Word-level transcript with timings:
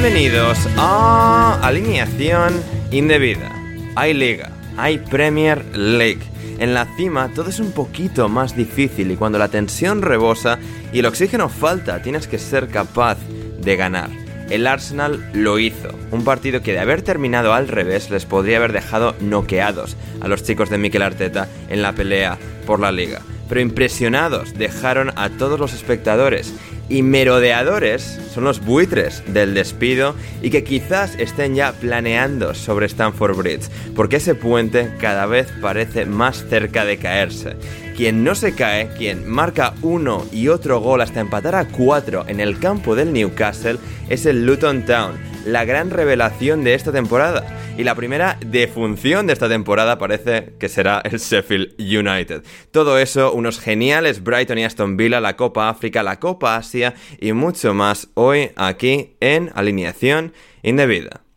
Bienvenidos 0.00 0.68
a 0.76 1.58
Alineación 1.60 2.62
Indebida. 2.92 3.50
Hay 3.96 4.14
liga, 4.14 4.52
hay 4.76 4.98
Premier 4.98 5.64
League. 5.76 6.20
En 6.60 6.72
la 6.72 6.86
cima 6.96 7.32
todo 7.34 7.50
es 7.50 7.58
un 7.58 7.72
poquito 7.72 8.28
más 8.28 8.56
difícil 8.56 9.10
y 9.10 9.16
cuando 9.16 9.40
la 9.40 9.48
tensión 9.48 10.02
rebosa 10.02 10.60
y 10.92 11.00
el 11.00 11.06
oxígeno 11.06 11.48
falta, 11.48 12.00
tienes 12.00 12.28
que 12.28 12.38
ser 12.38 12.68
capaz 12.68 13.18
de 13.60 13.74
ganar. 13.74 14.08
El 14.50 14.68
Arsenal 14.68 15.30
lo 15.32 15.58
hizo, 15.58 15.88
un 16.12 16.22
partido 16.22 16.62
que 16.62 16.74
de 16.74 16.78
haber 16.78 17.02
terminado 17.02 17.52
al 17.52 17.66
revés 17.66 18.08
les 18.08 18.24
podría 18.24 18.58
haber 18.58 18.72
dejado 18.72 19.16
noqueados 19.18 19.96
a 20.20 20.28
los 20.28 20.44
chicos 20.44 20.70
de 20.70 20.78
Mikel 20.78 21.02
Arteta 21.02 21.48
en 21.68 21.82
la 21.82 21.92
pelea 21.92 22.38
por 22.66 22.78
la 22.78 22.92
liga. 22.92 23.20
Pero 23.48 23.60
impresionados 23.60 24.54
dejaron 24.54 25.12
a 25.16 25.30
todos 25.30 25.58
los 25.58 25.72
espectadores 25.72 26.52
y 26.88 27.02
merodeadores 27.02 28.18
son 28.32 28.44
los 28.44 28.64
buitres 28.64 29.22
del 29.32 29.54
despido 29.54 30.14
y 30.42 30.50
que 30.50 30.64
quizás 30.64 31.14
estén 31.16 31.54
ya 31.54 31.72
planeando 31.72 32.54
sobre 32.54 32.86
Stamford 32.86 33.36
Bridge, 33.36 33.68
porque 33.94 34.16
ese 34.16 34.34
puente 34.34 34.90
cada 34.98 35.26
vez 35.26 35.48
parece 35.60 36.06
más 36.06 36.46
cerca 36.48 36.84
de 36.84 36.98
caerse. 36.98 37.56
Quien 37.98 38.22
no 38.22 38.36
se 38.36 38.54
cae, 38.54 38.90
quien 38.96 39.28
marca 39.28 39.74
uno 39.82 40.24
y 40.30 40.46
otro 40.46 40.78
gol 40.78 41.00
hasta 41.00 41.18
empatar 41.18 41.56
a 41.56 41.66
cuatro 41.66 42.24
en 42.28 42.38
el 42.38 42.60
campo 42.60 42.94
del 42.94 43.12
Newcastle, 43.12 43.80
es 44.08 44.24
el 44.24 44.46
Luton 44.46 44.84
Town, 44.84 45.18
la 45.44 45.64
gran 45.64 45.90
revelación 45.90 46.62
de 46.62 46.74
esta 46.74 46.92
temporada. 46.92 47.44
Y 47.76 47.82
la 47.82 47.96
primera 47.96 48.38
defunción 48.46 49.26
de 49.26 49.32
esta 49.32 49.48
temporada 49.48 49.98
parece 49.98 50.52
que 50.60 50.68
será 50.68 51.00
el 51.00 51.18
Sheffield 51.18 51.74
United. 51.80 52.44
Todo 52.70 53.00
eso, 53.00 53.32
unos 53.32 53.58
geniales 53.58 54.22
Brighton 54.22 54.58
y 54.58 54.64
Aston 54.64 54.96
Villa, 54.96 55.20
la 55.20 55.34
Copa 55.34 55.68
África, 55.68 56.04
la 56.04 56.20
Copa 56.20 56.54
Asia 56.54 56.94
y 57.20 57.32
mucho 57.32 57.74
más 57.74 58.10
hoy 58.14 58.52
aquí 58.54 59.16
en 59.18 59.50
Alineación 59.56 60.34
Indebida. 60.62 61.27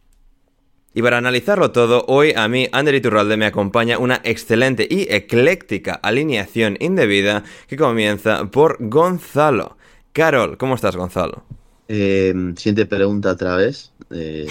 Y 0.93 1.01
para 1.01 1.17
analizarlo 1.17 1.71
todo, 1.71 2.03
hoy 2.07 2.33
a 2.35 2.47
mí, 2.49 2.67
Ander 2.73 2.95
Iturralde, 2.95 3.37
me 3.37 3.45
acompaña 3.45 3.97
una 3.97 4.19
excelente 4.25 4.85
y 4.89 5.07
ecléctica 5.09 5.93
alineación 5.93 6.75
indebida 6.81 7.43
que 7.67 7.77
comienza 7.77 8.45
por 8.51 8.75
Gonzalo. 8.79 9.77
Carol, 10.11 10.57
¿cómo 10.57 10.75
estás, 10.75 10.97
Gonzalo? 10.97 11.45
Eh, 11.87 12.33
siguiente 12.57 12.85
pregunta 12.85 13.31
otra 13.31 13.55
vez. 13.55 13.93
Eh, 14.11 14.47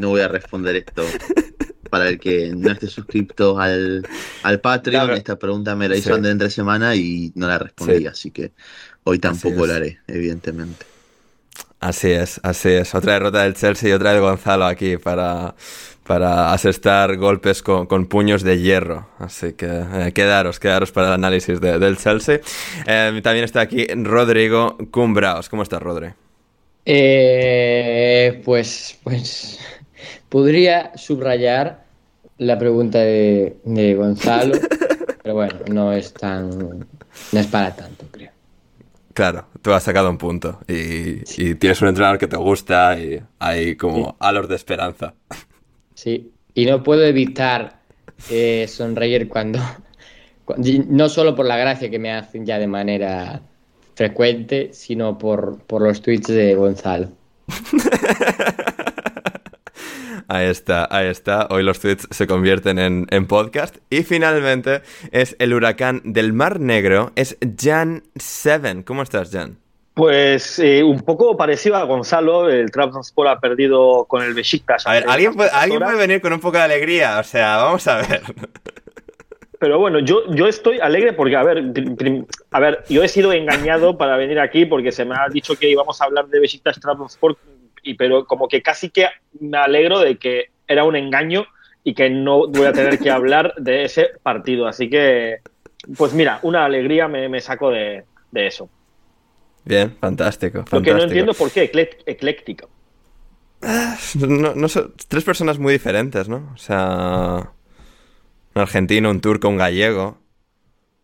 no 0.00 0.10
voy 0.10 0.20
a 0.20 0.28
responder 0.28 0.76
esto. 0.76 1.02
Para 1.90 2.08
el 2.08 2.20
que 2.20 2.52
no 2.56 2.70
esté 2.70 2.86
suscrito 2.86 3.58
al, 3.58 4.06
al 4.44 4.60
Patreon, 4.60 5.06
Claro. 5.06 5.16
esta 5.18 5.36
pregunta 5.36 5.74
me 5.74 5.88
la 5.88 5.96
hizo 5.96 6.10
Sí. 6.10 6.14
Ander 6.14 6.30
entre 6.30 6.48
semana 6.50 6.94
y 6.94 7.32
no 7.34 7.48
la 7.48 7.58
respondí, 7.58 7.98
Sí. 7.98 8.06
así 8.06 8.30
que 8.30 8.52
hoy 9.02 9.18
tampoco 9.18 9.66
lo 9.66 9.72
haré, 9.74 9.98
evidentemente. 10.06 10.86
Así 11.80 12.10
es, 12.10 12.40
así 12.42 12.68
es. 12.68 12.94
Otra 12.94 13.14
derrota 13.14 13.42
del 13.42 13.54
Chelsea 13.54 13.88
y 13.88 13.92
otra 13.92 14.12
de 14.12 14.20
Gonzalo 14.20 14.66
aquí 14.66 14.98
para, 14.98 15.54
para 16.06 16.52
asestar 16.52 17.16
golpes 17.16 17.62
con, 17.62 17.86
con 17.86 18.06
puños 18.06 18.42
de 18.42 18.58
hierro. 18.60 19.08
Así 19.18 19.54
que 19.54 19.66
eh, 19.94 20.12
quedaros, 20.12 20.60
quedaros 20.60 20.92
para 20.92 21.08
el 21.08 21.14
análisis 21.14 21.58
de- 21.60 21.78
del 21.78 21.96
Chelsea. 21.96 22.40
Eh, 22.86 23.20
también 23.22 23.44
está 23.44 23.62
aquí 23.62 23.86
Rodrigo 23.94 24.76
Cumbraos. 24.90 25.48
¿Cómo 25.48 25.62
estás, 25.62 25.80
Rodri? 25.82 26.10
Eh, 26.84 28.42
pues, 28.44 28.98
pues 29.02 29.58
podría 30.28 30.92
subrayar 30.96 31.84
la 32.38 32.58
pregunta 32.58 32.98
de, 32.98 33.56
de 33.64 33.94
Gonzalo, 33.94 34.58
pero 35.22 35.34
bueno, 35.34 35.54
no 35.70 35.92
es 35.92 36.12
tan, 36.12 36.50
no 37.30 37.40
es 37.40 37.46
para 37.46 37.74
tanto, 37.76 38.06
creo. 38.10 38.29
Claro, 39.20 39.44
tú 39.60 39.70
has 39.74 39.82
sacado 39.82 40.08
un 40.08 40.16
punto 40.16 40.60
y, 40.66 41.20
y 41.36 41.54
tienes 41.56 41.82
un 41.82 41.88
entrenador 41.88 42.16
que 42.16 42.26
te 42.26 42.38
gusta 42.38 42.98
y 42.98 43.20
hay 43.38 43.76
como 43.76 44.16
halos 44.18 44.48
de 44.48 44.56
esperanza. 44.56 45.12
Sí, 45.92 46.32
y 46.54 46.64
no 46.64 46.82
puedo 46.82 47.04
evitar 47.04 47.82
eh, 48.30 48.64
sonreír 48.66 49.28
cuando, 49.28 49.58
no 50.88 51.10
solo 51.10 51.34
por 51.36 51.44
la 51.44 51.58
gracia 51.58 51.90
que 51.90 51.98
me 51.98 52.10
hacen 52.10 52.46
ya 52.46 52.58
de 52.58 52.66
manera 52.66 53.42
frecuente, 53.94 54.70
sino 54.72 55.18
por, 55.18 55.58
por 55.64 55.82
los 55.82 56.00
tweets 56.00 56.28
de 56.28 56.54
Gonzalo. 56.54 57.10
Ahí 60.32 60.46
está, 60.46 60.86
ahí 60.92 61.08
está. 61.08 61.48
Hoy 61.50 61.64
los 61.64 61.80
tweets 61.80 62.06
se 62.12 62.28
convierten 62.28 62.78
en, 62.78 63.08
en 63.10 63.26
podcast. 63.26 63.78
Y 63.90 64.04
finalmente 64.04 64.82
es 65.10 65.34
el 65.40 65.52
huracán 65.52 66.02
del 66.04 66.32
Mar 66.32 66.60
Negro, 66.60 67.10
es 67.16 67.36
Jan 67.60 68.04
Seven. 68.14 68.84
¿Cómo 68.84 69.02
estás, 69.02 69.32
Jan? 69.32 69.58
Pues 69.92 70.60
eh, 70.60 70.84
un 70.84 71.00
poco 71.00 71.36
parecido 71.36 71.74
a 71.74 71.82
Gonzalo, 71.82 72.48
el 72.48 72.70
Trabzonspor 72.70 73.26
ha 73.26 73.40
perdido 73.40 74.04
con 74.04 74.22
el 74.22 74.32
Besiktas. 74.32 74.86
A 74.86 74.92
ver, 74.92 75.02
hace 75.02 75.12
¿alguien 75.12 75.34
puede, 75.34 75.50
alguien 75.50 75.98
venir 75.98 76.20
con 76.20 76.32
un 76.32 76.38
poco 76.38 76.58
de 76.58 76.62
alegría, 76.62 77.18
o 77.18 77.24
sea, 77.24 77.56
vamos 77.56 77.88
a 77.88 77.96
ver. 77.96 78.22
Pero 79.58 79.80
bueno, 79.80 79.98
yo, 79.98 80.22
yo 80.32 80.46
estoy 80.46 80.78
alegre 80.78 81.12
porque, 81.12 81.34
a 81.34 81.42
ver, 81.42 81.64
a 82.52 82.60
ver, 82.60 82.84
yo 82.88 83.02
he 83.02 83.08
sido 83.08 83.32
engañado 83.32 83.98
para 83.98 84.16
venir 84.16 84.38
aquí 84.38 84.64
porque 84.64 84.92
se 84.92 85.04
me 85.04 85.16
ha 85.16 85.28
dicho 85.28 85.56
que 85.56 85.68
íbamos 85.68 86.00
a 86.00 86.04
hablar 86.04 86.28
de 86.28 86.38
Besiktas 86.38 86.78
Trabzonspor, 86.80 87.36
y 87.82 87.94
pero 87.94 88.24
como 88.26 88.48
que 88.48 88.62
casi 88.62 88.90
que 88.90 89.06
me 89.40 89.58
alegro 89.58 90.00
de 90.00 90.18
que 90.18 90.46
era 90.68 90.84
un 90.84 90.96
engaño 90.96 91.46
y 91.84 91.94
que 91.94 92.10
no 92.10 92.48
voy 92.48 92.66
a 92.66 92.72
tener 92.74 93.00
que 93.00 93.10
hablar 93.10 93.54
de 93.56 93.84
ese 93.84 94.10
partido. 94.22 94.66
Así 94.66 94.88
que, 94.90 95.38
pues 95.96 96.12
mira, 96.14 96.38
una 96.42 96.64
alegría 96.64 97.08
me, 97.08 97.28
me 97.28 97.40
saco 97.40 97.70
de, 97.70 98.04
de 98.30 98.46
eso. 98.46 98.68
Bien, 99.64 99.96
fantástico. 100.00 100.64
Lo 100.72 100.82
que 100.82 100.92
fantástico. 100.92 100.96
no 100.96 101.02
entiendo 101.04 101.34
por 101.34 101.50
qué 101.52 101.70
eclec- 101.70 102.02
ecléctica. 102.06 102.66
No, 104.14 104.54
tres 105.08 105.24
personas 105.24 105.58
muy 105.58 105.72
diferentes, 105.74 106.28
¿no? 106.28 106.50
O 106.54 106.56
sea, 106.56 107.52
un 108.54 108.62
argentino, 108.62 109.10
un 109.10 109.20
turco, 109.20 109.48
un 109.48 109.56
gallego. 109.58 110.18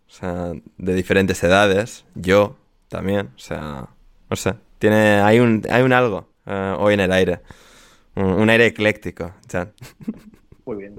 O 0.09 0.11
sea, 0.13 0.53
de 0.79 0.95
diferentes 0.95 1.43
edades. 1.45 2.07
Yo 2.15 2.57
también. 2.89 3.31
O 3.37 3.39
sea, 3.39 3.89
no 4.31 4.37
sé. 4.37 4.55
Tiene, 4.79 5.21
hay 5.21 5.41
un, 5.41 5.63
hay 5.71 5.83
un 5.83 5.93
algo 5.93 6.29
eh, 6.47 6.75
hoy 6.79 6.95
en 6.95 7.01
el 7.01 7.13
aire. 7.13 7.41
Un, 8.15 8.49
aire 8.49 8.67
ecléctico. 8.67 9.35
Muy 10.65 10.77
bien. 10.77 10.99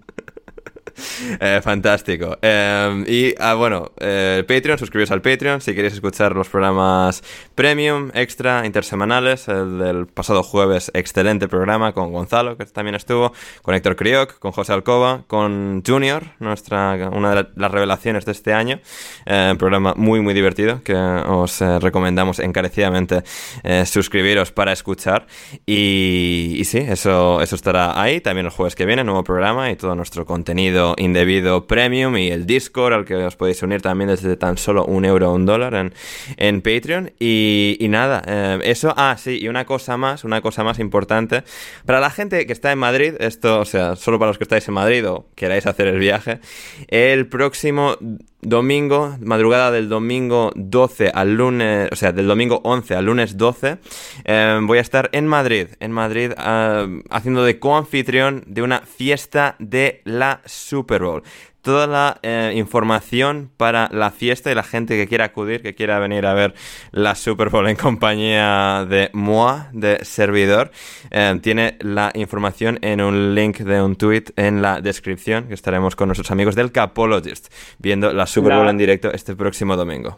Eh, 1.39 1.59
fantástico. 1.63 2.37
Eh, 2.41 3.03
y 3.07 3.35
ah, 3.39 3.53
bueno, 3.53 3.91
eh, 3.99 4.43
Patreon, 4.47 4.77
suscribiros 4.79 5.11
al 5.11 5.21
Patreon 5.21 5.61
si 5.61 5.73
queréis 5.75 5.93
escuchar 5.93 6.35
los 6.35 6.47
programas 6.49 7.21
premium, 7.53 8.09
extra, 8.13 8.65
intersemanales. 8.65 9.47
El 9.47 9.77
del 9.79 10.07
pasado 10.07 10.41
jueves, 10.43 10.89
excelente 10.93 11.47
programa 11.47 11.93
con 11.93 12.11
Gonzalo, 12.11 12.57
que 12.57 12.65
también 12.65 12.95
estuvo, 12.95 13.33
con 13.61 13.75
Héctor 13.75 13.95
Crioc, 13.95 14.39
con 14.39 14.51
José 14.51 14.73
Alcoba, 14.73 15.23
con 15.27 15.83
Junior, 15.85 16.23
nuestra, 16.39 17.09
una 17.13 17.29
de 17.29 17.35
la- 17.35 17.49
las 17.55 17.71
revelaciones 17.71 18.25
de 18.25 18.31
este 18.31 18.53
año. 18.53 18.79
Eh, 19.25 19.49
un 19.51 19.57
programa 19.57 19.93
muy, 19.97 20.21
muy 20.21 20.33
divertido 20.33 20.81
que 20.83 20.93
os 20.95 21.61
eh, 21.61 21.79
recomendamos 21.79 22.39
encarecidamente 22.39 23.23
eh, 23.63 23.85
suscribiros 23.85 24.51
para 24.51 24.71
escuchar. 24.71 25.27
Y, 25.65 26.55
y 26.57 26.63
sí, 26.65 26.77
eso, 26.79 27.41
eso 27.41 27.55
estará 27.55 27.99
ahí. 28.01 28.21
También 28.21 28.45
el 28.45 28.51
jueves 28.51 28.75
que 28.75 28.85
viene, 28.85 29.03
nuevo 29.03 29.23
programa 29.23 29.69
y 29.71 29.75
todo 29.75 29.95
nuestro 29.95 30.25
contenido 30.25 30.86
indebido 30.97 31.67
premium 31.67 32.17
y 32.17 32.29
el 32.29 32.45
Discord 32.45 32.93
al 32.93 33.05
que 33.05 33.15
os 33.15 33.35
podéis 33.35 33.61
unir 33.63 33.81
también 33.81 34.09
desde 34.09 34.37
tan 34.37 34.57
solo 34.57 34.85
un 34.85 35.05
euro 35.05 35.31
o 35.31 35.35
un 35.35 35.45
dólar 35.45 35.73
en, 35.73 35.93
en 36.37 36.61
Patreon. 36.61 37.11
Y, 37.19 37.77
nada, 37.89 38.21
eh, 38.25 38.59
eso. 38.63 38.93
Ah, 38.97 39.15
sí, 39.17 39.39
y 39.41 39.47
una 39.47 39.65
cosa 39.65 39.97
más, 39.97 40.23
una 40.23 40.41
cosa 40.41 40.63
más 40.63 40.79
importante. 40.79 41.43
Para 41.85 41.99
la 41.99 42.09
gente 42.09 42.45
que 42.45 42.53
está 42.53 42.71
en 42.71 42.79
Madrid, 42.79 43.13
esto, 43.19 43.59
o 43.59 43.65
sea, 43.65 43.95
solo 43.95 44.19
para 44.19 44.29
los 44.29 44.37
que 44.37 44.43
estáis 44.43 44.67
en 44.67 44.73
Madrid 44.73 45.07
o 45.07 45.27
queráis 45.35 45.65
hacer 45.65 45.87
el 45.87 45.99
viaje, 45.99 46.39
el 46.87 47.27
próximo 47.27 47.97
domingo, 48.41 49.17
madrugada 49.19 49.71
del 49.71 49.89
domingo 49.89 50.51
12 50.55 51.11
al 51.13 51.35
lunes, 51.35 51.89
o 51.91 51.95
sea, 51.95 52.11
del 52.11 52.27
domingo 52.27 52.61
11 52.63 52.95
al 52.95 53.05
lunes 53.05 53.37
12, 53.37 53.77
eh, 54.25 54.59
voy 54.61 54.77
a 54.77 54.81
estar 54.81 55.09
en 55.11 55.27
Madrid, 55.27 55.67
en 55.79 55.91
Madrid, 55.91 56.31
eh, 56.37 57.01
haciendo 57.09 57.43
de 57.43 57.59
coanfitrión 57.59 58.43
de 58.47 58.61
una 58.61 58.81
fiesta 58.81 59.55
de 59.59 60.01
la 60.05 60.41
Super 60.45 61.03
Bowl. 61.03 61.23
Toda 61.67 61.85
la 61.85 62.17
eh, 62.23 62.53
información 62.55 63.51
para 63.57 63.89
la 63.91 64.11
fiesta 64.11 64.49
y 64.49 64.55
la 64.55 64.63
gente 64.63 64.95
que 64.95 65.05
quiera 65.05 65.25
acudir, 65.25 65.61
que 65.61 65.75
quiera 65.75 65.99
venir 65.99 66.25
a 66.25 66.33
ver 66.33 66.53
la 66.91 67.13
Super 67.13 67.49
Bowl 67.49 67.67
en 67.67 67.75
compañía 67.75 68.85
de 68.89 69.09
Moa, 69.11 69.67
de 69.73 69.99
servidor, 70.05 70.71
eh, 71.11 71.37
tiene 71.41 71.75
la 71.81 72.11
información 72.13 72.79
en 72.81 73.01
un 73.01 73.35
link 73.35 73.57
de 73.57 73.81
un 73.81 73.97
tweet 73.97 74.23
en 74.37 74.61
la 74.61 74.79
descripción, 74.79 75.49
que 75.49 75.55
estaremos 75.55 75.97
con 75.97 76.07
nuestros 76.07 76.31
amigos 76.31 76.55
del 76.55 76.71
Capologist, 76.71 77.53
viendo 77.79 78.13
la 78.13 78.27
Super 78.27 78.53
La- 78.53 78.59
Bowl 78.59 78.69
en 78.69 78.77
directo 78.77 79.11
este 79.11 79.35
próximo 79.35 79.75
domingo. 79.75 80.17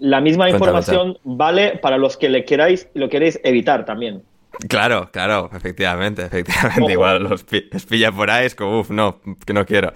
La 0.00 0.20
misma 0.20 0.46
Cuenta, 0.46 0.56
información 0.56 1.18
vale 1.22 1.78
para 1.80 1.98
los 1.98 2.16
que 2.16 2.28
le 2.28 2.44
queráis, 2.44 2.88
lo 2.94 3.08
queréis 3.08 3.38
evitar 3.44 3.84
también. 3.84 4.24
Claro, 4.68 5.10
claro, 5.12 5.50
efectivamente, 5.52 6.22
efectivamente. 6.26 6.92
Igual 6.92 7.22
los, 7.24 7.44
pi- 7.44 7.68
pilla 7.88 8.12
por 8.12 8.30
ahí, 8.30 8.46
es 8.46 8.54
como, 8.54 8.80
uff, 8.80 8.90
no, 8.90 9.20
que 9.44 9.52
no 9.52 9.66
quiero. 9.66 9.92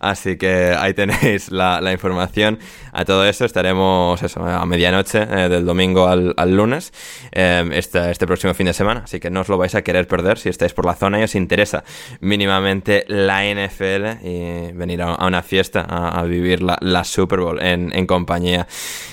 Así 0.00 0.36
que 0.36 0.74
ahí 0.78 0.94
tenéis 0.94 1.50
la 1.80 1.92
información. 1.92 2.58
A 2.92 3.04
todo 3.06 3.24
eso 3.24 3.46
estaremos 3.46 4.22
a 4.36 4.66
medianoche 4.66 5.22
eh, 5.22 5.48
del 5.48 5.64
domingo 5.64 6.06
al, 6.08 6.34
lunes, 6.54 6.92
este, 7.32 8.10
este 8.10 8.26
próximo 8.26 8.52
fin 8.52 8.66
de 8.66 8.74
semana. 8.74 9.02
Así 9.04 9.18
que 9.18 9.30
no 9.30 9.40
os 9.40 9.48
lo 9.48 9.56
vais 9.56 9.74
a 9.74 9.82
querer 9.82 10.06
perder 10.06 10.38
si 10.38 10.50
estáis 10.50 10.74
por 10.74 10.84
la 10.84 10.94
zona 10.94 11.18
y 11.18 11.22
os 11.22 11.34
interesa 11.34 11.84
mínimamente 12.20 13.04
la 13.08 13.44
NFL 13.44 14.26
y 14.26 14.72
venir 14.72 15.00
a, 15.02 15.26
una 15.26 15.42
fiesta 15.42 15.80
a, 15.88 16.22
vivir 16.24 16.62
la, 16.62 17.04
Super 17.04 17.40
Bowl 17.40 17.60
en, 17.62 18.06
compañía 18.06 18.66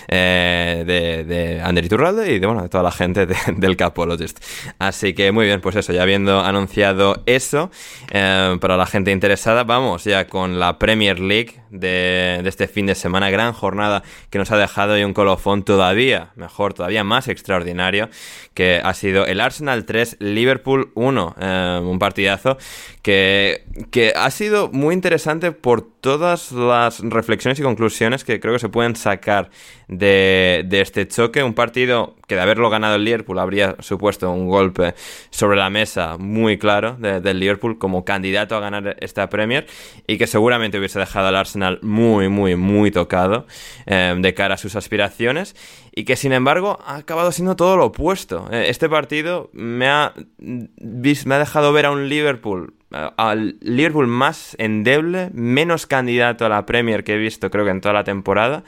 eh, 0.08 0.84
de, 0.86 1.24
de 1.24 1.62
Ander 1.62 1.86
Iturralde 1.86 2.34
y 2.34 2.40
de, 2.40 2.46
bueno, 2.46 2.64
de 2.64 2.70
toda 2.70 2.84
la 2.84 2.92
gente 2.92 3.26
de- 3.26 3.36
del 3.56 3.78
Capologist. 3.78 4.44
Así 4.78 5.14
que 5.14 5.32
muy 5.32 5.46
bien, 5.46 5.62
pues 5.62 5.76
eso, 5.78 5.94
ya 5.94 6.04
habiendo 6.04 6.42
anunciado 6.42 7.24
eso, 7.26 7.72
para 8.12 8.76
la 8.78 8.86
gente 8.86 9.12
interesada, 9.12 9.64
vamos 9.64 10.04
ya 10.04 10.28
con 10.28 10.60
la 10.60 10.78
Premier 10.80 11.20
League 11.20 11.62
de, 11.70 12.40
de 12.44 12.50
este 12.50 12.68
fin 12.68 12.86
de 12.86 12.96
semana, 12.96 13.30
gran 13.30 13.54
jornada 13.54 14.04
que 14.30 14.40
nos 14.40 14.52
ha 14.52 14.58
dejado 14.58 14.98
y 14.98 15.04
un 15.04 15.14
colofón 15.14 15.64
todavía 15.64 16.32
mejor, 16.36 16.74
todavía 16.74 17.04
más 17.04 17.28
extraordinario, 17.28 18.10
que 18.54 18.82
ha 18.84 18.94
sido 18.94 19.26
el 19.26 19.40
Arsenal 19.40 19.86
3, 19.86 20.18
Liverpool 20.20 20.92
1, 20.96 21.36
eh, 21.40 21.80
un 21.84 22.00
partidazo 22.00 22.58
que, 23.02 23.66
que 23.92 24.14
ha 24.16 24.30
sido 24.32 24.70
muy 24.70 24.94
interesante 24.94 25.52
por 25.52 25.88
todas 26.02 26.52
las 26.52 27.00
reflexiones 27.02 27.60
y 27.60 27.64
conclusiones 27.64 28.24
que 28.24 28.40
creo 28.40 28.54
que 28.54 28.60
se 28.60 28.70
pueden 28.70 28.96
sacar 28.96 29.50
de, 29.88 30.64
de 30.68 30.82
este 30.82 31.08
choque. 31.08 31.44
Un 31.44 31.54
partido 31.54 32.16
que 32.28 32.36
de 32.36 32.42
haberlo 32.42 32.70
ganado 32.70 32.96
el 32.96 33.04
Liverpool 33.04 33.40
habría 33.40 33.76
supuesto 33.80 34.30
un 34.32 34.48
golpe 34.50 34.94
sobre 35.30 35.58
la 35.58 35.70
mesa 35.70 36.18
muy 36.18 36.58
claro 36.58 36.96
de- 37.00 37.22
del 37.22 37.40
Liverpool 37.40 37.78
como 37.78 38.06
candidato 38.06 38.56
a 38.56 38.60
ganar 38.60 38.96
esta 39.00 39.30
Premier 39.30 39.66
y 40.08 40.18
que 40.18 40.28
seguramente 40.28 40.78
hubiese 40.78 41.00
dejado 41.00 41.28
al 41.28 41.36
Arsenal 41.36 41.80
muy, 41.82 42.30
muy, 42.30 42.56
muy 42.56 42.92
tocado 42.92 43.46
eh, 43.86 44.16
de 44.18 44.34
cara 44.34 44.56
a 44.56 44.58
sus 44.58 44.76
aspiraciones 44.76 45.56
y 45.96 46.06
que 46.06 46.16
sin 46.16 46.32
embargo 46.34 46.80
ha 46.86 46.96
acabado 46.98 47.32
siendo 47.32 47.56
todo 47.56 47.76
lo 47.78 47.86
opuesto. 47.88 48.48
Eh, 48.52 48.68
Este 48.70 48.88
partido 48.90 49.50
me 49.54 49.88
ha, 49.88 50.14
me 50.38 51.36
ha 51.36 51.40
dejado 51.40 51.74
ver 51.74 51.88
a 51.88 51.92
un 51.92 52.08
Liverpool 52.10 52.74
al 52.92 53.58
Liverpool 53.62 54.08
más 54.08 54.56
endeble, 54.60 55.30
menos 55.34 55.86
candidato 55.86 56.46
a 56.46 56.50
la 56.50 56.66
Premier 56.66 57.04
que 57.04 57.14
he 57.14 57.18
visto 57.18 57.52
creo 57.52 57.66
que 57.66 57.72
en 57.72 57.82
toda 57.82 57.94
la 57.94 58.04
temporada 58.04 58.64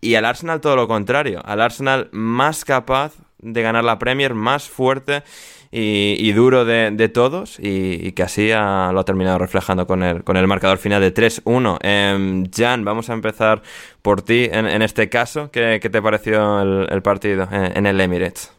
y 0.00 0.16
al 0.16 0.24
Arsenal 0.24 0.60
todo 0.60 0.76
lo 0.76 0.88
contrario, 0.88 1.40
al 1.44 1.60
Arsenal 1.60 2.08
más 2.12 2.64
capaz 2.64 3.14
de 3.38 3.62
ganar 3.62 3.84
la 3.84 3.98
Premier, 3.98 4.34
más 4.34 4.68
fuerte 4.68 5.22
y, 5.70 6.32
duro 6.32 6.64
de, 6.64 7.08
todos 7.08 7.58
y, 7.58 8.12
que 8.12 8.22
así 8.22 8.48
lo 8.48 9.00
ha 9.00 9.04
terminado 9.04 9.38
reflejando 9.38 9.86
con 9.86 10.02
el, 10.02 10.22
con 10.22 10.36
el 10.36 10.46
marcador 10.46 10.78
final 10.78 11.00
de 11.00 11.14
3-1. 11.14 11.78
Em, 11.82 12.50
Jan, 12.54 12.84
vamos 12.84 13.10
a 13.10 13.14
empezar 13.14 13.62
por 14.02 14.22
ti 14.22 14.48
en, 14.52 14.82
este 14.82 15.08
caso. 15.08 15.50
¿Qué, 15.50 15.80
te 15.80 16.02
pareció 16.02 16.60
el, 16.60 16.88
el 16.90 17.02
partido 17.02 17.48
en, 17.50 17.76
en 17.76 17.86
el 17.86 18.00
Emirates? 18.00 18.52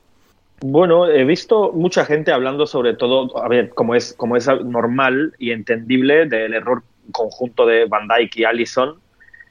Bueno, 0.66 1.10
he 1.10 1.26
visto 1.26 1.74
mucha 1.74 2.06
gente 2.06 2.32
hablando 2.32 2.66
sobre 2.66 2.94
todo, 2.94 3.38
a 3.38 3.50
ver, 3.50 3.72
como 3.72 3.96
es, 3.96 4.14
como 4.14 4.38
es 4.38 4.48
normal 4.48 5.34
y 5.38 5.52
entendible, 5.52 6.26
del 6.26 6.54
error 6.54 6.84
conjunto 7.12 7.66
de 7.66 7.84
Van 7.84 8.08
Dijk 8.08 8.38
y 8.38 8.46
Allison 8.46 8.98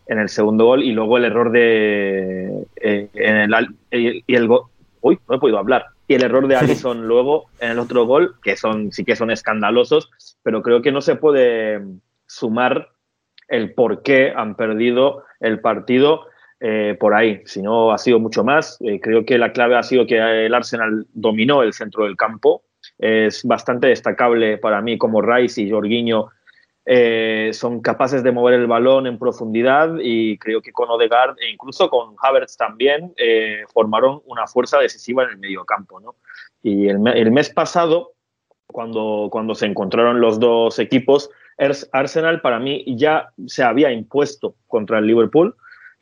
en 0.06 0.18
el 0.18 0.30
segundo 0.30 0.64
gol 0.64 0.82
y 0.82 0.92
luego 0.92 1.18
el 1.18 1.26
error 1.26 1.52
de 1.52 2.64
eh, 2.76 3.08
en 3.12 3.36
el 3.36 3.76
y 3.90 4.34
el 4.34 4.48
gol 4.48 4.62
uy 5.02 5.18
no 5.28 5.36
he 5.36 5.38
podido 5.38 5.58
hablar 5.58 5.84
y 6.08 6.14
el 6.14 6.24
error 6.24 6.48
de 6.48 6.56
Allison 6.60 7.06
luego 7.06 7.44
en 7.60 7.72
el 7.72 7.78
otro 7.78 8.06
gol 8.06 8.36
que 8.42 8.56
son 8.56 8.90
sí 8.90 9.04
que 9.04 9.14
son 9.14 9.30
escandalosos 9.30 10.10
pero 10.42 10.62
creo 10.62 10.80
que 10.80 10.92
no 10.92 11.02
se 11.02 11.16
puede 11.16 11.82
sumar 12.26 12.88
el 13.48 13.74
por 13.74 14.02
qué 14.02 14.32
han 14.34 14.54
perdido 14.54 15.24
el 15.40 15.60
partido 15.60 16.24
eh, 16.62 16.96
por 16.98 17.12
ahí, 17.12 17.42
si 17.44 17.60
no 17.60 17.92
ha 17.92 17.98
sido 17.98 18.20
mucho 18.20 18.44
más. 18.44 18.78
Eh, 18.80 19.00
creo 19.00 19.24
que 19.24 19.36
la 19.36 19.52
clave 19.52 19.76
ha 19.76 19.82
sido 19.82 20.06
que 20.06 20.16
el 20.46 20.54
Arsenal 20.54 21.06
dominó 21.12 21.62
el 21.62 21.72
centro 21.72 22.04
del 22.04 22.16
campo. 22.16 22.62
Es 22.98 23.42
bastante 23.44 23.88
destacable 23.88 24.58
para 24.58 24.80
mí 24.80 24.96
como 24.96 25.20
Rice 25.20 25.60
y 25.60 25.70
Jorginho 25.70 26.28
eh, 26.84 27.50
son 27.52 27.80
capaces 27.80 28.22
de 28.22 28.32
mover 28.32 28.54
el 28.54 28.66
balón 28.66 29.06
en 29.06 29.18
profundidad 29.18 29.96
y 30.00 30.36
creo 30.38 30.60
que 30.60 30.72
con 30.72 30.90
Odegaard 30.90 31.36
e 31.40 31.50
incluso 31.50 31.88
con 31.88 32.14
Havertz 32.20 32.56
también 32.56 33.12
formaron 33.72 34.20
una 34.26 34.46
fuerza 34.46 34.78
decisiva 34.78 35.24
en 35.24 35.30
el 35.30 35.38
mediocampo. 35.38 36.00
¿no? 36.00 36.16
Y 36.62 36.88
el, 36.88 37.06
el 37.06 37.30
mes 37.30 37.50
pasado, 37.50 38.12
cuando, 38.66 39.28
cuando 39.30 39.54
se 39.54 39.66
encontraron 39.66 40.20
los 40.20 40.38
dos 40.38 40.78
equipos, 40.78 41.30
Ars- 41.58 41.88
Arsenal 41.92 42.40
para 42.40 42.58
mí 42.58 42.84
ya 42.96 43.32
se 43.46 43.62
había 43.62 43.92
impuesto 43.92 44.54
contra 44.66 44.98
el 44.98 45.06
Liverpool 45.06 45.54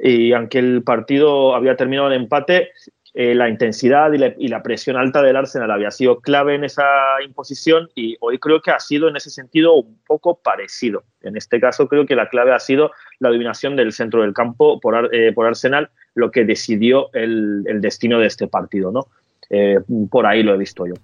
y 0.02 0.33
aunque 0.33 0.59
el 0.59 0.83
partido 0.83 1.54
había 1.54 1.76
terminado 1.76 2.11
en 2.11 2.23
empate, 2.23 2.71
eh, 3.12 3.35
la 3.35 3.49
intensidad 3.49 4.12
y 4.12 4.19
la, 4.19 4.33
y 4.38 4.47
la 4.47 4.62
presión 4.62 4.97
alta 4.97 5.21
del 5.21 5.35
Arsenal 5.35 5.73
había 5.73 5.90
sido 5.90 6.21
clave 6.21 6.54
en 6.54 6.62
esa 6.62 6.85
imposición 7.25 7.88
y 7.97 8.16
hoy 8.21 8.38
creo 8.38 8.62
que 8.62 8.71
ha 8.71 8.78
sido 8.78 9.09
en 9.09 9.16
ese 9.16 9.30
sentido 9.30 9.75
un 9.75 9.99
poco 10.07 10.38
parecido. 10.40 11.02
En 11.23 11.37
este 11.37 11.59
caso 11.61 11.88
creo 11.88 12.07
que 12.07 12.14
la 12.14 12.28
clave 12.28 12.52
ha 12.52 12.61
sido 12.61 12.92
la 13.19 13.30
dominación 13.30 13.75
del 13.75 13.92
centro 13.92 14.23
del 14.23 14.33
campo 14.33 14.78
por, 14.78 15.12
eh, 15.12 15.33
por 15.33 15.47
Arsenal, 15.47 15.90
lo 16.14 16.30
que 16.30 16.45
decidió 16.45 17.12
el, 17.12 17.64
el 17.66 17.80
destino 17.80 18.21
de 18.21 18.26
este 18.26 18.47
partido. 18.47 18.92
¿no? 18.92 19.09
Eh, 19.50 19.80
por 20.09 20.26
ahí 20.26 20.45
lo 20.45 20.54
he 20.54 20.59
visto 20.59 20.87
yo. 20.87 20.95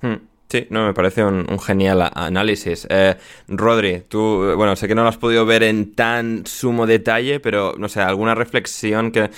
Hmm. 0.00 0.16
Sí, 0.52 0.66
no, 0.68 0.84
me 0.84 0.92
parece 0.92 1.24
un, 1.24 1.46
genial 1.58 2.10
análisis. 2.14 2.86
Eh, 2.90 3.16
Rodri, 3.48 4.02
tú, 4.06 4.50
eh, 4.50 4.54
bueno, 4.54 4.76
sé 4.76 4.86
que 4.86 4.94
no 4.94 5.02
lo 5.02 5.08
has 5.08 5.16
podido 5.16 5.46
ver 5.46 5.62
en 5.62 5.94
tan 5.94 6.44
sumo 6.44 6.86
detalle, 6.86 7.40
pero 7.40 7.72
no 7.78 7.88
sé, 7.88 8.02
alguna 8.02 8.34
reflexión 8.34 9.12
que 9.12 9.30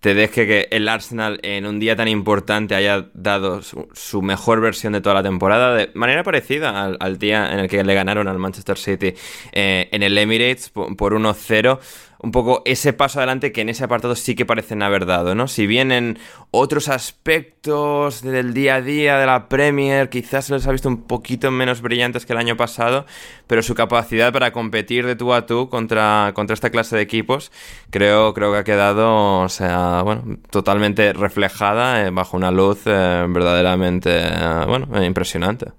te 0.00 0.14
deje 0.14 0.46
que 0.46 0.68
el 0.70 0.88
Arsenal 0.88 1.40
en 1.42 1.66
un 1.66 1.78
día 1.78 1.94
tan 1.94 2.08
importante 2.08 2.74
haya 2.74 3.10
dado 3.12 3.60
su, 3.60 4.22
mejor 4.22 4.62
versión 4.62 4.94
de 4.94 5.02
toda 5.02 5.16
la 5.16 5.22
temporada, 5.22 5.74
de 5.74 5.90
manera 5.92 6.22
parecida 6.22 6.82
al, 6.82 6.96
al 7.00 7.18
día 7.18 7.52
en 7.52 7.58
el 7.58 7.68
que 7.68 7.84
le 7.84 7.92
ganaron 7.92 8.26
al 8.26 8.38
Manchester 8.38 8.78
City 8.78 9.12
eh, 9.52 9.90
en 9.92 10.02
el 10.02 10.16
Emirates 10.16 10.70
por, 10.70 10.96
por 10.96 11.12
1-0 11.12 11.80
un 12.22 12.30
poco 12.30 12.62
ese 12.64 12.92
paso 12.92 13.18
adelante 13.18 13.52
que 13.52 13.62
en 13.62 13.68
ese 13.68 13.84
apartado 13.84 14.14
sí 14.14 14.34
que 14.34 14.46
parecen 14.46 14.82
haber 14.82 15.06
dado, 15.06 15.34
¿no? 15.34 15.48
Si 15.48 15.66
bien 15.66 15.90
en 15.90 16.18
otros 16.50 16.88
aspectos 16.88 18.22
del 18.22 18.54
día 18.54 18.76
a 18.76 18.80
día 18.80 19.18
de 19.18 19.26
la 19.26 19.48
Premier 19.48 20.08
quizás 20.08 20.46
se 20.46 20.54
les 20.54 20.66
ha 20.66 20.72
visto 20.72 20.88
un 20.88 21.02
poquito 21.02 21.50
menos 21.50 21.82
brillantes 21.82 22.24
que 22.24 22.32
el 22.32 22.38
año 22.38 22.56
pasado, 22.56 23.06
pero 23.46 23.62
su 23.62 23.74
capacidad 23.74 24.32
para 24.32 24.52
competir 24.52 25.04
de 25.04 25.16
tú 25.16 25.32
a 25.32 25.46
tú 25.46 25.68
contra, 25.68 26.32
contra 26.34 26.54
esta 26.54 26.70
clase 26.70 26.96
de 26.96 27.02
equipos 27.02 27.50
creo, 27.90 28.32
creo 28.34 28.52
que 28.52 28.58
ha 28.58 28.64
quedado, 28.64 29.40
o 29.40 29.48
sea, 29.48 30.02
bueno, 30.02 30.38
totalmente 30.50 31.12
reflejada 31.12 32.06
eh, 32.06 32.10
bajo 32.10 32.36
una 32.36 32.50
luz 32.50 32.82
eh, 32.86 33.26
verdaderamente, 33.28 34.10
eh, 34.16 34.64
bueno, 34.66 35.04
impresionante. 35.04 35.72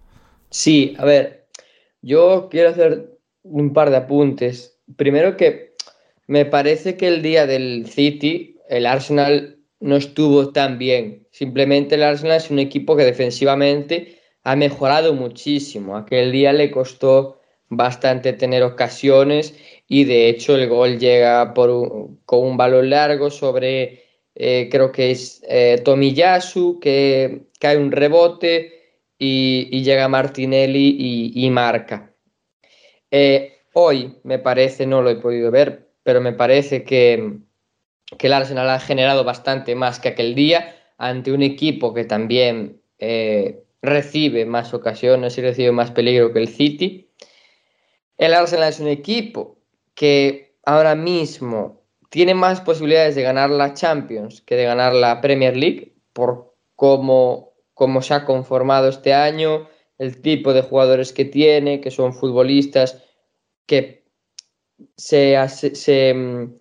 Sí, 0.50 0.96
a 1.00 1.06
ver, 1.06 1.48
yo 2.02 2.50
quiero 2.52 2.70
hacer 2.70 3.18
un 3.44 3.74
par 3.74 3.90
de 3.90 3.98
apuntes. 3.98 4.80
Primero 4.98 5.38
que 5.38 5.73
me 6.28 6.46
parece 6.46 6.98
que 6.98 7.08
el 7.08 7.22
día 7.22 7.46
del 7.46 7.88
City, 7.88 8.58
el 8.70 8.86
Arsenal 8.86 9.60
no 9.80 9.98
estuvo 9.98 10.52
tan 10.52 10.78
bien. 10.78 11.28
Simplemente 11.32 11.96
el 11.96 12.04
Arsenal 12.04 12.38
es 12.38 12.50
un 12.50 12.60
equipo 12.60 12.96
que 12.96 13.04
defensivamente 13.04 14.20
ha 14.44 14.56
mejorado 14.56 15.14
muchísimo. 15.14 15.98
Aquel 15.98 16.32
día 16.32 16.54
le 16.54 16.72
costó 16.72 17.42
bastante 17.70 18.34
tener 18.34 18.64
ocasiones 18.64 19.56
y 19.88 20.06
de 20.06 20.30
hecho 20.30 20.56
el 20.56 20.70
gol 20.70 21.00
llega 21.00 21.54
por 21.54 21.70
un, 21.70 22.22
con 22.26 22.46
un 22.46 22.58
balón 22.58 22.90
largo 22.90 23.30
sobre, 23.30 24.04
eh, 24.36 24.70
creo 24.72 24.92
que 24.92 25.12
es 25.12 25.44
eh, 25.48 25.82
Tomiyasu, 25.84 26.80
que 26.80 27.48
cae 27.60 27.78
un 27.78 27.92
rebote 27.92 28.72
y, 29.18 29.84
llega 29.84 30.08
Martinelli 30.08 30.96
y, 31.00 31.46
y 31.46 31.50
marca. 31.50 32.14
Eh, 33.12 33.54
hoy 33.74 34.16
me 34.24 34.40
parece, 34.40 34.86
no 34.86 35.02
lo 35.02 35.10
he 35.10 35.16
podido 35.16 35.52
ver, 35.52 35.83
pero 36.04 36.22
me 36.22 36.34
parece 36.34 36.84
que, 36.84 37.40
que 38.18 38.28
el 38.28 38.34
Arsenal 38.34 38.70
ha 38.70 38.80
generado 38.80 39.24
bastante 39.24 39.76
más 39.76 40.00
que 40.00 40.10
aquel 40.10 40.36
día 40.36 40.76
ante 40.98 41.32
un 41.32 41.42
equipo 41.42 41.94
que 41.94 42.06
también 42.06 42.82
eh, 43.00 43.64
recibe 43.82 44.46
más 44.46 44.74
ocasiones 44.74 45.38
y 45.38 45.42
recibe 45.42 45.72
más 45.72 45.92
peligro 45.92 46.32
que 46.32 46.40
el 46.40 46.48
City. 46.48 47.10
El 48.18 48.34
Arsenal 48.34 48.70
es 48.70 48.80
un 48.80 48.88
equipo 48.88 49.58
que 49.96 50.56
ahora 50.66 50.96
mismo 50.96 51.82
tiene 52.10 52.34
más 52.36 52.62
posibilidades 52.62 53.16
de 53.16 53.24
ganar 53.24 53.50
la 53.50 53.74
Champions 53.74 54.42
que 54.42 54.56
de 54.56 54.66
ganar 54.66 54.94
la 54.94 55.20
Premier 55.20 55.58
League 55.58 55.96
por 56.14 56.56
cómo, 56.76 57.54
cómo 57.74 58.02
se 58.02 58.14
ha 58.14 58.26
conformado 58.26 58.88
este 58.88 59.14
año, 59.14 59.68
el 59.98 60.22
tipo 60.22 60.54
de 60.54 60.62
jugadores 60.62 61.12
que 61.12 61.26
tiene, 61.26 61.82
que 61.82 61.92
son 61.92 62.14
futbolistas 62.14 63.04
que 63.66 64.03
se, 64.96 65.38
se 65.50 66.14
mm, 66.14 66.54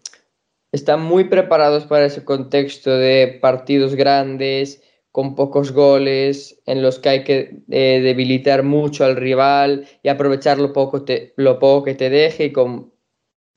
están 0.73 1.03
muy 1.03 1.25
preparados 1.25 1.85
para 1.87 2.07
ese 2.07 2.25
contexto 2.25 2.91
de 2.91 3.39
partidos 3.41 3.95
grandes, 3.95 4.83
con 5.13 5.35
pocos 5.35 5.73
goles, 5.73 6.63
en 6.65 6.83
los 6.83 6.99
que 6.99 7.09
hay 7.11 7.25
que 7.25 7.63
eh, 7.71 8.01
debilitar 8.03 8.63
mucho 8.63 9.05
al 9.05 9.17
rival 9.17 9.87
y 10.03 10.09
aprovechar 10.09 10.59
lo 10.59 10.73
poco, 10.73 11.05
te, 11.05 11.35
lo 11.37 11.59
poco 11.59 11.85
que 11.85 11.95
te 11.95 12.09
deje, 12.09 12.47
y 12.47 12.53
con, 12.53 12.93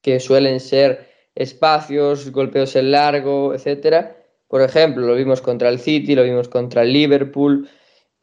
que 0.02 0.20
suelen 0.20 0.60
ser 0.60 1.10
espacios, 1.34 2.32
golpeos 2.32 2.76
en 2.76 2.92
largo, 2.92 3.54
etcétera. 3.54 4.18
Por 4.48 4.62
ejemplo, 4.62 5.08
lo 5.08 5.16
vimos 5.16 5.42
contra 5.42 5.70
el 5.70 5.80
City, 5.80 6.14
lo 6.14 6.24
vimos 6.24 6.50
contra 6.50 6.84
el 6.84 6.92
Liverpool, 6.92 7.70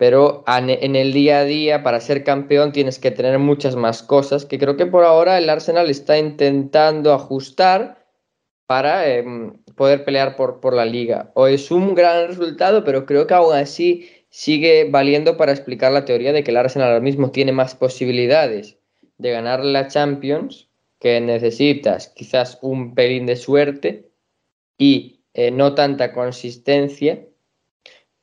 pero 0.03 0.43
en 0.49 0.97
el 0.97 1.13
día 1.13 1.39
a 1.39 1.45
día 1.45 1.85
para 1.85 2.01
ser 2.01 2.25
campeón 2.25 2.73
tienes 2.73 2.99
que 2.99 3.13
tener 3.13 3.39
muchas 3.39 3.77
más 3.77 4.03
cosas 4.03 4.45
que 4.45 4.59
creo 4.59 4.77
que 4.77 4.87
por 4.87 5.05
ahora 5.05 5.39
el 5.39 5.49
Arsenal 5.49 5.89
está 5.89 6.19
intentando 6.19 7.13
ajustar 7.13 8.05
para 8.67 9.09
eh, 9.09 9.25
poder 9.77 10.05
pelear 10.05 10.35
por, 10.35 10.59
por 10.59 10.75
la 10.75 10.87
liga. 10.87 11.31
O 11.35 11.47
es 11.47 11.71
un 11.71 11.95
gran 11.95 12.27
resultado, 12.27 12.83
pero 12.83 13.07
creo 13.07 13.29
que 13.29 13.35
aún 13.35 13.55
así 13.55 14.11
sigue 14.29 14.89
valiendo 14.91 15.37
para 15.37 15.53
explicar 15.53 15.93
la 15.93 16.05
teoría 16.05 16.33
de 16.33 16.43
que 16.43 16.51
el 16.51 16.57
Arsenal 16.57 16.89
ahora 16.89 16.99
mismo 16.99 17.31
tiene 17.31 17.53
más 17.53 17.77
posibilidades 17.77 18.81
de 19.19 19.31
ganar 19.31 19.65
la 19.65 19.87
Champions, 19.87 20.69
que 20.99 21.21
necesitas 21.21 22.09
quizás 22.09 22.59
un 22.61 22.97
pelín 22.97 23.27
de 23.27 23.37
suerte 23.37 24.11
y 24.77 25.21
eh, 25.33 25.53
no 25.53 25.77
tanta 25.77 26.13
consistencia, 26.13 27.25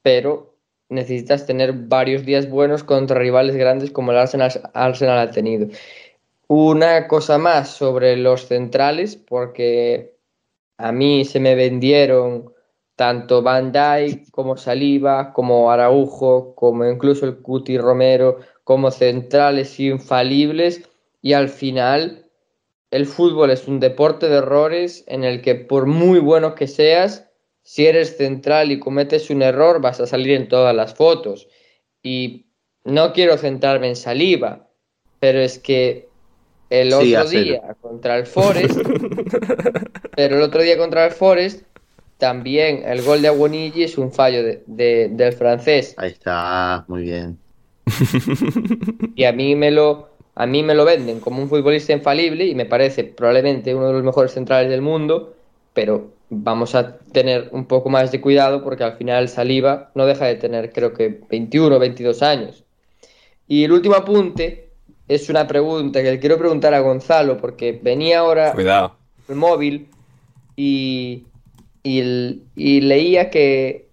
pero 0.01 0.49
necesitas 0.89 1.45
tener 1.45 1.73
varios 1.73 2.25
días 2.25 2.49
buenos 2.49 2.83
contra 2.83 3.19
rivales 3.19 3.55
grandes 3.55 3.91
como 3.91 4.11
el 4.11 4.17
Arsenal, 4.17 4.51
Arsenal 4.73 5.19
ha 5.19 5.31
tenido. 5.31 5.67
Una 6.47 7.07
cosa 7.07 7.37
más 7.37 7.69
sobre 7.69 8.17
los 8.17 8.47
centrales, 8.47 9.15
porque 9.15 10.15
a 10.77 10.91
mí 10.91 11.25
se 11.25 11.39
me 11.39 11.55
vendieron 11.55 12.53
tanto 12.95 13.41
Van 13.41 13.71
Dijk 13.71 14.29
como 14.31 14.57
Saliba, 14.57 15.31
como 15.31 15.71
Araujo, 15.71 16.53
como 16.55 16.85
incluso 16.85 17.25
el 17.25 17.37
Cuti 17.37 17.77
Romero, 17.77 18.39
como 18.63 18.91
centrales 18.91 19.79
infalibles, 19.79 20.89
y 21.21 21.33
al 21.33 21.49
final 21.49 22.25
el 22.91 23.05
fútbol 23.05 23.51
es 23.51 23.67
un 23.67 23.79
deporte 23.79 24.27
de 24.27 24.37
errores 24.37 25.03
en 25.07 25.23
el 25.23 25.41
que 25.41 25.55
por 25.55 25.85
muy 25.85 26.19
bueno 26.19 26.55
que 26.55 26.67
seas, 26.67 27.28
si 27.69 27.85
eres 27.85 28.17
central 28.17 28.71
y 28.71 28.79
cometes 28.79 29.29
un 29.29 29.43
error, 29.43 29.79
vas 29.79 29.99
a 29.99 30.07
salir 30.07 30.31
en 30.31 30.47
todas 30.47 30.75
las 30.75 30.95
fotos. 30.95 31.47
Y 32.01 32.47
no 32.83 33.13
quiero 33.13 33.37
centrarme 33.37 33.89
en 33.89 33.95
saliva, 33.95 34.67
pero 35.19 35.39
es 35.39 35.59
que 35.59 36.07
el 36.71 36.91
otro 36.91 37.29
día 37.29 37.75
contra 37.79 38.17
el 38.17 38.25
Forest, 38.25 38.79
pero 40.15 40.37
el 40.37 40.41
otro 40.41 40.63
día 40.63 40.79
contra 40.79 41.05
el 41.05 41.11
Forest, 41.11 41.61
también 42.17 42.81
el 42.87 43.03
gol 43.03 43.21
de 43.21 43.27
Aguonigi 43.27 43.83
es 43.83 43.99
un 43.99 44.11
fallo 44.11 44.41
de- 44.41 44.63
de- 44.65 45.09
del 45.11 45.33
francés. 45.33 45.93
Ahí 45.97 46.09
está, 46.09 46.85
muy 46.87 47.03
bien. 47.03 47.37
Y 49.15 49.25
a 49.25 49.31
mí 49.31 49.55
me 49.55 49.69
lo 49.69 50.09
a 50.33 50.47
mí 50.47 50.63
me 50.63 50.73
lo 50.73 50.85
venden 50.85 51.19
como 51.19 51.39
un 51.43 51.49
futbolista 51.49 51.93
infalible 51.93 52.45
y 52.47 52.55
me 52.55 52.65
parece 52.65 53.03
probablemente 53.03 53.75
uno 53.75 53.87
de 53.89 53.93
los 53.93 54.03
mejores 54.03 54.31
centrales 54.31 54.71
del 54.71 54.81
mundo, 54.81 55.35
pero 55.73 56.17
vamos 56.29 56.75
a 56.75 56.97
tener 57.11 57.49
un 57.51 57.65
poco 57.65 57.89
más 57.89 58.11
de 58.11 58.21
cuidado 58.21 58.63
porque 58.63 58.83
al 58.83 58.93
final 58.97 59.27
Saliba 59.29 59.91
no 59.95 60.05
deja 60.05 60.25
de 60.25 60.35
tener 60.35 60.71
creo 60.71 60.93
que 60.93 61.21
21 61.29 61.75
o 61.75 61.79
22 61.79 62.21
años. 62.21 62.63
Y 63.47 63.63
el 63.63 63.71
último 63.71 63.95
apunte 63.95 64.69
es 65.07 65.27
una 65.29 65.47
pregunta 65.47 66.03
que 66.03 66.11
le 66.11 66.19
quiero 66.19 66.37
preguntar 66.37 66.73
a 66.75 66.79
Gonzalo 66.81 67.37
porque 67.37 67.79
venía 67.81 68.19
ahora 68.19 68.51
Cuidado. 68.53 68.95
el 69.27 69.35
móvil 69.35 69.87
y, 70.55 71.23
y, 71.83 71.99
el- 71.99 72.43
y 72.55 72.81
leía 72.81 73.31
que, 73.31 73.87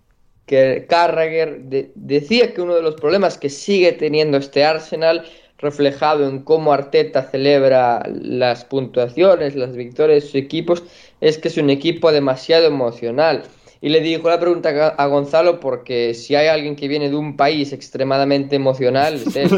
que 0.45 0.85
Carragher 0.89 1.63
de- 1.63 1.91
decía 1.95 2.53
que 2.53 2.61
uno 2.61 2.75
de 2.75 2.83
los 2.83 2.97
problemas 2.97 3.39
que 3.39 3.49
sigue 3.49 3.93
teniendo 3.93 4.37
este 4.37 4.63
Arsenal, 4.65 5.25
reflejado 5.59 6.29
en 6.29 6.41
cómo 6.43 6.73
Arteta 6.73 7.23
celebra 7.23 8.03
las 8.13 8.65
puntuaciones, 8.65 9.55
las 9.57 9.75
victorias 9.77 10.23
de 10.23 10.27
sus 10.29 10.35
equipos, 10.37 10.83
es 11.21 11.39
que 11.39 11.49
es 11.49 11.57
un 11.57 11.71
equipo 11.71 12.13
demasiado 12.13 12.67
emocional. 12.67 13.43
Y 13.81 13.91
le 13.91 14.01
dijo 14.01 14.29
la 14.29 14.41
pregunta 14.41 14.89
a 14.89 15.07
Gonzalo 15.07 15.61
porque 15.61 16.15
si 16.15 16.35
hay 16.35 16.49
alguien 16.49 16.77
que 16.77 16.89
viene 16.89 17.09
de 17.11 17.17
un 17.17 17.37
país 17.37 17.73
extremadamente 17.73 18.57
emocional, 18.57 19.15
es 19.15 19.37
él. 19.37 19.51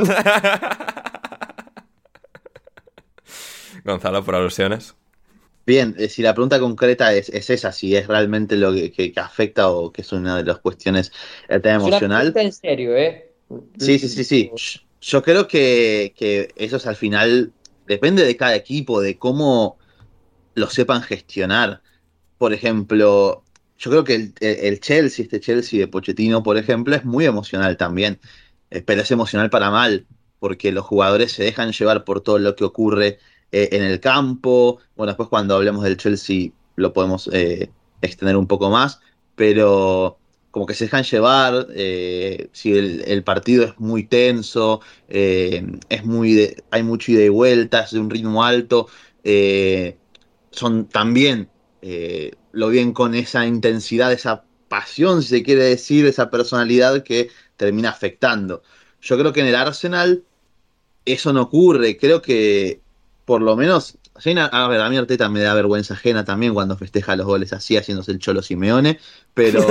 Gonzalo, 3.84 4.24
por 4.24 4.34
alusiones. 4.34 4.94
Bien, 5.66 5.94
eh, 5.98 6.08
si 6.08 6.22
la 6.22 6.32
pregunta 6.34 6.58
concreta 6.58 7.12
es, 7.14 7.28
es 7.28 7.50
esa, 7.50 7.72
si 7.72 7.94
es 7.94 8.06
realmente 8.06 8.56
lo 8.56 8.72
que, 8.72 8.90
que- 8.90 9.12
que 9.12 9.20
afecta 9.20 9.70
o 9.70 9.92
que 9.92 10.00
es 10.02 10.12
una 10.12 10.36
de 10.36 10.44
las 10.44 10.58
cuestiones 10.60 11.12
el 11.48 11.60
tema 11.60 11.76
Es 11.76 11.82
una 11.82 11.88
emocional. 11.88 12.32
pregunta 12.32 12.42
en 12.42 12.52
serio, 12.52 12.96
¿eh? 12.96 13.32
Sí, 13.78 13.98
sí, 13.98 14.08
sí, 14.08 14.24
sí. 14.24 14.50
Yo 15.00 15.22
creo 15.22 15.46
que, 15.48 16.14
que 16.16 16.52
eso 16.56 16.76
es 16.76 16.86
al 16.86 16.96
final, 16.96 17.52
depende 17.86 18.24
de 18.24 18.36
cada 18.36 18.56
equipo, 18.56 19.00
de 19.00 19.18
cómo 19.18 19.78
lo 20.54 20.68
sepan 20.68 21.02
gestionar. 21.02 21.82
Por 22.36 22.52
ejemplo, 22.52 23.44
yo 23.78 23.90
creo 23.90 24.04
que 24.04 24.14
el, 24.14 24.34
el 24.40 24.80
Chelsea, 24.80 25.24
este 25.24 25.40
Chelsea 25.40 25.80
de 25.80 25.88
Pochettino, 25.88 26.42
por 26.42 26.56
ejemplo, 26.58 26.94
es 26.96 27.04
muy 27.04 27.24
emocional 27.26 27.76
también, 27.76 28.20
eh, 28.70 28.82
pero 28.82 29.02
es 29.02 29.10
emocional 29.10 29.50
para 29.50 29.70
mal, 29.70 30.06
porque 30.40 30.72
los 30.72 30.84
jugadores 30.84 31.32
se 31.32 31.44
dejan 31.44 31.72
llevar 31.72 32.04
por 32.04 32.20
todo 32.20 32.38
lo 32.38 32.56
que 32.56 32.64
ocurre 32.64 33.18
eh, 33.52 33.68
en 33.72 33.82
el 33.84 34.00
campo. 34.00 34.80
Bueno, 34.96 35.12
después 35.12 35.28
cuando 35.28 35.54
hablemos 35.54 35.84
del 35.84 35.96
Chelsea 35.96 36.50
lo 36.76 36.92
podemos 36.92 37.28
eh, 37.32 37.70
extender 38.02 38.36
un 38.36 38.46
poco 38.46 38.70
más, 38.70 39.00
pero 39.36 40.18
como 40.58 40.66
que 40.66 40.74
se 40.74 40.86
dejan 40.86 41.04
llevar, 41.04 41.68
eh, 41.72 42.48
si 42.50 42.76
el, 42.76 43.22
partido 43.22 43.64
es 43.64 43.78
muy 43.78 44.02
tenso, 44.02 44.80
eh, 45.08 45.64
es 45.88 46.04
muy 46.04 46.52
hay 46.72 46.82
mucho 46.82 47.12
ida 47.12 47.22
y 47.22 47.28
vuelta, 47.28 47.82
es 47.82 47.92
de 47.92 48.00
un 48.00 48.10
ritmo 48.10 48.42
alto, 48.42 48.88
eh, 49.22 49.96
son 50.50 50.88
también, 50.88 51.48
lo 52.50 52.70
bien 52.70 52.92
con 52.92 53.14
esa 53.14 53.46
intensidad, 53.46 54.12
esa 54.12 54.42
pasión, 54.66 55.22
si 55.22 55.28
se 55.28 55.42
quiere 55.44 55.62
decir, 55.62 56.06
esa 56.06 56.28
personalidad 56.28 57.04
que 57.04 57.28
termina 57.56 57.90
afectando. 57.90 58.64
Yo 59.00 59.16
creo 59.16 59.32
que 59.32 59.42
en 59.42 59.46
el 59.46 59.54
Arsenal 59.54 60.24
eso 61.04 61.32
no 61.32 61.42
ocurre, 61.42 61.96
creo 61.96 62.20
que 62.20 62.80
por 63.24 63.42
lo 63.42 63.54
menos 63.54 63.96
a 64.24 64.68
ver, 64.68 64.80
a 64.80 64.90
mí 64.90 64.96
Arteta 64.96 65.28
me 65.28 65.40
da 65.40 65.54
vergüenza 65.54 65.94
ajena 65.94 66.24
también 66.24 66.54
cuando 66.54 66.76
festeja 66.76 67.16
los 67.16 67.26
goles 67.26 67.52
así, 67.52 67.76
haciéndose 67.76 68.12
el 68.12 68.18
cholo 68.18 68.42
Simeone, 68.42 68.98
pero. 69.34 69.66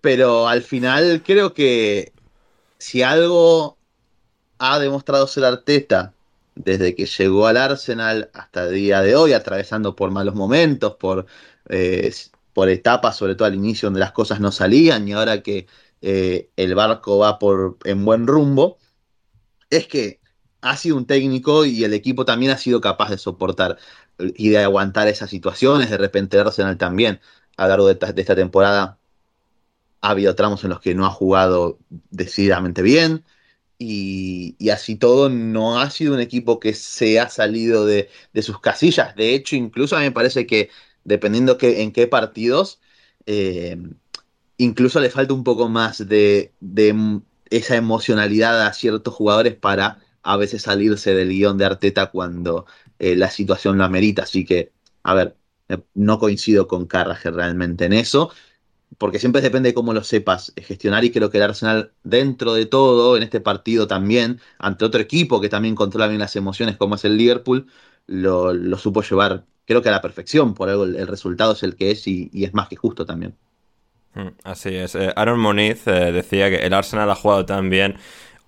pero 0.00 0.48
al 0.48 0.62
final 0.62 1.22
creo 1.24 1.54
que 1.54 2.12
si 2.78 3.02
algo 3.02 3.76
ha 4.58 4.78
demostrado 4.78 5.26
ser 5.26 5.44
Arteta 5.44 6.14
desde 6.54 6.94
que 6.94 7.06
llegó 7.06 7.46
al 7.46 7.56
Arsenal 7.56 8.30
hasta 8.34 8.64
el 8.64 8.74
día 8.74 9.00
de 9.02 9.16
hoy, 9.16 9.32
atravesando 9.32 9.94
por 9.94 10.10
malos 10.10 10.34
momentos, 10.34 10.96
por, 10.96 11.26
eh, 11.68 12.12
por 12.52 12.68
etapas, 12.68 13.16
sobre 13.16 13.34
todo 13.34 13.46
al 13.46 13.54
inicio 13.54 13.86
donde 13.86 14.00
las 14.00 14.12
cosas 14.12 14.40
no 14.40 14.50
salían 14.52 15.06
y 15.08 15.12
ahora 15.12 15.42
que 15.42 15.66
eh, 16.02 16.50
el 16.56 16.74
barco 16.74 17.18
va 17.18 17.38
por, 17.38 17.78
en 17.84 18.04
buen 18.04 18.26
rumbo, 18.26 18.78
es 19.70 19.86
que 19.86 20.20
ha 20.68 20.76
sido 20.76 20.96
un 20.96 21.06
técnico 21.06 21.64
y 21.64 21.84
el 21.84 21.94
equipo 21.94 22.24
también 22.24 22.52
ha 22.52 22.58
sido 22.58 22.80
capaz 22.80 23.10
de 23.10 23.18
soportar 23.18 23.78
y 24.18 24.50
de 24.50 24.58
aguantar 24.58 25.08
esas 25.08 25.30
situaciones. 25.30 25.90
De 25.90 25.96
repente 25.96 26.36
el 26.36 26.46
Arsenal 26.46 26.76
también, 26.76 27.20
a 27.56 27.64
lo 27.64 27.68
largo 27.70 27.86
de 27.86 27.98
esta, 28.20 28.34
temporada, 28.34 28.98
ha 30.00 30.10
habido 30.10 30.34
tramos 30.34 30.64
en 30.64 30.70
los 30.70 30.80
que 30.80 30.94
no 30.94 31.06
ha 31.06 31.10
jugado 31.10 31.78
decididamente 32.10 32.82
bien. 32.82 33.24
Y, 33.78 34.56
así 34.70 34.96
todo, 34.96 35.28
no 35.30 35.80
ha 35.80 35.90
sido 35.90 36.14
un 36.14 36.20
equipo 36.20 36.60
que 36.60 36.74
se 36.74 37.20
ha 37.20 37.28
salido 37.28 37.86
de, 37.86 38.10
sus 38.42 38.60
casillas. 38.60 39.14
De 39.16 39.34
hecho, 39.34 39.56
incluso 39.56 39.96
a 39.96 40.00
mí 40.00 40.06
me 40.06 40.12
parece 40.12 40.46
que 40.46 40.70
dependiendo 41.04 41.58
que, 41.58 41.82
en 41.82 41.92
qué 41.92 42.06
partidos, 42.08 42.80
eh, 43.26 43.78
incluso 44.58 45.00
le 45.00 45.10
falta 45.10 45.32
un 45.34 45.44
poco 45.44 45.68
más 45.68 46.06
de, 46.08 46.52
de 46.60 47.20
esa 47.50 47.76
emocionalidad 47.76 48.66
a 48.66 48.72
ciertos 48.72 49.14
jugadores 49.14 49.54
para 49.54 50.00
a 50.28 50.36
veces 50.36 50.60
salirse 50.62 51.14
del 51.14 51.30
guion 51.30 51.56
de 51.56 51.64
Arteta 51.64 52.10
cuando 52.10 52.66
eh, 52.98 53.16
la 53.16 53.30
situación 53.30 53.78
lo 53.78 53.84
amerita. 53.84 54.24
Así 54.24 54.44
que, 54.44 54.72
a 55.02 55.14
ver, 55.14 55.36
eh, 55.70 55.78
no 55.94 56.18
coincido 56.18 56.68
con 56.68 56.84
Carragher 56.86 57.32
realmente 57.32 57.86
en 57.86 57.94
eso, 57.94 58.30
porque 58.98 59.20
siempre 59.20 59.40
depende 59.40 59.70
de 59.70 59.74
cómo 59.74 59.94
lo 59.94 60.04
sepas 60.04 60.52
gestionar 60.58 61.02
y 61.06 61.12
creo 61.12 61.30
que 61.30 61.38
el 61.38 61.44
Arsenal 61.44 61.92
dentro 62.02 62.52
de 62.52 62.66
todo, 62.66 63.16
en 63.16 63.22
este 63.22 63.40
partido 63.40 63.86
también, 63.86 64.38
ante 64.58 64.84
otro 64.84 65.00
equipo 65.00 65.40
que 65.40 65.48
también 65.48 65.74
controla 65.74 66.08
bien 66.08 66.20
las 66.20 66.36
emociones 66.36 66.76
como 66.76 66.96
es 66.96 67.06
el 67.06 67.16
Liverpool, 67.16 67.66
lo, 68.06 68.76
supo 68.76 69.02
llevar 69.02 69.44
creo 69.64 69.80
que 69.80 69.88
a 69.88 69.92
la 69.92 70.02
perfección, 70.02 70.52
por 70.52 70.68
algo 70.68 70.84
el, 70.84 71.06
resultado 71.06 71.52
es 71.52 71.62
el 71.62 71.74
que 71.74 71.90
es 71.90 72.06
y, 72.06 72.30
es 72.34 72.52
más 72.52 72.68
que 72.68 72.76
justo 72.76 73.06
también. 73.06 73.34
Mm, 74.12 74.28
así 74.44 74.74
es. 74.74 74.94
Eh, 74.94 75.10
Aaron 75.16 75.40
Moniz 75.40 75.86
decía 75.86 76.50
que 76.50 76.56
el 76.56 76.74
Arsenal 76.74 77.10
ha 77.10 77.14
jugado 77.14 77.46
tan 77.46 77.70
bien 77.70 77.96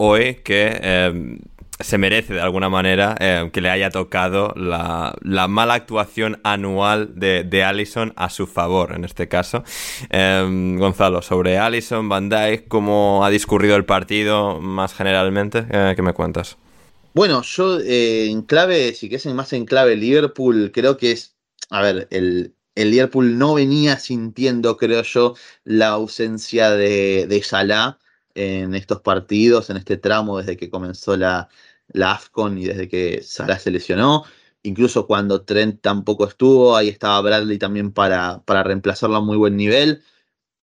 hoy 0.03 0.37
que 0.37 0.81
se 1.81 1.99
merece 1.99 2.35
de 2.35 2.41
alguna 2.41 2.69
manera 2.69 3.17
eh, 3.19 3.51
que 3.53 3.61
le 3.61 3.71
haya 3.71 3.91
tocado 3.91 4.53
la, 4.57 5.17
mala 5.49 5.75
actuación 5.75 6.41
anual 6.45 7.13
de, 7.19 7.45
de, 7.45 7.65
Allison 7.65 8.13
a 8.17 8.31
su 8.31 8.47
favor, 8.47 8.93
en 8.95 9.05
este 9.05 9.29
caso. 9.29 9.65
Em, 10.11 10.79
Gonzalo, 10.79 11.23
sobre 11.23 11.59
Allison, 11.59 12.09
Van 12.09 12.29
Dijk, 12.29 12.69
¿cómo 12.69 13.25
ha 13.25 13.31
discurrido 13.31 13.77
el 13.77 13.85
partido 13.85 14.61
más 14.61 14.95
generalmente? 14.95 15.67
Eh, 15.71 15.95
¿Qué 15.97 16.03
me 16.03 16.13
cuentas? 16.13 16.57
Bueno, 17.15 17.43
yo 17.43 17.81
eh, 17.81 18.31
en 18.31 18.43
clave, 18.43 18.95
si 18.95 19.09
quieres 19.09 19.27
más 19.27 19.53
en 19.53 19.65
clave 19.65 19.97
Liverpool, 19.97 20.71
creo 20.73 20.97
que 20.97 21.13
es, 21.13 21.37
a 21.71 21.83
ver, 21.83 22.07
el, 22.11 22.55
el 22.75 22.91
Liverpool 22.91 23.37
no 23.39 23.55
venía 23.55 23.99
sintiendo, 23.99 24.77
creo 24.77 25.03
yo, 25.03 25.35
la 25.65 25.89
ausencia 25.89 26.71
de, 26.71 27.27
de 27.27 27.43
Salah 27.43 27.99
en 28.35 28.75
estos 28.75 29.01
partidos, 29.01 29.71
en 29.71 29.77
este 29.77 29.97
tramo 29.97 30.39
desde 30.39 30.57
que 30.57 30.71
comenzó 30.71 31.17
la, 31.17 31.49
la 31.93 32.13
AFCON 32.13 32.59
y 32.59 32.65
desde 32.67 32.89
que 32.89 33.23
Salah 33.23 33.59
se 33.59 33.71
lesionó. 33.71 34.25
Incluso 34.63 35.07
cuando 35.07 35.43
Trent 35.43 35.81
tampoco 35.81 36.27
estuvo, 36.29 36.77
ahí 36.77 36.89
estaba 36.89 37.21
Bradley 37.23 37.59
también 37.59 37.93
para, 37.93 38.43
para 38.45 38.63
reemplazarlo 38.63 39.17
a 39.17 39.21
muy 39.21 39.37
buen 39.37 39.57
nivel. 39.57 40.03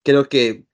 Creo 0.04 0.28
que 0.28 0.66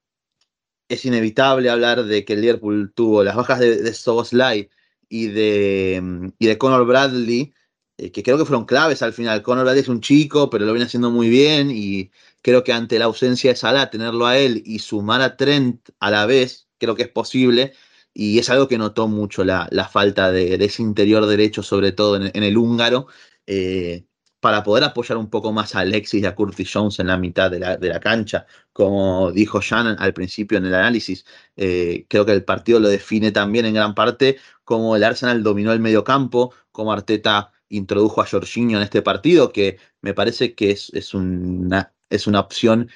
es 0.89 1.05
inevitable 1.05 1.71
hablar 1.71 2.05
de 2.05 2.25
que 2.25 2.35
el 2.35 2.43
Liverpool 2.43 2.93
tuvo 2.95 3.25
las 3.25 3.37
bajas 3.37 3.59
de, 3.59 3.83
de 3.83 3.95
Soboslai 3.95 4.71
y 5.09 5.29
de, 5.29 6.33
y 6.39 6.47
de 6.47 6.59
Conor 6.59 6.87
Bradley, 6.87 7.55
eh, 7.99 8.13
que 8.13 8.23
creo 8.23 8.39
que 8.39 8.45
fueron 8.45 8.67
claves 8.67 9.03
al 9.03 9.13
final. 9.13 9.43
Conor 9.43 9.65
Bradley 9.65 9.83
es 9.83 9.89
un 9.89 10.01
chico, 10.01 10.51
pero 10.51 10.67
lo 10.67 10.73
viene 10.73 10.87
haciendo 10.87 11.11
muy 11.11 11.29
bien 11.29 11.71
y 11.71 12.11
creo 12.43 12.65
que 12.65 12.73
ante 12.73 12.99
la 12.99 13.07
ausencia 13.07 13.51
de 13.51 13.57
Salah, 13.57 13.91
tenerlo 13.91 14.27
a 14.27 14.39
él 14.39 14.63
y 14.65 14.79
sumar 14.81 15.23
a 15.23 15.37
Trent 15.37 15.89
a 16.01 16.11
la 16.11 16.27
vez, 16.27 16.69
creo 16.79 16.95
que 16.95 17.03
es 17.05 17.09
posible 17.09 17.73
y 18.19 18.39
es 18.39 18.49
algo 18.49 18.67
que 18.67 18.79
notó 18.79 19.09
mucho 19.09 19.45
la, 19.45 19.69
falta 19.93 20.33
de, 20.33 20.55
ese 20.55 20.83
interior 20.83 21.27
derecho, 21.27 21.63
sobre 21.63 21.93
todo 21.93 22.17
en, 22.17 22.43
el 22.43 22.57
húngaro, 22.57 23.09
eh, 23.47 24.07
para 24.41 24.63
poder 24.63 24.85
apoyar 24.85 25.19
un 25.19 25.29
poco 25.29 25.53
más 25.53 25.75
a 25.75 25.81
Alexis 25.81 26.23
y 26.23 26.27
a 26.27 26.35
Curtis 26.35 26.71
Jones 26.73 26.99
en 26.99 27.09
la 27.09 27.19
mitad 27.19 27.51
de 27.51 27.59
la, 27.61 28.01
cancha. 28.01 28.47
Como 28.73 29.33
dijo 29.33 29.61
Shannon 29.61 29.97
al 29.99 30.15
principio 30.15 30.57
en 30.57 30.65
el 30.65 30.75
análisis, 30.75 31.27
eh, 31.57 32.07
creo 32.09 32.25
que 32.25 32.33
el 32.33 32.45
partido 32.45 32.81
lo 32.81 32.89
define 32.89 33.33
también 33.33 33.67
en 33.67 33.75
gran 33.75 33.95
parte 33.95 34.39
como 34.65 34.97
el 34.97 35.05
Arsenal 35.05 35.43
dominó 35.43 35.73
el 35.73 35.81
medio 35.81 36.03
campo, 36.03 36.55
como 36.73 36.93
Arteta 36.93 37.53
introdujo 37.69 38.23
a 38.23 38.27
Jorginho 38.27 38.79
en 38.79 38.85
este 38.85 39.03
partido, 39.03 39.53
que 39.53 39.79
me 40.01 40.15
parece 40.15 40.55
que 40.55 40.71
es, 40.71 40.91
es 40.95 41.13
una 41.13 41.93
es 42.11 42.27
una 42.27 42.41
opción 42.41 42.91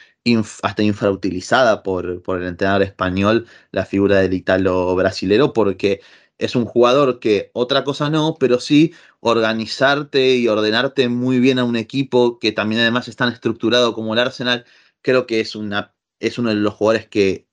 hasta 0.62 0.82
infrautilizada 0.82 1.82
por, 1.82 2.22
por 2.22 2.40
el 2.40 2.48
entrenador 2.48 2.82
español, 2.82 3.46
la 3.72 3.86
figura 3.86 4.18
del 4.18 4.34
italo 4.34 4.94
brasilero, 4.94 5.52
porque 5.52 6.00
es 6.38 6.56
un 6.56 6.64
jugador 6.64 7.20
que 7.20 7.50
otra 7.54 7.84
cosa 7.84 8.10
no, 8.10 8.36
pero 8.38 8.60
sí 8.60 8.94
organizarte 9.20 10.36
y 10.36 10.48
ordenarte 10.48 11.08
muy 11.08 11.38
bien 11.38 11.58
a 11.58 11.64
un 11.64 11.76
equipo 11.76 12.38
que 12.38 12.52
también 12.52 12.80
además 12.82 13.08
es 13.08 13.16
tan 13.16 13.32
estructurado 13.32 13.94
como 13.94 14.14
el 14.14 14.20
Arsenal, 14.20 14.64
creo 15.02 15.26
que 15.26 15.40
es, 15.40 15.54
una, 15.54 15.94
es 16.18 16.38
uno 16.38 16.50
de 16.50 16.56
los 16.56 16.74
jugadores 16.74 17.08
que 17.08 17.46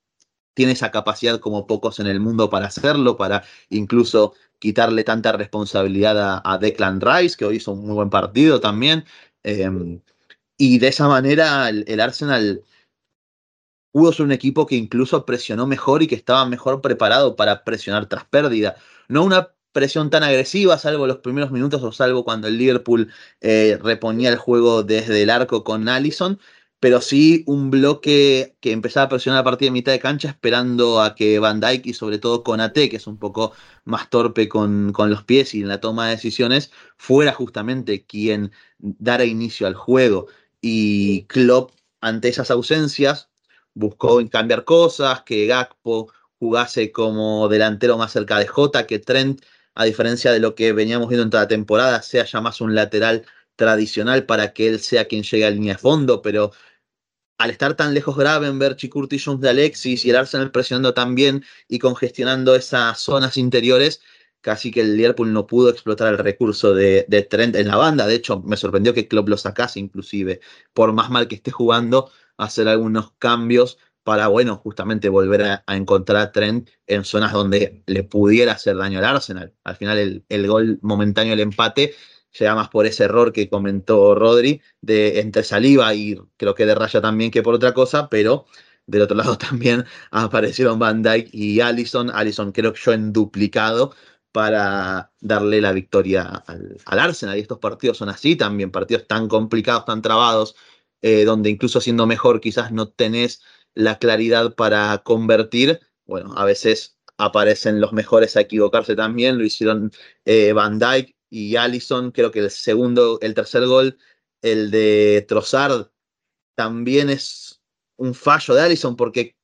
tiene 0.54 0.72
esa 0.72 0.90
capacidad 0.90 1.38
como 1.40 1.66
pocos 1.66 2.00
en 2.00 2.08
el 2.08 2.20
mundo 2.20 2.50
para 2.50 2.66
hacerlo, 2.66 3.16
para 3.16 3.44
incluso 3.70 4.34
quitarle 4.58 5.04
tanta 5.04 5.32
responsabilidad 5.32 6.42
a, 6.44 6.58
Declan 6.58 7.00
Rice, 7.00 7.36
que 7.36 7.44
hoy 7.44 7.56
hizo 7.56 7.72
un 7.72 7.86
muy 7.86 7.94
buen 7.94 8.10
partido 8.10 8.60
también. 8.60 9.04
Em, 9.44 10.00
y 10.58 10.78
de 10.78 10.88
esa 10.88 11.08
manera 11.08 11.68
el, 11.70 12.00
Arsenal 12.00 12.64
pudo 13.92 14.12
ser 14.12 14.26
un 14.26 14.32
equipo 14.32 14.66
que 14.66 14.76
incluso 14.76 15.24
presionó 15.24 15.66
mejor 15.66 16.02
y 16.02 16.08
que 16.08 16.16
estaba 16.16 16.44
mejor 16.46 16.82
preparado 16.82 17.36
para 17.36 17.64
presionar 17.64 18.06
tras 18.06 18.24
pérdida. 18.26 18.76
No 19.08 19.24
una 19.24 19.54
presión 19.72 20.10
tan 20.10 20.24
agresiva, 20.24 20.78
salvo 20.78 21.06
los 21.06 21.18
primeros 21.18 21.52
minutos 21.52 21.82
o 21.82 21.92
salvo 21.92 22.24
cuando 22.24 22.48
el 22.48 22.58
Liverpool 22.58 23.10
eh, 23.40 23.78
reponía 23.82 24.30
el 24.30 24.36
juego 24.36 24.82
desde 24.82 25.22
el 25.22 25.30
arco 25.30 25.64
con 25.64 25.88
Allison, 25.88 26.40
pero 26.80 27.00
sí 27.00 27.44
un 27.46 27.70
bloque 27.70 28.56
que 28.60 28.72
empezaba 28.72 29.06
a 29.06 29.08
presionar 29.08 29.40
a 29.40 29.44
partir 29.44 29.66
de 29.68 29.72
mitad 29.72 29.92
de 29.92 30.00
cancha 30.00 30.28
esperando 30.28 31.00
a 31.02 31.14
que 31.14 31.38
Van 31.38 31.60
Dijk 31.60 31.86
y 31.86 31.94
sobre 31.94 32.18
todo 32.18 32.44
Conate, 32.44 32.88
que 32.88 32.96
es 32.96 33.06
un 33.06 33.18
poco 33.18 33.52
más 33.84 34.10
torpe 34.10 34.48
con, 34.48 34.92
con 34.92 35.10
los 35.10 35.24
pies 35.24 35.54
y 35.54 35.62
en 35.62 35.68
la 35.68 35.80
toma 35.80 36.06
de 36.06 36.12
decisiones, 36.16 36.72
fuera 36.96 37.32
justamente 37.32 38.04
quien 38.06 38.52
dara 38.78 39.24
inicio 39.24 39.66
al 39.66 39.74
juego 39.74 40.28
y 40.60 41.24
Klopp 41.24 41.72
ante 42.00 42.28
esas 42.28 42.50
ausencias 42.50 43.28
buscó 43.74 44.20
cambiar 44.30 44.64
cosas, 44.64 45.22
que 45.22 45.46
Gakpo 45.46 46.12
jugase 46.38 46.92
como 46.92 47.48
delantero 47.48 47.98
más 47.98 48.12
cerca 48.12 48.38
de 48.38 48.46
Jota, 48.46 48.86
que 48.86 48.98
Trent, 48.98 49.42
a 49.74 49.84
diferencia 49.84 50.32
de 50.32 50.40
lo 50.40 50.54
que 50.54 50.72
veníamos 50.72 51.08
viendo 51.08 51.24
en 51.24 51.30
toda 51.30 51.44
la 51.44 51.48
temporada, 51.48 52.02
sea 52.02 52.24
ya 52.24 52.40
más 52.40 52.60
un 52.60 52.74
lateral 52.74 53.24
tradicional 53.56 54.26
para 54.26 54.52
que 54.52 54.68
él 54.68 54.80
sea 54.80 55.06
quien 55.06 55.22
llegue 55.22 55.46
a 55.46 55.50
línea 55.50 55.74
de 55.74 55.78
fondo, 55.78 56.22
pero 56.22 56.52
al 57.38 57.50
estar 57.50 57.74
tan 57.74 57.94
lejos 57.94 58.16
Gravenberch 58.16 58.84
y 58.84 58.88
Curtis 58.88 59.24
Jones 59.24 59.40
de 59.40 59.50
Alexis 59.50 60.04
y 60.04 60.10
el 60.10 60.16
Arsenal 60.16 60.50
presionando 60.50 60.94
tan 60.94 61.14
bien 61.14 61.44
y 61.68 61.78
congestionando 61.78 62.54
esas 62.56 62.98
zonas 63.00 63.36
interiores, 63.36 64.00
casi 64.40 64.70
que 64.70 64.80
el 64.80 64.96
Liverpool 64.96 65.32
no 65.32 65.46
pudo 65.46 65.70
explotar 65.70 66.08
el 66.08 66.18
recurso 66.18 66.74
de, 66.74 67.04
Trent 67.30 67.56
en 67.56 67.68
la 67.68 67.76
banda. 67.76 68.06
De 68.06 68.14
hecho, 68.14 68.40
me 68.42 68.56
sorprendió 68.56 68.94
que 68.94 69.08
Klopp 69.08 69.28
lo 69.28 69.36
sacase 69.36 69.80
inclusive, 69.80 70.40
por 70.72 70.92
más 70.92 71.10
mal 71.10 71.28
que 71.28 71.36
esté 71.36 71.50
jugando, 71.50 72.10
hacer 72.36 72.68
algunos 72.68 73.12
cambios 73.18 73.78
para, 74.02 74.28
bueno, 74.28 74.56
justamente 74.56 75.08
volver 75.08 75.42
a, 75.42 75.64
encontrar 75.68 76.22
a 76.22 76.32
Trent 76.32 76.70
en 76.86 77.04
zonas 77.04 77.32
donde 77.32 77.82
le 77.86 78.04
pudiera 78.04 78.52
hacer 78.52 78.76
daño 78.76 78.98
al 78.98 79.04
Arsenal. 79.04 79.54
Al 79.64 79.76
final 79.76 79.98
el, 79.98 80.24
el 80.28 80.46
gol 80.46 80.78
momentáneo 80.82 81.32
del 81.32 81.40
empate 81.40 81.94
llega 82.38 82.54
más 82.54 82.68
por 82.68 82.86
ese 82.86 83.04
error 83.04 83.32
que 83.32 83.48
comentó 83.48 84.14
Rodri, 84.14 84.62
de 84.80 85.20
entre 85.20 85.42
Saliva 85.42 85.94
y 85.94 86.18
creo 86.36 86.54
que 86.54 86.66
de 86.66 86.74
Raya 86.74 87.00
también 87.00 87.30
que 87.30 87.42
por 87.42 87.54
otra 87.54 87.74
cosa, 87.74 88.08
pero 88.08 88.46
del 88.86 89.02
otro 89.02 89.16
lado 89.16 89.38
también 89.38 89.84
aparecieron 90.10 90.78
Van 90.78 91.02
Dyke 91.02 91.30
y 91.32 91.60
Allison. 91.60 92.10
Allison 92.12 92.52
creo 92.52 92.72
que 92.72 92.80
yo 92.82 92.92
en 92.92 93.12
duplicado 93.12 93.94
para 94.38 95.10
darle 95.18 95.60
la 95.60 95.72
victoria 95.72 96.22
al, 96.46 96.78
Arsenal. 96.86 97.36
Y 97.36 97.40
estos 97.40 97.58
partidos 97.58 97.96
son 97.96 98.08
así 98.08 98.36
también, 98.36 98.70
partidos 98.70 99.08
tan 99.08 99.26
complicados, 99.26 99.84
tan 99.84 100.00
trabados, 100.00 100.54
eh, 101.02 101.24
donde 101.24 101.50
incluso 101.50 101.80
siendo 101.80 102.06
mejor 102.06 102.40
quizás 102.40 102.70
no 102.70 102.88
tenés 102.88 103.42
la 103.74 103.98
claridad 103.98 104.54
para 104.54 104.98
convertir. 104.98 105.80
Bueno, 106.06 106.34
a 106.36 106.44
veces 106.44 107.00
aparecen 107.16 107.80
los 107.80 107.92
mejores 107.92 108.36
a 108.36 108.42
equivocarse 108.42 108.94
también. 108.94 109.38
Lo 109.38 109.44
hicieron 109.44 109.90
eh, 110.24 110.52
Van 110.52 110.78
Dyke 110.78 111.16
y 111.30 111.56
Allison. 111.56 112.12
Creo 112.12 112.30
que 112.30 112.38
el 112.38 112.50
segundo, 112.52 113.18
el 113.20 113.34
tercer 113.34 113.66
gol, 113.66 113.98
el 114.40 114.70
de 114.70 115.26
Trossard, 115.26 115.88
también 116.54 117.10
es 117.10 117.60
un 117.96 118.14
fallo 118.14 118.54
de 118.54 118.62
Allison 118.62 118.94
porque 118.94 119.36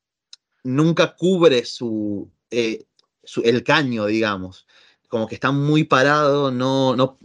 nunca 0.63 1.17
cubre 1.17 1.65
su, 1.65 2.31
eh, 2.53 2.87
el 3.43 3.65
caño, 3.65 4.07
digamos. 4.07 4.69
Como 5.15 5.29
que 5.29 5.37
está 5.37 5.53
muy 5.53 5.85
parado, 5.85 6.51
no, 6.51 6.97
no, 6.97 7.21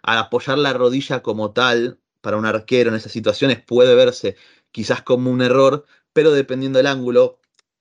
al 0.00 0.16
apoyar 0.16 0.56
la 0.56 0.72
rodilla 0.72 1.22
como 1.22 1.52
tal, 1.52 2.00
para 2.22 2.38
un 2.38 2.46
arquero 2.46 2.88
en 2.88 2.96
esas 2.96 3.12
situaciones 3.12 3.60
puede 3.60 3.94
verse 3.94 4.36
quizás 4.70 5.02
como 5.02 5.30
un 5.30 5.42
error, 5.42 5.84
pero 6.14 6.32
dependiendo 6.32 6.78
del 6.78 6.86
ángulo, 6.86 7.38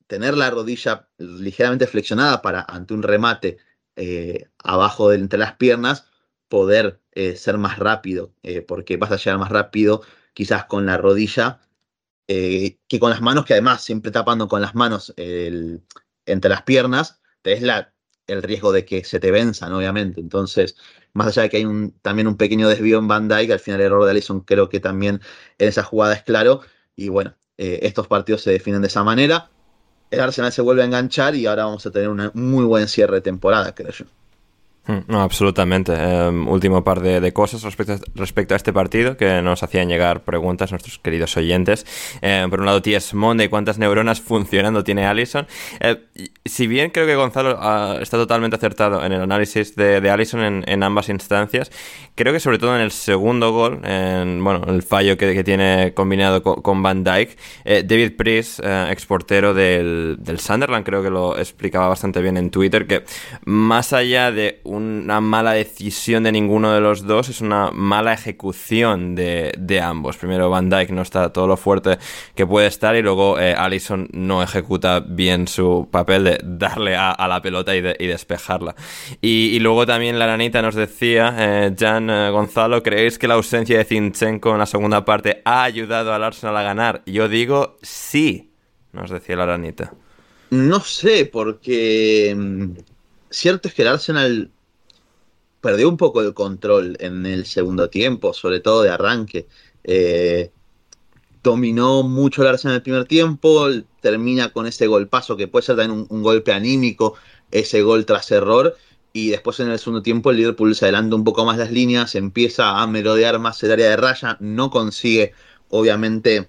tener 0.08 0.36
la 0.36 0.50
rodilla 0.50 1.08
ligeramente 1.18 1.88
flexionada 1.88 2.42
para 2.42 2.66
ante 2.68 2.94
un 2.94 3.02
remate 3.02 3.56
eh, 3.96 4.50
abajo 4.62 5.14
entre 5.14 5.40
las 5.40 5.54
piernas, 5.54 6.06
poder 6.50 7.00
eh, 7.14 7.38
ser 7.38 7.58
más 7.58 7.80
rápido, 7.80 8.34
eh, 8.44 8.62
porque 8.62 8.98
vas 8.98 9.14
a 9.14 9.16
llegar 9.16 9.40
más 9.40 9.52
rápido 9.52 10.02
quizás 10.34 10.66
con 10.66 10.86
la 10.86 10.98
rodilla 10.98 11.62
que 12.28 13.00
con 13.00 13.10
las 13.10 13.22
manos, 13.22 13.46
que 13.46 13.54
además 13.54 13.86
siempre 13.86 14.12
tapando 14.12 14.50
con 14.50 14.60
las 14.62 14.76
manos 14.76 15.14
entre 15.16 16.50
las 16.50 16.64
piernas, 16.64 17.22
es 17.44 17.62
la, 17.62 17.95
el 18.28 18.44
riesgo 18.44 18.72
de 18.72 18.86
que 18.86 19.04
se 19.04 19.20
te 19.20 19.32
venzan, 19.32 19.74
obviamente. 19.74 20.22
Entonces, 20.22 20.76
más 21.14 21.28
allá 21.28 21.44
de 21.44 21.50
que 21.50 21.58
hay 21.58 21.66
un, 21.66 21.92
también 22.02 22.28
un 22.28 22.38
pequeño 22.38 22.68
desvío 22.70 23.00
en 23.00 23.08
Van 23.08 23.28
Dyke, 23.28 23.52
al 23.52 23.60
final 23.60 23.80
el 23.80 23.88
error 23.88 24.06
de 24.06 24.12
Allison 24.12 24.42
creo 24.42 24.70
que 24.70 24.80
también 24.80 25.22
en 25.58 25.68
esa 25.68 25.84
jugada 25.84 26.14
es 26.16 26.24
claro. 26.24 26.62
Y 26.96 27.10
bueno, 27.10 27.36
estos 27.58 28.08
partidos 28.08 28.42
se 28.42 28.52
definen 28.52 28.82
de 28.82 28.88
esa 28.88 29.04
manera 29.04 29.50
el 30.12 30.20
Arsenal 30.20 30.52
se 30.52 30.62
vuelve 30.62 30.82
a 30.82 30.86
enganchar 30.86 31.36
y 31.36 31.46
ahora 31.46 31.66
vamos 31.66 31.86
a 31.86 31.92
tener 31.92 32.10
un 32.10 32.32
muy 32.34 32.66
buen 32.66 32.88
cierre 32.88 33.16
de 33.16 33.22
temporada, 33.22 33.74
creo 33.74 33.92
yo. 33.92 34.06
Mm, 34.88 35.00
no, 35.08 35.22
absolutamente. 35.22 35.94
Em, 35.94 36.48
último 36.48 36.84
par 36.84 37.02
de, 37.02 37.34
cosas 37.34 37.64
respecto 37.64 37.94
a, 37.94 38.00
respecto 38.16 38.54
a, 38.54 38.58
este 38.58 38.72
partido 38.72 39.18
que 39.18 39.42
nos 39.42 39.64
hacían 39.64 39.90
llegar 39.90 40.24
preguntas 40.24 40.72
nuestros 40.72 41.00
queridos 41.00 41.36
oyentes. 41.38 41.86
Em, 42.22 42.50
por 42.50 42.60
un 42.60 42.68
lado, 42.68 42.82
T.S. 42.82 43.16
Monday, 43.16 43.48
¿cuántas 43.50 43.80
neuronas 43.80 44.22
funcionando 44.22 44.84
tiene 44.84 45.06
Allison? 45.06 45.48
Eh, 45.80 46.04
si 46.46 46.68
bien 46.68 46.92
creo 46.92 47.08
que 47.08 47.16
Gonzalo 47.16 47.58
ah, 47.60 47.98
está 48.00 48.18
totalmente 48.18 48.56
acertado 48.56 49.04
en 49.04 49.12
el 49.12 49.22
análisis 49.22 49.76
de, 49.76 50.02
de 50.02 50.10
Allison 50.12 50.64
en, 50.66 50.84
ambas 50.84 51.10
instancias, 51.10 51.72
creo 52.14 52.32
que 52.32 52.40
sobre 52.40 52.60
todo 52.60 52.76
en 52.76 52.82
el 52.82 52.92
segundo 52.92 53.52
gol, 53.52 53.82
en 53.84 54.44
bueno, 54.44 54.62
el 54.68 54.84
fallo 54.84 55.18
que, 55.18 55.44
tiene 55.44 55.94
combinado 55.96 56.44
con, 56.44 56.84
Van 56.84 57.04
Dyke, 57.04 57.38
eh, 57.66 57.84
David 57.86 58.16
Priest, 58.16 58.60
eh, 58.64 58.88
exportero 58.92 59.54
del, 59.54 60.18
del 60.20 60.40
Sunderland, 60.40 60.86
creo 60.86 61.02
que 61.02 61.10
lo 61.10 61.38
explicaba 61.38 61.88
bastante 61.88 62.22
bien 62.22 62.38
en 62.38 62.52
Twitter, 62.52 62.86
que 62.86 63.04
más 63.46 63.94
allá 63.94 64.32
de 64.32 64.62
una 64.76 65.22
mala 65.22 65.54
decisión 65.54 66.24
de 66.24 66.32
ninguno 66.32 66.74
de 66.74 66.82
los 66.82 67.06
dos, 67.06 67.30
es 67.30 67.42
una 67.42 67.72
mala 67.72 68.14
ejecución 68.14 69.16
de, 69.16 69.82
ambos. 69.82 70.18
Primero 70.18 70.50
Van 70.50 70.70
Dyke 70.70 70.92
no 70.92 71.02
está 71.02 71.32
todo 71.34 71.48
lo 71.48 71.58
fuerte 71.58 71.98
que 72.36 72.46
puede 72.46 72.68
estar 72.68 72.96
y 72.96 73.02
luego 73.02 73.40
eh, 73.40 73.54
Allison 73.58 74.08
no 74.12 74.44
ejecuta 74.44 75.00
bien 75.00 75.48
su 75.48 75.88
papel 75.92 76.24
de 76.24 76.40
darle 76.44 76.96
a, 76.96 77.28
la 77.28 77.42
pelota 77.42 77.76
y, 77.76 77.82
despejarla. 77.82 78.76
Y, 79.22 79.60
luego 79.60 79.86
también 79.86 80.20
la 80.20 80.28
ranita 80.28 80.62
nos 80.62 80.76
decía, 80.76 81.36
eh, 81.38 81.76
Jan 81.78 82.10
eh, 82.10 82.30
Gonzalo, 82.30 82.84
¿creéis 82.84 83.18
que 83.18 83.28
la 83.28 83.36
ausencia 83.36 83.78
de 83.78 83.86
Zinchenko 83.86 84.52
en 84.52 84.60
la 84.60 84.66
segunda 84.66 85.06
parte 85.06 85.42
ha 85.46 85.64
ayudado 85.64 86.14
al 86.14 86.24
Arsenal 86.24 86.58
a 86.58 86.64
ganar? 86.64 87.02
Yo 87.06 87.28
digo 87.28 87.78
sí, 87.82 88.52
nos 88.94 89.10
decía 89.10 89.36
la 89.36 89.46
ranita. 89.46 89.94
No 90.52 90.80
sé, 90.80 91.26
porque 91.26 92.34
mm, 92.36 92.72
cierto 93.30 93.68
es 93.68 93.74
que 93.74 93.82
el 93.82 93.88
Arsenal 93.90 94.52
perdió 95.66 95.90
un 95.90 95.98
poco 95.98 96.22
el 96.22 96.36
control 96.36 96.96
en 97.00 97.26
el 97.26 97.48
segundo 97.48 97.90
tiempo, 97.90 98.34
sobre 98.34 98.60
todo 98.60 98.84
de 98.84 98.92
arranque. 98.92 99.48
Eh, 99.84 100.52
dominó 101.42 102.04
mucho 102.04 102.44
el 102.44 102.50
Arsenal 102.50 102.74
en 102.74 102.76
el 102.76 102.84
primer 102.84 103.06
tiempo, 103.06 103.68
termina 104.00 104.54
con 104.54 104.68
ese 104.68 104.86
golpazo 104.86 105.36
que 105.36 105.48
puede 105.48 105.66
ser 105.66 105.76
también 105.76 106.06
un, 106.08 106.22
golpe 106.22 106.54
anímico, 106.54 107.16
ese 107.50 107.82
gol 107.82 108.06
tras 108.06 108.30
error, 108.30 108.78
y 109.12 109.30
después 109.30 109.60
en 109.60 109.72
el 109.72 109.80
segundo 109.80 110.04
tiempo 110.04 110.30
el 110.30 110.38
Liverpool 110.38 110.76
se 110.76 110.86
adelanta 110.86 111.16
un 111.16 111.24
poco 111.24 111.46
más 111.46 111.58
las 111.58 111.72
líneas, 111.72 112.14
empieza 112.14 112.80
a 112.80 112.86
merodear 112.86 113.40
más 113.40 113.64
el 113.64 113.72
área 113.72 113.90
de 113.90 113.98
raya, 113.98 114.38
no 114.40 114.70
consigue 114.70 115.34
obviamente 115.70 116.48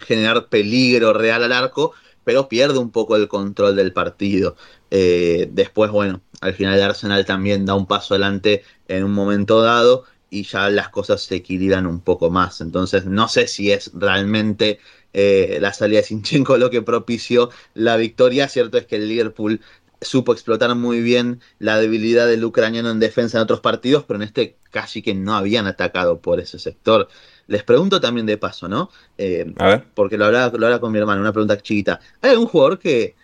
generar 0.00 0.50
peligro 0.50 1.14
real 1.14 1.44
al 1.44 1.52
arco, 1.52 1.94
pero 2.24 2.46
pierde 2.50 2.78
un 2.78 2.90
poco 2.90 3.16
el 3.16 3.26
control 3.26 3.74
del 3.74 3.94
partido. 3.94 4.54
Eh, 4.90 5.48
después, 5.50 5.90
bueno, 5.90 6.20
al 6.40 6.54
final 6.54 6.74
el 6.74 6.82
Arsenal 6.82 7.24
también 7.24 7.66
da 7.66 7.74
un 7.74 7.86
paso 7.86 8.14
adelante 8.14 8.62
en 8.88 9.04
un 9.04 9.12
momento 9.12 9.60
dado 9.60 10.04
y 10.30 10.42
ya 10.44 10.68
las 10.68 10.88
cosas 10.88 11.22
se 11.22 11.36
equilibran 11.36 11.86
un 11.86 12.00
poco 12.00 12.30
más. 12.30 12.60
Entonces, 12.60 13.06
no 13.06 13.28
sé 13.28 13.46
si 13.46 13.70
es 13.70 13.92
realmente 13.94 14.80
eh, 15.12 15.58
la 15.60 15.72
salida 15.72 16.00
de 16.00 16.06
Sinchenko 16.06 16.58
lo 16.58 16.70
que 16.70 16.82
propició 16.82 17.50
la 17.74 17.96
victoria. 17.96 18.48
Cierto 18.48 18.78
es 18.78 18.86
que 18.86 18.96
el 18.96 19.08
Liverpool 19.08 19.60
supo 20.00 20.32
explotar 20.32 20.74
muy 20.74 21.00
bien 21.00 21.40
la 21.58 21.78
debilidad 21.78 22.26
del 22.26 22.44
ucraniano 22.44 22.90
en 22.90 23.00
defensa 23.00 23.38
en 23.38 23.44
otros 23.44 23.60
partidos, 23.60 24.04
pero 24.04 24.18
en 24.18 24.24
este 24.24 24.56
casi 24.70 25.02
que 25.02 25.14
no 25.14 25.34
habían 25.34 25.66
atacado 25.66 26.18
por 26.18 26.40
ese 26.40 26.58
sector. 26.58 27.08
Les 27.46 27.62
pregunto 27.62 28.00
también 28.00 28.26
de 28.26 28.36
paso, 28.36 28.68
¿no? 28.68 28.90
Eh, 29.18 29.52
a 29.58 29.68
ver. 29.68 29.84
Porque 29.94 30.18
lo 30.18 30.26
hablaba, 30.26 30.56
lo 30.56 30.80
con 30.80 30.92
mi 30.92 30.98
hermano, 30.98 31.20
una 31.20 31.32
pregunta 31.32 31.56
chiquita. 31.58 32.00
¿Hay 32.20 32.30
algún 32.30 32.46
jugador 32.46 32.78
que 32.78 33.14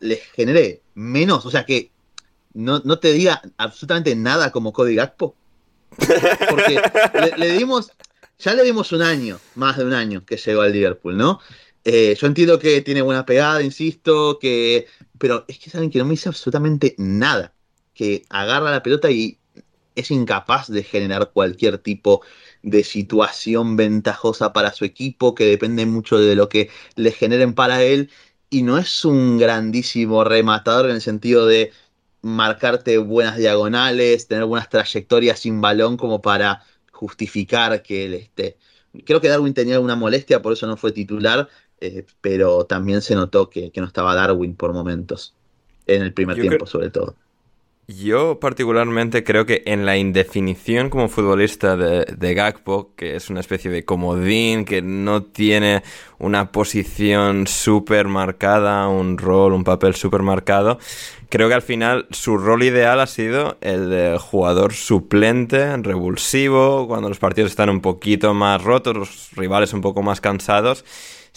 les 0.00 0.20
genere 0.32 0.82
menos, 0.94 1.46
o 1.46 1.50
sea, 1.50 1.64
que 1.64 1.90
no, 2.56 2.98
te 2.98 3.12
diga 3.12 3.42
absolutamente 3.58 4.16
nada 4.16 4.50
como 4.50 4.72
Cody 4.72 4.94
Gakpo? 4.94 5.36
Porque 6.50 6.80
le, 7.36 7.52
dimos, 7.52 7.92
ya 8.38 8.54
le 8.54 8.64
dimos 8.64 8.92
un 8.92 9.02
año, 9.02 9.38
más 9.54 9.76
de 9.76 9.84
un 9.84 9.92
año 9.92 10.24
que 10.24 10.36
llegó 10.36 10.62
al 10.62 10.72
Liverpool, 10.72 11.16
¿no? 11.16 11.40
Eh, 11.84 12.16
yo 12.18 12.26
entiendo 12.26 12.58
que 12.58 12.80
tiene 12.80 13.02
buena 13.02 13.24
pegada, 13.26 13.62
insisto, 13.62 14.38
que 14.40 14.86
pero 15.18 15.44
es 15.48 15.58
que 15.58 15.70
saben 15.70 15.90
que 15.90 15.98
no 15.98 16.04
me 16.04 16.12
dice 16.12 16.28
absolutamente 16.28 16.94
nada, 16.98 17.52
que 17.94 18.24
agarra 18.28 18.70
la 18.70 18.82
pelota 18.82 19.10
y 19.10 19.38
es 19.94 20.10
incapaz 20.10 20.68
de 20.68 20.82
generar 20.82 21.30
cualquier 21.32 21.78
tipo 21.78 22.22
de 22.62 22.84
situación 22.84 23.76
ventajosa 23.76 24.52
para 24.52 24.72
su 24.72 24.84
equipo, 24.84 25.34
que 25.34 25.44
depende 25.44 25.86
mucho 25.86 26.18
de 26.18 26.34
lo 26.34 26.48
que 26.48 26.70
le 26.96 27.12
generen 27.12 27.54
para 27.54 27.82
él, 27.82 28.10
y 28.50 28.62
no 28.62 28.78
es 28.78 29.04
un 29.04 29.38
grandísimo 29.38 30.24
rematador 30.24 30.86
en 30.86 30.96
el 30.96 31.02
sentido 31.02 31.46
de 31.46 31.72
marcarte 32.26 32.98
buenas 32.98 33.36
diagonales, 33.36 34.26
tener 34.26 34.44
buenas 34.44 34.68
trayectorias 34.68 35.40
sin 35.40 35.60
balón 35.60 35.96
como 35.96 36.20
para 36.20 36.62
justificar 36.90 37.82
que 37.82 38.06
él 38.06 38.14
esté. 38.14 38.56
Creo 39.04 39.20
que 39.20 39.28
Darwin 39.28 39.54
tenía 39.54 39.74
alguna 39.74 39.96
molestia, 39.96 40.42
por 40.42 40.52
eso 40.52 40.66
no 40.66 40.76
fue 40.76 40.92
titular, 40.92 41.48
eh, 41.80 42.04
pero 42.20 42.64
también 42.64 43.02
se 43.02 43.14
notó 43.14 43.50
que, 43.50 43.70
no 43.76 43.84
estaba 43.84 44.14
Darwin 44.14 44.56
por 44.56 44.72
momentos, 44.72 45.34
en 45.86 46.02
el 46.02 46.12
primer 46.12 46.40
tiempo 46.40 46.66
sobre 46.66 46.90
todo. 46.90 47.14
Yo 47.88 48.40
particularmente 48.40 49.22
creo 49.22 49.46
que 49.46 49.62
en 49.64 49.86
la 49.86 49.96
indefinición 49.96 50.90
como 50.90 51.08
futbolista 51.08 51.76
de, 51.76 52.04
de, 52.04 52.34
Gakpo, 52.34 52.90
que 52.96 53.14
es 53.14 53.30
una 53.30 53.38
especie 53.38 53.70
de 53.70 53.84
comodín, 53.84 54.64
que 54.64 54.82
no 54.82 55.22
tiene 55.22 55.84
una 56.18 56.50
posición 56.50 57.46
súper 57.46 58.08
marcada, 58.08 58.88
un 58.88 59.18
rol, 59.18 59.52
un 59.52 59.62
papel 59.62 59.94
súper 59.94 60.22
marcado, 60.22 60.80
creo 61.28 61.46
que 61.46 61.54
al 61.54 61.62
final 61.62 62.08
su 62.10 62.38
rol 62.38 62.64
ideal 62.64 62.98
ha 62.98 63.06
sido 63.06 63.56
el 63.60 63.88
de 63.88 64.18
jugador 64.18 64.72
suplente, 64.72 65.76
revulsivo, 65.76 66.88
cuando 66.88 67.08
los 67.08 67.20
partidos 67.20 67.52
están 67.52 67.70
un 67.70 67.82
poquito 67.82 68.34
más 68.34 68.64
rotos, 68.64 68.96
los 68.96 69.30
rivales 69.36 69.72
un 69.72 69.80
poco 69.80 70.02
más 70.02 70.20
cansados 70.20 70.84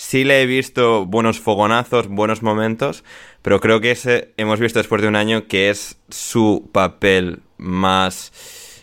Sí 0.01 0.23
le 0.23 0.41
he 0.41 0.45
visto 0.45 1.05
buenos 1.05 1.41
fogonazos, 1.41 2.07
buenos 2.07 2.41
momentos, 2.41 3.03
pero 3.41 3.59
creo 3.59 3.81
que 3.81 3.91
ese 3.91 4.33
hemos 4.37 4.57
visto 4.57 4.79
después 4.79 5.01
de 5.01 5.09
un 5.09 5.17
año 5.17 5.47
que 5.47 5.69
es 5.69 5.99
su 6.07 6.69
papel 6.71 7.41
más, 7.57 8.31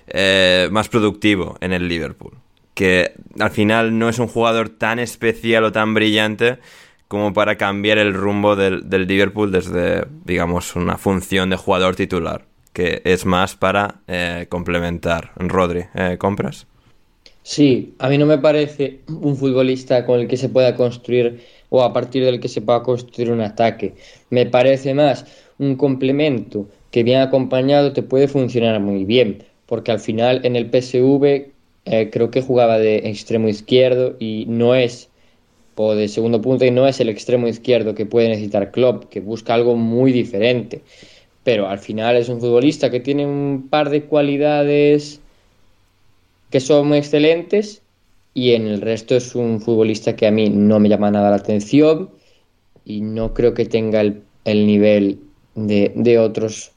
eh, 0.08 0.68
más 0.70 0.90
productivo 0.90 1.56
en 1.62 1.72
el 1.72 1.88
Liverpool. 1.88 2.34
Que 2.74 3.14
al 3.40 3.50
final 3.50 3.98
no 3.98 4.10
es 4.10 4.18
un 4.18 4.28
jugador 4.28 4.68
tan 4.68 4.98
especial 4.98 5.64
o 5.64 5.72
tan 5.72 5.94
brillante 5.94 6.58
como 7.08 7.32
para 7.32 7.56
cambiar 7.56 7.96
el 7.96 8.12
rumbo 8.12 8.54
del, 8.54 8.86
Liverpool 9.08 9.50
desde, 9.50 10.06
digamos, 10.26 10.76
una 10.76 10.98
función 10.98 11.48
de 11.48 11.56
jugador 11.56 11.96
titular 11.96 12.44
que 12.74 13.00
es 13.06 13.24
más 13.24 13.56
para 13.56 14.02
eh, 14.06 14.48
complementar. 14.50 15.32
Rodri, 15.36 15.86
eh, 15.94 16.16
¿compras? 16.18 16.66
Sí, 17.48 17.94
a 18.00 18.08
mí 18.08 18.18
no 18.18 18.26
me 18.26 18.38
parece 18.38 19.02
un 19.06 19.36
futbolista 19.36 20.04
con 20.04 20.18
el 20.18 20.26
que 20.26 20.36
se 20.36 20.48
pueda 20.48 20.74
construir 20.74 21.44
o 21.68 21.84
a 21.84 21.92
partir 21.92 22.24
del 22.24 22.40
que 22.40 22.48
se 22.48 22.60
pueda 22.60 22.82
construir 22.82 23.30
un 23.30 23.40
ataque. 23.40 23.94
Me 24.30 24.46
parece 24.46 24.94
más 24.94 25.24
un 25.58 25.76
complemento 25.76 26.68
que 26.90 27.04
bien 27.04 27.20
acompañado 27.20 27.92
te 27.92 28.02
puede 28.02 28.26
funcionar 28.26 28.80
muy 28.80 29.04
bien, 29.04 29.44
porque 29.66 29.92
al 29.92 30.00
final 30.00 30.40
en 30.44 30.56
el 30.56 30.70
PSV 30.70 31.52
eh, 31.84 32.10
creo 32.10 32.32
que 32.32 32.42
jugaba 32.42 32.78
de 32.80 32.96
extremo 33.08 33.48
izquierdo 33.48 34.16
y 34.18 34.46
no 34.48 34.74
es, 34.74 35.08
o 35.76 35.94
de 35.94 36.08
segundo 36.08 36.40
punto, 36.40 36.64
y 36.64 36.72
no 36.72 36.88
es 36.88 36.98
el 37.00 37.08
extremo 37.08 37.46
izquierdo 37.46 37.94
que 37.94 38.06
puede 38.06 38.28
necesitar 38.28 38.72
Klopp, 38.72 39.04
que 39.08 39.20
busca 39.20 39.54
algo 39.54 39.76
muy 39.76 40.10
diferente. 40.10 40.82
Pero 41.44 41.68
al 41.68 41.78
final 41.78 42.16
es 42.16 42.28
un 42.28 42.40
futbolista 42.40 42.90
que 42.90 43.00
tiene 43.00 43.24
un 43.24 43.68
par 43.70 43.90
de 43.90 44.04
cualidades 44.04 45.20
que 46.50 46.60
son 46.60 46.88
muy 46.88 46.98
excelentes 46.98 47.82
y 48.34 48.52
en 48.52 48.66
el 48.66 48.80
resto 48.80 49.16
es 49.16 49.34
un 49.34 49.60
futbolista 49.60 50.14
que 50.14 50.26
a 50.26 50.30
mí 50.30 50.50
no 50.50 50.78
me 50.78 50.88
llama 50.88 51.10
nada 51.10 51.30
la 51.30 51.36
atención 51.36 52.10
y 52.84 53.00
no 53.00 53.34
creo 53.34 53.54
que 53.54 53.64
tenga 53.64 54.00
el, 54.00 54.22
nivel 54.44 55.18
de, 55.54 56.18
otros 56.18 56.72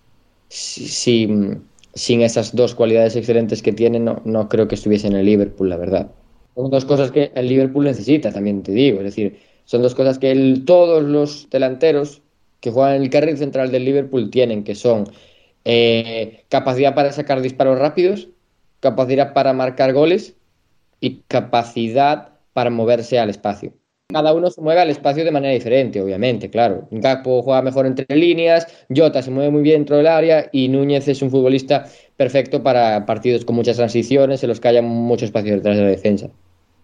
sin 0.48 1.62
esas 1.94 2.56
dos 2.56 2.74
cualidades 2.76 3.16
excelentes 3.16 3.62
que 3.62 3.74
tiene 3.74 4.00
no, 4.00 4.22
no 4.26 4.50
creo 4.50 4.68
que 4.68 4.76
estuviese 4.76 5.08
en 5.08 5.16
el 5.16 5.26
Liverpool, 5.26 5.70
la 5.70 5.78
verdad. 5.78 6.12
Son 6.56 6.72
dos 6.72 6.86
cosas 6.86 7.12
que 7.12 7.32
el 7.36 7.48
Liverpool 7.48 7.86
necesita, 7.86 8.32
también 8.32 8.64
te 8.64 8.72
digo. 8.72 9.00
Es 9.00 9.06
decir, 9.06 9.40
son 9.66 9.82
dos 9.82 9.96
cosas 9.96 10.18
que 10.18 10.62
todos 10.66 11.04
los 11.04 11.50
delanteros 11.50 12.22
que 12.60 12.72
juegan 12.72 12.96
en 12.96 13.04
el 13.04 13.10
carril 13.10 13.38
central 13.38 13.72
del 13.72 13.86
Liverpool 13.86 14.30
tienen, 14.30 14.64
que 14.64 14.76
son 14.76 15.06
eh, 15.64 16.44
capacidad 16.50 16.96
para 16.96 17.12
sacar 17.12 17.42
disparos 17.42 17.78
rápidos 17.78 18.30
capacidad 18.80 19.34
para 19.34 19.54
marcar 19.54 19.94
goles 19.94 20.36
y 21.00 21.22
capacidad 21.28 22.30
para 22.54 22.70
moverse 22.70 23.20
al 23.20 23.30
espacio. 23.30 23.74
Cada 24.12 24.34
uno 24.34 24.50
se 24.50 24.60
mueve 24.62 24.82
al 24.82 24.90
espacio 24.90 25.24
de 25.24 25.30
manera 25.30 25.54
diferente, 25.54 26.02
obviamente, 26.02 26.50
claro. 26.50 26.88
Gakpo 26.90 27.44
juega 27.44 27.62
mejor 27.62 27.86
entre 27.86 28.08
líneas, 28.16 28.66
Jota 28.90 29.22
se 29.22 29.30
mueve 29.30 29.52
muy 29.52 29.62
bien 29.62 29.82
dentro 29.82 29.98
del 29.98 30.08
área 30.08 30.50
y 30.52 30.68
Núñez 30.68 31.08
es 31.08 31.22
un 31.22 31.30
futbolista 31.30 31.86
perfecto 32.18 32.64
para 32.64 33.06
partidos 33.06 33.46
con 33.46 33.56
muchas 33.56 33.78
transiciones 33.78 34.42
en 34.42 34.50
los 34.50 34.60
que 34.60 34.68
haya 34.68 34.82
mucho 34.82 35.26
espacio 35.26 35.54
detrás 35.54 35.78
de 35.78 35.84
la 35.84 35.90
defensa. 35.90 36.32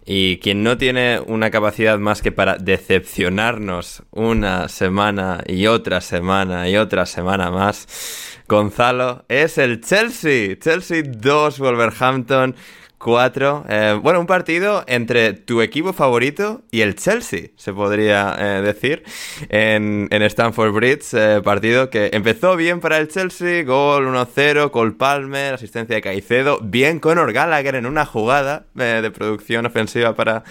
Y 0.08 0.38
quien 0.38 0.62
no 0.62 0.78
tiene 0.78 1.18
una 1.18 1.50
capacidad 1.50 1.98
más 1.98 2.22
que 2.22 2.30
para 2.30 2.56
decepcionarnos 2.58 4.04
una 4.12 4.68
semana 4.68 5.42
y 5.46 5.66
otra 5.66 6.00
semana 6.00 6.68
y 6.68 6.76
otra 6.76 7.06
semana 7.06 7.50
más, 7.50 8.38
Gonzalo, 8.48 9.24
es 9.28 9.58
el 9.58 9.80
Chelsea. 9.80 10.56
Chelsea 10.60 11.02
2, 11.04 11.58
Wolverhampton 11.58 12.54
4. 12.98 13.64
Eh, 13.68 14.00
bueno, 14.02 14.20
un 14.20 14.26
partido 14.26 14.84
entre 14.86 15.32
tu 15.32 15.60
equipo 15.60 15.92
favorito 15.92 16.62
y 16.70 16.80
el 16.80 16.96
Chelsea, 16.96 17.50
se 17.56 17.72
podría 17.72 18.34
eh, 18.38 18.62
decir, 18.62 19.04
en, 19.48 20.08
en, 20.10 20.22
Stamford 20.22 20.72
Bridge. 20.72 21.12
Eh, 21.12 21.40
partido 21.44 21.90
que 21.90 22.10
empezó 22.12 22.56
bien 22.56 22.80
para 22.80 22.98
el 22.98 23.08
Chelsea, 23.08 23.64
gol 23.64 24.06
1-0, 24.06 24.70
Cole 24.70 24.92
Palmer, 24.92 25.54
asistencia 25.54 25.96
de 25.96 26.02
Caicedo, 26.02 26.58
bien 26.62 26.98
Conor 26.98 27.32
Gallagher 27.32 27.74
en 27.74 27.86
una 27.86 28.06
jugada 28.06 28.66
de 28.74 29.10
producción 29.10 29.66
ofensiva 29.66 30.14
para, 30.14 30.44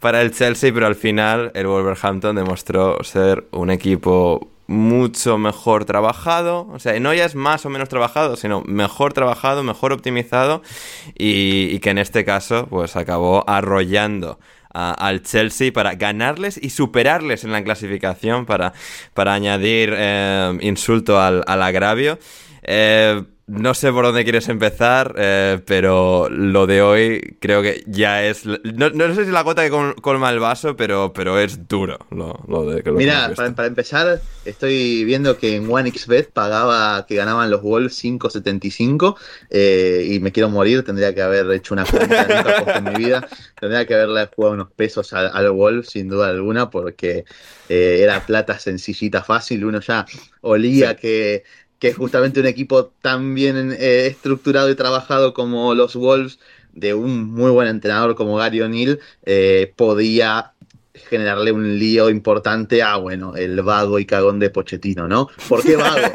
para 0.00 0.22
el 0.22 0.32
Chelsea, 0.32 0.72
pero 0.72 0.86
al 0.86 0.94
final 0.94 1.52
el 1.54 1.66
Wolverhampton 1.66 2.36
demostró 2.36 3.02
ser 3.02 3.46
un 3.52 3.70
equipo 3.70 4.53
mucho 4.66 5.36
mejor 5.38 5.84
trabajado, 5.84 6.66
o 6.72 6.78
sea, 6.78 6.98
no 6.98 7.12
ya 7.12 7.24
es 7.24 7.34
más 7.34 7.66
o 7.66 7.70
menos 7.70 7.88
trabajado, 7.88 8.36
sino 8.36 8.62
mejor 8.62 9.12
trabajado, 9.12 9.62
mejor 9.62 9.92
optimizado 9.92 10.62
y, 11.18 11.78
que 11.80 11.90
en 11.90 11.98
este 11.98 12.24
caso 12.24 12.66
pues 12.68 12.96
acabó 12.96 13.44
arrollando 13.48 14.38
al 14.72 15.22
Chelsea 15.22 15.72
para 15.72 15.94
ganarles 15.94 16.58
y 16.60 16.70
superarles 16.70 17.44
en 17.44 17.52
la 17.52 17.62
clasificación 17.62 18.44
para, 18.44 18.72
para 19.12 19.34
añadir 19.34 19.94
eh, 19.96 20.58
insulto 20.62 21.20
al, 21.20 21.44
al 21.46 21.62
agravio. 21.62 22.18
Eh, 22.64 23.22
no 23.46 23.74
sé 23.74 23.92
por 23.92 24.06
dónde 24.06 24.24
quieres 24.24 24.48
empezar, 24.48 25.14
eh, 25.18 25.60
pero 25.66 26.30
lo 26.30 26.66
de 26.66 26.80
hoy 26.80 27.36
creo 27.40 27.60
que 27.60 27.84
ya 27.86 28.24
es. 28.24 28.46
No, 28.46 29.14
sé 29.14 29.26
si 29.26 29.30
la 29.30 29.42
gota 29.42 29.62
que 29.62 29.94
colma 30.00 30.30
el 30.30 30.38
vaso, 30.38 30.76
pero, 30.76 31.12
pero 31.12 31.38
es 31.38 31.68
duro 31.68 31.98
lo, 32.10 32.70
de 32.70 32.82
que 32.82 32.90
Mira, 32.90 33.34
para, 33.36 33.66
empezar, 33.66 34.22
estoy 34.46 35.04
viendo 35.04 35.36
que 35.36 35.56
en 35.56 35.70
OneXBet 35.70 36.32
pagaba 36.32 37.04
que 37.06 37.16
ganaban 37.16 37.50
los 37.50 37.60
Wolves 37.60 38.02
5.75 38.02 39.16
eh, 39.50 40.08
y 40.10 40.20
me 40.20 40.32
quiero 40.32 40.48
morir. 40.48 40.82
Tendría 40.82 41.14
que 41.14 41.20
haber 41.20 41.50
hecho 41.52 41.74
una 41.74 41.84
cuenta 41.84 42.78
en 42.78 42.84
mi 42.84 42.94
vida. 43.04 43.28
Tendría 43.60 43.86
que 43.86 43.94
haberle 43.94 44.26
jugado 44.34 44.54
unos 44.54 44.70
pesos 44.70 45.12
al, 45.12 45.50
Wolves, 45.50 45.90
sin 45.90 46.08
duda 46.08 46.28
alguna, 46.28 46.70
porque 46.70 47.26
eh, 47.68 48.00
era 48.02 48.24
plata 48.24 48.58
sencillita, 48.58 49.22
fácil. 49.22 49.66
Uno 49.66 49.80
ya 49.80 50.06
olía 50.40 50.96
que 50.96 51.44
que 51.84 51.92
justamente 51.92 52.40
un 52.40 52.46
equipo 52.46 52.86
tan 53.02 53.34
bien 53.34 53.76
eh, 53.78 54.06
estructurado 54.06 54.70
y 54.70 54.74
trabajado 54.74 55.34
como 55.34 55.74
los 55.74 55.94
Wolves, 55.96 56.38
de 56.72 56.94
un 56.94 57.30
muy 57.30 57.50
buen 57.50 57.68
entrenador 57.68 58.14
como 58.14 58.36
Gary 58.36 58.62
O'Neill, 58.62 59.00
eh, 59.26 59.70
podía 59.76 60.54
generarle 60.94 61.52
un 61.52 61.78
lío 61.78 62.08
importante 62.08 62.82
a, 62.82 62.96
bueno, 62.96 63.36
el 63.36 63.60
vago 63.60 63.98
y 63.98 64.06
cagón 64.06 64.38
de 64.38 64.48
Pochettino, 64.48 65.08
¿no? 65.08 65.28
¿Por 65.46 65.62
qué 65.62 65.76
vago? 65.76 66.10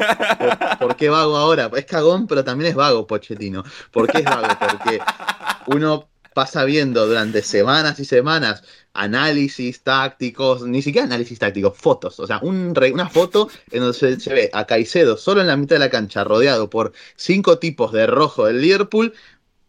¿Por, 0.80 0.96
qué 0.96 1.08
vago 1.08 1.36
ahora? 1.36 1.70
Es 1.76 1.84
cagón, 1.84 2.26
pero 2.26 2.42
también 2.42 2.70
es 2.70 2.74
vago 2.74 3.06
Pochettino. 3.06 3.62
¿Por 3.92 4.10
qué 4.10 4.18
es 4.18 4.24
vago? 4.24 4.48
Porque 4.58 4.98
uno 5.66 6.08
pasa 6.34 6.64
viendo 6.64 7.06
durante 7.06 7.42
semanas 7.42 8.00
y 8.00 8.04
semanas 8.04 8.64
análisis 9.00 9.82
tácticos, 9.82 10.62
ni 10.62 10.82
siquiera 10.82 11.06
análisis 11.06 11.38
tácticos, 11.38 11.76
fotos. 11.76 12.20
O 12.20 12.26
sea, 12.26 12.38
un 12.42 12.74
una 12.92 13.08
foto 13.08 13.48
en 13.70 13.80
donde 13.80 14.20
se, 14.20 14.34
ve 14.34 14.50
a 14.52 14.66
Caicedo 14.66 15.16
solo 15.16 15.40
en 15.40 15.46
la 15.46 15.56
mitad 15.56 15.76
de 15.76 15.80
la 15.80 15.90
cancha, 15.90 16.22
rodeado 16.22 16.68
por 16.68 16.92
cinco 17.16 17.58
tipos 17.58 17.92
de 17.92 18.06
rojo 18.06 18.46
del 18.46 18.60
Liverpool. 18.60 19.14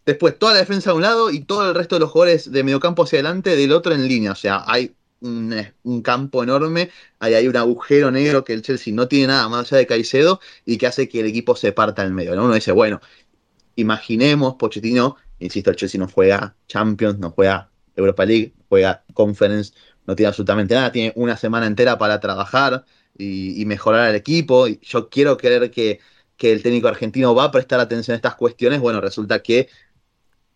Después 0.06 0.38
toda 0.38 0.54
la 0.54 0.60
defensa 0.60 0.90
de 0.92 0.98
un 0.98 1.04
lado 1.04 1.32
y 1.32 1.42
todo 1.42 1.70
el 1.70 1.76
resto 1.76 1.96
de 1.96 2.02
los 2.02 2.12
jugadores 2.12 2.52
de 2.52 2.64
mediocampo 2.64 3.04
hacia 3.04 3.20
adelante 3.20 3.56
del 3.56 3.72
otro 3.72 3.94
en 3.94 4.08
línea. 4.08 4.34
O 4.34 4.36
sea, 4.36 4.64
hay 4.68 4.96
un, 5.22 6.02
campo 6.04 6.44
enorme, 6.44 6.90
hay, 7.20 7.36
hay 7.36 7.48
un 7.48 7.56
agujero 7.56 8.12
negro 8.12 8.44
que 8.44 8.54
el 8.54 8.64
Chelsea 8.64 8.94
no 8.94 9.08
tiene 9.08 9.28
nada 9.28 9.48
más 9.48 9.72
allá 9.72 9.78
de 9.78 9.88
Caicedo 9.88 10.42
y 10.66 10.78
que 10.78 10.88
hace 10.88 11.08
que 11.08 11.22
el 11.22 11.28
equipo 11.28 11.56
se 11.56 11.72
parta 11.72 12.04
en 12.04 12.14
medio. 12.14 12.34
Uno 12.34 12.54
dice, 12.54 12.74
bueno, 12.74 13.00
imaginemos, 13.76 14.56
Pochettino, 14.56 15.16
insisto, 15.40 15.70
el 15.70 15.78
Chelsea 15.78 16.00
no 16.00 16.10
juega 16.10 16.56
Champions, 16.68 17.20
no 17.20 17.32
juega 17.32 17.70
Europa 17.96 18.26
League, 18.26 18.54
juega 18.72 19.04
Conference, 19.14 19.74
no 20.08 20.16
tiene 20.16 20.30
absolutamente 20.30 20.74
nada, 20.74 20.94
tiene 20.94 21.12
una 21.18 21.36
semana 21.36 21.68
entera 21.68 21.98
para 21.98 22.22
trabajar 22.22 22.86
y, 23.18 23.66
mejorar 23.66 24.08
al 24.08 24.16
equipo. 24.16 24.66
Y 24.70 24.80
yo 24.82 25.10
quiero 25.10 25.36
creer 25.36 25.70
que, 25.72 26.00
que, 26.38 26.54
el 26.54 26.64
técnico 26.64 26.88
argentino 26.88 27.36
va 27.36 27.46
a 27.46 27.52
prestar 27.52 27.82
atención 27.82 28.14
a 28.14 28.16
estas 28.16 28.36
cuestiones. 28.36 28.80
Bueno, 28.80 29.02
resulta 29.02 29.44
que 29.44 29.68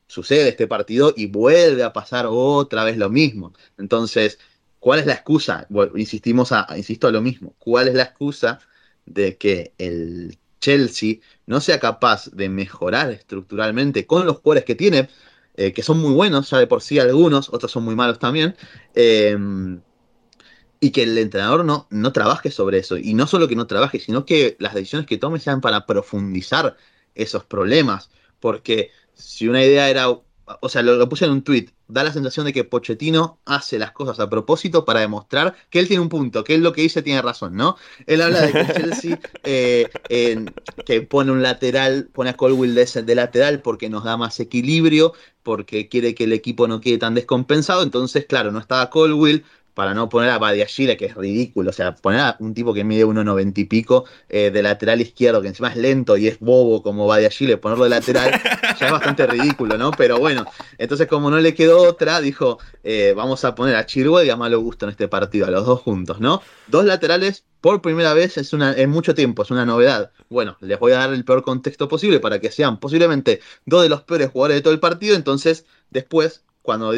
sucede 0.07 0.47
este 0.47 0.65
partido 0.65 1.13
y 1.17 1.27
vuelve 1.27 1.83
a 1.83 1.91
pasar 1.91 2.25
otra 2.29 2.85
vez 2.85 2.97
lo 2.97 3.09
mismo. 3.09 3.51
Entonces, 3.77 4.39
¿cuál 4.79 4.99
es 4.99 5.05
la 5.05 5.13
excusa? 5.13 5.67
insistimos 5.95 6.53
a, 6.53 6.67
insisto 6.77 7.07
a 7.07 7.11
lo 7.11 7.21
mismo. 7.21 7.53
¿Cuál 7.59 7.89
es 7.89 7.95
la 7.95 8.03
excusa 8.03 8.59
de 9.05 9.37
que 9.37 9.73
el 9.77 10.37
Chelsea 10.61 11.17
no 11.47 11.59
sea 11.59 11.81
capaz 11.81 12.29
de 12.31 12.47
mejorar 12.47 13.11
estructuralmente 13.11 14.07
con 14.07 14.25
los 14.25 14.37
jugadores 14.37 14.63
que 14.63 14.75
tiene? 14.75 15.09
Eh, 15.57 15.71
que 15.73 15.83
son 15.83 15.99
muy 15.99 16.13
buenos 16.13 16.49
ya 16.49 16.57
de 16.57 16.67
por 16.67 16.81
sí 16.81 16.99
algunos, 16.99 17.49
otros 17.49 17.71
son 17.71 17.83
muy 17.83 17.95
malos 17.95 18.19
también, 18.19 18.55
eh, 18.93 19.37
y 20.79 20.91
que 20.91 21.03
el 21.03 21.17
entrenador 21.17 21.63
no, 21.63 21.87
no 21.89 22.11
trabaje 22.11 22.51
sobre 22.51 22.79
eso. 22.79 22.97
Y 22.97 23.13
no 23.13 23.27
solo 23.27 23.47
que 23.47 23.55
no 23.55 23.67
trabaje, 23.67 23.99
sino 23.99 24.25
que 24.25 24.55
las 24.59 24.73
decisiones 24.73 25.07
que 25.07 25.17
tome 25.17 25.39
sean 25.39 25.61
para 25.61 25.85
profundizar 25.85 26.75
esos 27.15 27.45
problemas. 27.45 28.09
Porque 28.39 28.91
si 29.13 29.47
una 29.47 29.63
idea 29.63 29.89
era 29.89 30.09
o 30.61 30.69
sea, 30.69 30.83
lo, 30.83 31.09
puse 31.09 31.25
en 31.25 31.31
un 31.31 31.43
tweet, 31.43 31.69
da 31.87 32.03
la 32.03 32.13
sensación 32.13 32.45
de 32.45 32.53
que 32.53 32.63
Pochettino 32.63 33.39
hace 33.45 33.79
las 33.79 33.91
cosas 33.91 34.19
a 34.19 34.29
propósito 34.29 34.85
para 34.85 34.99
demostrar 34.99 35.55
que 35.69 35.79
él 35.79 35.87
tiene 35.87 36.03
un 36.03 36.09
punto, 36.09 36.43
que 36.43 36.53
él 36.53 36.61
lo 36.61 36.71
que 36.71 36.81
dice 36.81 37.01
tiene 37.01 37.21
razón, 37.21 37.55
¿no? 37.55 37.77
Él 38.05 38.21
habla 38.21 38.41
de 38.41 38.51
que 38.51 38.73
Chelsea 38.73 39.19
eh, 39.43 39.89
que 40.85 41.01
pone 41.01 41.31
un 41.31 41.41
lateral, 41.41 42.09
pone 42.13 42.29
a 42.29 42.37
Colwill 42.37 42.75
de, 42.75 42.85
de, 43.03 43.15
lateral 43.15 43.61
porque 43.61 43.89
nos 43.89 44.03
da 44.03 44.17
más 44.17 44.39
equilibrio, 44.39 45.13
porque 45.45 45.87
quiere 45.87 46.15
que 46.15 46.25
el 46.25 46.33
equipo 46.33 46.67
no 46.67 46.81
quede 46.81 46.97
tan 46.97 47.15
descompensado, 47.15 47.83
entonces, 47.83 48.25
claro, 48.25 48.51
no 48.51 48.59
estaba 48.59 48.89
Colwill, 48.89 49.45
para 49.75 49.93
no 49.93 50.09
poner 50.09 50.31
a 50.31 50.39
Badiashile, 50.39 50.97
que 50.97 51.05
es 51.05 51.15
ridículo, 51.15 51.69
o 51.69 51.73
sea, 51.73 51.93
poner 51.93 52.21
a 52.21 52.37
un 52.39 52.53
tipo 52.55 52.73
que 52.73 52.83
mide 52.83 53.05
1,90 53.05 53.57
y 53.59 53.65
pico 53.65 54.05
eh, 54.29 54.49
de 54.49 54.63
lateral 54.63 55.01
izquierdo, 55.01 55.41
que 55.41 55.49
encima 55.49 55.69
es 55.69 55.75
lento 55.75 56.17
y 56.17 56.27
es 56.27 56.39
bobo 56.39 56.81
como 56.81 57.05
Badiashile, 57.05 57.57
ponerlo 57.57 57.83
de 57.83 57.91
lateral, 57.91 58.31
ya 58.79 58.85
es 58.87 58.91
bastante 58.91 59.27
ridículo, 59.27 59.77
¿no? 59.77 59.91
Pero 59.91 60.17
bueno, 60.17 60.45
entonces 60.77 61.07
como 61.07 61.29
no 61.29 61.39
le 61.39 61.53
quedó 61.53 61.83
otra, 61.83 62.21
dijo, 62.21 62.57
eh, 62.83 63.13
vamos 63.15 63.43
a 63.43 63.53
poner 63.53 63.75
a 63.75 63.85
Chirwell 63.85 64.25
y 64.25 64.29
a 64.29 64.37
Malo 64.37 64.61
Gusto 64.61 64.85
en 64.85 64.91
este 64.91 65.07
partido, 65.09 65.45
a 65.45 65.51
los 65.51 65.65
dos 65.65 65.81
juntos, 65.81 66.19
¿no? 66.19 66.41
Dos 66.67 66.85
laterales 66.85 67.43
por 67.59 67.81
primera 67.81 68.13
vez 68.13 68.37
es 68.37 68.53
una, 68.53 68.73
en 68.73 68.89
mucho 68.89 69.13
tiempo, 69.13 69.43
es 69.43 69.51
una 69.51 69.65
novedad. 69.65 70.11
Bueno, 70.29 70.55
les 70.61 70.79
voy 70.79 70.93
a 70.93 70.99
dar 70.99 71.13
el 71.13 71.25
peor 71.25 71.43
contexto 71.43 71.89
posible 71.89 72.19
para 72.21 72.39
que 72.39 72.49
sean 72.49 72.79
posiblemente 72.79 73.41
dos 73.65 73.83
de 73.83 73.89
los 73.89 74.03
peores 74.03 74.29
jugadores 74.29 74.57
de 74.57 74.61
todo 74.61 74.73
el 74.73 74.79
partido, 74.79 75.15
entonces 75.15 75.65
después, 75.89 76.45
cuando 76.61 76.93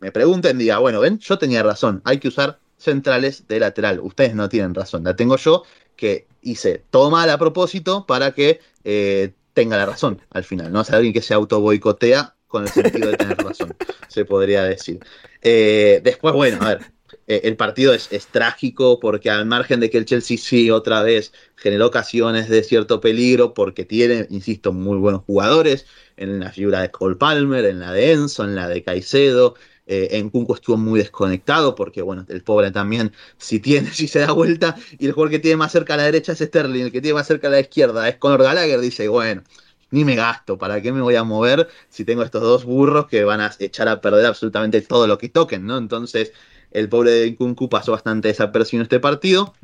me 0.00 0.12
pregunten, 0.12 0.58
diga, 0.58 0.78
bueno, 0.78 1.00
ven, 1.00 1.18
yo 1.18 1.38
tenía 1.38 1.62
razón, 1.62 2.02
hay 2.04 2.18
que 2.18 2.28
usar 2.28 2.58
centrales 2.76 3.46
de 3.48 3.60
lateral. 3.60 4.00
Ustedes 4.00 4.34
no 4.34 4.48
tienen 4.48 4.74
razón, 4.74 5.04
la 5.04 5.16
tengo 5.16 5.36
yo, 5.36 5.64
que 5.96 6.26
hice 6.42 6.82
todo 6.90 7.10
mal 7.10 7.28
a 7.30 7.38
propósito 7.38 8.06
para 8.06 8.32
que 8.32 8.60
eh, 8.84 9.32
tenga 9.52 9.76
la 9.76 9.86
razón 9.86 10.20
al 10.30 10.44
final, 10.44 10.72
¿no? 10.72 10.84
Sea, 10.84 10.96
alguien 10.96 11.12
que 11.12 11.22
se 11.22 11.34
auto 11.34 11.60
boicotea 11.60 12.34
con 12.46 12.62
el 12.62 12.68
sentido 12.70 13.10
de 13.10 13.16
tener 13.16 13.36
razón, 13.36 13.74
se 14.08 14.24
podría 14.24 14.62
decir. 14.62 15.00
Eh, 15.42 16.00
después, 16.02 16.32
bueno, 16.34 16.58
a 16.62 16.68
ver, 16.68 16.80
eh, 17.26 17.40
el 17.44 17.56
partido 17.56 17.92
es, 17.92 18.08
es, 18.12 18.26
trágico 18.28 19.00
porque 19.00 19.28
al 19.28 19.44
margen 19.44 19.80
de 19.80 19.90
que 19.90 19.98
el 19.98 20.04
Chelsea 20.04 20.38
sí 20.38 20.70
otra 20.70 21.02
vez 21.02 21.32
generó 21.56 21.86
ocasiones 21.86 22.48
de 22.48 22.62
cierto 22.62 23.00
peligro 23.00 23.52
porque 23.52 23.84
tiene, 23.84 24.26
insisto, 24.30 24.72
muy 24.72 24.96
buenos 24.96 25.24
jugadores 25.24 25.86
en 26.16 26.40
la 26.40 26.52
figura 26.52 26.80
de 26.80 26.90
Cole 26.90 27.16
Palmer, 27.16 27.64
en 27.64 27.80
la 27.80 27.92
de 27.92 28.12
Enzo, 28.12 28.44
en 28.44 28.54
la 28.54 28.68
de 28.68 28.82
Caicedo, 28.82 29.56
eh, 29.88 30.08
en 30.18 30.28
Kunko 30.28 30.54
estuvo 30.54 30.76
muy 30.76 31.00
desconectado 31.00 31.74
porque, 31.74 32.02
bueno, 32.02 32.26
el 32.28 32.42
pobre 32.42 32.70
también, 32.70 33.12
si 33.38 33.58
tiene, 33.58 33.90
si 33.92 34.06
se 34.06 34.20
da 34.20 34.32
vuelta 34.32 34.76
y 34.98 35.06
el 35.06 35.12
jugador 35.12 35.30
que 35.30 35.38
tiene 35.38 35.56
más 35.56 35.72
cerca 35.72 35.94
a 35.94 35.96
la 35.96 36.04
derecha 36.04 36.32
es 36.32 36.38
Sterling, 36.40 36.84
el 36.84 36.92
que 36.92 37.00
tiene 37.00 37.14
más 37.14 37.26
cerca 37.26 37.48
a 37.48 37.50
la 37.50 37.60
izquierda 37.60 38.08
es 38.08 38.16
Conor 38.16 38.42
Gallagher, 38.42 38.78
dice, 38.80 39.08
bueno, 39.08 39.42
ni 39.90 40.04
me 40.04 40.14
gasto, 40.14 40.58
¿para 40.58 40.82
qué 40.82 40.92
me 40.92 41.00
voy 41.00 41.14
a 41.14 41.24
mover 41.24 41.68
si 41.88 42.04
tengo 42.04 42.22
estos 42.22 42.42
dos 42.42 42.64
burros 42.66 43.06
que 43.06 43.24
van 43.24 43.40
a 43.40 43.50
echar 43.58 43.88
a 43.88 44.00
perder 44.02 44.26
absolutamente 44.26 44.82
todo 44.82 45.06
lo 45.06 45.16
que 45.16 45.30
toquen, 45.30 45.64
¿no? 45.64 45.78
Entonces, 45.78 46.32
el 46.70 46.90
pobre 46.90 47.12
de 47.12 47.36
Kunku 47.36 47.70
pasó 47.70 47.92
bastante 47.92 48.28
desapercibido 48.28 48.82
en 48.82 48.84
este 48.84 49.00
partido. 49.00 49.54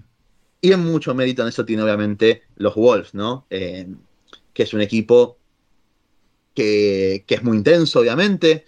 Y 0.63 0.73
en 0.73 0.81
mucho 0.81 1.15
mérito 1.15 1.43
en 1.43 1.49
eso 1.49 1.67
tiene 1.67 1.83
obviamente 1.83 2.45
los 2.57 2.75
Wolves, 2.75 3.13
¿no? 3.13 3.47
Eh, 3.51 3.87
que 4.55 4.63
es 4.63 4.73
un 4.73 4.81
equipo 4.81 5.37
que, 6.55 7.25
que, 7.27 7.35
es 7.35 7.43
muy 7.43 7.59
intenso, 7.59 8.01
obviamente, 8.01 8.65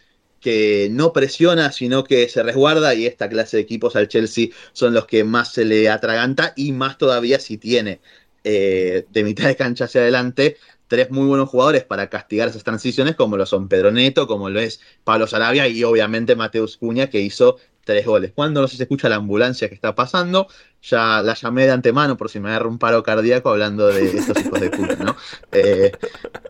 que 0.47 0.87
no 0.93 1.13
presiona, 1.13 1.73
sino 1.73 2.05
que 2.05 2.29
se 2.29 2.41
resguarda 2.41 2.95
y 2.95 3.05
esta 3.05 3.29
clase 3.29 3.57
de 3.57 3.65
equipos 3.65 3.97
al 3.97 4.07
Chelsea 4.07 4.51
son 4.73 4.95
los 4.95 5.05
que 5.05 5.25
más 5.25 5.53
se 5.53 5.65
le 5.65 5.91
atraganta 5.91 6.53
y 6.55 6.71
más 6.71 6.99
todavía 6.99 7.41
si 7.41 7.59
tiene 7.59 8.01
eh, 8.45 9.07
de 9.11 9.25
mitad 9.25 9.49
de 9.49 9.57
cancha 9.57 9.87
hacia 9.87 10.03
adelante 10.03 10.57
tres 10.87 11.11
muy 11.11 11.27
buenos 11.27 11.49
jugadores 11.49 11.83
para 11.83 12.09
castigar 12.09 12.49
esas 12.49 12.63
transiciones 12.63 13.17
como 13.17 13.37
lo 13.37 13.45
son 13.45 13.67
Pedro 13.67 13.91
Neto, 13.91 14.29
como 14.29 14.49
lo 14.49 14.61
es 14.61 14.79
Pablo 15.03 15.27
Sarabia 15.27 15.67
y 15.67 15.83
obviamente 15.83 16.37
Mateus 16.37 16.77
Cuña 16.77 17.11
que 17.11 17.21
hizo 17.21 17.57
tres 17.83 18.07
goles. 18.07 18.31
Cuando 18.33 18.61
no 18.61 18.69
se 18.69 18.81
escucha 18.81 19.09
la 19.09 19.17
ambulancia 19.17 19.69
que 19.69 19.75
está 19.75 19.97
pasando, 19.97 20.47
ya 20.81 21.23
la 21.23 21.35
llamé 21.35 21.65
de 21.65 21.73
antemano 21.73 22.17
por 22.17 22.31
si 22.31 22.39
me 22.39 22.51
agarra 22.51 22.69
un 22.69 22.79
paro 22.79 23.03
cardíaco 23.03 23.51
hablando 23.51 23.89
de 23.89 24.17
estos 24.17 24.39
hijos 24.45 24.61
de 24.61 24.71
puta, 24.71 24.97
¿no? 24.97 25.17
Eh, 25.51 25.91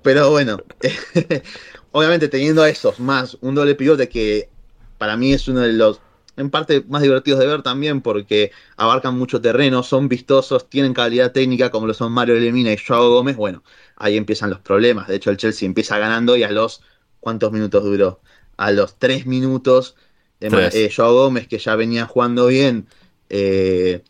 pero 0.02 0.30
bueno, 0.30 0.58
obviamente 1.96 2.28
teniendo 2.28 2.62
a 2.62 2.68
esos 2.68 3.00
más 3.00 3.38
un 3.40 3.54
doble 3.54 3.74
pivote 3.74 4.10
que 4.10 4.50
para 4.98 5.16
mí 5.16 5.32
es 5.32 5.48
uno 5.48 5.60
de 5.60 5.72
los 5.72 6.02
en 6.36 6.50
parte 6.50 6.84
más 6.88 7.00
divertidos 7.00 7.40
de 7.40 7.46
ver 7.46 7.62
también 7.62 8.02
porque 8.02 8.52
abarcan 8.76 9.16
mucho 9.16 9.40
terreno, 9.40 9.82
son 9.82 10.06
vistosos, 10.06 10.68
tienen 10.68 10.92
calidad 10.92 11.32
técnica 11.32 11.70
como 11.70 11.86
lo 11.86 11.94
son 11.94 12.12
Mario 12.12 12.34
Lemina 12.34 12.70
y 12.70 12.76
Joao 12.76 13.08
Gómez, 13.08 13.36
bueno, 13.36 13.62
ahí 13.96 14.18
empiezan 14.18 14.50
los 14.50 14.58
problemas. 14.60 15.08
De 15.08 15.16
hecho, 15.16 15.30
el 15.30 15.38
Chelsea 15.38 15.64
empieza 15.64 15.96
ganando 15.98 16.36
y 16.36 16.42
a 16.42 16.50
los 16.50 16.82
¿cuántos 17.20 17.50
minutos 17.50 17.82
duró? 17.82 18.20
A 18.58 18.72
los 18.72 18.98
tres 18.98 19.24
minutos, 19.24 19.96
eh, 20.40 20.92
Joao 20.94 21.14
Gómez, 21.14 21.48
que 21.48 21.58
ya 21.58 21.76
venía 21.76 22.04
jugando 22.04 22.48
bien, 22.48 22.88
eh, 23.30 24.02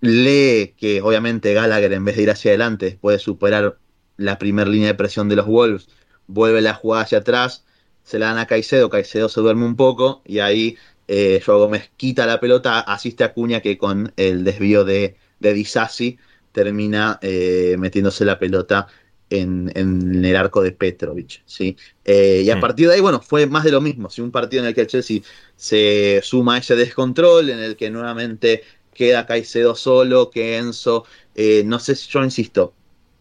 lee 0.00 0.74
que 0.76 1.02
obviamente 1.02 1.52
Gallagher 1.52 1.92
en 1.94 2.04
vez 2.04 2.14
de 2.14 2.22
ir 2.22 2.30
hacia 2.30 2.52
adelante 2.52 2.96
puede 3.00 3.18
superar 3.18 3.76
la 4.16 4.38
primera 4.38 4.70
línea 4.70 4.86
de 4.86 4.94
presión 4.94 5.28
de 5.28 5.34
los 5.34 5.46
Wolves 5.46 5.88
vuelve 6.26 6.60
la 6.60 6.74
jugada 6.74 7.04
hacia 7.04 7.18
atrás, 7.18 7.64
se 8.02 8.18
la 8.18 8.26
dan 8.26 8.38
a 8.38 8.46
Caicedo, 8.46 8.90
Caicedo 8.90 9.28
se 9.28 9.40
duerme 9.40 9.64
un 9.64 9.76
poco 9.76 10.22
y 10.24 10.38
ahí 10.40 10.76
eh, 11.08 11.42
Joao 11.44 11.60
Gómez 11.60 11.90
quita 11.96 12.26
la 12.26 12.40
pelota, 12.40 12.80
asiste 12.80 13.24
a 13.24 13.32
Cuña 13.32 13.60
que 13.60 13.78
con 13.78 14.12
el 14.16 14.44
desvío 14.44 14.84
de, 14.84 15.16
de 15.40 15.54
Disasi 15.54 16.18
termina 16.52 17.18
eh, 17.22 17.76
metiéndose 17.78 18.24
la 18.24 18.38
pelota 18.38 18.86
en, 19.30 19.72
en, 19.74 20.24
el 20.24 20.36
arco 20.36 20.62
de 20.62 20.72
Petrovic. 20.72 21.42
¿sí? 21.46 21.76
Eh, 22.04 22.42
y 22.44 22.50
a 22.50 22.56
mm. 22.56 22.60
partir 22.60 22.88
de 22.88 22.94
ahí, 22.94 23.00
bueno, 23.00 23.20
fue 23.20 23.46
más 23.46 23.64
de 23.64 23.72
lo 23.72 23.80
mismo. 23.80 24.10
¿sí? 24.10 24.20
Un 24.20 24.30
partido 24.30 24.62
en 24.62 24.68
el 24.68 24.74
que 24.74 24.82
el 24.82 24.86
Chelsea 24.86 25.20
se 25.56 26.20
suma 26.22 26.54
a 26.54 26.58
ese 26.58 26.76
descontrol, 26.76 27.50
en 27.50 27.58
el 27.58 27.76
que 27.76 27.90
nuevamente 27.90 28.62
queda 28.94 29.26
Caicedo 29.26 29.74
solo, 29.74 30.30
que 30.30 30.56
Enzo, 30.56 31.04
eh, 31.34 31.62
no 31.66 31.78
sé 31.78 31.96
si 31.96 32.08
yo 32.08 32.22
insisto, 32.22 32.74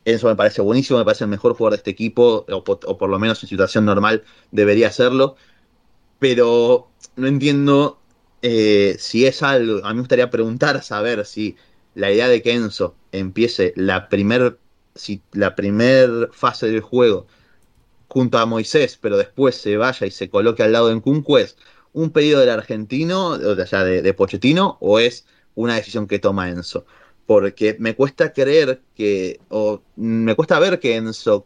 eso 0.06 0.28
me 0.28 0.36
parece 0.36 0.62
buenísimo, 0.62 1.00
me 1.00 1.06
parece 1.06 1.24
el 1.24 1.30
mejor 1.30 1.54
jugador 1.54 1.74
de 1.74 1.78
este 1.78 1.92
equipo, 1.92 2.46
o, 2.50 2.64
por 2.64 3.10
lo 3.10 3.20
menos 3.20 3.42
en 3.44 3.50
situación 3.50 3.86
normal 3.86 4.24
debería 4.52 4.92
serlo. 4.92 5.36
Pero 6.20 6.90
no 7.16 7.28
entiendo 7.28 8.00
eh, 8.42 8.96
si 9.00 9.26
es 9.26 9.44
algo. 9.44 9.86
A 9.86 9.90
mí 9.90 9.96
me 9.96 10.02
gustaría 10.02 10.30
preguntar, 10.30 10.84
saber 10.84 11.26
si 11.26 11.56
la 11.96 12.12
idea 12.12 12.28
de 12.28 12.42
que 12.42 12.54
Enzo 12.54 12.96
empiece 13.12 13.74
la 13.76 14.10
primer, 14.10 14.60
si 14.96 15.22
la 15.32 15.56
primer 15.56 16.30
fase 16.34 16.68
del 16.68 16.82
juego 16.82 17.28
junto 18.08 18.38
a 18.38 18.46
Moisés, 18.46 18.98
pero 19.02 19.18
después 19.18 19.56
se 19.56 19.78
vaya 19.78 20.06
y 20.08 20.12
se 20.12 20.30
coloque 20.30 20.64
al 20.64 20.72
lado 20.74 20.90
de 20.90 20.96
Nkunku, 20.96 21.38
es 21.38 21.58
un 21.94 22.12
pedido 22.12 22.40
del 22.40 22.50
argentino, 22.50 23.30
o 23.30 23.66
sea, 23.66 23.84
de, 23.84 24.02
de 24.02 24.14
Pochettino, 24.14 24.78
o 24.82 25.00
es 25.00 25.26
una 25.56 25.76
decisión 25.76 26.08
que 26.08 26.20
toma 26.20 26.50
Enzo 26.50 26.86
porque 27.26 27.76
me 27.80 27.96
cuesta 27.96 28.34
creer 28.34 28.82
que, 28.96 29.40
o 29.50 29.82
me 29.96 30.36
cuesta 30.36 30.60
ver 30.60 30.80
que 30.80 30.96
Enzo, 30.96 31.46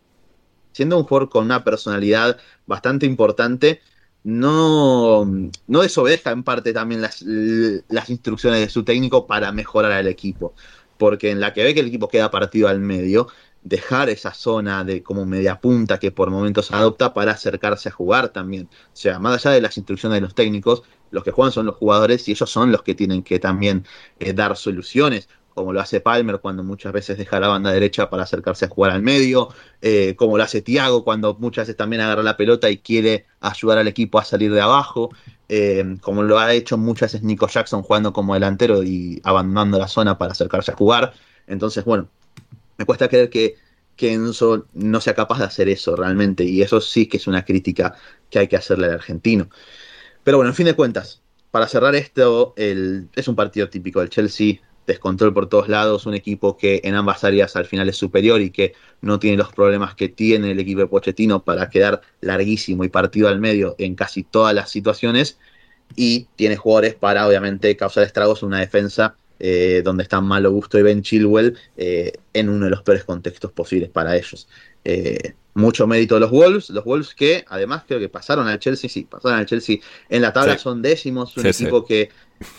siendo 0.71 0.97
un 0.97 1.03
jugador 1.03 1.29
con 1.29 1.45
una 1.45 1.63
personalidad 1.63 2.37
bastante 2.65 3.05
importante, 3.05 3.81
no, 4.23 5.25
no 5.67 5.81
desobedezca 5.81 6.31
en 6.31 6.43
parte 6.43 6.73
también 6.73 7.01
las, 7.01 7.21
las 7.21 8.09
instrucciones 8.09 8.59
de 8.59 8.69
su 8.69 8.83
técnico 8.83 9.27
para 9.27 9.51
mejorar 9.51 9.91
al 9.91 10.07
equipo. 10.07 10.53
Porque 10.97 11.29
en 11.31 11.39
la 11.39 11.53
que 11.53 11.63
ve 11.63 11.73
que 11.73 11.81
el 11.81 11.87
equipo 11.87 12.07
queda 12.09 12.31
partido 12.31 12.67
al 12.67 12.79
medio, 12.79 13.27
dejar 13.63 14.09
esa 14.09 14.33
zona 14.33 14.83
de 14.83 15.03
como 15.03 15.25
media 15.25 15.59
punta 15.59 15.99
que 15.99 16.11
por 16.11 16.29
momentos 16.29 16.71
adopta 16.71 17.13
para 17.13 17.33
acercarse 17.33 17.89
a 17.89 17.91
jugar 17.91 18.29
también. 18.29 18.69
O 18.87 18.95
sea, 18.95 19.19
más 19.19 19.45
allá 19.45 19.53
de 19.55 19.61
las 19.61 19.77
instrucciones 19.77 20.17
de 20.17 20.21
los 20.21 20.35
técnicos, 20.35 20.83
los 21.11 21.23
que 21.23 21.31
juegan 21.31 21.51
son 21.51 21.65
los 21.65 21.75
jugadores 21.75 22.27
y 22.27 22.31
ellos 22.31 22.49
son 22.49 22.71
los 22.71 22.83
que 22.83 22.95
tienen 22.95 23.23
que 23.23 23.39
también 23.39 23.85
eh, 24.19 24.33
dar 24.33 24.57
soluciones 24.57 25.29
como 25.58 25.74
lo 25.74 25.82
hace 25.82 26.02
Palmer 26.02 26.38
cuando 26.39 26.63
muchas 26.63 26.93
veces 26.93 27.17
deja 27.17 27.39
la 27.39 27.48
banda 27.48 27.72
derecha 27.72 28.12
para 28.12 28.22
acercarse 28.22 28.65
a 28.65 28.70
jugar 28.70 28.91
al 28.91 29.02
medio, 29.02 29.50
eh, 29.82 30.13
como 30.15 30.38
lo 30.38 30.43
hace 30.43 30.62
Thiago 30.62 31.04
cuando 31.04 31.34
muchas 31.34 31.63
veces 31.63 31.76
también 31.76 32.04
agarra 32.04 32.22
la 32.22 32.38
pelota 32.38 32.70
y 32.70 32.78
quiere 32.78 33.26
ayudar 33.39 33.80
al 33.80 33.88
equipo 33.88 34.20
a 34.20 34.24
salir 34.24 34.54
de 34.54 34.62
abajo, 34.62 35.10
eh, 35.50 35.98
como 36.02 36.22
lo 36.22 36.38
ha 36.38 36.54
hecho 36.54 36.78
muchas 36.78 37.13
veces 37.13 37.24
Nico 37.26 37.48
Jackson 37.48 37.82
jugando 37.82 38.13
como 38.13 38.36
delantero 38.36 38.84
y 38.84 39.20
abandonando 39.24 39.80
la 39.80 39.88
zona 39.88 40.20
para 40.20 40.34
acercarse 40.34 40.74
a 40.74 40.76
jugar. 40.76 41.13
Entonces, 41.48 41.84
bueno, 41.86 42.08
me 42.78 42.86
cuesta 42.86 43.08
creer 43.08 43.32
que, 43.32 43.56
que 43.96 44.13
Enzo 44.13 44.67
no 44.74 45.02
sea 45.02 45.15
capaz 45.15 45.39
de 45.39 45.46
hacer 45.46 45.70
eso 45.70 45.96
realmente, 45.96 46.43
y 46.43 46.62
eso 46.62 46.80
sí 46.82 47.08
que 47.08 47.17
es 47.17 47.26
una 47.26 47.43
crítica 47.43 47.96
que 48.30 48.38
hay 48.38 48.48
que 48.48 48.58
hacerle 48.58 48.86
al 48.86 48.93
argentino. 48.93 49.50
Pero 50.24 50.38
bueno, 50.38 50.52
en 50.52 50.56
fin 50.56 50.67
de 50.67 50.76
cuentas, 50.76 51.24
para 51.50 51.67
cerrar 51.67 51.96
esto, 51.96 52.54
es 52.58 53.28
un 53.28 53.36
partido 53.36 53.70
típico 53.70 54.02
del 54.02 54.12
Chelsea 54.12 54.60
descontrol 54.88 55.34
por 55.34 55.50
todos 55.50 55.67
lados, 55.67 56.06
un 56.06 56.15
equipo 56.15 56.58
que 56.58 56.82
en 56.84 56.95
ambas 56.95 57.23
áreas 57.23 57.56
al 57.56 57.65
final 57.65 57.89
es 57.89 57.97
superior 57.97 58.41
y 58.41 58.50
que 58.50 58.73
no 59.02 59.19
tiene 59.19 59.38
los 59.38 59.54
problemas 59.54 59.93
que 59.93 60.10
tiene 60.10 60.52
el 60.52 60.60
equipo 60.60 60.80
de 60.80 60.88
Pochettino 60.88 61.43
para 61.43 61.69
quedar 61.69 62.02
larguísimo 62.21 62.84
y 62.84 62.89
partido 62.89 63.28
al 63.28 63.39
medio 63.39 63.76
en 63.78 63.95
casi 63.95 64.23
todas 64.23 64.56
las 64.56 64.71
situaciones 64.71 65.38
y 65.95 66.28
tiene 66.36 66.56
jugadores 66.56 66.95
para 66.95 67.28
obviamente 67.28 67.76
causar 67.78 68.04
estragos 68.04 68.41
en 68.41 68.47
una 68.47 68.60
defensa 68.60 69.15
eh, 69.39 69.82
donde 69.84 70.04
están 70.04 70.26
Malo 70.26 70.52
Gusto 70.52 70.80
y 70.80 70.82
Ben 70.82 71.04
Chilwell 71.04 71.58
eh, 71.76 72.13
en 72.34 72.50
uno 72.50 72.65
de 72.65 72.71
los 72.71 72.82
peores 72.82 73.04
contextos 73.04 73.52
posibles 73.52 73.89
para 73.89 74.15
ellos. 74.15 74.47
Eh, 74.89 75.34
mucho 75.54 75.86
mérito 75.86 76.15
de 76.15 76.21
los 76.21 76.32
Wolves, 76.32 76.69
los 76.69 76.86
Wolves 76.86 77.13
que 77.13 77.43
además 77.50 77.84
creo 77.86 78.00
que 78.00 78.08
pasaron 78.08 78.47
al 78.47 78.58
Chelsea, 78.58 78.89
sí, 78.89 79.04
pasaron 79.04 79.38
al 79.38 79.45
Chelsea 79.45 79.80
en 80.08 80.21
la 80.21 80.32
tabla, 80.32 80.58
son 80.58 80.82
décimos, 80.82 81.36
un 81.36 81.45
equipo 81.45 81.84
que 81.84 82.10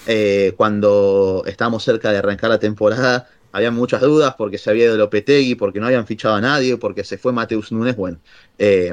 eh, 0.07 0.53
cuando 0.55 1.43
estábamos 1.47 1.85
cerca 1.85 2.13
de 2.13 2.19
arrancar 2.19 2.51
la 2.51 2.59
temporada, 2.59 3.31
había 3.51 3.71
muchas 3.71 4.03
dudas 4.03 4.35
porque 4.37 4.59
se 4.59 4.69
había 4.69 4.85
ido 4.85 4.99
Lopetegui, 4.99 5.55
porque 5.55 5.81
no 5.81 5.87
habían 5.87 6.07
fichado 6.07 6.35
a 6.35 6.41
nadie, 6.43 6.77
porque 6.77 7.03
se 7.03 7.17
fue 7.17 7.33
Mateus 7.33 7.73
Núñez. 7.73 7.97
Bueno, 7.97 8.19
eh, 8.59 8.93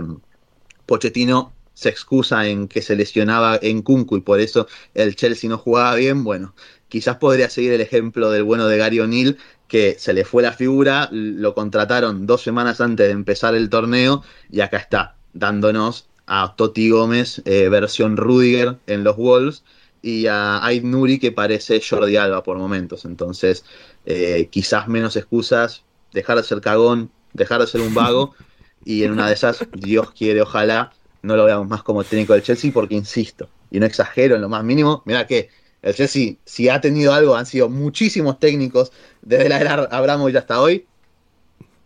Pochettino 0.86 1.52
se 1.74 1.90
excusa 1.90 2.48
en 2.48 2.70
que 2.70 2.82
se 2.82 2.96
lesionaba 2.96 3.60
en 3.62 3.82
Kunku 3.82 4.16
y 4.16 4.22
por 4.22 4.40
eso 4.40 4.68
el 4.94 5.18
Chelsea 5.18 5.50
no 5.50 5.58
jugaba 5.58 5.94
bien, 5.96 6.24
bueno, 6.24 6.56
quizás 6.88 7.18
podría 7.18 7.50
seguir 7.50 7.74
el 7.74 7.82
ejemplo 7.82 8.32
del 8.32 8.44
bueno 8.44 8.68
de 8.68 8.78
Gary 8.78 9.02
O'Neill, 9.02 9.38
que 9.68 9.96
se 10.00 10.14
le 10.14 10.26
fue 10.26 10.44
la 10.44 10.54
figura, 10.54 11.10
lo 11.12 11.54
contrataron 11.54 12.26
dos 12.28 12.44
semanas 12.44 12.82
antes 12.82 13.08
de 13.08 13.14
empezar 13.14 13.56
el 13.56 13.70
torneo 13.70 14.24
y 14.52 14.62
acá 14.62 14.78
está, 14.78 15.16
dándonos 15.34 16.08
a 16.28 16.56
Totti 16.56 16.90
Gómez, 16.90 17.42
eh, 17.46 17.70
versión 17.70 18.18
Rudiger 18.18 18.78
en 18.88 19.04
los 19.04 19.16
Wolves, 19.18 19.64
y 20.02 20.28
a 20.28 20.64
Aid 20.64 20.84
Nuri 20.84 21.20
que 21.20 21.32
parece 21.32 21.82
Jordi 21.82 22.16
Alba 22.16 22.44
por 22.44 22.58
momentos. 22.58 23.06
Entonces, 23.06 23.66
eh, 24.06 24.50
quizás 24.52 24.88
menos 24.88 25.16
excusas, 25.16 25.84
dejar 26.14 26.38
de 26.38 26.44
ser 26.44 26.62
cagón, 26.62 27.12
dejar 27.34 27.62
de 27.62 27.68
ser 27.68 27.82
un 27.82 27.94
vago, 27.94 28.36
y 28.86 29.04
en 29.04 29.14
una 29.14 29.28
de 29.28 29.34
esas, 29.34 29.66
Dios 29.74 30.12
quiere, 30.12 30.42
ojalá, 30.42 30.94
no 31.24 31.36
lo 31.36 31.46
veamos 31.46 31.68
más 31.68 31.82
como 31.82 32.04
técnico 32.04 32.34
del 32.34 32.44
Chelsea, 32.44 32.72
porque 32.72 32.94
insisto, 32.94 33.50
y 33.72 33.80
no 33.80 33.88
exagero 33.88 34.36
en 34.36 34.42
lo 34.42 34.50
más 34.50 34.64
mínimo, 34.64 35.02
mira 35.06 35.26
que 35.26 35.50
el 35.86 35.94
Chelsea, 35.94 36.34
si 36.46 36.68
ha 36.68 36.82
tenido 36.82 37.14
algo, 37.14 37.36
han 37.36 37.46
sido 37.46 37.70
muchísimos 37.70 38.40
técnicos 38.40 38.92
desde 39.22 39.50
la 39.50 39.62
era 39.62 39.74
Abramovich 39.92 40.36
hasta 40.36 40.60
hoy, 40.60 40.88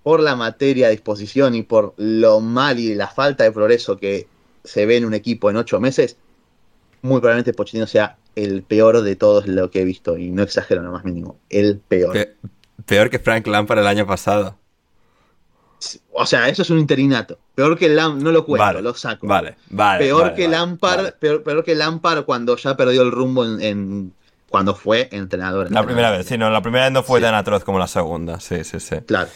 por 0.03 0.21
la 0.21 0.37
materia 0.37 0.87
a 0.87 0.89
disposición 0.89 1.53
y 1.53 1.63
por 1.63 1.95
lo 1.97 2.39
mal 2.39 2.79
y 2.79 2.95
la 2.95 3.09
falta 3.09 3.43
de 3.43 3.51
progreso 3.51 3.97
que 3.97 4.27
se 4.63 4.85
ve 4.85 4.95
en 4.95 5.05
un 5.05 5.13
equipo 5.13 5.49
en 5.49 5.57
ocho 5.57 5.81
meses, 5.81 6.15
muy 7.01 7.19
probablemente 7.19 7.53
Pochettino 7.53 7.87
sea 7.87 8.17
el 8.37 8.63
peor 8.63 9.01
de 9.01 9.17
todos 9.17 9.47
lo 9.47 9.69
que 9.69 9.81
he 9.81 9.85
visto, 9.85 10.17
y 10.17 10.31
no 10.31 10.43
exagero 10.43 10.81
lo 10.81 10.93
más 10.93 11.03
mínimo, 11.03 11.37
el 11.49 11.79
peor. 11.79 12.37
peor 12.85 13.09
que 13.09 13.19
Frank 13.19 13.45
Lampard 13.47 13.79
el 13.79 13.87
año 13.87 14.07
pasado. 14.07 14.58
O 16.11 16.25
sea, 16.25 16.49
eso 16.49 16.61
es 16.61 16.69
un 16.69 16.79
interinato. 16.79 17.37
Peor 17.55 17.77
que 17.77 17.89
Lampard, 17.89 18.23
no 18.23 18.31
lo 18.31 18.45
cuento, 18.45 18.81
lo 18.81 18.93
saco. 18.93 19.27
Vale, 19.27 19.55
vale. 19.69 20.05
Peor 20.05 20.33
que 20.33 20.47
Lampard, 20.47 21.13
peor, 21.13 21.63
que 21.63 21.75
Lampard 21.75 22.25
cuando 22.25 22.55
ya 22.57 22.75
perdió 22.75 23.01
el 23.01 23.11
rumbo 23.11 23.45
en, 23.45 24.13
cuando 24.49 24.75
fue 24.75 25.07
entrenador. 25.11 25.71
La 25.71 25.85
primera 25.85 26.11
vez, 26.11 26.25
sí, 26.25 26.37
no, 26.37 26.49
la 26.49 26.61
primera 26.61 26.85
vez 26.85 26.93
no 26.93 27.03
fue 27.03 27.21
tan 27.21 27.35
atroz 27.35 27.63
como 27.63 27.79
la 27.79 27.87
segunda, 27.87 28.39
sí, 28.39 28.63
sí, 28.63 28.79
sí. 28.79 28.97
Claro. 29.05 29.29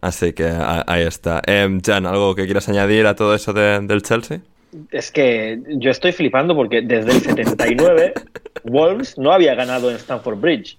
Así 0.00 0.32
que 0.32 0.52
ahí 0.86 1.02
está. 1.02 1.40
Eh, 1.46 1.80
Jan, 1.84 2.06
¿algo 2.06 2.34
que 2.34 2.44
quieras 2.44 2.68
añadir 2.68 3.06
a 3.06 3.16
todo 3.16 3.34
eso 3.34 3.52
del 3.52 4.02
Chelsea? 4.02 4.40
Es 4.90 5.10
que 5.10 5.60
yo 5.68 5.90
estoy 5.90 6.12
flipando 6.12 6.54
porque 6.54 6.82
desde 6.82 7.12
el 7.12 7.22
79 7.22 8.14
Wolves 8.64 9.16
no 9.16 9.32
había 9.32 9.54
ganado 9.54 9.90
en 9.90 9.96
Stamford 9.96 10.38
Bridge. 10.38 10.78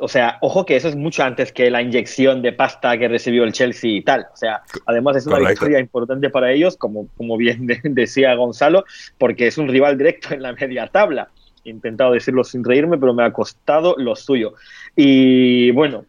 O 0.00 0.08
sea, 0.08 0.38
ojo 0.40 0.64
que 0.64 0.76
eso 0.76 0.88
es 0.88 0.96
mucho 0.96 1.24
antes 1.24 1.52
que 1.52 1.70
la 1.70 1.82
inyección 1.82 2.42
de 2.42 2.52
pasta 2.52 2.96
que 2.98 3.08
recibió 3.08 3.44
el 3.44 3.52
Chelsea 3.52 3.90
y 3.90 4.02
tal. 4.02 4.26
O 4.32 4.36
sea, 4.36 4.62
además 4.86 5.16
es 5.16 5.26
una 5.26 5.38
victoria 5.38 5.80
importante 5.80 6.30
para 6.30 6.52
ellos, 6.52 6.76
como, 6.76 7.08
como 7.16 7.36
bien 7.36 7.66
decía 7.82 8.34
Gonzalo, 8.34 8.84
porque 9.18 9.46
es 9.46 9.58
un 9.58 9.68
rival 9.68 9.98
directo 9.98 10.34
en 10.34 10.42
la 10.42 10.52
media 10.52 10.86
tabla. 10.86 11.28
He 11.64 11.70
intentado 11.70 12.12
decirlo 12.12 12.44
sin 12.44 12.62
reírme, 12.62 12.98
pero 12.98 13.14
me 13.14 13.24
ha 13.24 13.32
costado 13.32 13.94
lo 13.98 14.14
suyo. 14.14 14.54
Y 14.94 15.70
bueno, 15.70 16.04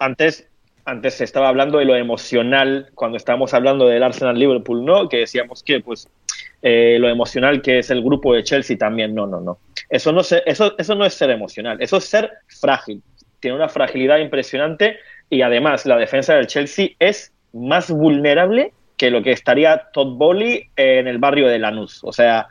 antes 0.00 0.48
antes 0.86 1.14
se 1.14 1.24
estaba 1.24 1.48
hablando 1.48 1.78
de 1.78 1.86
lo 1.86 1.96
emocional 1.96 2.90
cuando 2.94 3.16
estábamos 3.16 3.54
hablando 3.54 3.86
del 3.86 4.02
Arsenal 4.02 4.38
Liverpool, 4.38 4.84
¿no? 4.84 5.08
Que 5.08 5.18
decíamos 5.18 5.62
que 5.62 5.80
pues 5.80 6.08
eh, 6.62 6.98
lo 7.00 7.08
emocional 7.08 7.62
que 7.62 7.78
es 7.78 7.90
el 7.90 8.02
grupo 8.02 8.34
de 8.34 8.44
Chelsea 8.44 8.76
también, 8.76 9.14
no, 9.14 9.26
no, 9.26 9.40
no. 9.40 9.58
Eso 9.94 10.10
no, 10.10 10.22
eso, 10.22 10.74
eso 10.76 10.94
no 10.96 11.06
es 11.06 11.14
ser 11.14 11.30
emocional, 11.30 11.76
eso 11.78 11.98
es 11.98 12.06
ser 12.06 12.32
frágil. 12.60 13.00
Tiene 13.38 13.56
una 13.56 13.68
fragilidad 13.68 14.18
impresionante 14.18 14.98
y 15.30 15.42
además 15.42 15.86
la 15.86 15.96
defensa 15.96 16.34
del 16.34 16.48
Chelsea 16.48 16.88
es 16.98 17.32
más 17.52 17.92
vulnerable 17.92 18.72
que 18.96 19.12
lo 19.12 19.22
que 19.22 19.30
estaría 19.30 19.84
Todd 19.92 20.16
Bowley 20.16 20.68
en 20.74 21.06
el 21.06 21.18
barrio 21.18 21.46
de 21.46 21.60
Lanús. 21.60 22.00
O 22.02 22.12
sea. 22.12 22.48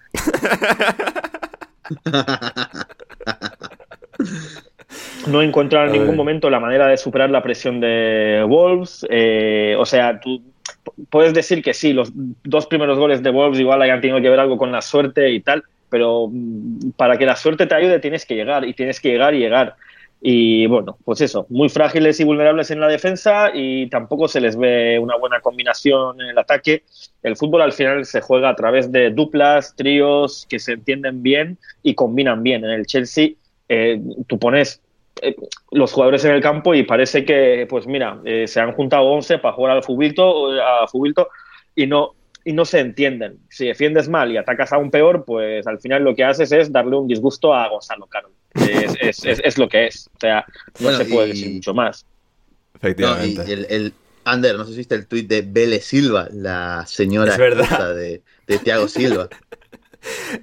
no 5.27 5.41
encontraron 5.41 5.93
en 5.93 5.99
ningún 5.99 6.15
momento 6.15 6.49
la 6.49 6.61
manera 6.61 6.87
de 6.87 6.95
superar 6.95 7.29
la 7.29 7.43
presión 7.43 7.81
de 7.81 8.45
Wolves. 8.47 9.05
Eh, 9.09 9.75
o 9.77 9.85
sea, 9.85 10.21
tú 10.21 10.41
puedes 11.09 11.33
decir 11.33 11.61
que 11.61 11.73
sí, 11.73 11.91
los 11.91 12.09
dos 12.15 12.67
primeros 12.67 12.97
goles 12.97 13.21
de 13.21 13.31
Wolves 13.31 13.59
igual 13.59 13.81
hayan 13.81 13.99
tenido 13.99 14.21
que 14.21 14.29
ver 14.29 14.39
algo 14.39 14.57
con 14.57 14.71
la 14.71 14.81
suerte 14.81 15.29
y 15.31 15.41
tal, 15.41 15.65
pero 15.93 16.27
mm, 16.27 16.93
para 16.97 17.19
que 17.19 17.25
la 17.27 17.35
suerte 17.35 17.67
te 17.67 17.75
ayude 17.75 17.99
tienes 17.99 18.25
que 18.25 18.33
llegar 18.33 18.65
y 18.65 18.73
tienes 18.73 18.99
que 18.99 19.09
llegar 19.09 19.35
y 19.35 19.39
llegar. 19.41 19.75
Y 20.19 20.65
bueno, 20.65 20.97
pues 21.05 21.21
eso, 21.21 21.45
muy 21.49 21.69
frágiles 21.69 22.19
y 22.19 22.23
vulnerables 22.23 22.71
en 22.71 22.79
la 22.79 22.87
defensa 22.87 23.51
y 23.53 23.87
tampoco 23.89 24.27
se 24.27 24.41
les 24.41 24.57
ve 24.57 24.97
una 24.97 25.17
buena 25.17 25.39
combinación 25.39 26.19
en 26.19 26.29
el 26.29 26.37
ataque. 26.39 26.81
El 27.21 27.35
fútbol 27.35 27.61
al 27.61 27.73
final 27.73 28.05
se 28.05 28.21
juega 28.21 28.49
a 28.49 28.55
través 28.55 28.91
de 28.91 29.11
duplas, 29.11 29.75
tríos 29.75 30.47
que 30.49 30.57
se 30.57 30.71
entienden 30.71 31.21
bien 31.21 31.59
y 31.83 31.93
combinan 31.93 32.41
bien. 32.41 32.65
En 32.65 32.71
el 32.71 32.87
Chelsea 32.87 33.33
eh, 33.69 34.01
tú 34.25 34.39
pones 34.39 34.81
eh, 35.21 35.35
los 35.69 35.93
jugadores 35.93 36.25
en 36.25 36.31
el 36.31 36.41
campo 36.41 36.73
y 36.73 36.81
parece 36.81 37.23
que, 37.23 37.67
pues 37.69 37.85
mira, 37.85 38.19
eh, 38.25 38.47
se 38.47 38.59
han 38.59 38.71
juntado 38.71 39.03
11 39.11 39.37
para 39.37 39.53
jugar 39.53 39.73
al 39.73 39.83
fubilto, 39.83 40.59
a 40.59 40.87
fubilto 40.87 41.29
y 41.75 41.85
no 41.85 42.15
y 42.43 42.53
no 42.53 42.65
se 42.65 42.79
entienden. 42.79 43.39
Si 43.49 43.67
defiendes 43.67 44.09
mal 44.09 44.31
y 44.31 44.37
atacas 44.37 44.73
aún 44.73 44.91
peor, 44.91 45.23
pues 45.25 45.65
al 45.67 45.79
final 45.79 46.03
lo 46.03 46.15
que 46.15 46.23
haces 46.23 46.51
es 46.51 46.71
darle 46.71 46.95
un 46.97 47.07
disgusto 47.07 47.53
a 47.53 47.67
Gonzalo 47.69 48.07
Caro. 48.07 48.31
Es, 49.01 49.25
es, 49.25 49.41
es, 49.43 49.57
lo 49.57 49.67
que 49.67 49.87
es. 49.87 50.09
O 50.15 50.19
sea, 50.19 50.45
no 50.79 50.91
se 50.91 51.05
puede 51.05 51.29
decir 51.29 51.53
mucho 51.55 51.73
más. 51.73 52.05
Efectivamente. 52.75 53.51
el, 53.51 53.65
el, 53.69 53.93
Ander, 54.25 54.55
no 54.55 54.63
sé 54.63 54.71
si 54.71 54.77
viste 54.77 54.95
el 54.95 55.07
tuit 55.07 55.27
de 55.27 55.41
Bele 55.41 55.81
Silva, 55.81 56.29
la 56.31 56.85
señora 56.87 57.35
de, 57.35 58.21
de 58.47 58.59
Tiago 58.59 58.87
Silva. 58.87 59.27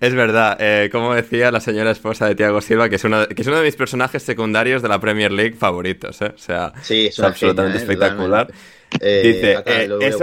Es 0.01 0.15
verdad, 0.15 0.57
eh, 0.59 0.89
como 0.91 1.15
decía 1.15 1.51
la 1.51 1.61
señora 1.61 1.91
esposa 1.91 2.27
de 2.27 2.35
Tiago 2.35 2.63
Silva, 2.63 2.89
que 2.89 2.97
es, 2.97 3.05
uno, 3.05 3.29
que 3.29 3.43
es 3.43 3.47
uno 3.47 3.59
de 3.59 3.65
mis 3.65 3.77
personajes 3.77 4.23
secundarios 4.23 4.81
de 4.81 4.89
la 4.89 4.99
Premier 4.99 5.31
League 5.31 5.55
favoritos, 5.55 6.23
¿eh? 6.23 6.33
O 6.35 6.39
sea, 6.39 6.73
es, 6.89 7.21
absolutamente 7.21 7.77
¿eh? 7.77 7.83
espectacular. 7.83 8.51
Dice, 8.91 9.63
es, 10.01 10.17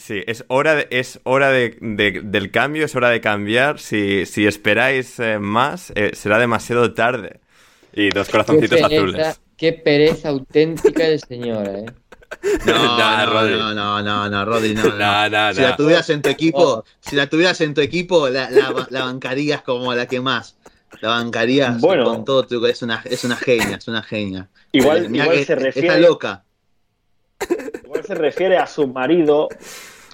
sí, 0.00 0.22
es 0.26 0.44
hora, 0.48 0.74
de, 0.74 0.88
es 0.90 1.20
hora 1.22 1.50
de, 1.50 1.76
del 1.80 2.50
cambio, 2.50 2.84
es 2.84 2.96
hora 2.96 3.10
de 3.10 3.20
cambiar. 3.20 3.78
Si, 3.78 4.26
si 4.26 4.46
esperáis 4.46 5.20
más, 5.40 5.92
será 6.12 6.38
demasiado 6.38 6.92
tarde. 6.94 7.40
Y 7.92 8.10
dos 8.10 8.28
corazoncitos 8.28 8.80
azules. 8.82 9.40
Qué 9.56 9.72
pereza 9.72 10.30
auténtica 10.30 11.04
del 11.04 11.20
señor, 11.20 11.68
¿eh? 11.68 11.86
No, 12.66 12.74
no, 13.74 13.74
no, 13.74 14.02
no, 14.02 14.28
no, 14.28 14.44
Rodri, 14.44 14.74
no, 14.74 14.84
no. 14.84 14.90
Si 15.54 15.60
la 15.60 15.76
tuvieras 15.76 16.10
en 16.10 16.22
tu 16.22 16.28
equipo, 16.28 16.84
si 17.00 17.16
la 17.16 17.26
tuvieras 17.26 17.60
en 17.60 17.74
tu 17.74 17.80
equipo, 17.80 18.28
la, 18.28 18.50
la, 18.50 19.04
bancarías 19.04 19.62
como 19.62 19.92
la 19.94 20.06
que 20.06 20.20
más. 20.20 20.56
La 21.00 21.10
bancarías 21.10 21.80
bueno, 21.80 22.04
con 22.04 22.24
todo 22.24 22.46
tu 22.46 22.64
es 22.66 22.82
una, 22.82 23.02
es 23.04 23.24
una 23.24 23.36
genia, 23.36 23.76
es 23.76 23.88
una 23.88 24.02
genia. 24.02 24.48
Igual, 24.72 25.14
igual 25.14 25.44
se 25.44 25.54
refiere. 25.54 25.88
Está 25.88 26.00
loca. 26.00 26.44
Igual 27.84 28.04
se 28.04 28.14
refiere 28.14 28.58
a 28.58 28.66
su 28.66 28.86
marido, 28.86 29.48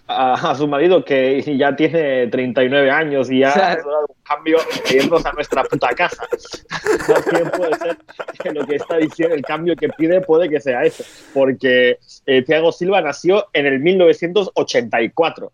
a, 0.08 0.54
su 0.54 0.68
marido 0.68 1.04
que 1.04 1.42
ya 1.56 1.74
tiene 1.74 2.28
39 2.28 2.90
años 2.90 3.30
y 3.30 3.40
ya 3.40 3.52
ha 3.52 3.76
dado 3.76 4.06
un 4.08 4.22
cambio 4.22 4.58
yendo 4.90 5.16
a 5.16 5.32
nuestra 5.32 5.64
puta 5.64 5.88
casa. 5.88 6.26
También 7.06 7.50
puede 7.50 7.74
ser 7.76 7.96
que 8.42 8.50
lo 8.52 8.66
que 8.66 8.76
está 8.76 8.98
diciendo, 8.98 9.34
el 9.34 9.42
cambio 9.42 9.74
que 9.76 9.88
pide 9.88 10.20
puede 10.20 10.48
que 10.48 10.60
sea 10.60 10.84
eso, 10.84 11.04
porque 11.34 11.98
eh, 12.26 12.42
Thiago 12.42 12.72
Silva 12.72 13.00
nació 13.00 13.46
en 13.52 13.66
el 13.66 13.80
1984. 13.80 15.52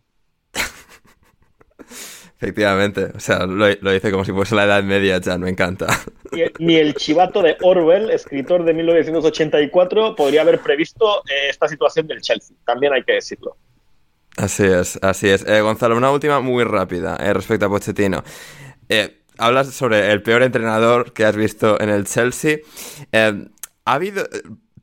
Efectivamente, 2.42 3.04
o 3.14 3.20
sea, 3.20 3.46
lo, 3.46 3.68
dice 3.68 4.10
como 4.10 4.24
si 4.24 4.32
fuese 4.32 4.56
la 4.56 4.64
Edad 4.64 4.82
Media, 4.82 5.20
ya 5.20 5.38
me 5.38 5.48
encanta. 5.48 5.86
Ni, 6.58 6.74
el 6.74 6.94
chivato 6.94 7.40
de 7.40 7.56
Orwell, 7.62 8.10
escritor 8.10 8.64
de 8.64 8.74
1984, 8.74 10.16
podría 10.16 10.40
haber 10.40 10.58
previsto 10.58 11.20
eh, 11.20 11.50
esta 11.50 11.68
situación 11.68 12.08
del 12.08 12.20
Chelsea, 12.20 12.56
también 12.66 12.94
hay 12.94 13.04
que 13.04 13.12
decirlo. 13.12 13.56
Así 14.36 14.64
es, 14.64 14.98
así 15.02 15.28
es. 15.28 15.44
Eh, 15.46 15.60
Gonzalo, 15.60 15.96
una 15.96 16.10
última 16.10 16.40
muy 16.40 16.64
rápida 16.64 17.16
eh, 17.16 17.32
respecto 17.32 17.66
a 17.66 17.68
Pochettino. 17.68 18.24
Eh, 18.88 19.22
hablas 19.38 19.68
sobre 19.68 20.10
el 20.10 20.22
peor 20.22 20.42
entrenador 20.42 21.12
que 21.12 21.24
has 21.24 21.36
visto 21.36 21.80
en 21.80 21.90
el 21.90 22.06
Chelsea. 22.06 22.58
¿Ha 23.12 23.92
habido... 23.92 24.26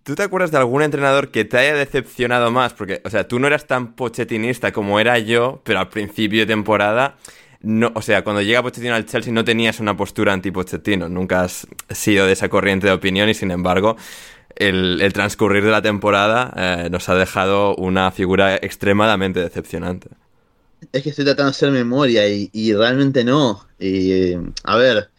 ¿Tú 0.03 0.15
te 0.15 0.23
acuerdas 0.23 0.51
de 0.51 0.57
algún 0.57 0.81
entrenador 0.81 1.29
que 1.29 1.45
te 1.45 1.57
haya 1.57 1.75
decepcionado 1.75 2.51
más? 2.51 2.73
Porque, 2.73 3.01
o 3.05 3.09
sea, 3.09 3.27
tú 3.27 3.37
no 3.37 3.47
eras 3.47 3.67
tan 3.67 3.93
pochetinista 3.95 4.71
como 4.71 4.99
era 4.99 5.19
yo, 5.19 5.61
pero 5.63 5.79
al 5.79 5.89
principio 5.89 6.39
de 6.39 6.45
temporada, 6.47 7.17
no, 7.61 7.91
o 7.93 8.01
sea, 8.01 8.23
cuando 8.23 8.41
llega 8.41 8.63
Pochettino 8.63 8.95
al 8.95 9.05
Chelsea 9.05 9.33
no 9.33 9.43
tenías 9.43 9.79
una 9.79 9.95
postura 9.95 10.33
anti-Pochettino. 10.33 11.09
Nunca 11.09 11.41
has 11.41 11.67
sido 11.89 12.25
de 12.25 12.33
esa 12.33 12.49
corriente 12.49 12.87
de 12.87 12.93
opinión 12.93 13.29
y, 13.29 13.33
sin 13.33 13.51
embargo, 13.51 13.97
el, 14.59 15.11
transcurrir 15.13 15.63
de 15.63 15.71
la 15.71 15.81
temporada 15.81 16.53
eh, 16.55 16.89
nos 16.91 17.09
ha 17.09 17.15
dejado 17.15 17.75
una 17.75 18.11
figura 18.11 18.55
extremadamente 18.55 19.39
decepcionante. 19.39 20.09
Es 20.91 21.03
que 21.03 21.09
estoy 21.09 21.25
tratando 21.25 21.51
de 21.51 21.55
hacer 21.55 21.71
memoria 21.71 22.27
y, 22.27 22.73
realmente 22.73 23.23
no. 23.23 23.65
Y, 23.79 24.33
a 24.63 24.77
ver, 24.77 25.09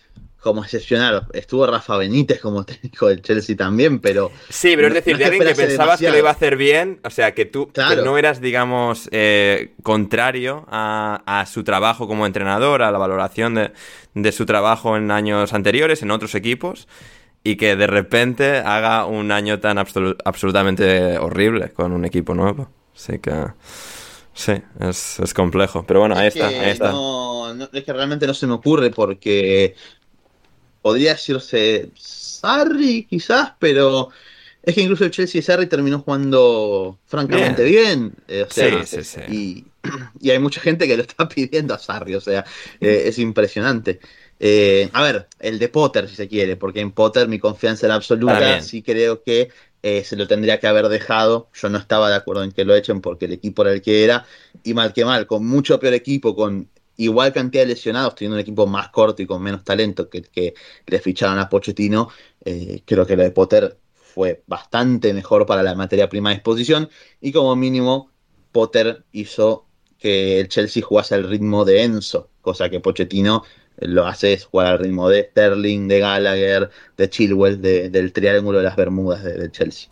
como 0.40 0.62
excepcional. 0.62 1.26
Estuvo 1.32 1.66
Rafa 1.66 1.96
Benítez 1.96 2.40
como 2.40 2.64
técnico 2.66 3.08
del 3.08 3.22
Chelsea 3.22 3.56
también, 3.56 3.98
pero. 4.00 4.30
Sí, 4.48 4.74
pero 4.74 4.88
es 4.88 4.94
decir, 4.94 5.16
de 5.16 5.24
alguien 5.24 5.44
que 5.44 5.54
pensabas 5.54 6.00
que 6.00 6.10
lo 6.10 6.18
iba 6.18 6.28
a 6.28 6.32
hacer 6.32 6.56
bien, 6.56 7.00
o 7.04 7.10
sea, 7.10 7.34
que 7.34 7.44
tú 7.44 7.70
no 8.04 8.18
eras, 8.18 8.40
digamos, 8.40 9.08
eh, 9.12 9.72
contrario 9.82 10.66
a, 10.70 11.44
su 11.50 11.64
trabajo 11.64 12.06
como 12.06 12.26
entrenador, 12.26 12.82
a 12.82 12.90
la 12.90 12.98
valoración 12.98 13.54
de, 13.54 13.72
de 14.14 14.32
su 14.32 14.46
trabajo 14.46 14.96
en 14.96 15.10
años 15.10 15.52
anteriores, 15.52 16.02
en 16.02 16.10
otros 16.10 16.34
equipos, 16.34 16.88
y 17.42 17.56
que 17.56 17.76
de 17.76 17.86
repente 17.86 18.58
haga 18.58 19.06
un 19.06 19.32
año 19.32 19.60
tan 19.60 19.78
absolutamente 19.78 21.18
horrible 21.18 21.70
con 21.70 21.92
un 21.92 22.04
equipo 22.04 22.34
nuevo. 22.34 22.70
Así 22.94 23.18
que. 23.18 23.32
Sí, 24.34 24.52
es, 24.80 25.34
complejo. 25.34 25.84
Pero 25.86 26.00
bueno, 26.00 26.16
ahí 26.16 26.28
está, 26.28 26.48
ahí 26.48 26.70
está. 26.70 26.94
es 27.72 27.84
que 27.84 27.92
realmente 27.92 28.26
no 28.26 28.34
se 28.34 28.46
me 28.46 28.54
ocurre 28.54 28.90
porque 28.90 29.74
podría 30.82 31.12
decirse 31.12 31.90
Sarri, 31.94 33.04
quizás, 33.04 33.52
pero 33.58 34.10
es 34.62 34.74
que 34.74 34.82
incluso 34.82 35.04
el 35.04 35.10
Chelsea 35.10 35.42
Sarri 35.42 35.66
terminó 35.66 36.00
jugando 36.00 36.98
francamente 37.06 37.64
bien. 37.64 38.12
Eh, 38.28 38.46
sí, 38.50 38.70
sí, 38.84 39.04
sí. 39.04 39.20
Y, 39.28 39.64
y, 40.20 40.30
hay 40.30 40.38
mucha 40.38 40.60
gente 40.60 40.86
que 40.86 40.96
lo 40.96 41.02
está 41.02 41.28
pidiendo 41.34 41.74
a 41.74 41.78
Sarri, 41.78 42.14
o 42.14 42.20
sea, 42.20 42.44
eh, 42.80 43.04
es 43.06 43.18
impresionante. 43.18 44.00
Eh, 44.40 44.88
a 44.92 45.02
ver, 45.02 45.28
el 45.38 45.58
de 45.58 45.68
Potter, 45.68 46.08
si 46.08 46.16
se 46.16 46.26
quiere, 46.26 46.56
porque 46.56 46.80
en 46.80 46.92
Potter 46.92 47.28
mi 47.28 47.38
confianza 47.38 47.86
era 47.86 47.94
absoluta. 47.94 48.60
Sí 48.62 48.82
creo 48.82 49.22
que 49.22 49.50
se 49.82 50.16
lo 50.16 50.26
tendría 50.26 50.58
que 50.58 50.66
haber 50.66 50.88
dejado. 50.88 51.48
Yo 51.54 51.68
no 51.68 51.78
estaba 51.78 52.10
de 52.10 52.16
acuerdo 52.16 52.42
en 52.42 52.52
que 52.52 52.64
lo 52.64 52.74
echen 52.74 53.00
porque 53.00 53.26
el 53.26 53.32
equipo 53.32 53.62
era 53.62 53.72
el 53.72 53.82
que 53.82 54.02
era. 54.04 54.26
Y 54.64 54.74
mal 54.74 54.92
que 54.92 55.04
mal, 55.04 55.26
con 55.26 55.46
mucho 55.46 55.78
peor 55.78 55.94
equipo, 55.94 56.34
con 56.34 56.68
igual 57.00 57.32
cantidad 57.32 57.62
de 57.62 57.68
lesionados, 57.68 58.14
teniendo 58.14 58.36
un 58.36 58.40
equipo 58.40 58.66
más 58.66 58.90
corto 58.90 59.22
y 59.22 59.26
con 59.26 59.42
menos 59.42 59.64
talento 59.64 60.10
que, 60.10 60.22
que 60.22 60.54
le 60.86 60.98
ficharon 61.00 61.38
a 61.38 61.48
Pochettino, 61.48 62.10
eh, 62.44 62.82
creo 62.84 63.06
que 63.06 63.16
lo 63.16 63.22
de 63.22 63.30
Potter 63.30 63.78
fue 63.94 64.42
bastante 64.46 65.14
mejor 65.14 65.46
para 65.46 65.62
la 65.62 65.74
materia 65.74 66.08
prima 66.08 66.28
de 66.28 66.36
exposición 66.36 66.90
y 67.20 67.32
como 67.32 67.56
mínimo 67.56 68.10
Potter 68.52 69.04
hizo 69.12 69.66
que 69.98 70.40
el 70.40 70.48
Chelsea 70.48 70.82
jugase 70.82 71.14
al 71.14 71.28
ritmo 71.28 71.64
de 71.64 71.84
Enzo, 71.84 72.28
cosa 72.42 72.68
que 72.68 72.80
Pochettino 72.80 73.44
lo 73.80 74.06
hace 74.06 74.32
es 74.32 74.44
jugar 74.44 74.66
al 74.68 74.78
ritmo 74.78 75.08
de 75.08 75.24
Sterling, 75.24 75.88
de 75.88 76.00
Gallagher, 76.00 76.70
de 76.96 77.10
Chilwell, 77.10 77.60
del 77.60 78.12
triángulo 78.12 78.58
de 78.58 78.64
las 78.64 78.76
Bermudas 78.76 79.22
del 79.24 79.50
Chelsea. 79.50 79.90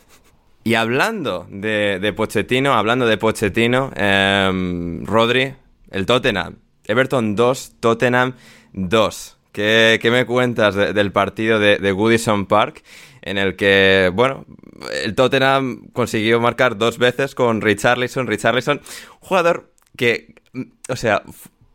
Y 0.64 0.74
hablando 0.74 1.46
de, 1.50 2.12
Pochettino, 2.14 2.74
hablando 2.74 3.06
de 3.06 3.16
Pochettino, 3.16 3.90
em, 3.96 5.04
Rodri, 5.06 5.54
el 5.90 6.04
Tottenham, 6.04 6.56
Everton 6.84 7.34
2, 7.36 7.72
Tottenham 7.80 8.34
2. 8.74 9.38
¿Qué, 9.52 9.98
me 10.04 10.26
cuentas 10.26 10.74
del 10.74 11.10
partido 11.10 11.58
de, 11.58 11.92
Goodison 11.92 12.46
Park? 12.46 12.82
En 13.22 13.38
el 13.38 13.56
que, 13.56 14.10
bueno, 14.14 14.44
el 15.02 15.14
Tottenham 15.14 15.88
consiguió 15.92 16.38
marcar 16.38 16.76
dos 16.76 16.98
veces 16.98 17.34
con 17.34 17.60
Richarlison. 17.60 18.26
Richarlison, 18.26 18.80
jugador 19.20 19.72
que, 19.96 20.34
o 20.88 20.96
sea, 20.96 21.22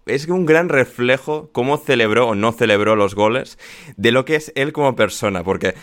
es 0.05 0.27
un 0.27 0.45
gran 0.45 0.69
reflejo 0.69 1.49
cómo 1.51 1.77
celebró 1.77 2.27
o 2.27 2.35
no 2.35 2.51
celebró 2.51 2.95
los 2.95 3.15
goles 3.15 3.57
de 3.97 4.11
lo 4.11 4.25
que 4.25 4.35
es 4.35 4.51
él 4.55 4.73
como 4.73 4.95
persona, 4.95 5.43
porque 5.43 5.75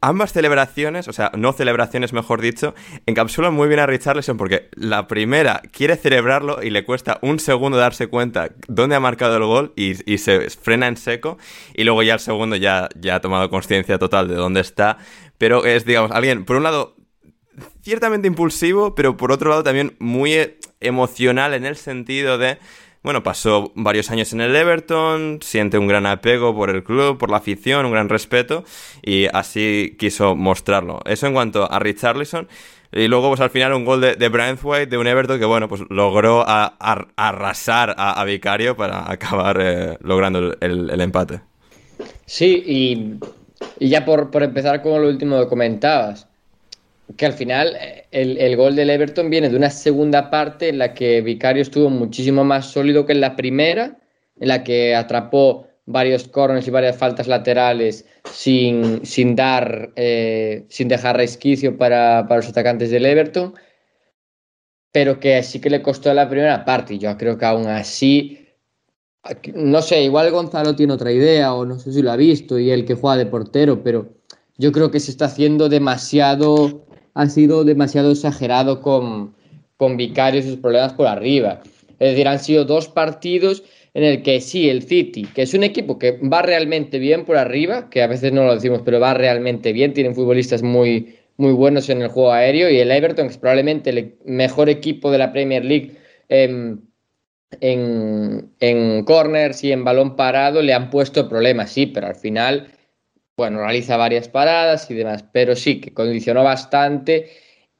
ambas 0.00 0.32
celebraciones, 0.32 1.08
o 1.08 1.12
sea, 1.12 1.32
no 1.36 1.52
celebraciones 1.52 2.12
mejor 2.12 2.40
dicho, 2.40 2.74
encapsulan 3.06 3.54
muy 3.54 3.68
bien 3.68 3.80
a 3.80 3.86
Richarlison 3.86 4.36
porque 4.36 4.68
la 4.76 5.08
primera 5.08 5.62
quiere 5.72 5.96
celebrarlo 5.96 6.62
y 6.62 6.70
le 6.70 6.84
cuesta 6.84 7.18
un 7.22 7.40
segundo 7.40 7.76
darse 7.76 8.06
cuenta 8.06 8.50
dónde 8.68 8.96
ha 8.96 9.00
marcado 9.00 9.36
el 9.36 9.44
gol 9.44 9.72
y, 9.76 9.94
se 10.18 10.48
frena 10.50 10.86
en 10.86 10.96
seco 10.96 11.38
y 11.74 11.84
luego 11.84 12.02
ya 12.02 12.14
el 12.14 12.20
segundo 12.20 12.56
ya, 12.56 12.88
ya 12.98 13.16
ha 13.16 13.20
tomado 13.20 13.50
conciencia 13.50 13.98
total 13.98 14.28
de 14.28 14.34
dónde 14.34 14.60
está, 14.60 14.98
pero 15.38 15.64
es, 15.64 15.84
digamos, 15.84 16.12
alguien, 16.12 16.44
por 16.44 16.56
un 16.56 16.62
lado, 16.62 16.96
ciertamente 17.82 18.28
impulsivo, 18.28 18.94
pero 18.94 19.16
por 19.16 19.32
otro 19.32 19.50
lado 19.50 19.64
también 19.64 19.96
muy 19.98 20.56
emocional 20.80 21.54
en 21.54 21.64
el 21.64 21.76
sentido 21.76 22.38
de 22.38 22.58
bueno, 23.04 23.22
pasó 23.22 23.70
varios 23.74 24.10
años 24.10 24.32
en 24.32 24.40
el 24.40 24.56
Everton, 24.56 25.40
siente 25.42 25.76
un 25.76 25.86
gran 25.86 26.06
apego 26.06 26.54
por 26.54 26.70
el 26.70 26.82
club, 26.82 27.18
por 27.18 27.30
la 27.30 27.36
afición, 27.36 27.84
un 27.84 27.92
gran 27.92 28.08
respeto 28.08 28.64
y 29.02 29.26
así 29.26 29.94
quiso 29.98 30.34
mostrarlo. 30.34 31.00
Eso 31.04 31.26
en 31.26 31.34
cuanto 31.34 31.70
a 31.70 31.78
Richarlison. 31.78 32.48
Y 32.92 33.08
luego, 33.08 33.28
pues 33.28 33.40
al 33.40 33.50
final, 33.50 33.74
un 33.74 33.84
gol 33.84 34.00
de, 34.00 34.14
de 34.14 34.28
White 34.28 34.86
de 34.86 34.96
un 34.96 35.06
Everton 35.06 35.38
que, 35.38 35.44
bueno, 35.44 35.68
pues 35.68 35.82
logró 35.90 36.44
arrasar 36.46 37.94
a, 37.98 38.24
Vicario 38.24 38.74
para 38.74 39.10
acabar 39.12 39.58
eh, 39.60 39.98
logrando 40.00 40.56
el, 40.60 41.00
empate. 41.00 41.40
Sí, 42.24 43.20
y, 43.78 43.86
ya 43.86 44.06
por, 44.06 44.30
por 44.30 44.42
empezar 44.42 44.80
con 44.80 45.02
lo 45.02 45.08
último 45.08 45.40
que 45.40 45.48
comentabas, 45.48 46.26
que 47.16 47.26
al 47.26 47.32
final 47.34 47.76
eh, 47.80 48.06
el, 48.10 48.56
gol 48.56 48.76
del 48.76 48.90
Everton 48.90 49.30
viene 49.30 49.50
de 49.50 49.56
una 49.56 49.70
segunda 49.70 50.30
parte 50.30 50.68
en 50.68 50.78
la 50.78 50.94
que 50.94 51.20
Vicario 51.20 51.62
estuvo 51.62 51.90
muchísimo 51.90 52.44
más 52.44 52.66
sólido 52.66 53.06
que 53.06 53.12
en 53.12 53.20
la 53.20 53.36
primera, 53.36 53.98
en 54.40 54.48
la 54.48 54.64
que 54.64 54.94
atrapó 54.94 55.68
varios 55.86 56.28
corners 56.28 56.66
y 56.66 56.70
varias 56.70 56.96
faltas 56.96 57.28
laterales 57.28 58.06
sin, 58.32 59.04
sin 59.04 59.36
dar, 59.36 59.92
eh, 59.96 60.64
sin 60.68 60.88
dejar 60.88 61.16
resquicio 61.16 61.76
para, 61.76 62.24
para, 62.26 62.40
los 62.40 62.48
atacantes 62.48 62.90
del 62.90 63.04
Everton, 63.04 63.54
pero 64.90 65.20
que 65.20 65.42
sí 65.42 65.60
que 65.60 65.70
le 65.70 65.82
costó 65.82 66.12
la 66.14 66.28
primera 66.28 66.64
parte. 66.64 66.94
Y 66.94 66.98
yo 66.98 67.16
creo 67.18 67.36
que 67.36 67.44
aún 67.44 67.66
así, 67.66 68.48
no 69.54 69.82
sé, 69.82 70.02
igual 70.02 70.30
Gonzalo 70.30 70.74
tiene 70.74 70.94
otra 70.94 71.12
idea 71.12 71.52
o 71.52 71.66
no 71.66 71.78
sé 71.78 71.92
si 71.92 72.00
lo 72.00 72.12
ha 72.12 72.16
visto 72.16 72.58
y 72.58 72.70
el 72.70 72.86
que 72.86 72.94
juega 72.94 73.18
de 73.18 73.26
portero, 73.26 73.82
pero 73.82 74.14
yo 74.56 74.72
creo 74.72 74.90
que 74.90 75.00
se 75.00 75.10
está 75.10 75.26
haciendo 75.26 75.68
demasiado 75.68 76.83
ha 77.14 77.28
sido 77.28 77.64
demasiado 77.64 78.10
exagerado 78.10 78.82
con, 78.82 79.34
con 79.76 79.96
Vicario 79.96 80.40
y 80.40 80.42
sus 80.42 80.56
problemas 80.56 80.92
por 80.92 81.06
arriba. 81.06 81.60
Es 81.98 82.10
decir, 82.10 82.28
han 82.28 82.40
sido 82.40 82.64
dos 82.64 82.88
partidos 82.88 83.62
en 83.94 84.02
el 84.02 84.22
que 84.22 84.40
sí, 84.40 84.68
el 84.68 84.82
City, 84.82 85.26
que 85.34 85.42
es 85.42 85.54
un 85.54 85.62
equipo 85.62 85.98
que 85.98 86.18
va 86.18 86.42
realmente 86.42 86.98
bien 86.98 87.24
por 87.24 87.36
arriba, 87.36 87.88
que 87.90 88.02
a 88.02 88.08
veces 88.08 88.32
no 88.32 88.44
lo 88.44 88.54
decimos, 88.54 88.82
pero 88.84 88.98
va 88.98 89.14
realmente 89.14 89.72
bien, 89.72 89.92
tienen 89.92 90.16
futbolistas 90.16 90.64
muy, 90.64 91.16
muy 91.36 91.52
buenos 91.52 91.88
en 91.88 92.02
el 92.02 92.08
juego 92.08 92.32
aéreo, 92.32 92.68
y 92.68 92.78
el 92.78 92.90
Everton, 92.90 93.28
que 93.28 93.32
es 93.32 93.38
probablemente 93.38 93.90
el 93.90 94.16
mejor 94.24 94.68
equipo 94.68 95.12
de 95.12 95.18
la 95.18 95.32
Premier 95.32 95.64
League 95.64 95.92
en, 96.28 96.80
en, 97.60 98.50
en 98.58 99.04
corners 99.04 99.62
y 99.62 99.70
en 99.70 99.84
balón 99.84 100.16
parado, 100.16 100.60
le 100.60 100.74
han 100.74 100.90
puesto 100.90 101.28
problemas, 101.28 101.70
sí, 101.70 101.86
pero 101.86 102.08
al 102.08 102.16
final 102.16 102.73
bueno, 103.36 103.58
realiza 103.58 103.96
varias 103.96 104.28
paradas 104.28 104.90
y 104.90 104.94
demás, 104.94 105.24
pero 105.32 105.56
sí 105.56 105.80
que 105.80 105.92
condicionó 105.92 106.44
bastante 106.44 107.30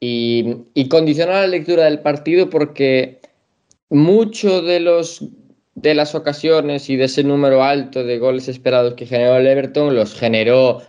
y, 0.00 0.88
condicionó 0.88 1.32
la 1.32 1.46
lectura 1.46 1.84
del 1.84 2.00
partido 2.00 2.50
porque 2.50 3.20
mucho 3.88 4.62
de 4.62 4.80
los 4.80 5.24
de 5.74 5.94
las 5.94 6.14
ocasiones 6.14 6.88
y 6.88 6.96
de 6.96 7.04
ese 7.04 7.24
número 7.24 7.62
alto 7.62 8.04
de 8.04 8.18
goles 8.18 8.48
esperados 8.48 8.94
que 8.94 9.06
generó 9.06 9.36
el 9.36 9.46
Everton 9.46 9.94
los 9.94 10.14
generó 10.14 10.82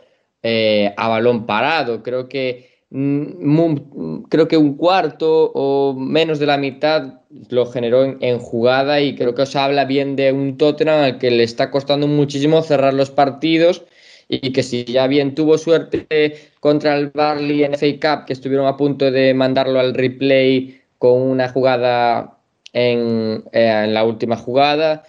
eh, 0.43 0.93
a 0.95 1.07
balón 1.07 1.45
parado. 1.47 2.03
Creo 2.03 2.29
que 2.29 2.69
mm, 2.91 4.25
creo 4.29 4.47
que 4.47 4.57
un 4.57 4.75
cuarto 4.75 5.51
o 5.53 5.95
menos 5.95 6.39
de 6.39 6.45
la 6.45 6.57
mitad 6.57 7.21
lo 7.49 7.65
generó 7.65 8.03
en, 8.03 8.17
en, 8.21 8.39
jugada 8.39 9.01
y 9.01 9.15
creo 9.15 9.33
que 9.33 9.43
os 9.43 9.55
habla 9.55 9.85
bien 9.85 10.15
de 10.15 10.31
un 10.31 10.57
Tottenham 10.57 11.01
al 11.01 11.17
que 11.17 11.31
le 11.31 11.43
está 11.43 11.71
costando 11.71 12.07
muchísimo 12.07 12.61
cerrar 12.61 12.93
los 12.93 13.11
partidos 13.11 13.85
y 14.27 14.51
que 14.51 14.63
si 14.63 14.85
ya 14.85 15.07
bien 15.07 15.35
tuvo 15.35 15.57
suerte 15.57 16.35
contra 16.59 16.95
el 16.97 17.09
Barley 17.09 17.63
en 17.63 17.73
FA 17.73 17.87
Cup, 17.93 18.25
que 18.25 18.33
estuvieron 18.33 18.67
a 18.67 18.77
punto 18.77 19.11
de 19.11 19.33
mandarlo 19.33 19.79
al 19.79 19.93
replay 19.93 20.81
con 20.97 21.21
una 21.21 21.49
jugada 21.49 22.37
en, 22.73 23.43
eh, 23.51 23.83
en 23.85 23.93
la 23.93 24.03
última 24.03 24.35
jugada, 24.37 25.03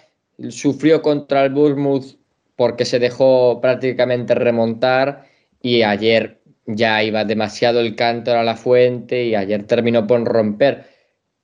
sufrió 0.49 1.01
contra 1.01 1.45
el 1.45 1.51
Bournemouth 1.51 2.17
porque 2.55 2.85
se 2.85 2.99
dejó 2.99 3.59
prácticamente 3.61 4.35
remontar 4.35 5.25
y 5.61 5.83
ayer 5.83 6.39
ya 6.65 7.03
iba 7.03 7.23
demasiado 7.23 7.79
el 7.79 7.95
canto 7.95 8.31
a 8.31 8.43
la 8.43 8.55
fuente 8.55 9.25
y 9.25 9.35
ayer 9.35 9.63
terminó 9.63 10.05
por 10.05 10.23
romper 10.25 10.96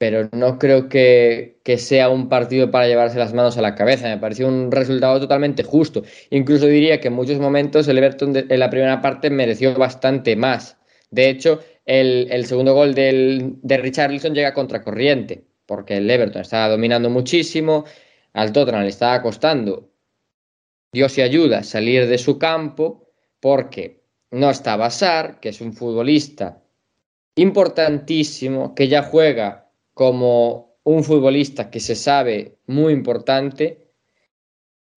pero 0.04 0.28
no 0.34 0.60
creo 0.60 0.90
que, 0.90 1.62
sea 1.78 2.10
un 2.10 2.28
partido 2.28 2.70
para 2.70 2.88
llevarse 2.88 3.18
las 3.18 3.34
manos 3.34 3.58
a 3.58 3.62
la 3.62 3.74
cabeza. 3.74 4.10
Me 4.10 4.18
pareció 4.18 4.50
un 4.50 4.70
resultado 4.70 5.18
totalmente 5.18 5.64
justo. 5.64 6.04
Incluso 6.30 6.66
diría 6.66 7.00
que 7.00 7.08
en 7.08 7.14
muchos 7.14 7.40
momentos 7.40 7.88
el 7.88 8.00
Everton 8.00 8.36
en 8.36 8.60
la 8.60 8.70
primera 8.70 9.02
parte 9.02 9.30
mereció 9.30 9.74
bastante 9.76 10.36
más. 10.36 10.76
De 11.10 11.30
hecho, 11.30 11.62
el, 11.86 12.46
segundo 12.46 12.74
gol 12.74 12.94
del, 12.94 13.56
de 13.62 13.78
Richarlison 13.78 14.34
llega 14.34 14.54
contracorriente, 14.54 15.46
porque 15.66 15.96
el 15.96 16.12
Everton 16.12 16.42
estaba 16.42 16.68
dominando 16.68 17.10
muchísimo, 17.10 17.86
al 18.34 18.52
Tottenham 18.52 18.82
le 18.82 18.90
estaba 18.90 19.22
costando, 19.22 19.90
Dios 20.92 21.18
y 21.18 21.22
ayuda, 21.22 21.64
salir 21.64 22.08
de 22.08 22.18
su 22.18 22.38
campo, 22.38 23.08
porque 23.40 24.04
no 24.32 24.50
estaba 24.50 24.90
Sar, 24.90 25.40
que 25.40 25.48
es 25.48 25.62
un 25.62 25.72
futbolista 25.72 26.62
importantísimo, 27.38 28.76
que 28.76 28.90
ya 28.90 29.04
juega 29.04 29.63
como 29.94 30.78
un 30.84 31.04
futbolista 31.04 31.70
que 31.70 31.80
se 31.80 31.96
sabe 31.96 32.58
muy 32.68 32.94
importante. 32.94 33.88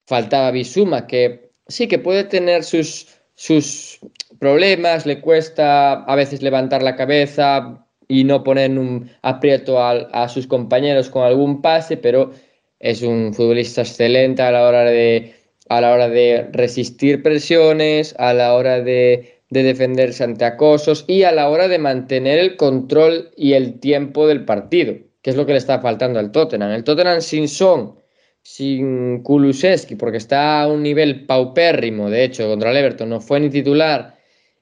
Faltaba 0.06 0.50
Bisuma, 0.50 1.06
que 1.06 1.50
sí 1.68 1.88
que 1.88 1.98
puede 1.98 2.24
tener 2.24 2.64
sus, 2.64 3.08
sus 3.34 3.98
problemas, 4.38 5.06
le 5.06 5.20
cuesta 5.20 6.04
a 6.04 6.14
veces 6.14 6.42
levantar 6.42 6.82
la 6.82 6.96
cabeza 6.96 7.86
y 8.08 8.24
no 8.24 8.44
poner 8.44 8.70
un 8.78 9.10
aprieto 9.22 9.80
a, 9.80 9.90
a 9.90 10.28
sus 10.28 10.46
compañeros 10.46 11.10
con 11.10 11.24
algún 11.24 11.60
pase, 11.60 11.96
pero 11.96 12.32
es 12.78 13.02
un 13.02 13.34
futbolista 13.34 13.80
excelente 13.82 14.42
a 14.42 14.52
la 14.52 14.66
hora 14.66 14.84
de, 14.84 15.34
a 15.68 15.80
la 15.80 15.92
hora 15.92 16.08
de 16.08 16.48
resistir 16.52 17.22
presiones, 17.22 18.14
a 18.18 18.32
la 18.32 18.54
hora 18.54 18.80
de, 18.80 19.35
de 19.50 19.62
defenderse 19.62 20.24
ante 20.24 20.44
acosos 20.44 21.04
y 21.06 21.22
a 21.22 21.32
la 21.32 21.48
hora 21.48 21.68
de 21.68 21.78
mantener 21.78 22.38
el 22.38 22.56
control 22.56 23.30
y 23.36 23.52
el 23.52 23.78
tiempo 23.80 24.26
del 24.26 24.44
partido, 24.44 24.94
que 25.22 25.30
es 25.30 25.36
lo 25.36 25.46
que 25.46 25.52
le 25.52 25.58
está 25.58 25.80
faltando 25.80 26.18
al 26.18 26.32
Tottenham. 26.32 26.72
El 26.72 26.84
Tottenham 26.84 27.20
sin 27.20 27.48
Son, 27.48 27.96
sin 28.42 29.22
Kulusevski, 29.22 29.96
porque 29.96 30.18
está 30.18 30.62
a 30.62 30.68
un 30.68 30.82
nivel 30.82 31.26
paupérrimo, 31.26 32.10
de 32.10 32.24
hecho, 32.24 32.48
contra 32.48 32.70
el 32.70 32.76
Everton 32.76 33.08
no 33.08 33.20
fue 33.20 33.40
ni 33.40 33.50
titular, 33.50 34.16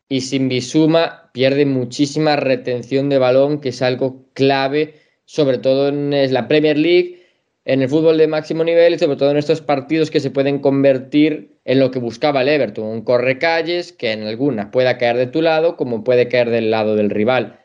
y 0.08 0.20
sin 0.20 0.48
Bisuma 0.48 1.30
pierde 1.32 1.66
muchísima 1.66 2.36
retención 2.36 3.08
de 3.08 3.18
balón, 3.18 3.60
que 3.60 3.70
es 3.70 3.82
algo 3.82 4.26
clave, 4.34 4.94
sobre 5.24 5.58
todo 5.58 5.88
en 5.88 6.32
la 6.32 6.46
Premier 6.46 6.78
League 6.78 7.23
en 7.64 7.82
el 7.82 7.88
fútbol 7.88 8.18
de 8.18 8.26
máximo 8.26 8.62
nivel 8.62 8.94
y 8.94 8.98
sobre 8.98 9.16
todo 9.16 9.30
en 9.30 9.38
estos 9.38 9.60
partidos 9.60 10.10
que 10.10 10.20
se 10.20 10.30
pueden 10.30 10.58
convertir 10.58 11.58
en 11.64 11.80
lo 11.80 11.90
que 11.90 11.98
buscaba 11.98 12.42
el 12.42 12.48
Everton, 12.48 12.86
un 12.86 13.02
correcalles 13.02 13.92
que 13.92 14.12
en 14.12 14.26
algunas 14.26 14.66
pueda 14.66 14.98
caer 14.98 15.16
de 15.16 15.26
tu 15.26 15.40
lado 15.40 15.76
como 15.76 16.04
puede 16.04 16.28
caer 16.28 16.50
del 16.50 16.70
lado 16.70 16.94
del 16.96 17.10
rival. 17.10 17.60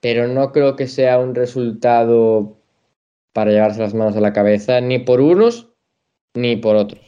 Pero 0.00 0.28
no 0.28 0.52
creo 0.52 0.76
que 0.76 0.86
sea 0.86 1.18
un 1.18 1.34
resultado 1.34 2.58
para 3.32 3.50
llevarse 3.50 3.80
las 3.80 3.94
manos 3.94 4.16
a 4.16 4.20
la 4.20 4.32
cabeza 4.32 4.80
ni 4.80 4.98
por 4.98 5.20
unos 5.20 5.72
ni 6.34 6.56
por 6.56 6.76
otros. 6.76 7.03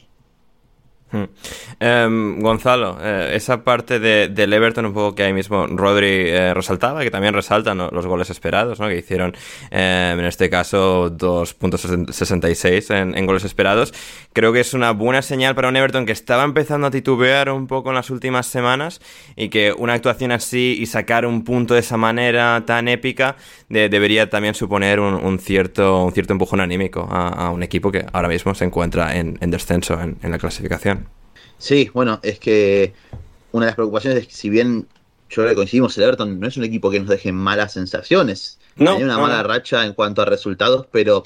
Em, 1.79 2.41
Gonzalo, 2.41 2.97
eh, 3.01 3.31
esa 3.35 3.63
parte 3.63 3.99
de, 3.99 4.27
del 4.27 4.51
Everton, 4.51 4.87
un 4.87 4.93
poco 4.93 5.15
que 5.15 5.23
ahí 5.23 5.33
mismo 5.33 5.65
Rodri 5.67 6.07
eh, 6.07 6.53
resaltaba, 6.53 7.01
que 7.01 7.11
también 7.11 7.33
resaltan 7.33 7.77
los 7.77 8.05
goles 8.05 8.29
esperados, 8.29 8.79
¿no? 8.79 8.87
que 8.87 8.97
hicieron 8.97 9.33
em, 9.71 10.19
en 10.19 10.25
este 10.25 10.49
caso 10.49 11.09
2.66 11.11 12.93
en, 12.93 13.17
en, 13.17 13.25
goles 13.25 13.45
esperados. 13.45 13.93
Creo 14.33 14.51
que 14.51 14.59
es 14.59 14.73
una 14.73 14.91
buena 14.91 15.21
señal 15.21 15.55
para 15.55 15.69
un 15.69 15.77
Everton 15.77 16.05
que 16.05 16.11
estaba 16.11 16.43
empezando 16.43 16.87
a 16.87 16.91
titubear 16.91 17.51
un 17.51 17.67
poco 17.67 17.89
en 17.89 17.95
las 17.95 18.09
últimas 18.09 18.47
semanas 18.47 18.99
y 19.35 19.49
que 19.49 19.73
una 19.73 19.93
actuación 19.93 20.31
así 20.31 20.77
y 20.79 20.85
sacar 20.87 21.25
un 21.25 21.43
punto 21.43 21.73
de 21.73 21.79
esa 21.81 21.97
manera 21.97 22.63
tan 22.65 22.87
épica 22.87 23.37
de, 23.69 23.87
debería 23.87 24.29
también 24.29 24.55
suponer 24.55 24.99
un, 24.99 25.13
un, 25.13 25.39
cierto, 25.39 26.03
un 26.03 26.11
cierto 26.11 26.33
empujón 26.33 26.59
anímico 26.59 27.07
a, 27.09 27.29
a, 27.29 27.49
un 27.51 27.63
equipo 27.63 27.91
que 27.91 28.05
ahora 28.11 28.27
mismo 28.27 28.53
se 28.55 28.65
encuentra 28.65 29.15
en, 29.15 29.37
en 29.41 29.51
descenso 29.51 29.99
en, 30.01 30.17
en 30.21 30.31
la 30.31 30.37
clasificación. 30.37 30.96
Sí, 31.57 31.89
bueno, 31.93 32.19
es 32.23 32.39
que 32.39 32.93
una 33.51 33.65
de 33.65 33.69
las 33.69 33.75
preocupaciones 33.75 34.19
es 34.19 34.27
que 34.27 34.33
si 34.33 34.49
bien 34.49 34.87
yo 35.29 35.45
le 35.45 35.55
coincidimos, 35.55 35.97
el 35.97 36.03
Everton 36.03 36.39
no 36.39 36.47
es 36.47 36.57
un 36.57 36.63
equipo 36.63 36.89
que 36.89 36.99
nos 36.99 37.09
deje 37.09 37.31
malas 37.31 37.73
sensaciones. 37.73 38.59
No, 38.75 38.91
Tiene 38.91 39.05
una 39.05 39.15
no, 39.15 39.21
mala 39.23 39.43
racha 39.43 39.85
en 39.85 39.93
cuanto 39.93 40.21
a 40.21 40.25
resultados, 40.25 40.87
pero 40.91 41.23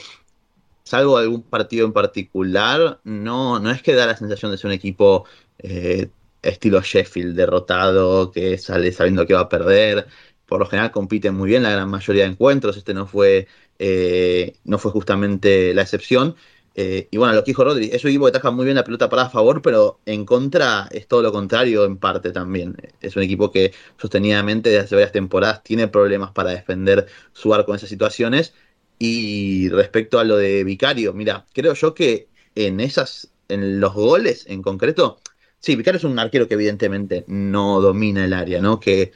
salvo 0.84 1.18
algún 1.18 1.44
partido 1.44 1.86
en 1.86 1.94
particular, 1.94 3.00
no, 3.04 3.60
no 3.60 3.72
es 3.72 3.82
que 3.82 3.94
da 3.94 4.06
la 4.06 4.18
sensación 4.18 4.52
de 4.52 4.58
ser 4.58 4.68
un 4.68 4.74
equipo 4.74 5.26
eh, 5.60 6.10
estilo 6.42 6.82
Sheffield, 6.82 7.36
derrotado, 7.36 8.32
que 8.32 8.58
sale 8.58 8.92
sabiendo 8.92 9.26
que 9.26 9.34
va 9.34 9.42
a 9.42 9.50
perder. 9.50 10.08
Por 10.46 10.60
lo 10.60 10.66
general 10.66 10.92
compiten 10.92 11.36
muy 11.36 11.50
bien 11.50 11.64
la 11.64 11.72
gran 11.72 11.90
mayoría 11.90 12.24
de 12.24 12.32
encuentros. 12.32 12.78
Este 12.78 12.94
no 12.94 13.06
fue, 13.08 13.48
eh, 13.80 14.56
no 14.64 14.78
fue 14.80 14.92
justamente 14.92 15.74
la 15.74 15.84
excepción. 15.84 16.36
Eh, 16.74 17.10
y 17.12 17.18
bueno, 17.18 17.34
lo 17.34 17.44
que 17.44 17.52
dijo 17.52 17.64
Rodri, 17.64 17.90
es 17.92 18.04
un 18.04 18.12
equipo 18.12 18.26
que 18.26 18.32
taja 18.32 18.52
muy 18.52 18.64
bien 18.66 18.76
la 18.76 18.84
pelota 18.84 19.10
para 19.10 19.24
a 19.24 19.30
favor, 19.30 19.62
pero 19.62 20.00
en 20.06 20.26
contra 20.26 20.88
es 20.92 21.08
todo 21.08 21.22
lo 21.22 21.32
contrario 21.32 21.86
en 21.86 21.98
parte 21.98 22.32
también. 22.32 22.76
Es 23.02 23.16
un 23.16 23.24
equipo 23.24 23.52
que 23.52 23.74
sostenidamente 23.98 24.70
desde 24.70 24.86
hace 24.86 24.96
varias 24.96 25.12
temporadas 25.12 25.64
tiene 25.64 25.88
problemas 25.88 26.32
para 26.32 26.52
defender 26.52 27.08
su 27.34 27.54
arco 27.54 27.72
en 27.72 27.78
esas 27.78 27.90
situaciones. 27.90 28.54
Y 29.00 29.70
respecto 29.70 30.20
a 30.20 30.24
lo 30.24 30.38
de 30.38 30.64
Vicario, 30.64 31.14
mira, 31.14 31.46
creo 31.54 31.74
yo 31.74 31.94
que 31.94 32.30
en 32.56 32.80
esas, 32.80 33.32
en 33.50 33.80
los 33.80 33.94
goles 33.94 34.46
en 34.48 34.62
concreto, 34.62 35.20
sí, 35.60 35.76
Vicario 35.76 35.98
es 35.98 36.04
un 36.04 36.20
arquero 36.20 36.48
que 36.48 36.54
evidentemente 36.56 37.26
no 37.28 37.82
domina 37.82 38.24
el 38.26 38.34
área, 38.34 38.62
¿no? 38.62 38.80
Que 38.80 39.12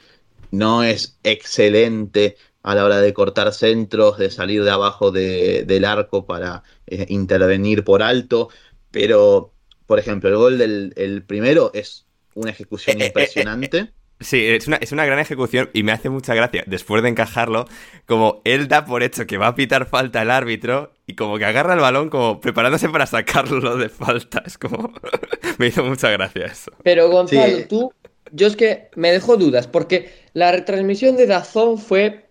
no 0.50 0.82
es 0.84 1.18
excelente 1.22 2.36
a 2.66 2.74
la 2.74 2.84
hora 2.84 3.00
de 3.00 3.14
cortar 3.14 3.52
centros, 3.54 4.18
de 4.18 4.28
salir 4.28 4.64
de 4.64 4.72
abajo 4.72 5.12
de, 5.12 5.62
del 5.64 5.84
arco 5.84 6.26
para 6.26 6.64
eh, 6.88 7.06
intervenir 7.08 7.84
por 7.84 8.02
alto, 8.02 8.48
pero, 8.90 9.52
por 9.86 10.00
ejemplo, 10.00 10.28
el 10.28 10.36
gol 10.36 10.58
del 10.58 10.92
el 10.96 11.22
primero 11.22 11.70
es 11.74 12.06
una 12.34 12.50
ejecución 12.50 13.00
eh, 13.00 13.06
impresionante. 13.06 13.78
Eh, 13.78 13.90
sí, 14.18 14.44
es 14.44 14.66
una, 14.66 14.78
es 14.78 14.90
una 14.90 15.06
gran 15.06 15.20
ejecución 15.20 15.70
y 15.74 15.84
me 15.84 15.92
hace 15.92 16.10
mucha 16.10 16.34
gracia, 16.34 16.64
después 16.66 17.04
de 17.04 17.10
encajarlo, 17.10 17.66
como 18.04 18.42
él 18.42 18.66
da 18.66 18.84
por 18.84 19.04
hecho 19.04 19.28
que 19.28 19.38
va 19.38 19.46
a 19.46 19.54
pitar 19.54 19.86
falta 19.86 20.20
el 20.20 20.32
árbitro 20.32 20.92
y 21.06 21.14
como 21.14 21.38
que 21.38 21.44
agarra 21.44 21.74
el 21.74 21.80
balón 21.80 22.10
como 22.10 22.40
preparándose 22.40 22.88
para 22.88 23.06
sacarlo 23.06 23.76
de 23.76 23.88
falta. 23.88 24.42
Es 24.44 24.58
como... 24.58 24.92
me 25.58 25.68
hizo 25.68 25.84
mucha 25.84 26.10
gracia 26.10 26.46
eso. 26.46 26.72
Pero 26.82 27.10
Gonzalo, 27.10 27.58
sí. 27.58 27.64
tú, 27.68 27.92
yo 28.32 28.48
es 28.48 28.56
que 28.56 28.88
me 28.96 29.12
dejo 29.12 29.36
dudas, 29.36 29.68
porque 29.68 30.10
la 30.32 30.50
retransmisión 30.50 31.16
de 31.16 31.28
Dazón 31.28 31.78
fue 31.78 32.25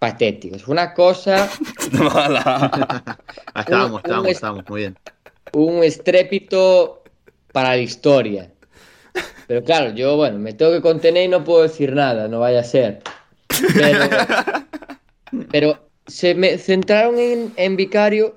patético. 0.00 0.56
Es 0.56 0.66
una 0.66 0.92
cosa. 0.92 1.48
Mala. 1.92 3.16
estamos, 3.54 4.02
estamos, 4.02 4.28
estamos, 4.28 4.68
muy 4.68 4.80
bien. 4.80 4.98
Un 5.52 5.84
estrépito 5.84 7.04
para 7.52 7.70
la 7.70 7.78
historia. 7.78 8.50
Pero 9.46 9.62
claro, 9.62 9.90
yo, 9.94 10.16
bueno, 10.16 10.38
me 10.38 10.54
tengo 10.54 10.72
que 10.72 10.80
contener 10.80 11.24
y 11.24 11.28
no 11.28 11.44
puedo 11.44 11.62
decir 11.62 11.92
nada, 11.92 12.26
no 12.28 12.40
vaya 12.40 12.60
a 12.60 12.64
ser. 12.64 13.02
Pero, 13.74 13.98
pero 15.50 15.78
se 16.06 16.34
me 16.34 16.58
centraron 16.58 17.18
en, 17.18 17.52
en 17.56 17.76
Vicario. 17.76 18.36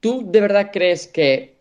¿Tú 0.00 0.30
de 0.30 0.40
verdad 0.40 0.70
crees 0.72 1.06
que 1.06 1.58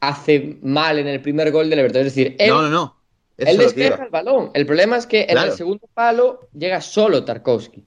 hace 0.00 0.56
mal 0.62 0.98
en 0.98 1.08
el 1.08 1.20
primer 1.20 1.50
gol 1.50 1.68
del 1.68 1.80
Everton? 1.80 2.06
Es 2.06 2.14
decir, 2.14 2.36
él, 2.38 2.48
no, 2.48 2.62
no, 2.62 2.70
no. 2.70 2.96
Eso 3.36 3.50
él 3.50 3.58
despeja 3.58 4.04
el 4.04 4.10
balón. 4.10 4.50
El 4.54 4.66
problema 4.66 4.96
es 4.96 5.06
que 5.06 5.26
claro. 5.26 5.46
en 5.46 5.50
el 5.50 5.56
segundo 5.56 5.88
palo 5.92 6.48
llega 6.52 6.80
solo 6.80 7.24
Tarkovsky. 7.24 7.84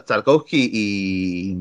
Tarkovsky 0.00 0.70
y, 0.72 1.56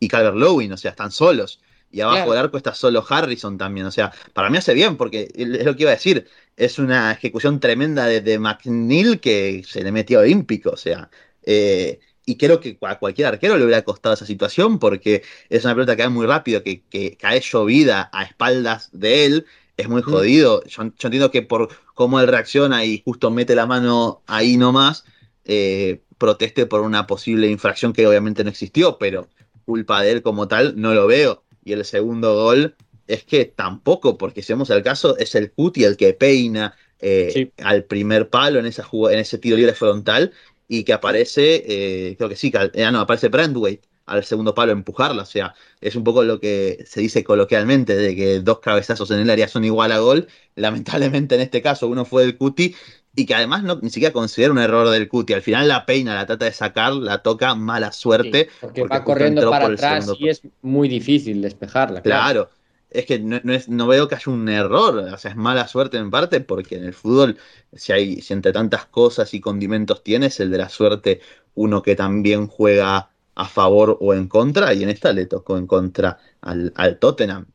y 0.00 0.08
Calvert 0.08 0.36
Lewin, 0.36 0.72
o 0.72 0.76
sea, 0.76 0.90
están 0.90 1.10
solos. 1.10 1.60
Y 1.94 2.00
abajo 2.00 2.16
claro. 2.16 2.30
del 2.32 2.40
arco 2.40 2.56
está 2.56 2.74
solo 2.74 3.04
Harrison 3.08 3.56
también. 3.56 3.86
O 3.86 3.92
sea, 3.92 4.12
para 4.32 4.50
mí 4.50 4.58
hace 4.58 4.74
bien, 4.74 4.96
porque 4.96 5.30
es 5.32 5.64
lo 5.64 5.76
que 5.76 5.84
iba 5.84 5.92
a 5.92 5.94
decir. 5.94 6.26
Es 6.56 6.80
una 6.80 7.12
ejecución 7.12 7.60
tremenda 7.60 8.06
de, 8.06 8.20
de 8.20 8.38
McNeil 8.40 9.20
que 9.20 9.62
se 9.64 9.84
le 9.84 9.92
metió 9.92 10.18
olímpico. 10.18 10.70
O 10.70 10.76
sea, 10.76 11.08
eh, 11.44 12.00
y 12.26 12.36
creo 12.36 12.58
que 12.58 12.78
a 12.80 12.98
cualquier 12.98 13.28
arquero 13.28 13.56
le 13.56 13.64
hubiera 13.64 13.82
costado 13.82 14.14
esa 14.14 14.26
situación, 14.26 14.80
porque 14.80 15.22
es 15.48 15.64
una 15.64 15.74
pelota 15.74 15.94
que 15.94 16.02
va 16.02 16.10
muy 16.10 16.26
rápido, 16.26 16.64
que, 16.64 16.82
que 16.82 17.16
cae 17.16 17.40
llovida 17.40 18.10
a 18.12 18.24
espaldas 18.24 18.88
de 18.92 19.26
él. 19.26 19.46
Es 19.76 19.88
muy 19.88 20.02
jodido. 20.02 20.64
Yo, 20.64 20.82
yo, 20.82 21.06
entiendo 21.08 21.30
que 21.30 21.42
por 21.42 21.68
cómo 21.94 22.18
él 22.20 22.26
reacciona 22.26 22.84
y 22.84 23.02
justo 23.04 23.30
mete 23.30 23.54
la 23.54 23.66
mano 23.66 24.22
ahí 24.26 24.56
nomás, 24.56 25.04
eh, 25.44 26.00
proteste 26.24 26.64
por 26.64 26.80
una 26.80 27.06
posible 27.06 27.50
infracción 27.50 27.92
que 27.92 28.06
obviamente 28.06 28.44
no 28.44 28.48
existió, 28.48 28.96
pero 28.96 29.28
culpa 29.66 30.00
de 30.00 30.10
él 30.10 30.22
como 30.22 30.48
tal 30.48 30.72
no 30.80 30.94
lo 30.94 31.06
veo. 31.06 31.44
Y 31.62 31.72
el 31.72 31.84
segundo 31.84 32.34
gol 32.34 32.76
es 33.06 33.24
que 33.24 33.44
tampoco, 33.44 34.16
porque 34.16 34.42
si 34.42 34.54
vemos 34.54 34.70
el 34.70 34.82
caso, 34.82 35.18
es 35.18 35.34
el 35.34 35.52
Cuti 35.52 35.84
el 35.84 35.98
que 35.98 36.14
peina 36.14 36.74
eh, 36.98 37.30
sí. 37.30 37.52
al 37.62 37.84
primer 37.84 38.30
palo 38.30 38.58
en, 38.58 38.64
esa 38.64 38.86
en 38.90 39.18
ese 39.18 39.36
tiro 39.36 39.58
libre 39.58 39.74
frontal 39.74 40.32
y 40.66 40.84
que 40.84 40.94
aparece, 40.94 41.62
eh, 41.66 42.16
creo 42.16 42.30
que 42.30 42.36
sí, 42.36 42.50
que, 42.50 42.70
eh, 42.72 42.90
no, 42.90 43.00
aparece 43.00 43.28
Brandwaite 43.28 43.86
al 44.06 44.24
segundo 44.24 44.54
palo 44.54 44.72
empujarla. 44.72 45.22
O 45.22 45.26
sea, 45.26 45.54
es 45.82 45.94
un 45.94 46.04
poco 46.04 46.24
lo 46.24 46.40
que 46.40 46.84
se 46.86 47.02
dice 47.02 47.22
coloquialmente, 47.22 47.94
de 47.96 48.16
que 48.16 48.40
dos 48.40 48.60
cabezazos 48.60 49.10
en 49.10 49.20
el 49.20 49.28
área 49.28 49.48
son 49.48 49.64
igual 49.64 49.92
a 49.92 49.98
gol. 49.98 50.26
Lamentablemente 50.56 51.34
en 51.34 51.42
este 51.42 51.60
caso 51.60 51.86
uno 51.86 52.06
fue 52.06 52.22
del 52.22 52.38
Cuti 52.38 52.74
y 53.16 53.26
que 53.26 53.34
además 53.34 53.62
no, 53.62 53.78
ni 53.80 53.90
siquiera 53.90 54.12
considera 54.12 54.52
un 54.52 54.58
error 54.58 54.88
del 54.90 55.08
Cuti. 55.08 55.32
Al 55.34 55.42
final 55.42 55.68
la 55.68 55.86
peina, 55.86 56.14
la 56.14 56.26
trata 56.26 56.46
de 56.46 56.52
sacar, 56.52 56.92
la 56.94 57.18
toca, 57.18 57.54
mala 57.54 57.92
suerte. 57.92 58.44
Sí, 58.44 58.56
porque, 58.60 58.80
porque, 58.82 58.98
va 58.98 59.04
corriendo 59.04 59.50
para 59.50 59.66
atrás 59.66 60.10
y 60.18 60.28
es 60.28 60.42
muy 60.62 60.88
difícil 60.88 61.40
despejarla. 61.40 62.02
Claro. 62.02 62.22
claro. 62.22 62.50
Es 62.90 63.06
que 63.06 63.18
no, 63.18 63.40
no, 63.42 63.52
es, 63.52 63.68
no, 63.68 63.88
veo 63.88 64.06
que 64.06 64.14
haya 64.14 64.30
un 64.30 64.48
error, 64.48 64.96
o 64.96 65.18
sea, 65.18 65.32
es 65.32 65.36
mala 65.36 65.66
suerte 65.66 65.96
en 65.96 66.12
parte, 66.12 66.40
porque 66.40 66.76
en 66.76 66.84
el 66.84 66.94
fútbol, 66.94 67.36
si 67.72 67.92
hay, 67.92 68.22
si 68.22 68.32
entre 68.32 68.52
tantas 68.52 68.86
cosas 68.86 69.34
y 69.34 69.40
condimentos 69.40 70.04
tienes, 70.04 70.38
el 70.38 70.52
de 70.52 70.58
la 70.58 70.68
suerte, 70.68 71.20
uno 71.54 71.82
que 71.82 71.96
también 71.96 72.46
juega 72.46 73.10
a 73.34 73.44
favor 73.46 73.98
o 74.00 74.14
en 74.14 74.28
contra, 74.28 74.72
y 74.74 74.84
en 74.84 74.90
esta 74.90 75.12
le 75.12 75.26
tocó 75.26 75.58
en 75.58 75.66
contra 75.66 76.18
al, 76.40 76.72
al 76.76 77.00
Tottenham. 77.00 77.46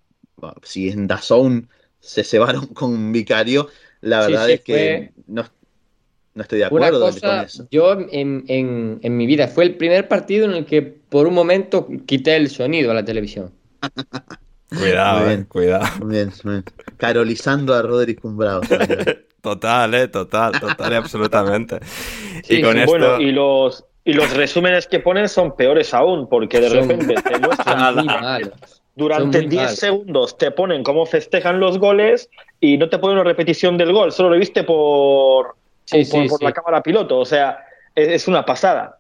Si 0.63 0.89
en 0.89 1.07
Dazón 1.07 1.69
se 2.01 2.25
cebaron 2.25 2.67
con 2.67 2.91
un 2.91 3.11
vicario, 3.13 3.69
la 4.01 4.21
verdad 4.21 4.45
sí, 4.45 4.47
sí, 4.47 4.53
es 4.53 4.61
que 4.61 5.11
no, 5.27 5.45
no, 6.33 6.41
estoy 6.41 6.59
de 6.59 6.65
acuerdo 6.65 6.99
cosa, 6.99 7.27
con 7.27 7.45
eso. 7.45 7.67
Yo 7.71 7.93
en, 7.93 8.43
en, 8.47 8.99
en, 9.01 9.17
mi 9.17 9.25
vida 9.25 9.47
fue 9.47 9.65
el 9.65 9.75
primer 9.75 10.07
partido 10.07 10.45
en 10.45 10.51
el 10.53 10.65
que 10.65 10.81
por 10.81 11.27
un 11.27 11.33
momento 11.33 11.87
quité 12.05 12.35
el 12.35 12.49
sonido 12.49 12.91
a 12.91 12.93
la 12.93 13.03
televisión. 13.05 13.51
Cuidado, 14.69 15.25
Muy 15.25 15.33
eh, 15.33 15.45
cuidado. 15.47 15.85
Muy 16.05 16.15
bien, 16.15 16.31
muy 16.43 16.53
bien. 16.53 16.65
Carolizando 16.97 17.73
a 17.73 17.81
Roderick 17.81 18.23
Umbrao. 18.23 18.61
Total, 19.41 19.93
eh, 19.93 20.07
total, 20.09 20.59
total 20.59 20.93
absolutamente. 20.95 21.79
y 22.49 22.61
con 22.61 22.73
sí, 22.73 22.79
esto. 22.79 22.91
Bueno, 22.91 23.21
y 23.21 23.31
los, 23.31 23.85
y 24.03 24.13
los 24.13 24.35
resúmenes 24.35 24.85
que 24.85 24.99
ponen 24.99 25.29
son 25.29 25.55
peores 25.55 25.93
aún, 25.93 26.27
porque 26.27 26.59
de 26.59 26.69
Son- 26.69 26.89
repente 26.89 27.15
te 27.21 27.37
muestran 27.39 27.79
Son 27.79 27.95
muy 27.95 28.05
malos. 28.05 28.78
Durante 28.99 29.41
Son 29.41 29.47
muy 29.47 29.49
10 29.49 29.63
malos. 29.63 29.79
segundos 29.79 30.37
te 30.37 30.51
ponen 30.51 30.83
cómo 30.83 31.05
festejan 31.07 31.59
los 31.59 31.79
goles 31.79 32.29
y 32.59 32.77
no 32.77 32.89
te 32.89 32.99
ponen 32.99 33.15
una 33.17 33.23
repetición 33.25 33.77
del 33.77 33.93
gol, 33.93 34.11
solo 34.11 34.29
lo 34.31 34.37
viste 34.37 34.63
por, 34.63 35.55
Sí, 35.85 36.05
por, 36.05 36.23
sí, 36.23 36.27
por 36.27 36.39
sí. 36.39 36.45
la 36.45 36.51
cámara 36.53 36.83
piloto. 36.83 37.17
O 37.19 37.25
sea, 37.25 37.65
es, 37.95 38.07
es 38.09 38.27
una 38.27 38.45
pasada. 38.45 38.99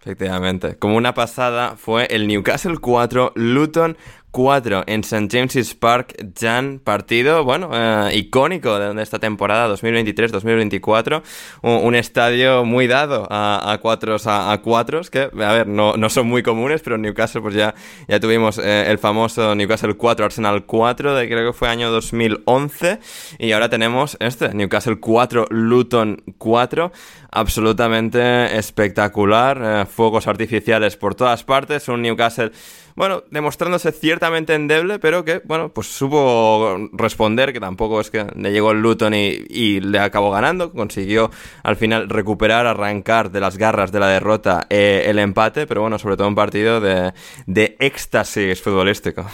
Efectivamente. 0.00 0.76
Como 0.78 0.96
una 0.96 1.12
pasada 1.14 1.76
fue 1.76 2.06
el 2.06 2.26
Newcastle 2.26 2.78
4, 2.80 3.32
Luton 3.34 3.98
4 4.30 4.84
en 4.86 5.00
St. 5.00 5.28
James's 5.30 5.74
Park, 5.74 6.14
Jan, 6.38 6.80
partido, 6.82 7.44
bueno, 7.44 7.70
eh, 7.72 8.14
icónico 8.14 8.78
de, 8.78 9.02
esta 9.02 9.18
temporada 9.18 9.74
2023-2024. 9.74 11.22
Un, 11.62 11.72
un 11.72 11.94
estadio 11.94 12.64
muy 12.64 12.86
dado 12.86 13.26
a, 13.30 13.72
a 13.72 13.78
cuatros 13.78 14.26
a, 14.26 14.52
a 14.52 14.60
cuatros, 14.62 15.10
que, 15.10 15.20
a 15.22 15.52
ver, 15.52 15.66
no, 15.66 15.96
no 15.96 16.08
son 16.08 16.26
muy 16.26 16.42
comunes, 16.42 16.82
pero 16.82 16.96
en 16.96 17.02
Newcastle 17.02 17.40
pues 17.40 17.54
ya, 17.54 17.74
ya 18.08 18.20
tuvimos 18.20 18.58
eh, 18.58 18.84
el 18.88 18.98
famoso 18.98 19.54
Newcastle 19.54 19.94
4, 19.94 20.24
Arsenal 20.24 20.64
4, 20.64 21.14
de 21.14 21.28
creo 21.28 21.52
que 21.52 21.58
fue 21.58 21.68
año 21.68 21.90
2011, 21.90 23.00
y 23.38 23.52
ahora 23.52 23.68
tenemos 23.68 24.16
este, 24.20 24.54
Newcastle 24.54 25.00
4, 25.00 25.46
Luton 25.50 26.22
4, 26.38 26.92
absolutamente 27.30 28.56
espectacular, 28.56 29.60
eh, 29.62 29.86
fuegos 29.86 30.26
artificiales 30.26 30.96
por 30.96 31.14
todas 31.14 31.44
partes, 31.44 31.88
un 31.88 32.02
Newcastle 32.02 32.52
bueno, 33.00 33.24
demostrándose 33.30 33.92
ciertamente 33.92 34.52
endeble, 34.52 34.98
pero 34.98 35.24
que, 35.24 35.40
bueno, 35.46 35.70
pues 35.70 35.86
supo 35.86 36.76
responder, 36.92 37.50
que 37.50 37.58
tampoco 37.58 37.98
es 37.98 38.10
que 38.10 38.26
le 38.36 38.52
llegó 38.52 38.72
el 38.72 38.82
Luton 38.82 39.14
y, 39.14 39.38
y 39.48 39.80
le 39.80 39.98
acabó 40.00 40.30
ganando, 40.30 40.70
consiguió 40.70 41.30
al 41.62 41.76
final 41.76 42.10
recuperar, 42.10 42.66
arrancar 42.66 43.30
de 43.30 43.40
las 43.40 43.56
garras 43.56 43.90
de 43.90 44.00
la 44.00 44.08
derrota 44.08 44.66
eh, 44.68 45.04
el 45.06 45.18
empate, 45.18 45.66
pero 45.66 45.80
bueno, 45.80 45.98
sobre 45.98 46.18
todo 46.18 46.28
un 46.28 46.34
partido 46.34 46.78
de, 46.78 47.14
de 47.46 47.74
éxtasis 47.78 48.60
futbolístico. 48.60 49.24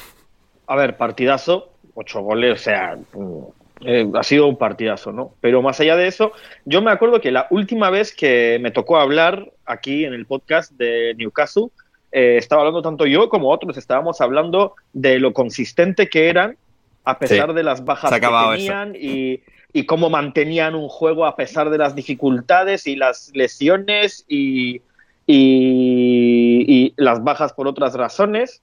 A 0.68 0.76
ver, 0.76 0.96
partidazo, 0.96 1.72
ocho 1.94 2.20
goles, 2.20 2.60
o 2.60 2.62
sea, 2.62 2.96
mm, 3.14 3.42
eh, 3.80 4.08
ha 4.14 4.22
sido 4.22 4.46
un 4.46 4.58
partidazo, 4.58 5.10
¿no? 5.10 5.32
Pero 5.40 5.60
más 5.60 5.80
allá 5.80 5.96
de 5.96 6.06
eso, 6.06 6.30
yo 6.66 6.82
me 6.82 6.92
acuerdo 6.92 7.20
que 7.20 7.32
la 7.32 7.48
última 7.50 7.90
vez 7.90 8.14
que 8.14 8.60
me 8.60 8.70
tocó 8.70 8.98
hablar 8.98 9.50
aquí 9.64 10.04
en 10.04 10.14
el 10.14 10.24
podcast 10.24 10.70
de 10.70 11.16
Newcastle, 11.16 11.70
eh, 12.12 12.36
estaba 12.38 12.62
hablando 12.62 12.82
tanto 12.82 13.06
yo 13.06 13.28
como 13.28 13.50
otros, 13.50 13.76
estábamos 13.76 14.20
hablando 14.20 14.74
de 14.92 15.18
lo 15.18 15.32
consistente 15.32 16.08
que 16.08 16.28
eran 16.28 16.56
a 17.04 17.18
pesar 17.18 17.50
Sí. 17.50 17.54
de 17.56 17.62
las 17.62 17.84
bajas 17.84 18.10
que 18.12 18.20
tenían 18.20 18.94
y, 18.98 19.40
y 19.72 19.86
cómo 19.86 20.10
mantenían 20.10 20.74
un 20.74 20.88
juego 20.88 21.24
a 21.26 21.36
pesar 21.36 21.70
de 21.70 21.78
las 21.78 21.94
dificultades 21.94 22.86
y 22.86 22.96
las 22.96 23.30
lesiones 23.34 24.24
y, 24.28 24.80
y- 25.26 26.64
y 26.66 26.94
las 26.96 27.22
bajas 27.22 27.52
por 27.52 27.68
otras 27.68 27.94
razones. 27.94 28.62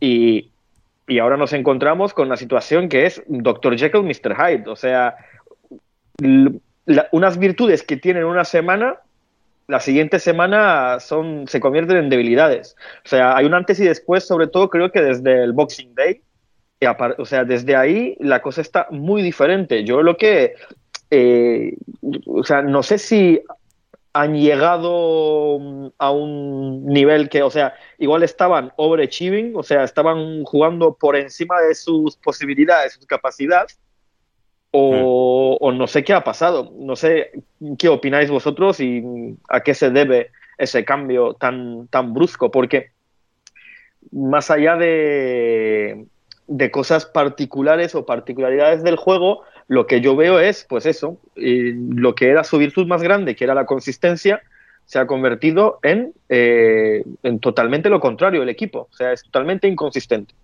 Y, 0.00 0.50
ahora 1.20 1.36
nos 1.36 1.52
encontramos 1.52 2.12
con 2.14 2.26
una 2.26 2.36
situación 2.36 2.88
que 2.88 3.06
es 3.06 3.22
Dr. 3.28 3.76
Jekyll, 3.78 4.02
Mr. 4.02 4.34
Hyde. 4.36 4.68
O 4.70 4.76
sea, 4.76 5.16
la- 6.18 7.08
unas 7.12 7.38
virtudes 7.38 7.82
que 7.82 7.96
tienen 7.96 8.24
una 8.24 8.44
semana, 8.44 8.96
la 9.68 9.80
siguiente 9.80 10.18
semana 10.18 10.98
son, 10.98 11.46
se 11.46 11.60
convierten 11.60 11.98
en 11.98 12.08
debilidades. 12.08 12.74
O 13.04 13.08
sea, 13.08 13.36
hay 13.36 13.44
un 13.44 13.54
antes 13.54 13.78
y 13.78 13.84
después, 13.84 14.24
sobre 14.24 14.46
todo 14.46 14.70
creo 14.70 14.90
que 14.90 15.02
desde 15.02 15.44
el 15.44 15.52
Boxing 15.52 15.94
Day. 15.94 16.22
O 17.18 17.24
sea, 17.26 17.44
desde 17.44 17.76
ahí 17.76 18.16
la 18.18 18.40
cosa 18.40 18.62
está 18.62 18.86
muy 18.90 19.20
diferente. 19.20 19.84
Yo 19.84 20.02
lo 20.02 20.16
que, 20.16 20.54
eh, 21.10 21.76
o 22.26 22.42
sea, 22.44 22.62
no 22.62 22.82
sé 22.82 22.98
si 22.98 23.42
han 24.14 24.36
llegado 24.36 25.58
mm, 25.60 25.88
a 25.98 26.12
un 26.12 26.86
nivel 26.86 27.28
que, 27.28 27.42
o 27.42 27.50
sea, 27.50 27.74
igual 27.98 28.22
estaban 28.22 28.72
overachieving, 28.76 29.54
o 29.54 29.62
sea, 29.62 29.84
estaban 29.84 30.44
jugando 30.44 30.94
por 30.94 31.14
encima 31.14 31.60
de 31.60 31.74
sus 31.74 32.16
posibilidades, 32.16 32.94
sus 32.94 33.06
capacidades, 33.06 33.78
o, 34.70 35.56
o 35.60 35.72
no 35.72 35.86
sé 35.86 36.04
qué 36.04 36.12
ha 36.12 36.24
pasado. 36.24 36.72
No 36.78 36.96
sé 36.96 37.32
qué 37.78 37.88
opináis 37.88 38.30
vosotros 38.30 38.80
y 38.80 39.02
a 39.48 39.60
qué 39.60 39.74
se 39.74 39.90
debe 39.90 40.30
ese 40.58 40.84
cambio 40.84 41.34
tan, 41.34 41.86
tan 41.88 42.12
brusco, 42.12 42.50
porque 42.50 42.90
más 44.10 44.50
allá 44.50 44.76
de, 44.76 46.06
de 46.46 46.70
cosas 46.70 47.06
particulares 47.06 47.94
o 47.94 48.06
particularidades 48.06 48.82
del 48.82 48.96
juego, 48.96 49.42
lo 49.68 49.86
que 49.86 50.00
yo 50.00 50.16
veo 50.16 50.40
es, 50.40 50.66
pues 50.68 50.86
eso, 50.86 51.18
lo 51.36 52.14
que 52.14 52.28
era 52.28 52.42
su 52.42 52.58
virtud 52.58 52.86
más 52.86 53.02
grande, 53.02 53.36
que 53.36 53.44
era 53.44 53.54
la 53.54 53.66
consistencia, 53.66 54.42
se 54.84 54.98
ha 54.98 55.06
convertido 55.06 55.78
en, 55.82 56.14
eh, 56.30 57.04
en 57.22 57.40
totalmente 57.40 57.90
lo 57.90 58.00
contrario 58.00 58.42
el 58.42 58.48
equipo. 58.48 58.88
O 58.90 58.96
sea, 58.96 59.12
es 59.12 59.22
totalmente 59.22 59.68
inconsistente. 59.68 60.34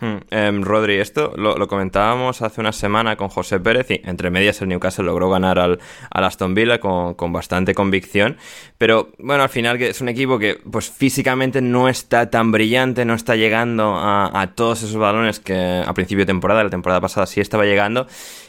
Hmm, 0.00 0.16
em, 0.30 0.62
Rodri, 0.62 0.98
esto 0.98 1.34
lo, 1.36 1.68
comentábamos 1.68 2.40
hace 2.40 2.62
una 2.62 2.72
semana 2.72 3.16
con 3.16 3.28
José 3.28 3.60
Pérez 3.60 3.90
y 3.90 4.00
entre 4.04 4.30
medias 4.30 4.62
el 4.62 4.68
Newcastle 4.68 5.04
logró 5.04 5.28
ganar 5.28 5.58
al, 5.58 5.78
Aston 6.10 6.54
Villa 6.54 6.80
con, 6.80 7.32
bastante 7.34 7.74
convicción, 7.74 8.38
pero 8.78 9.10
bueno, 9.18 9.42
al 9.42 9.50
final 9.50 9.76
que 9.76 9.90
es 9.90 10.00
un 10.00 10.08
equipo 10.08 10.38
que 10.38 10.58
pues 10.70 10.90
físicamente 10.90 11.60
no 11.60 11.86
está 11.90 12.30
tan 12.30 12.50
brillante, 12.50 13.04
no 13.04 13.12
está 13.12 13.36
llegando 13.36 13.94
a, 13.94 14.40
a 14.40 14.54
todos 14.54 14.82
esos 14.82 14.96
balones 14.96 15.38
que 15.38 15.84
a 15.86 15.92
principio 15.92 16.22
de 16.22 16.26
temporada, 16.26 16.64
la 16.64 16.70
temporada 16.70 17.02
pasada 17.02 17.26
sí 17.26 17.42
estaba 17.42 17.66
llegando 17.66 18.06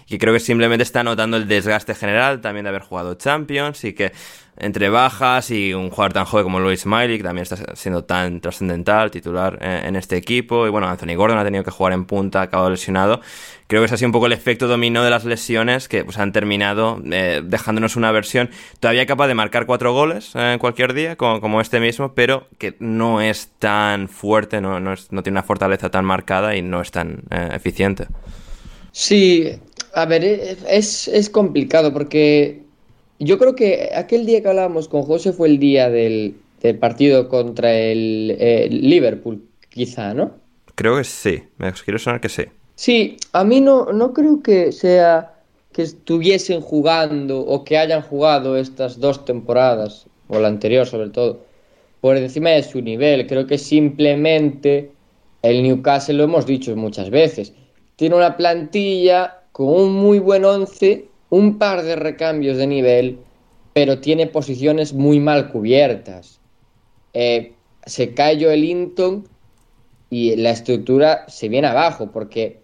y 0.08 0.18
creo 0.18 0.34
que 0.34 0.40
simplemente 0.40 0.84
está 0.84 1.04
notando 1.04 1.36
el 1.36 1.48
desgaste 1.50 1.96
general 1.96 2.40
también 2.40 2.64
de 2.64 2.70
haber 2.70 2.82
jugado 2.82 3.16
Champions 3.16 3.84
y 3.84 3.94
que 3.94 4.14
entre 4.58 4.90
bajas 4.90 5.50
y 5.52 5.74
un 5.74 5.90
jugador 5.90 6.14
tan 6.14 6.26
joven 6.26 6.44
como 6.44 6.60
Luis 6.60 6.86
Miley, 6.86 7.18
que 7.18 7.24
también 7.24 7.44
está 7.44 7.76
siendo 7.76 8.04
tan 8.04 8.42
trascendental, 8.42 9.10
titular 9.12 9.58
eh, 9.62 9.84
en 9.86 9.96
este 9.96 10.18
equipo. 10.18 10.68
Y 10.68 10.70
bueno, 10.70 10.88
Anthony 10.88 11.16
Gordon 11.16 11.38
ha 11.40 11.44
tenido 11.44 11.64
que 11.64 11.72
jugar 11.72 11.94
en 11.94 12.06
punta, 12.06 12.40
ha 12.42 12.44
acabado 12.44 12.70
lesionado. 12.70 13.22
Creo 13.68 13.86
que 13.86 13.94
ha 13.94 13.98
sido 13.98 14.10
un 14.10 14.12
poco 14.12 14.26
el 14.28 14.34
efecto 14.34 14.68
dominó 14.68 15.04
de 15.04 15.10
las 15.10 15.24
lesiones 15.26 15.88
que 15.88 16.04
pues, 16.04 16.18
han 16.18 16.32
terminado 16.34 17.02
eh, 17.12 17.42
dejándonos 17.44 17.96
una 17.96 18.12
versión 18.12 18.50
todavía 18.80 19.06
capaz 19.06 19.28
de 19.28 19.34
marcar 19.36 19.66
cuatro 19.66 19.94
goles 19.94 20.36
en 20.36 20.60
cualquier 20.60 20.94
día, 20.94 21.16
como, 21.16 21.62
este 21.62 21.80
mismo, 21.80 22.14
pero 22.14 22.48
que 22.58 22.76
no 22.80 23.22
es 23.22 23.54
tan 23.60 24.10
fuerte, 24.10 24.60
no, 24.62 24.80
no, 24.80 24.94
es- 24.94 25.12
no 25.12 25.24
tiene 25.24 25.36
una 25.40 25.44
fortaleza 25.44 25.90
tan 25.90 26.06
marcada 26.06 26.56
y 26.56 26.62
no 26.62 26.82
es 26.82 26.92
tan 26.92 27.24
eh, 27.32 27.50
eficiente. 27.54 28.08
Sí, 28.92 29.50
a 29.94 30.06
ver, 30.06 30.24
es, 30.26 31.08
es 31.08 31.30
complicado 31.30 31.94
porque 31.94 32.71
yo 33.26 33.38
creo 33.38 33.56
que 33.56 33.92
aquel 33.96 34.26
día 34.26 34.42
que 34.42 34.50
hablábamos 34.50 34.88
con 34.88 35.04
José 35.04 35.34
fue 35.34 35.48
el 35.48 35.60
día 35.60 35.90
del, 35.90 36.36
del 36.62 36.78
partido 36.78 37.30
contra 37.30 37.74
el, 37.74 38.36
eh, 38.40 38.68
Liverpool, 38.72 39.44
quizá, 39.70 40.14
¿no? 40.14 40.32
Creo 40.76 40.98
que 40.98 41.04
sí, 41.04 41.44
me 41.58 41.72
quiero 41.74 42.00
sonar 42.00 42.22
que 42.22 42.30
sí. 42.30 42.44
Sí, 42.76 43.18
a 43.34 43.44
mí 43.44 43.62
no, 43.62 43.92
no 43.94 44.14
creo 44.14 44.42
que 44.42 44.72
sea 44.72 45.34
que 45.72 45.84
estuviesen 45.84 46.62
jugando 46.62 47.40
o 47.40 47.64
que 47.64 47.78
hayan 47.78 48.02
jugado 48.02 48.58
estas 48.58 49.00
dos 49.00 49.24
temporadas, 49.24 50.08
o 50.28 50.40
la 50.40 50.48
anterior 50.48 50.86
sobre 50.86 51.10
todo, 51.10 51.42
por 52.02 52.18
encima 52.18 52.50
de 52.50 52.64
su 52.64 52.82
nivel. 52.82 53.28
Creo 53.28 53.46
que 53.46 53.58
simplemente 53.58 54.92
el 55.42 55.64
Newcastle, 55.64 56.16
lo 56.16 56.24
hemos 56.24 56.46
dicho 56.46 56.76
muchas 56.76 57.10
veces, 57.10 57.54
tiene 57.96 58.16
una 58.16 58.36
plantilla 58.36 59.42
con 59.52 59.68
un 59.68 59.94
muy 59.94 60.20
buen 60.20 60.44
once, 60.44 61.06
un 61.32 61.58
par 61.58 61.82
de 61.82 61.96
recambios 61.96 62.58
de 62.58 62.68
nivel, 62.68 63.18
pero 63.74 64.00
tiene 64.00 64.28
posiciones 64.28 64.94
muy 64.94 65.20
mal 65.20 65.50
cubiertas. 65.50 66.40
Eh, 67.14 67.54
se 67.86 68.14
cae 68.14 68.42
Joel 68.42 68.62
Linton 68.62 69.28
y 70.10 70.36
la 70.36 70.52
estructura 70.52 71.26
se 71.30 71.50
viene 71.50 71.68
abajo 71.68 72.12
porque 72.12 72.60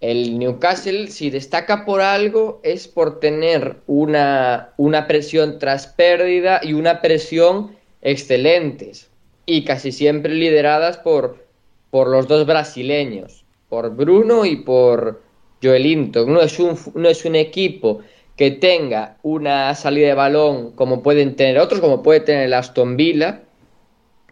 el 0.00 0.38
Newcastle 0.38 1.08
si 1.08 1.30
destaca 1.30 1.84
por 1.84 2.00
algo 2.00 2.60
es 2.62 2.88
por 2.88 3.20
tener 3.20 3.76
una, 3.86 4.70
una 4.78 5.06
presión 5.06 5.58
tras 5.58 5.86
pérdida 5.86 6.60
y 6.62 6.72
una 6.72 7.02
presión 7.02 7.76
excelentes 8.00 9.10
y 9.44 9.64
casi 9.64 9.92
siempre 9.92 10.34
lideradas 10.34 10.96
por, 10.96 11.44
por 11.90 12.08
los 12.08 12.28
dos 12.28 12.46
brasileños, 12.46 13.44
por 13.68 13.94
Bruno 13.94 14.46
y 14.46 14.56
por 14.56 15.25
Joelinton. 15.62 16.32
No 16.32 16.40
es 16.40 16.58
un, 16.58 16.78
no 16.94 17.08
es 17.08 17.24
un 17.24 17.36
equipo 17.36 18.00
que 18.36 18.50
tenga 18.50 19.16
una 19.22 19.74
salida 19.74 20.08
de 20.08 20.14
balón 20.14 20.72
como 20.72 21.02
pueden 21.02 21.36
tener 21.36 21.58
otros, 21.58 21.80
como 21.80 22.02
puede 22.02 22.20
tener 22.20 22.44
el 22.44 22.54
Aston 22.54 22.96
Villa, 22.96 23.42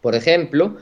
por 0.03 0.15
ejemplo, 0.15 0.77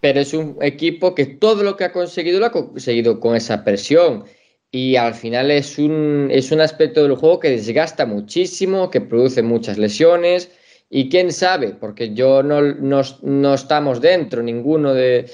pero 0.00 0.20
es 0.20 0.34
un 0.34 0.56
equipo 0.60 1.14
que 1.14 1.26
todo 1.26 1.62
lo 1.62 1.76
que 1.76 1.84
ha 1.84 1.92
conseguido 1.92 2.40
lo 2.40 2.46
ha 2.46 2.52
conseguido 2.52 3.20
con 3.20 3.36
esa 3.36 3.64
presión. 3.64 4.24
Y 4.70 4.96
al 4.96 5.14
final 5.14 5.50
es 5.50 5.78
un, 5.78 6.28
es 6.30 6.52
un 6.52 6.60
aspecto 6.60 7.02
del 7.02 7.16
juego 7.16 7.40
que 7.40 7.50
desgasta 7.50 8.04
muchísimo, 8.04 8.90
que 8.90 9.00
produce 9.00 9.42
muchas 9.42 9.78
lesiones. 9.78 10.50
Y 10.90 11.08
quién 11.08 11.32
sabe, 11.32 11.68
porque 11.70 12.14
yo 12.14 12.42
no, 12.42 12.60
no, 12.62 13.02
no 13.22 13.54
estamos 13.54 14.00
dentro, 14.00 14.42
ninguno 14.42 14.94
de, 14.94 15.26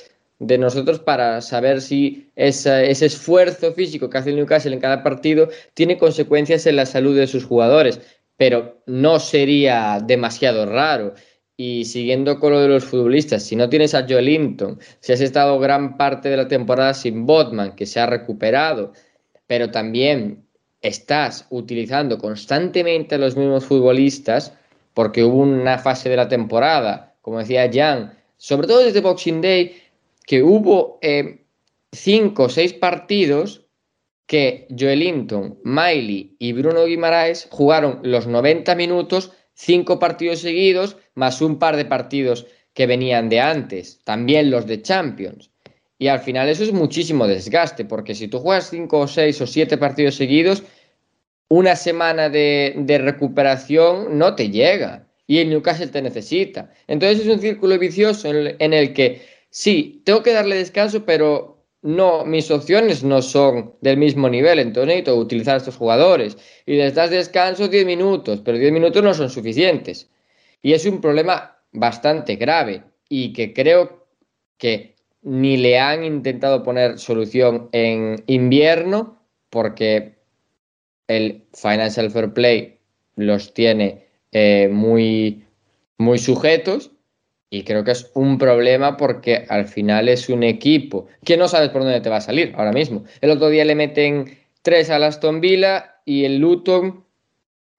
de 0.47 0.59
nosotros 0.59 0.99
para 0.99 1.41
saber 1.41 1.81
si 1.81 2.31
ese 2.37 2.91
esfuerzo 2.91 3.73
físico 3.73 4.11
que 4.11 4.19
hace 4.19 4.31
el 4.31 4.37
Newcastle 4.37 4.75
en 4.75 4.81
cada 4.81 5.03
partido 5.03 5.49
tiene 5.75 5.99
consecuencias 5.99 6.67
en 6.67 6.77
la 6.77 6.87
salud 6.87 7.17
de 7.17 7.27
sus 7.27 7.45
jugadores, 7.45 8.01
pero 8.37 8.83
no 8.87 9.21
sería 9.21 10.01
demasiado 10.05 10.67
raro. 10.67 11.15
Y 11.57 11.85
siguiendo 11.85 12.41
con 12.41 12.53
lo 12.53 12.61
de 12.61 12.69
los 12.69 12.85
futbolistas, 12.85 13.45
si 13.45 13.55
no 13.55 13.69
tienes 13.69 13.95
a 13.95 14.07
Joelinton, 14.09 14.81
si 15.01 15.13
has 15.13 15.21
estado 15.21 15.59
gran 15.61 15.97
parte 15.97 16.29
de 16.29 16.37
la 16.37 16.49
temporada 16.49 16.95
sin 16.95 17.27
Botman, 17.27 17.77
que 17.77 17.87
se 17.87 18.01
ha 18.01 18.07
recuperado, 18.07 18.93
pero 19.47 19.71
también 19.71 20.45
estás 20.83 21.47
utilizando 21.51 22.19
constantemente 22.19 23.15
a 23.15 23.19
los 23.19 23.37
mismos 23.37 23.65
futbolistas, 23.65 24.53
porque 24.95 25.23
hubo 25.23 25.39
una 25.39 25.79
fase 25.79 26.09
de 26.09 26.17
la 26.17 26.29
temporada, 26.29 27.15
como 27.23 27.39
decía 27.39 27.71
Jan, 27.73 28.15
sobre 28.37 28.67
todo 28.67 28.81
desde 28.81 29.01
Boxing 29.01 29.41
Day, 29.41 29.77
que 30.27 30.43
hubo 30.43 30.99
eh, 31.03 31.45
cinco 31.93 32.45
o 32.45 32.49
seis 32.49 32.73
partidos 32.73 33.67
que 34.27 34.67
Joelinton, 34.71 35.59
Miley 35.65 36.37
y 36.39 36.53
Bruno 36.53 36.87
Guimaraes 36.87 37.49
jugaron 37.51 38.01
los 38.03 38.27
90 38.27 38.75
minutos, 38.75 39.33
cinco 39.53 39.99
partidos 39.99 40.41
seguidos, 40.41 40.97
más 41.15 41.43
un 41.43 41.59
par 41.59 41.77
de 41.77 41.85
partidos 41.85 42.47
que 42.73 42.87
venían 42.87 43.29
de 43.29 43.41
antes, 43.41 44.01
también 44.05 44.51
los 44.51 44.67
de 44.67 44.83
Champions. 44.83 45.51
Y 45.99 46.09
al 46.09 46.21
final 46.21 46.49
eso 46.49 46.65
es 46.65 46.73
muchísimo 46.73 47.27
desgaste, 47.27 47.85
porque 47.85 48.15
si 48.15 48.29
tú 48.29 48.41
juegas 48.41 48.71
cinco 48.71 49.01
o 49.01 49.09
seis 49.09 49.41
o 49.41 49.47
siete 49.47 49.77
partidos 49.77 50.17
seguidos, 50.17 50.63
una 51.49 51.77
semana 51.77 52.31
de 52.31 52.99
recuperación 53.01 54.19
no 54.19 54.35
te 54.35 54.51
llega 54.51 55.07
y 55.27 55.39
el 55.39 55.51
Newcastle 55.51 55.89
te 55.89 56.03
necesita. 56.03 56.71
Entonces 56.87 57.21
es 57.21 57.33
un 57.33 57.41
círculo 57.41 57.79
vicioso 57.79 58.31
en 58.31 58.73
el, 58.73 58.93
que 58.93 59.23
sí, 59.55 60.03
tengo 60.05 60.23
que 60.25 60.33
darle 60.33 60.57
descanso, 60.57 61.05
pero 61.07 61.65
no, 61.81 62.25
mis 62.25 62.51
opciones 62.51 63.05
no 63.05 63.23
son 63.23 63.75
del 63.81 63.97
mismo 63.99 64.29
nivel, 64.29 64.59
entonces 64.59 64.89
necesito 64.89 65.17
utilizar 65.17 65.55
a 65.55 65.59
estos 65.59 65.77
jugadores. 65.77 66.37
Y 66.67 66.75
les 66.75 66.95
das 66.95 67.11
descanso 67.11 67.69
10 67.69 67.87
minutos, 67.87 68.41
pero 68.45 68.59
10 68.59 68.73
minutos 68.73 69.03
no 69.03 69.15
son 69.15 69.31
suficientes. 69.31 70.11
Y 70.61 70.73
es 70.73 70.85
un 70.87 71.01
problema 71.01 71.59
bastante 71.73 72.37
grave 72.37 72.83
y 73.09 73.33
que 73.33 73.53
creo 73.53 74.07
que 74.59 74.97
ni 75.23 75.57
le 75.57 75.79
han 75.79 76.05
intentado 76.05 76.63
poner 76.65 76.99
solución 76.99 77.69
en 77.73 78.25
invierno 78.27 79.21
porque 79.51 80.17
el 81.07 81.45
Financial 81.53 82.11
Fair 82.11 82.33
Play 82.33 82.79
los 83.15 83.55
tiene 83.55 84.07
eh, 84.33 84.69
muy, 84.69 85.45
muy 85.99 86.19
sujetos 86.19 86.91
y 87.55 87.63
creo 87.63 87.85
que 87.85 87.93
es 87.93 88.11
un 88.15 88.37
problema 88.37 88.97
porque 88.97 89.47
al 89.49 89.67
final 89.67 90.09
es 90.09 90.29
un 90.29 90.43
equipo 90.43 91.07
que 91.25 91.37
no 91.37 91.47
sabes 91.47 91.71
por 91.71 91.83
dónde 91.83 92.01
te 92.01 92.11
va 92.11 92.17
a 92.17 92.21
salir 92.21 92.53
ahora 92.57 92.73
mismo. 92.73 93.05
El 93.21 93.31
otro 93.31 93.49
día 93.49 93.65
le 93.65 93.77
meten 93.77 94.39
tres 94.63 94.91
a 94.91 94.97
Aston 94.97 95.41
Villa 95.41 96.01
y 96.05 96.25
el 96.25 96.39
Luton, 96.39 97.05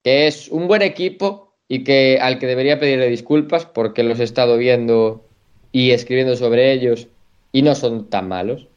que 0.02 0.28
es 0.28 0.48
un 0.48 0.66
buen 0.66 0.80
equipo 0.80 1.52
y 1.68 1.84
que 1.84 2.18
al 2.22 2.38
que 2.38 2.46
debería 2.46 2.80
pedirle 2.80 3.10
disculpas 3.10 3.66
porque 3.66 4.02
los 4.02 4.18
he 4.18 4.24
estado 4.24 4.56
viendo 4.56 5.26
y 5.72 5.90
escribiendo 5.90 6.36
sobre 6.36 6.72
ellos 6.72 7.08
y 7.52 7.60
no 7.60 7.74
son 7.74 8.08
tan 8.08 8.28
malos. 8.28 8.68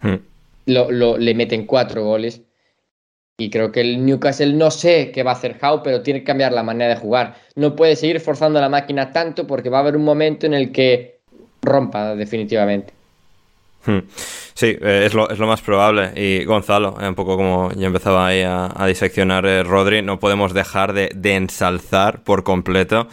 Hmm. 0.00 0.18
Lo, 0.66 1.18
le 1.18 1.34
meten 1.34 1.66
cuatro 1.66 2.04
goles 2.04 2.42
y 3.38 3.50
creo 3.50 3.70
que 3.70 3.82
el 3.82 4.04
Newcastle 4.04 4.54
no 4.54 4.70
sé 4.70 5.10
qué 5.12 5.22
va 5.22 5.32
a 5.32 5.34
hacer 5.34 5.58
Howe, 5.60 5.82
pero 5.82 6.02
tiene 6.02 6.20
que 6.20 6.24
cambiar 6.24 6.52
la 6.52 6.62
manera 6.62 6.94
de 6.94 7.00
jugar. 7.00 7.36
No 7.54 7.76
puede 7.76 7.94
seguir 7.96 8.20
forzando 8.20 8.60
la 8.60 8.68
máquina 8.68 9.12
tanto 9.12 9.46
porque 9.46 9.68
va 9.68 9.78
a 9.78 9.80
haber 9.82 9.96
un 9.96 10.04
momento 10.04 10.46
en 10.46 10.54
el 10.54 10.72
que 10.72 11.18
rompa 11.60 12.14
definitivamente. 12.14 12.94
Hmm. 13.84 14.00
Sí, 14.54 14.76
eh, 14.80 15.02
es, 15.04 15.12
lo, 15.12 15.28
es, 15.28 15.38
lo, 15.38 15.46
más 15.46 15.60
probable. 15.60 16.12
Y 16.16 16.44
Gonzalo, 16.44 16.96
eh, 17.00 17.08
un 17.08 17.14
poco 17.14 17.36
como 17.36 17.70
ya 17.72 17.86
empezaba 17.86 18.26
ahí 18.26 18.42
a, 18.42 18.86
diseccionar 18.86 19.44
eh, 19.44 19.62
Rodri, 19.62 20.00
no 20.00 20.18
podemos 20.18 20.54
dejar 20.54 20.94
de, 20.94 21.10
de, 21.14 21.36
ensalzar 21.36 22.24
por 22.24 22.42
completo 22.42 23.06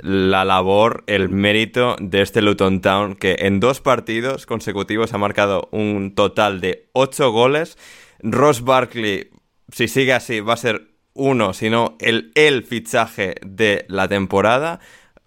la 0.00 0.44
labor, 0.44 1.04
el 1.06 1.28
mérito 1.28 1.96
de 2.00 2.22
este 2.22 2.40
Luton 2.40 2.80
Town, 2.80 3.16
que 3.16 3.36
en 3.40 3.60
dos 3.60 3.80
partidos 3.80 4.46
consecutivos 4.46 5.12
ha 5.12 5.18
marcado 5.18 5.68
un 5.72 6.14
total 6.14 6.60
de 6.60 6.86
ocho 6.92 7.30
goles. 7.32 7.76
Ross 8.20 8.62
Barkley 8.62 9.28
si 9.72 9.88
sigue 9.88 10.12
así, 10.12 10.40
va 10.40 10.54
a 10.54 10.56
ser 10.58 10.88
uno, 11.14 11.52
sino 11.52 11.96
el, 12.00 12.32
el 12.34 12.62
fichaje 12.64 13.34
de 13.44 13.84
la 13.88 14.08
temporada. 14.08 14.80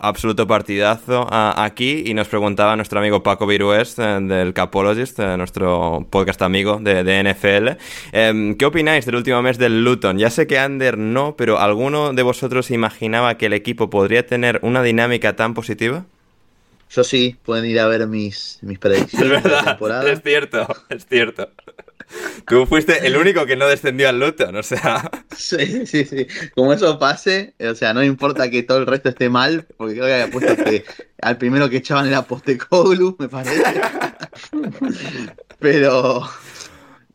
Absoluto 0.03 0.47
partidazo 0.47 1.27
aquí 1.29 2.01
y 2.07 2.15
nos 2.15 2.27
preguntaba 2.27 2.75
nuestro 2.75 2.97
amigo 2.97 3.21
Paco 3.21 3.45
Virués 3.45 3.99
eh, 3.99 4.17
del 4.19 4.51
Capologist, 4.51 5.19
eh, 5.19 5.37
nuestro 5.37 6.07
podcast 6.09 6.41
amigo 6.41 6.79
de, 6.81 7.03
NFL. 7.23 7.77
Em, 8.11 8.55
¿Qué 8.55 8.65
opináis 8.65 9.05
del 9.05 9.17
último 9.17 9.43
mes 9.43 9.59
del 9.59 9.83
Luton? 9.83 10.17
Ya 10.17 10.31
sé 10.31 10.47
que 10.47 10.57
Ander 10.57 10.97
no, 10.97 11.35
pero 11.35 11.59
¿alguno 11.59 12.13
de 12.13 12.23
vosotros 12.23 12.71
imaginaba 12.71 13.37
que 13.37 13.45
el 13.45 13.53
equipo 13.53 13.91
podría 13.91 14.25
tener 14.25 14.59
una 14.63 14.81
dinámica 14.81 15.35
tan 15.35 15.53
positiva? 15.53 16.05
Yo 16.89 17.03
sí, 17.03 17.37
pueden 17.43 17.65
ir 17.65 17.79
a 17.79 17.85
ver 17.85 18.07
mis, 18.07 18.57
mis 18.63 18.79
predicciones 18.79 19.31
es 19.37 19.43
verdad, 19.43 19.65
temporada. 19.65 20.11
Es 20.11 20.23
cierto, 20.23 20.67
es 20.89 21.05
cierto. 21.05 21.47
Tú 22.47 22.65
fuiste 22.65 23.05
el 23.05 23.17
único 23.17 23.45
que 23.45 23.55
no 23.55 23.67
descendió 23.67 24.09
al 24.09 24.19
Luton, 24.19 24.55
o 24.55 24.63
sea. 24.63 25.09
Sí, 25.35 25.85
sí, 25.85 26.05
sí. 26.05 26.27
Como 26.55 26.73
eso 26.73 26.99
pase, 26.99 27.55
o 27.59 27.73
sea, 27.73 27.93
no 27.93 28.03
importa 28.03 28.49
que 28.49 28.63
todo 28.63 28.79
el 28.79 28.87
resto 28.87 29.09
esté 29.09 29.29
mal, 29.29 29.65
porque 29.77 29.95
creo 29.95 30.05
que 30.05 30.13
había 30.13 30.31
puesto 30.31 30.63
que 30.63 30.83
al 31.21 31.37
primero 31.37 31.69
que 31.69 31.77
echaban 31.77 32.07
era 32.07 32.23
Postecoglu, 32.23 33.15
me 33.19 33.29
parece. 33.29 33.63
Pero. 35.59 36.23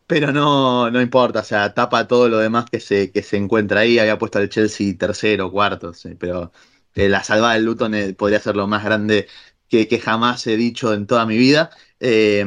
Pero 0.07 0.31
no, 0.31 0.89
no 0.89 1.01
importa, 1.01 1.41
o 1.41 1.43
sea, 1.43 1.73
tapa 1.73 2.07
todo 2.07 2.29
lo 2.29 2.37
demás 2.37 2.65
que 2.69 2.79
se, 2.79 3.11
que 3.11 3.21
se 3.21 3.35
encuentra 3.37 3.81
ahí. 3.81 3.99
Había 3.99 4.17
puesto 4.17 4.39
al 4.39 4.49
Chelsea 4.49 4.97
tercero, 4.97 5.51
cuarto, 5.51 5.93
sí, 5.93 6.15
pero 6.15 6.53
eh, 6.95 7.09
la 7.09 7.23
salvada 7.23 7.55
del 7.55 7.65
Luton 7.65 7.93
podría 8.17 8.39
ser 8.39 8.55
lo 8.55 8.67
más 8.67 8.85
grande 8.85 9.27
que, 9.67 9.87
que, 9.87 9.99
jamás 9.99 10.47
he 10.47 10.55
dicho 10.55 10.93
en 10.93 11.07
toda 11.07 11.25
mi 11.25 11.37
vida. 11.37 11.71
Eh, 11.99 12.45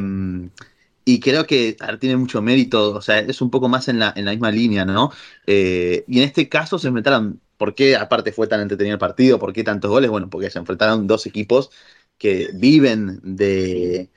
y 1.04 1.20
creo 1.20 1.46
que 1.46 1.76
tiene 1.98 2.16
mucho 2.16 2.42
mérito, 2.42 2.94
o 2.94 3.02
sea, 3.02 3.18
es 3.20 3.40
un 3.40 3.50
poco 3.50 3.68
más 3.68 3.88
en 3.88 3.98
la, 3.98 4.12
en 4.16 4.24
la 4.24 4.32
misma 4.32 4.50
línea, 4.50 4.84
¿no? 4.84 5.10
Eh, 5.46 6.04
y 6.06 6.18
en 6.18 6.24
este 6.24 6.48
caso 6.48 6.78
se 6.78 6.88
enfrentaron, 6.88 7.40
¿por 7.56 7.74
qué 7.74 7.96
aparte 7.96 8.32
fue 8.32 8.46
tan 8.46 8.60
entretenido 8.60 8.94
el 8.94 9.00
partido? 9.00 9.38
¿Por 9.38 9.52
qué 9.52 9.64
tantos 9.64 9.90
goles? 9.90 10.10
Bueno, 10.10 10.30
porque 10.30 10.50
se 10.50 10.58
enfrentaron 10.58 11.06
dos 11.06 11.26
equipos 11.26 11.70
que 12.18 12.50
viven 12.54 13.20
de, 13.22 14.10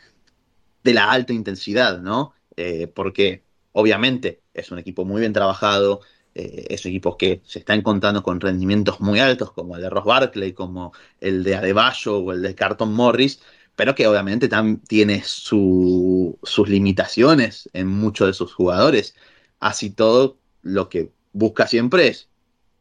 de 0.84 0.94
la 0.94 1.12
alta 1.12 1.34
intensidad, 1.34 2.02
¿no? 2.02 2.34
Eh, 2.56 2.88
porque 2.88 3.44
obviamente 3.72 4.44
es 4.54 4.72
un 4.72 4.80
equipo 4.80 5.06
muy 5.06 5.22
bien 5.22 5.34
trabajado, 5.34 6.02
eh, 6.36 6.68
es 6.70 6.86
un 6.86 6.92
equipo 6.92 7.18
que 7.18 7.42
se 7.46 7.60
está 7.60 7.74
encontrando 7.74 8.24
con 8.24 8.40
rendimientos 8.40 9.00
muy 9.00 9.20
altos, 9.20 9.52
como 9.52 9.76
el 9.76 9.82
de 9.84 9.90
Ross 9.90 10.06
Barkley, 10.06 10.54
como 10.54 10.94
el 11.20 11.44
de 11.44 11.56
Adebayo 11.56 12.18
o 12.20 12.32
el 12.34 12.42
de 12.42 12.56
Carton 12.56 12.94
Morris, 12.94 13.42
pero 13.76 13.96
que 13.96 14.08
obviamente 14.08 14.48
también 14.48 14.80
tiene 14.82 15.24
sus 15.26 16.38
limitaciones 16.68 17.70
en 17.74 17.88
muchos 17.88 18.28
de 18.28 18.34
sus 18.34 18.54
jugadores. 18.54 19.16
Así 19.60 19.90
todo, 19.90 20.38
lo 20.62 20.90
que 20.90 21.12
busca 21.34 21.68
siempre 21.68 22.08
es 22.08 22.30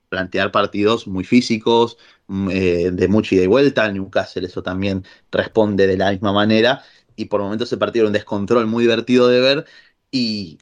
plantear 0.09 0.53
partidos 0.53 1.07
muy 1.07 1.25
físicos, 1.25 1.97
mm, 2.29 2.51
eh, 2.51 2.91
de 2.93 3.09
mucha 3.09 3.35
ida 3.35 3.45
y 3.45 3.47
vuelta. 3.47 3.87
El 3.87 3.95
Newcastle 3.95 4.47
eso 4.47 4.63
también 4.63 5.05
responde 5.31 5.87
de 5.87 5.97
la 5.97 6.13
misma 6.13 6.33
manera. 6.33 6.85
Y 7.17 7.27
por 7.27 7.41
momentos 7.41 7.69
ese 7.69 7.79
partido 7.79 8.05
era 8.05 8.09
un 8.09 8.13
descontrol 8.15 8.67
muy 8.67 8.85
divertido 8.85 9.29
de 9.29 9.41
ver. 9.41 9.67
Y 10.11 10.59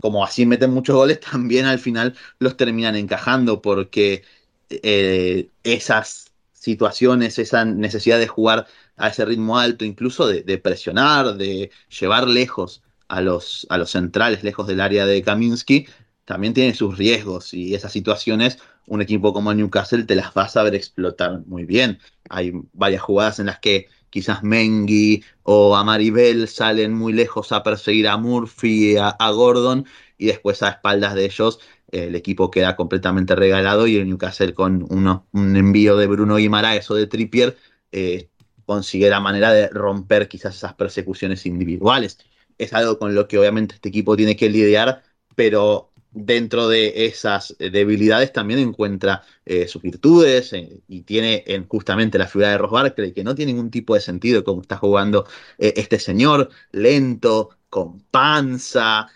como 0.00 0.24
así 0.24 0.46
meten 0.46 0.70
muchos 0.70 0.96
goles, 0.96 1.20
también 1.32 1.66
al 1.66 1.78
final 1.78 2.16
los 2.38 2.56
terminan 2.56 2.96
encajando 2.96 3.62
porque 3.62 4.24
eh, 4.70 5.50
esas 5.62 6.32
situaciones, 6.52 7.38
esa 7.38 7.64
necesidad 7.64 8.18
de 8.18 8.26
jugar 8.28 8.66
a 8.96 9.08
ese 9.08 9.24
ritmo 9.24 9.58
alto, 9.58 9.84
incluso 9.84 10.26
de, 10.26 10.58
presionar, 10.58 11.36
de 11.36 11.70
llevar 12.00 12.28
lejos 12.28 12.82
a 13.08 13.20
los, 13.20 13.66
a 13.70 13.78
los 13.78 13.90
centrales, 13.90 14.44
lejos 14.44 14.66
del 14.66 14.80
área 14.80 15.06
de 15.06 15.22
Kaminsky, 15.22 15.86
también 16.24 16.54
tiene 16.54 16.74
sus 16.74 16.96
riesgos 16.96 17.52
y 17.52 17.74
esas 17.74 17.92
situaciones 17.92 18.58
un 18.86 19.00
equipo 19.02 19.32
como 19.32 19.52
Newcastle 19.52 20.04
te 20.04 20.14
las 20.14 20.32
va 20.36 20.44
a 20.44 20.48
saber 20.48 20.74
explotar 20.74 21.40
muy 21.46 21.64
bien. 21.64 21.98
Hay 22.28 22.52
varias 22.72 23.02
jugadas 23.02 23.38
en 23.38 23.46
las 23.46 23.58
que 23.58 23.88
quizás 24.10 24.42
Mengi 24.42 25.24
o 25.42 25.74
Amaribel 25.76 26.48
salen 26.48 26.92
muy 26.94 27.12
lejos 27.12 27.52
a 27.52 27.62
perseguir 27.62 28.08
a 28.08 28.16
Murphy, 28.16 28.96
a, 28.96 29.08
a 29.08 29.30
Gordon 29.30 29.86
y 30.18 30.26
después 30.26 30.62
a 30.62 30.68
espaldas 30.68 31.14
de 31.14 31.24
ellos 31.24 31.60
el 31.94 32.14
equipo 32.16 32.50
queda 32.50 32.76
completamente 32.76 33.36
regalado 33.36 33.86
y 33.86 33.96
el 33.96 34.08
Newcastle 34.08 34.54
con 34.54 34.84
uno, 34.90 35.26
un 35.32 35.56
envío 35.56 35.96
de 35.96 36.06
Bruno 36.06 36.36
Guimaraes 36.36 36.90
o 36.90 36.94
de 36.94 37.06
Trippier 37.06 37.56
eh, 37.92 38.30
consigue 38.64 39.10
la 39.10 39.20
manera 39.20 39.52
de 39.52 39.68
romper 39.68 40.28
quizás 40.28 40.56
esas 40.56 40.74
persecuciones 40.74 41.46
individuales. 41.46 42.18
Es 42.58 42.72
algo 42.72 42.98
con 42.98 43.14
lo 43.14 43.28
que 43.28 43.38
obviamente 43.38 43.74
este 43.76 43.88
equipo 43.88 44.16
tiene 44.16 44.36
que 44.36 44.48
lidiar, 44.48 45.02
pero 45.34 45.92
dentro 46.14 46.68
de 46.68 47.06
esas 47.06 47.56
debilidades 47.58 48.32
también 48.32 48.60
encuentra 48.60 49.22
eh, 49.44 49.66
sus 49.66 49.82
virtudes 49.82 50.52
eh, 50.52 50.80
y 50.86 51.02
tiene 51.02 51.42
en 51.46 51.66
justamente 51.66 52.18
la 52.18 52.28
figura 52.28 52.50
de 52.50 52.58
Ross 52.58 52.92
que 53.14 53.24
no 53.24 53.34
tiene 53.34 53.52
ningún 53.52 53.70
tipo 53.70 53.94
de 53.94 54.00
sentido 54.00 54.44
como 54.44 54.62
está 54.62 54.76
jugando 54.76 55.26
eh, 55.58 55.74
este 55.76 55.98
señor, 55.98 56.48
lento, 56.70 57.50
con 57.68 57.98
panza, 58.02 59.08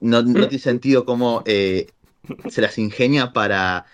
no, 0.00 0.22
no, 0.22 0.48
tiene 0.48 0.58
sentido 0.58 1.04
cómo 1.04 1.44
se 1.46 2.60
las 2.60 2.76
ingenia 2.76 3.32
para 3.32 3.86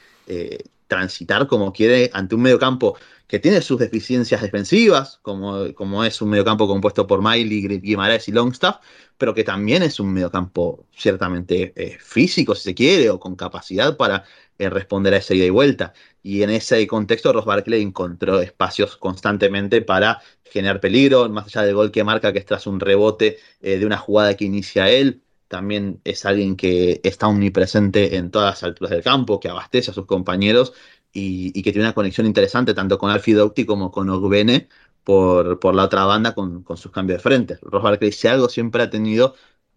transitar 0.86 1.46
como 1.46 1.70
quiere 1.70 2.10
ante 2.14 2.34
un 2.34 2.40
mediocampo 2.40 2.96
que 3.32 3.38
tiene 3.38 3.62
sus 3.62 3.78
deficiencias 3.78 4.42
defensivas, 4.42 5.18
como, 5.22 5.72
como 5.72 6.04
es 6.04 6.20
un 6.20 6.28
mediocampo 6.28 6.68
compuesto 6.68 7.06
por 7.06 7.22
Miley, 7.22 7.78
Guimaraes 7.78 8.28
y 8.28 8.32
Longstaff, 8.32 8.76
pero 9.16 9.32
que 9.32 9.42
también 9.42 9.82
es 9.82 9.98
un 9.98 10.12
mediocampo 10.12 10.86
ciertamente 10.94 11.72
eh, 11.74 11.96
físico, 11.98 12.54
si 12.54 12.64
se 12.64 12.74
quiere, 12.74 13.08
o 13.08 13.18
con 13.18 13.34
capacidad 13.34 13.96
para 13.96 14.24
eh, 14.58 14.68
responder 14.68 15.14
a 15.14 15.16
esa 15.16 15.32
ida 15.32 15.46
y 15.46 15.48
vuelta. 15.48 15.94
Y 16.22 16.42
en 16.42 16.50
ese 16.50 16.86
contexto, 16.86 17.32
Ross 17.32 17.46
Barkley 17.46 17.80
encontró 17.80 18.38
espacios 18.42 18.98
constantemente 18.98 19.80
para 19.80 20.20
generar 20.44 20.80
peligro, 20.80 21.26
más 21.30 21.46
allá 21.46 21.62
del 21.62 21.74
gol 21.74 21.90
que 21.90 22.04
marca, 22.04 22.34
que 22.34 22.38
es 22.38 22.44
tras 22.44 22.66
un 22.66 22.80
rebote 22.80 23.38
eh, 23.62 23.78
de 23.78 23.86
una 23.86 23.96
jugada 23.96 24.36
que 24.36 24.44
inicia 24.44 24.90
él. 24.90 25.22
También 25.48 26.02
es 26.04 26.26
alguien 26.26 26.54
que 26.54 27.00
está 27.02 27.28
omnipresente 27.28 28.16
en 28.16 28.30
todas 28.30 28.56
las 28.56 28.62
alturas 28.62 28.90
del 28.90 29.02
campo, 29.02 29.40
que 29.40 29.48
abastece 29.48 29.90
a 29.90 29.94
sus 29.94 30.04
compañeros 30.04 30.74
y, 31.12 31.62
que 31.62 31.72
tiene 31.72 31.86
una 31.86 31.94
conexión 31.94 32.26
interesante 32.26 32.74
tanto 32.74 32.98
con 32.98 33.10
Alfie 33.10 33.34
Doughty 33.34 33.66
como 33.66 33.90
con 33.90 34.08
Ogbene, 34.10 34.68
por, 35.04 35.58
por 35.60 35.74
la 35.74 35.84
otra 35.84 36.04
banda 36.04 36.34
con, 36.34 36.62
con, 36.62 36.76
sus 36.76 36.92
cambios 36.92 37.18
de 37.18 37.22
frente. 37.22 37.58
Ross 37.62 37.82
Barkley, 37.82 38.12
si 38.12 38.28
algo 38.28 38.48
siempre 38.48 38.82
ha 38.82 38.90
tenido, 38.90 39.34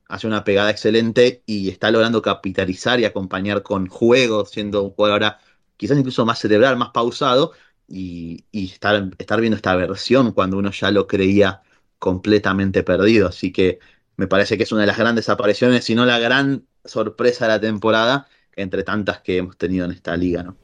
hace 0.08 0.28
una 0.28 0.44
pegada 0.44 0.70
excelente 0.72 1.44
y 1.46 1.70
está 1.70 1.92
logrando 1.92 2.22
capitalizar 2.22 3.00
y 3.00 3.06
acompañar 3.06 3.64
con 3.64 3.88
juegos, 3.88 4.52
siendo 4.52 4.84
un 4.84 4.92
jugador 4.92 5.24
ahora 5.24 5.40
quizás 5.78 5.98
incluso 5.98 6.26
más 6.26 6.40
cerebral, 6.40 6.78
más 6.78 6.92
pausado, 6.92 7.54
y, 7.88 8.46
y 8.52 8.66
estar, 8.72 9.12
estar 9.18 9.42
viendo 9.42 9.56
esta 9.58 9.76
versión 9.76 10.32
cuando 10.32 10.58
uno 10.58 10.72
ya 10.72 10.92
lo 10.92 11.08
creía 11.08 11.62
completamente 12.00 12.84
perdido. 12.84 13.28
Así 13.28 13.52
que 13.52 13.80
me 14.18 14.28
parece 14.28 14.58
que 14.58 14.64
es 14.64 14.72
una 14.72 14.82
de 14.82 14.88
las 14.88 14.98
grandes 14.98 15.30
apariciones, 15.30 15.86
si 15.86 15.96
no 15.96 16.06
la 16.06 16.20
gran 16.20 16.68
sorpresa 16.84 17.46
de 17.46 17.50
la 17.50 17.62
temporada, 17.62 18.28
entre 18.56 18.84
tantas 18.84 19.22
que 19.22 19.38
hemos 19.38 19.58
tenido 19.58 19.86
en 19.86 19.92
esta 19.92 20.16
liga, 20.18 20.44
¿no? 20.44 20.58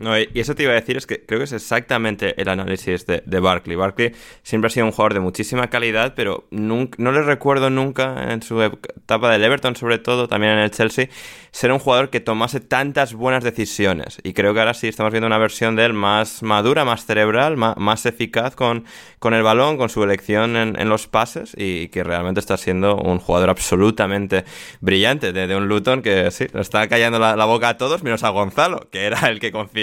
No, 0.00 0.18
y 0.18 0.28
eso 0.34 0.54
te 0.54 0.62
iba 0.64 0.72
a 0.72 0.76
decir, 0.76 0.96
es 0.96 1.06
que 1.06 1.24
creo 1.24 1.40
que 1.40 1.44
es 1.44 1.52
exactamente 1.52 2.40
el 2.40 2.48
análisis 2.48 3.06
de, 3.06 3.22
de 3.24 3.40
Barkley. 3.40 3.76
Barkley 3.76 4.12
siempre 4.42 4.66
ha 4.68 4.70
sido 4.70 4.86
un 4.86 4.92
jugador 4.92 5.14
de 5.14 5.20
muchísima 5.20 5.68
calidad, 5.68 6.14
pero 6.14 6.46
nunca, 6.50 6.96
no 7.00 7.12
le 7.12 7.22
recuerdo 7.22 7.70
nunca 7.70 8.32
en 8.32 8.42
su 8.42 8.62
etapa 8.62 9.30
del 9.30 9.44
Everton, 9.44 9.76
sobre 9.76 9.98
todo, 9.98 10.28
también 10.28 10.54
en 10.54 10.58
el 10.60 10.70
Chelsea, 10.70 11.08
ser 11.50 11.72
un 11.72 11.78
jugador 11.78 12.10
que 12.10 12.20
tomase 12.20 12.60
tantas 12.60 13.14
buenas 13.14 13.42
decisiones. 13.44 14.18
Y 14.22 14.32
creo 14.32 14.54
que 14.54 14.60
ahora 14.60 14.74
sí 14.74 14.88
estamos 14.88 15.12
viendo 15.12 15.26
una 15.26 15.38
versión 15.38 15.76
de 15.76 15.84
él 15.84 15.92
más 15.92 16.42
madura, 16.42 16.84
más 16.84 17.06
cerebral, 17.06 17.56
más, 17.56 18.06
eficaz 18.06 18.54
con, 18.54 18.84
con 19.18 19.34
el 19.34 19.42
balón, 19.42 19.76
con 19.76 19.88
su 19.88 20.02
elección 20.02 20.56
en, 20.56 20.88
los 20.88 21.06
pases 21.06 21.54
y 21.56 21.88
que 21.88 22.04
realmente 22.04 22.40
está 22.40 22.56
siendo 22.56 22.96
un 22.96 23.18
jugador 23.18 23.50
absolutamente 23.50 24.44
brillante 24.80 25.32
de, 25.32 25.56
un 25.56 25.68
Luton 25.68 26.02
que 26.02 26.30
sí, 26.30 26.46
le 26.52 26.60
está 26.60 26.88
callando 26.88 27.18
la, 27.18 27.44
boca 27.44 27.70
a 27.70 27.76
todos, 27.76 28.02
menos 28.02 28.22
a 28.24 28.30
Gonzalo, 28.30 28.88
que 28.90 29.04
era 29.04 29.28
el 29.28 29.40
que 29.40 29.52
confiaba 29.52 29.77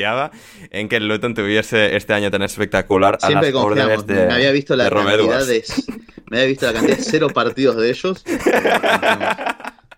en 0.72 0.89
que 0.89 0.98
el 0.98 1.08
Luton 1.08 1.34
tuviese 1.34 1.96
este 1.96 2.14
año 2.14 2.32
tan 2.32 2.41
espectacular 2.41 3.18
a 3.22 3.28
Siempre 3.28 3.52
las 3.52 3.64
órdenes 3.64 4.06
de, 4.08 4.26
me 4.28 4.34
había 4.34 4.52
visto 4.52 4.76
la 4.76 4.89
cantidad 4.89 5.46
de, 5.46 5.64
me 6.30 6.38
había 6.38 6.48
visto 6.48 6.66
la 6.66 6.74
cantidad 6.74 6.98
de 6.98 7.04
cero 7.04 7.30
partidos 7.34 7.78
de 7.78 7.89
ellos. 7.89 8.24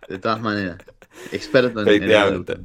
De 0.08 0.20
todas 0.20 0.41
maneras. 0.41 0.78
Experto 1.32 1.82
en 1.82 1.88
Efectivamente. 1.88 2.58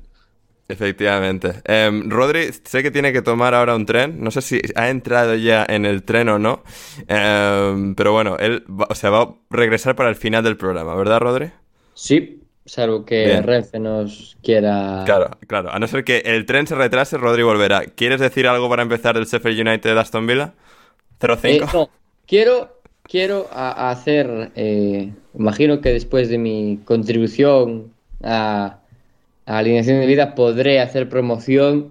Efectivamente. 0.69 1.55
Em, 1.65 2.09
Rodri, 2.09 2.51
sé 2.65 2.83
que 2.83 2.91
tiene 2.91 3.13
que 3.13 3.21
tomar 3.21 3.55
ahora 3.55 3.75
un 3.75 3.85
tren. 3.85 4.23
No 4.23 4.31
sé 4.31 4.41
si 4.43 4.61
ha 4.75 4.89
entrado 4.89 5.35
ya 5.35 5.67
en 5.69 5.85
el 5.85 6.03
tren 6.03 6.29
o 6.29 6.39
no. 6.39 6.63
Em, 7.09 7.95
pero 7.95 8.13
bueno, 8.13 8.37
él 8.39 8.65
va, 8.69 8.87
o 8.89 8.95
sea, 8.95 9.11
va 9.11 9.23
a 9.23 9.35
regresar 9.51 9.97
para 9.97 10.09
el 10.09 10.17
final 10.17 10.45
del 10.45 10.57
programa, 10.57 10.95
¿verdad, 10.95 11.21
Rodri? 11.21 11.51
Sí, 11.95 12.42
salvo 12.65 13.05
que 13.05 13.41
Renfe 13.43 13.79
nos 13.79 14.37
quiera. 14.43 15.03
Claro, 15.05 15.31
claro. 15.47 15.71
A 15.73 15.79
no 15.79 15.87
ser 15.87 16.05
que 16.05 16.19
el 16.19 16.47
tren 16.47 16.67
se 16.67 16.75
retrase, 16.75 17.17
Rodri 17.17 17.43
volverá. 17.43 17.85
¿Quieres 17.87 18.21
decir 18.21 18.47
algo 18.47 18.69
para 18.69 18.83
empezar 18.83 19.15
del 19.15 19.27
Sheffield 19.27 19.67
United 19.67 19.95
de 19.95 20.01
Aston 20.01 20.27
Villa? 20.27 20.55
0-5. 21.21 21.45
Eh, 21.45 21.61
no, 21.73 21.91
quiero, 22.27 22.81
quiero 23.03 23.49
hacer. 23.53 24.53
Eh, 24.55 25.13
imagino 25.39 25.81
que 25.81 25.91
después 25.91 26.29
de 26.29 26.39
mi 26.39 26.81
contribución 26.85 27.93
a, 28.23 28.79
Alineación 29.45 29.99
de 29.99 30.07
Vida 30.07 30.35
podré 30.37 30.81
hacer 30.81 31.09
promoción 31.09 31.91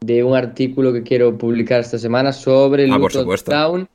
de 0.00 0.24
un 0.24 0.36
artículo 0.36 0.92
que 0.92 1.04
quiero 1.04 1.38
publicar 1.38 1.80
esta 1.80 1.98
semana 1.98 2.32
sobre 2.32 2.84
el 2.84 2.92
ah, 2.92 2.98
Town 3.44 3.88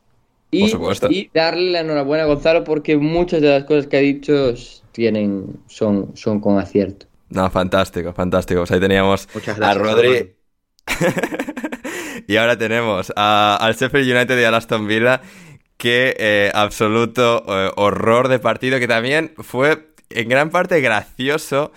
y, 0.51 0.71
y, 1.09 1.29
darle 1.33 1.71
la 1.71 1.79
enhorabuena 1.81 2.23
a 2.23 2.27
Gonzalo 2.27 2.63
porque 2.63 2.97
muchas 2.97 3.41
de 3.41 3.49
las 3.49 3.63
cosas 3.65 3.87
que 3.87 3.97
ha 3.97 4.01
dicho 4.01 4.53
tienen, 4.93 5.59
son, 5.67 6.11
son 6.15 6.39
con 6.39 6.57
acierto. 6.57 7.07
No, 7.29 7.49
fantástico, 7.49 8.13
fantástico. 8.13 8.61
Pues 8.61 8.71
ahí 8.71 8.79
teníamos 8.79 9.27
a 9.61 9.73
Rodri. 9.73 10.35
y 12.27 12.37
ahora 12.37 12.57
tenemos 12.57 13.11
al 13.15 13.73
Sheffield 13.75 14.15
United 14.15 14.39
y 14.39 14.43
al 14.43 14.55
Aston 14.55 14.87
Villa. 14.87 15.21
Que 15.75 16.15
eh, 16.17 16.51
absoluto 16.53 17.43
eh, 17.47 17.71
horror 17.75 18.29
de 18.29 18.39
partido 18.39 18.79
que 18.79 18.87
también 18.87 19.33
fue 19.37 19.93
en 20.09 20.29
gran 20.29 20.49
parte 20.49 20.79
gracioso, 20.79 21.71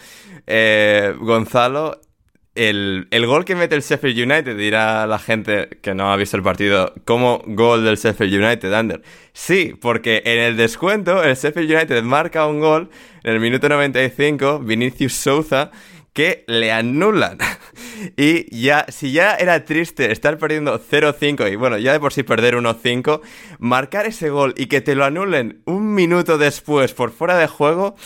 eh, 0.47 1.15
Gonzalo, 1.19 2.01
el, 2.57 3.27
gol 3.27 3.45
que 3.45 3.55
mete 3.55 3.75
el 3.75 3.83
Sheffield 3.83 4.19
United, 4.31 4.57
dirá 4.57 5.07
la 5.07 5.19
gente 5.19 5.69
que 5.83 5.95
no 5.95 6.13
ha 6.13 6.17
visto 6.17 6.37
el 6.37 6.43
partido, 6.43 6.93
como 7.05 7.43
gol 7.47 7.85
del 7.85 7.97
Sheffield 7.97 8.43
United, 8.43 8.73
Ander. 8.73 9.03
Sí, 9.33 9.75
porque 9.81 10.23
en 10.25 10.39
el 10.39 10.57
descuento 10.57 11.23
el 11.23 11.37
Sheffield 11.37 11.71
United 11.71 12.03
marca 12.03 12.47
un 12.47 12.61
gol 12.61 12.91
en 13.23 13.35
el 13.35 13.41
minuto 13.41 13.69
95, 13.69 14.61
Vinicius 14.61 15.13
Souza, 15.13 15.71
que 16.17 16.45
le 16.47 16.73
anulan. 16.73 17.37
y 18.17 18.63
ya, 18.63 18.87
si 18.89 19.13
ya 19.13 19.35
era 19.35 19.67
triste 19.67 20.11
estar 20.11 20.39
perdiendo 20.39 20.81
0-5 20.81 21.53
y 21.53 21.57
bueno, 21.57 21.77
ya 21.77 21.93
de 21.93 22.01
por 22.01 22.15
sí 22.15 22.23
perder 22.23 22.55
1-5, 22.57 23.21
marcar 23.59 24.07
ese 24.07 24.31
gol 24.31 24.55
y 24.57 24.65
que 24.67 24.81
te 24.81 24.95
lo 24.95 25.05
anulen 25.05 25.61
un 25.67 25.93
minuto 25.93 26.39
después 26.39 26.95
por 26.95 27.13
fuera 27.13 27.37
de 27.37 27.47
juego 27.49 27.97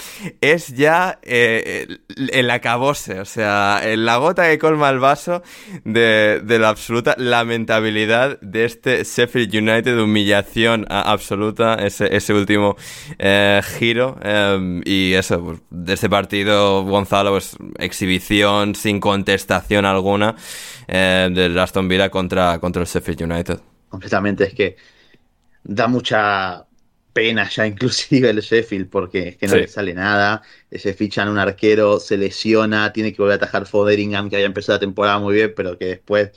es 0.40 0.74
ya 0.74 1.20
eh, 1.22 1.98
el 2.32 2.50
acabose, 2.50 3.20
o 3.20 3.24
sea, 3.24 3.80
la 3.94 4.16
gota 4.16 4.48
que 4.48 4.58
colma 4.58 4.90
el 4.90 4.98
vaso 4.98 5.44
de, 5.84 6.42
la 6.44 6.68
absoluta 6.68 7.14
lamentabilidad 7.16 8.40
de 8.40 8.64
este 8.64 9.04
Sheffield 9.04 9.54
United, 9.54 9.94
de 9.94 10.02
humillación 10.02 10.84
absoluta, 10.88 11.74
ese, 11.74 12.16
ese 12.16 12.34
último 12.34 12.76
eh, 13.20 13.61
giro. 13.78 14.18
Em, 14.22 14.82
y 14.84 15.12
eso, 15.12 15.40
pues, 15.44 15.61
de 15.70 15.92
este 15.92 16.11
partido, 16.11 16.82
Gonzalo, 16.82 17.30
pues, 17.30 17.56
exhibición 18.01 18.74
sin 18.74 18.98
contestación 18.98 19.84
alguna 19.84 20.34
eh, 20.88 21.28
del 21.30 21.59
Aston 21.59 21.86
Villa 21.86 22.09
contra, 22.09 22.59
contra 22.59 22.82
el 22.82 22.88
Sheffield 22.88 23.22
United. 23.22 23.59
Completamente, 23.88 24.44
es 24.44 24.55
que 24.55 24.76
da 25.62 25.86
mucha 25.86 26.64
pena 27.12 27.46
ya 27.48 27.66
inclusive 27.66 28.30
el 28.30 28.40
Sheffield 28.40 28.88
porque 28.88 29.28
es 29.28 29.36
que 29.36 29.46
no 29.48 29.57
le 29.57 29.68
sale 29.68 29.92
nada, 29.92 30.42
se 30.70 30.94
fichan 30.94 31.28
un 31.28 31.38
arquero, 31.38 32.01
se 32.01 32.16
lesiona, 32.16 32.92
tiene 32.92 33.12
que 33.12 33.20
volver 33.20 33.34
a 33.34 33.36
atajar 33.36 33.66
Foderingham 33.66 34.30
que 34.30 34.36
había 34.36 34.46
empezado 34.46 34.76
la 34.76 34.80
temporada 34.80 35.18
muy 35.18 35.34
bien 35.34 35.53
pero 35.55 35.76
que 35.76 35.86
después 35.86 36.30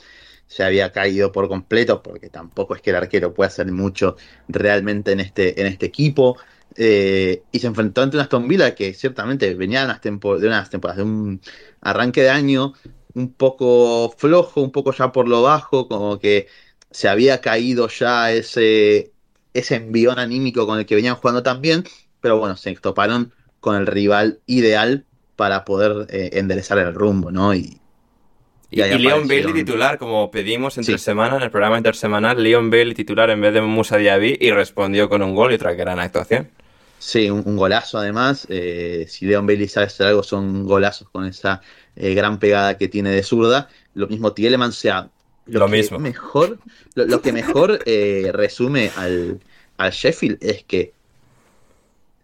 se 0.46 0.64
había 0.64 0.92
caído 0.92 1.32
por 1.32 1.48
completo 1.48 2.02
porque 2.02 2.28
tampoco 2.28 2.74
es 2.74 2.82
que 2.82 2.90
el 2.90 2.96
arquero 2.96 3.32
pueda 3.32 3.48
hacer 3.48 3.70
mucho 3.72 4.16
realmente 4.48 5.12
en 5.12 5.20
este, 5.20 5.60
en 5.60 5.66
este 5.66 5.86
equipo. 5.86 6.36
Eh, 6.76 7.42
y 7.52 7.60
se 7.60 7.68
enfrentó 7.68 8.02
ante 8.02 8.16
una 8.16 8.24
Aston 8.24 8.48
Villa 8.48 8.74
que 8.74 8.94
ciertamente 8.94 9.54
venía 9.54 9.80
de 9.80 9.86
unas, 9.86 10.00
de 10.02 10.46
unas 10.48 10.70
temporadas, 10.70 10.96
de 10.96 11.04
un 11.04 11.40
arranque 11.80 12.22
de 12.22 12.30
año 12.30 12.74
un 13.14 13.32
poco 13.32 14.12
flojo, 14.16 14.60
un 14.60 14.72
poco 14.72 14.92
ya 14.92 15.12
por 15.12 15.28
lo 15.28 15.42
bajo, 15.42 15.88
como 15.88 16.18
que 16.18 16.48
se 16.90 17.08
había 17.08 17.40
caído 17.40 17.88
ya 17.88 18.32
ese, 18.32 19.12
ese 19.52 19.76
envión 19.76 20.18
anímico 20.18 20.66
con 20.66 20.78
el 20.78 20.86
que 20.86 20.96
venían 20.96 21.14
jugando 21.14 21.42
también, 21.42 21.84
pero 22.20 22.38
bueno, 22.38 22.56
se 22.56 22.74
toparon 22.74 23.32
con 23.60 23.76
el 23.76 23.86
rival 23.86 24.40
ideal 24.46 25.04
para 25.36 25.64
poder 25.64 26.06
eh, 26.10 26.30
enderezar 26.34 26.78
el 26.78 26.94
rumbo, 26.94 27.30
¿no? 27.30 27.54
Y, 27.54 27.80
y, 28.70 28.82
Leon 28.82 29.28
Bailey 29.28 29.52
titular, 29.52 29.98
como 29.98 30.30
pedimos 30.30 30.76
entre 30.78 30.98
semana, 30.98 31.36
en 31.36 31.42
el 31.42 31.50
programa 31.50 31.76
intersemanal, 31.76 32.42
Leon 32.42 32.70
Bailey 32.70 32.94
titular 32.94 33.30
en 33.30 33.40
vez 33.40 33.54
de 33.54 33.60
Musa 33.60 33.96
Diaby 33.96 34.38
y 34.40 34.50
respondió 34.50 35.08
con 35.08 35.22
un 35.22 35.34
gol 35.34 35.52
y 35.52 35.54
otra 35.54 35.74
gran 35.74 36.00
actuación. 36.00 36.50
Sí, 37.04 37.28
un, 37.28 37.54
golazo 37.54 37.98
además. 37.98 38.46
Eh, 38.48 39.04
si 39.10 39.26
Leon 39.26 39.46
Bailey 39.46 39.68
sabe 39.68 39.88
hacer 39.88 40.06
algo, 40.06 40.22
son 40.22 40.64
golazos 40.64 41.06
con 41.10 41.26
esa 41.26 41.60
eh, 41.96 42.14
gran 42.14 42.38
pegada 42.38 42.78
que 42.78 42.88
tiene 42.88 43.10
de 43.10 43.22
zurda. 43.22 43.68
Lo 43.92 44.06
mismo 44.06 44.32
Tieleman, 44.32 44.70
o 44.70 44.72
sea, 44.72 45.10
lo, 45.44 45.68
mismo. 45.68 45.98
Mejor, 45.98 46.58
lo, 46.94 47.20
que 47.20 47.30
mejor 47.30 47.80
eh, 47.84 48.30
resume 48.32 48.90
al, 48.96 49.38
al, 49.76 49.90
Sheffield 49.92 50.38
es 50.40 50.64
que 50.64 50.94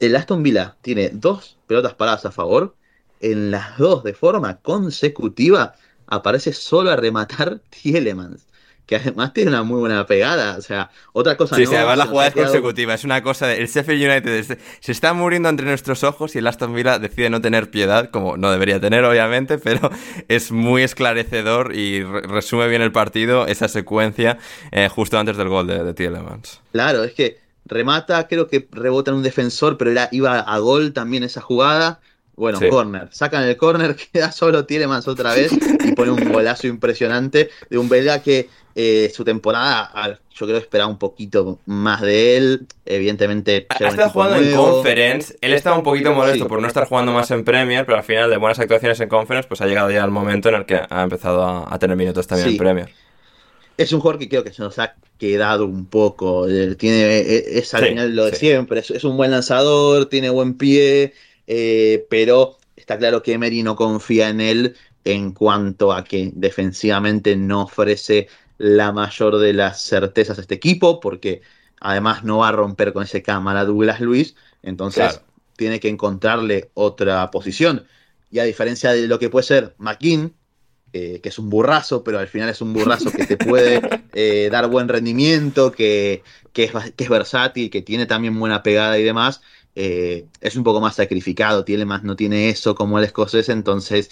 el 0.00 0.16
Aston 0.16 0.42
Villa 0.42 0.76
tiene 0.80 1.10
dos 1.10 1.58
pelotas 1.66 1.92
paradas 1.92 2.24
a 2.24 2.30
favor 2.30 2.74
en 3.20 3.50
las 3.50 3.76
dos 3.76 4.02
de 4.02 4.14
forma 4.14 4.56
consecutiva 4.62 5.74
aparece 6.06 6.54
solo 6.54 6.90
a 6.90 6.96
rematar 6.96 7.60
Tielemans 7.82 8.46
que 8.90 8.96
además 8.96 9.32
tiene 9.32 9.50
una 9.50 9.62
muy 9.62 9.78
buena 9.78 10.04
pegada. 10.04 10.56
O 10.58 10.60
sea, 10.62 10.90
otra 11.12 11.36
cosa 11.36 11.54
Sí, 11.54 11.62
no, 11.62 11.70
sí, 11.70 11.76
además 11.76 11.96
la 11.98 12.02
se 12.02 12.06
nos 12.08 12.10
jugada 12.10 12.28
es 12.28 12.34
consecutiva. 12.34 12.94
Es 12.94 13.04
una 13.04 13.22
cosa. 13.22 13.46
de- 13.46 13.58
el 13.60 13.68
Sheffield 13.68 14.02
United 14.10 14.42
se, 14.42 14.58
se 14.80 14.92
está 14.92 15.12
muriendo 15.12 15.48
entre 15.48 15.64
nuestros 15.66 16.02
ojos 16.02 16.34
y 16.34 16.38
el 16.38 16.46
Aston 16.48 16.74
Villa 16.74 16.98
decide 16.98 17.30
no 17.30 17.40
tener 17.40 17.70
piedad, 17.70 18.10
como 18.10 18.36
no 18.36 18.50
debería 18.50 18.80
tener, 18.80 19.04
obviamente, 19.04 19.58
pero 19.62 19.90
es 20.26 20.50
muy 20.50 20.82
esclarecedor 20.82 21.72
y 21.74 22.02
re- 22.02 22.22
resume 22.22 22.66
bien 22.66 22.82
el 22.82 22.90
partido 22.90 23.46
esa 23.46 23.68
secuencia 23.68 24.38
eh, 24.72 24.88
justo 24.88 25.18
antes 25.18 25.36
del 25.36 25.48
gol 25.48 25.68
de, 25.68 25.84
de 25.84 25.94
Tielemans. 25.94 26.60
Claro, 26.72 27.04
es 27.04 27.12
que 27.12 27.38
remata, 27.66 28.26
creo 28.26 28.48
que 28.48 28.66
rebota 28.72 29.12
en 29.12 29.18
un 29.18 29.22
defensor, 29.22 29.78
pero 29.78 29.92
era, 29.92 30.08
iba 30.10 30.40
a 30.40 30.58
gol 30.58 30.92
también 30.92 31.22
esa 31.22 31.40
jugada. 31.40 32.00
Bueno, 32.36 32.58
Sí. 32.58 32.70
corner. 32.70 33.08
Sacan 33.12 33.42
el 33.44 33.58
corner, 33.58 33.94
queda 34.12 34.32
solo 34.32 34.64
Tielemans 34.64 35.06
otra 35.08 35.34
vez 35.34 35.52
y 35.84 35.92
pone 35.92 36.10
un 36.10 36.32
golazo 36.32 36.66
impresionante 36.68 37.50
de 37.68 37.76
un 37.76 37.90
belga 37.90 38.22
que 38.22 38.48
eh, 38.74 39.10
su 39.14 39.24
temporada, 39.24 39.84
a 39.86 40.08
ver, 40.08 40.20
yo 40.34 40.46
creo 40.46 40.58
que 40.58 40.62
esperaba 40.64 40.88
un 40.90 40.98
poquito 40.98 41.58
más 41.66 42.00
de 42.02 42.36
él. 42.36 42.66
Evidentemente, 42.86 43.66
Ha 43.68 43.88
estado 43.88 44.10
jugando 44.10 44.36
en. 44.36 44.54
Conference. 44.54 45.36
Él 45.40 45.52
estaba 45.52 45.76
un 45.76 45.82
poquito 45.82 46.12
molesto 46.12 46.44
Sí. 46.44 46.48
por 46.48 46.60
no 46.60 46.66
estar 46.68 46.86
jugando 46.86 47.12
más 47.12 47.30
en 47.30 47.44
Premier, 47.44 47.84
pero 47.84 47.98
al 47.98 48.04
final 48.04 48.30
de 48.30 48.36
buenas 48.36 48.58
actuaciones 48.58 48.98
en 49.00 49.08
Conference, 49.08 49.48
pues 49.48 49.60
ha 49.60 49.66
llegado 49.66 49.90
ya 49.90 50.04
el 50.04 50.10
momento 50.10 50.48
en 50.48 50.54
el 50.54 50.66
que 50.66 50.80
ha 50.88 51.02
empezado 51.02 51.42
a, 51.42 51.72
a 51.74 51.78
tener 51.78 51.96
minutos 51.96 52.26
también 52.26 52.48
Sí. 52.48 52.54
en 52.54 52.58
Premier. 52.58 52.88
Es 53.76 53.92
un 53.92 54.00
jugador 54.00 54.20
que 54.20 54.28
creo 54.28 54.44
que 54.44 54.52
se 54.52 54.62
nos 54.62 54.78
ha 54.78 54.94
quedado 55.18 55.64
un 55.66 55.86
poco. 55.86 56.46
Tiene, 56.78 57.18
eh, 57.18 57.58
es 57.58 57.72
al 57.74 57.82
Sí, 57.82 57.88
final 57.90 58.14
lo 58.14 58.26
de 58.26 58.36
siempre. 58.36 58.80
Es, 58.80 58.90
es 58.90 59.04
un 59.04 59.16
buen 59.16 59.30
lanzador, 59.30 60.06
tiene 60.06 60.28
buen 60.30 60.54
pie, 60.54 61.14
eh, 61.46 62.06
pero 62.10 62.58
está 62.76 62.98
claro 62.98 63.22
que 63.22 63.32
Emery 63.32 63.62
no 63.62 63.76
confía 63.76 64.28
en 64.28 64.40
él 64.40 64.76
en 65.04 65.32
cuanto 65.32 65.92
a 65.94 66.04
que 66.04 66.30
defensivamente 66.34 67.36
no 67.36 67.62
ofrece 67.62 68.28
la 68.60 68.92
mayor 68.92 69.38
de 69.38 69.52
las 69.54 69.80
certezas 69.82 70.38
a 70.38 70.42
este 70.42 70.54
equipo, 70.56 71.00
porque 71.00 71.42
además 71.80 72.24
no 72.24 72.38
va 72.38 72.48
a 72.48 72.52
romper 72.52 72.92
con 72.92 73.04
ese 73.04 73.22
cámara 73.22 73.64
Douglas 73.64 74.00
Luis. 74.00 74.36
Entonces 74.62 75.22
Claro. 75.22 75.26
tiene 75.56 75.80
que 75.80 75.88
encontrarle 75.88 76.70
otra 76.74 77.30
posición. 77.30 77.86
Y 78.30 78.38
a 78.40 78.44
diferencia 78.44 78.92
de 78.92 79.08
lo 79.08 79.18
que 79.18 79.30
puede 79.30 79.44
ser 79.46 79.74
McKean, 79.78 80.34
eh, 80.92 81.20
que 81.22 81.28
es 81.30 81.38
un 81.38 81.50
burrazo, 81.50 82.02
pero 82.04 82.18
al 82.18 82.28
final 82.28 82.48
es 82.48 82.60
un 82.60 82.72
burrazo 82.72 83.14
que 83.14 83.24
te 83.24 83.36
puede 83.36 83.86
eh, 84.12 84.48
dar 84.50 84.68
buen 84.68 84.88
rendimiento, 84.88 85.72
que, 85.72 86.24
que, 86.52 86.64
es, 86.64 86.74
va- 86.74 86.90
que 86.90 87.04
es 87.04 87.10
versátil, 87.10 87.70
que 87.70 87.82
tiene 87.82 88.06
también 88.06 88.38
buena 88.38 88.62
pegada 88.62 88.98
y 88.98 89.04
demás. 89.04 89.40
eh, 89.76 90.28
es 90.40 90.56
un 90.56 90.64
poco 90.64 90.80
más 90.80 90.96
sacrificado, 90.96 91.64
tiene 91.64 91.84
más, 91.86 92.02
no 92.02 92.16
tiene 92.16 92.48
eso 92.50 92.74
como 92.74 92.98
el 92.98 93.04
escocés, 93.04 93.48
entonces 93.48 94.10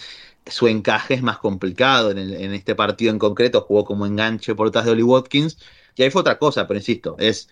su 0.50 0.68
encaje 0.68 1.14
es 1.14 1.22
más 1.22 1.38
complicado. 1.38 2.10
En, 2.10 2.18
el- 2.18 2.34
en 2.34 2.54
este 2.54 2.74
partido 2.74 3.12
en 3.12 3.18
concreto 3.18 3.62
jugó 3.62 3.84
como 3.84 4.06
enganche 4.06 4.54
por 4.54 4.68
detrás 4.68 4.84
de 4.86 4.92
Oli 4.92 5.02
Watkins, 5.02 5.58
y 5.96 6.02
ahí 6.02 6.10
fue 6.10 6.20
otra 6.22 6.38
cosa, 6.38 6.66
pero 6.68 6.78
insisto, 6.78 7.16
es, 7.18 7.48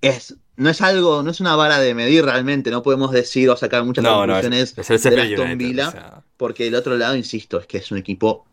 es, 0.00 0.36
no 0.56 0.70
es 0.70 0.80
algo, 0.82 1.22
no 1.22 1.30
es 1.30 1.40
una 1.40 1.56
vara 1.56 1.78
de 1.80 1.94
medir 1.94 2.24
realmente, 2.24 2.70
no 2.70 2.82
podemos 2.82 3.12
decir 3.12 3.50
o 3.50 3.56
sacar 3.56 3.84
muchas 3.84 4.04
No, 4.04 4.26
no, 4.26 4.38
es, 4.38 4.46
conclusiones 4.46 4.78
es 4.78 4.90
el 4.90 4.98
Sheffield 4.98 5.18
Aston. 5.40 5.58
Villa, 5.58 5.88
o 5.88 5.90
sea. 5.92 6.24
porque 6.36 6.64
del 6.64 6.74
otro 6.74 6.96
lado, 6.96 7.16
insisto, 7.16 7.58
es 7.60 7.66
que 7.66 7.78
es 7.78 7.90
un 7.92 7.98
equipo 7.98 8.46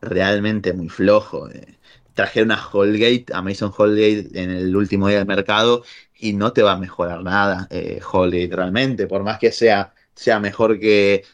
realmente 0.00 0.72
muy 0.72 0.88
flojo. 0.88 1.48
eh. 1.50 1.78
Trajeron 2.14 2.50
a 2.52 2.66
Holgate, 2.72 3.26
a 3.32 3.42
Mason 3.42 3.72
Holgate 3.76 4.28
en 4.42 4.50
el 4.50 4.74
último 4.74 5.08
día 5.08 5.18
del 5.18 5.26
mercado 5.26 5.84
y 6.18 6.32
no 6.32 6.52
te 6.52 6.62
va 6.62 6.72
a 6.72 6.78
mejorar 6.78 7.22
nada 7.22 7.68
eh, 7.70 8.00
Holgate 8.10 8.48
realmente, 8.54 9.06
por 9.06 9.22
más 9.22 9.38
que 9.38 9.52
sea, 9.52 9.92
sea 10.14 10.40
mejor 10.40 10.78
que 10.80 11.24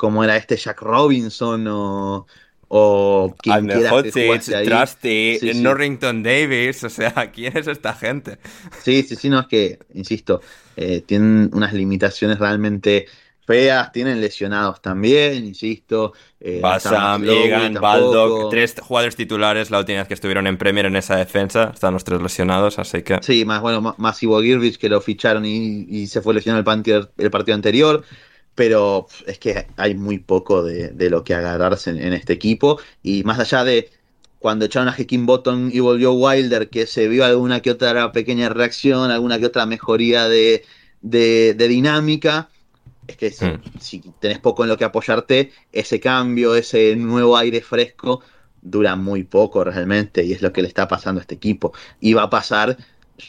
como 0.00 0.24
era 0.24 0.34
este 0.38 0.56
Jack 0.56 0.80
Robinson 0.80 1.66
o, 1.68 2.26
o 2.68 3.34
quien 3.36 3.66
quiera 3.66 3.90
que 3.90 3.94
Hodzic, 3.96 4.14
jugase 4.14 4.56
ahí. 4.56 4.64
Trusty, 4.66 5.38
Sí, 5.38 5.52
sí. 5.52 5.60
Norrington 5.60 6.22
Davis, 6.22 6.82
o 6.84 6.88
sea, 6.88 7.12
¿quién 7.34 7.54
es 7.54 7.66
esta 7.66 7.92
gente? 7.92 8.38
Sí, 8.82 9.02
sí, 9.02 9.14
sí, 9.14 9.28
no, 9.28 9.40
es 9.40 9.46
que, 9.46 9.78
insisto, 9.92 10.40
eh, 10.74 11.02
tienen 11.04 11.50
unas 11.52 11.74
limitaciones 11.74 12.38
realmente 12.38 13.08
feas, 13.46 13.92
tienen 13.92 14.22
lesionados 14.22 14.80
también, 14.80 15.44
insisto. 15.44 16.14
Eh, 16.40 16.60
Basam, 16.62 17.22
Egan. 17.28 17.74
Baldock, 17.74 18.48
tres 18.50 18.74
jugadores 18.80 19.16
titulares 19.16 19.70
la 19.70 19.80
última 19.80 19.98
vez 19.98 20.08
que 20.08 20.14
estuvieron 20.14 20.46
en 20.46 20.56
Premier 20.56 20.86
en 20.86 20.96
esa 20.96 21.16
defensa. 21.16 21.72
Están 21.74 21.92
los 21.92 22.04
tres 22.04 22.22
lesionados, 22.22 22.78
así 22.78 23.02
que. 23.02 23.18
Sí, 23.20 23.44
más 23.44 23.60
bueno, 23.60 23.94
más- 23.98 24.22
Ivo 24.22 24.40
Girvich 24.40 24.78
que 24.78 24.88
lo 24.88 25.02
ficharon 25.02 25.44
y, 25.44 25.84
y 25.90 26.06
se 26.06 26.22
fue 26.22 26.32
lesionado 26.32 26.64
el, 26.72 27.08
el 27.18 27.30
partido 27.30 27.54
anterior. 27.54 28.02
Pero 28.54 29.06
es 29.26 29.38
que 29.38 29.66
hay 29.76 29.94
muy 29.94 30.18
poco 30.18 30.62
de, 30.62 30.88
de 30.90 31.10
lo 31.10 31.24
que 31.24 31.34
agarrarse 31.34 31.90
en, 31.90 31.98
en 31.98 32.12
este 32.12 32.32
equipo. 32.34 32.78
Y 33.02 33.24
más 33.24 33.38
allá 33.38 33.64
de 33.64 33.90
cuando 34.38 34.64
echaron 34.66 34.88
a 34.88 34.94
Hekin 34.96 35.26
Bottom 35.26 35.70
y 35.72 35.80
volvió 35.80 36.12
Wilder, 36.12 36.70
que 36.70 36.86
se 36.86 37.08
vio 37.08 37.24
alguna 37.24 37.60
que 37.60 37.70
otra 37.70 38.12
pequeña 38.12 38.48
reacción, 38.48 39.10
alguna 39.10 39.38
que 39.38 39.46
otra 39.46 39.66
mejoría 39.66 40.28
de, 40.28 40.64
de- 41.02 41.54
de 41.54 41.68
dinámica. 41.68 42.50
Es 43.06 43.16
que 43.16 43.30
si, 43.32 43.46
Hmm. 43.46 43.62
si 43.80 44.00
tenés 44.20 44.38
poco 44.38 44.62
en 44.64 44.68
lo 44.70 44.76
que 44.78 44.84
apoyarte, 44.84 45.52
ese 45.72 46.00
cambio, 46.00 46.54
ese 46.54 46.94
nuevo 46.96 47.36
aire 47.36 47.60
fresco, 47.60 48.22
dura 48.62 48.96
muy 48.96 49.24
poco 49.24 49.64
realmente. 49.64 50.24
Y 50.24 50.32
es 50.32 50.42
lo 50.42 50.52
que 50.52 50.62
le 50.62 50.68
está 50.68 50.86
pasando 50.88 51.20
a 51.20 51.22
este 51.22 51.34
equipo. 51.36 51.72
Y 52.00 52.14
va 52.14 52.24
a 52.24 52.30
pasar 52.30 52.76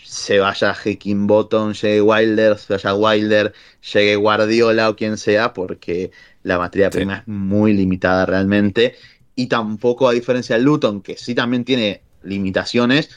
se 0.03 0.39
vaya 0.39 0.73
Hekin 0.73 1.27
Bottom, 1.27 1.73
llegue 1.73 2.01
Wilder, 2.01 2.57
se 2.57 2.73
vaya 2.73 2.93
Wilder, 2.95 3.53
llegue 3.93 4.15
Guardiola 4.15 4.89
o 4.89 4.95
quien 4.95 5.17
sea, 5.17 5.53
porque 5.53 6.11
la 6.43 6.57
materia 6.57 6.91
Sí. 6.91 6.97
prima 6.99 7.17
es 7.19 7.27
muy 7.27 7.73
limitada 7.73 8.25
realmente. 8.25 8.95
Y 9.35 9.47
tampoco, 9.47 10.07
a 10.09 10.13
diferencia 10.13 10.55
del 10.55 10.65
Luton, 10.65 11.01
que 11.01 11.17
sí 11.17 11.35
también 11.35 11.63
tiene 11.65 12.03
limitaciones, 12.23 13.09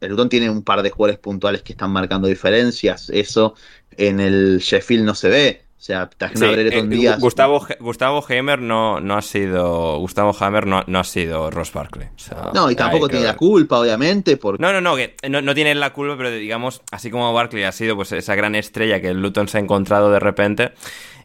el 0.00 0.10
Luton 0.10 0.28
tiene 0.28 0.50
un 0.50 0.62
par 0.62 0.82
de 0.82 0.90
jugadores 0.90 1.18
puntuales 1.20 1.62
que 1.62 1.72
están 1.72 1.90
marcando 1.90 2.28
diferencias. 2.28 3.10
Eso 3.10 3.54
en 3.96 4.20
el 4.20 4.58
Sheffield 4.58 5.04
no 5.04 5.14
se 5.14 5.28
ve. 5.28 5.67
O 5.78 5.80
sea, 5.80 6.10
Sí, 6.34 6.44
eh, 6.44 6.82
Díaz. 6.88 7.20
Gustavo, 7.20 7.64
Gustavo 7.78 8.24
Heimer 8.28 8.58
no, 8.60 8.98
no 8.98 9.16
ha 9.16 9.22
sido. 9.22 9.96
Gustavo 10.00 10.34
Hammer 10.40 10.66
no, 10.66 10.82
no 10.88 10.98
ha 10.98 11.04
sido 11.04 11.52
Ross 11.52 11.72
Barkley. 11.72 12.08
o 12.08 12.18
sea, 12.18 12.50
No, 12.52 12.68
y 12.68 12.74
tampoco 12.74 13.08
tiene 13.08 13.24
la 13.26 13.36
culpa, 13.36 13.78
obviamente, 13.78 14.36
porque 14.36 14.60
No, 14.60 14.72
no, 14.72 14.80
no, 14.80 14.96
que 14.96 15.14
no, 15.28 15.40
no 15.40 15.54
tiene 15.54 15.72
la 15.76 15.92
culpa, 15.92 16.16
pero 16.16 16.32
digamos, 16.32 16.82
así 16.90 17.10
como 17.12 17.32
Barkley 17.32 17.62
ha 17.62 17.70
sido 17.70 17.94
pues 17.94 18.10
esa 18.10 18.34
gran 18.34 18.56
estrella 18.56 19.00
que 19.00 19.10
el 19.10 19.22
Luton 19.22 19.46
se 19.46 19.58
ha 19.58 19.60
encontrado 19.60 20.10
de 20.10 20.18
repente, 20.18 20.72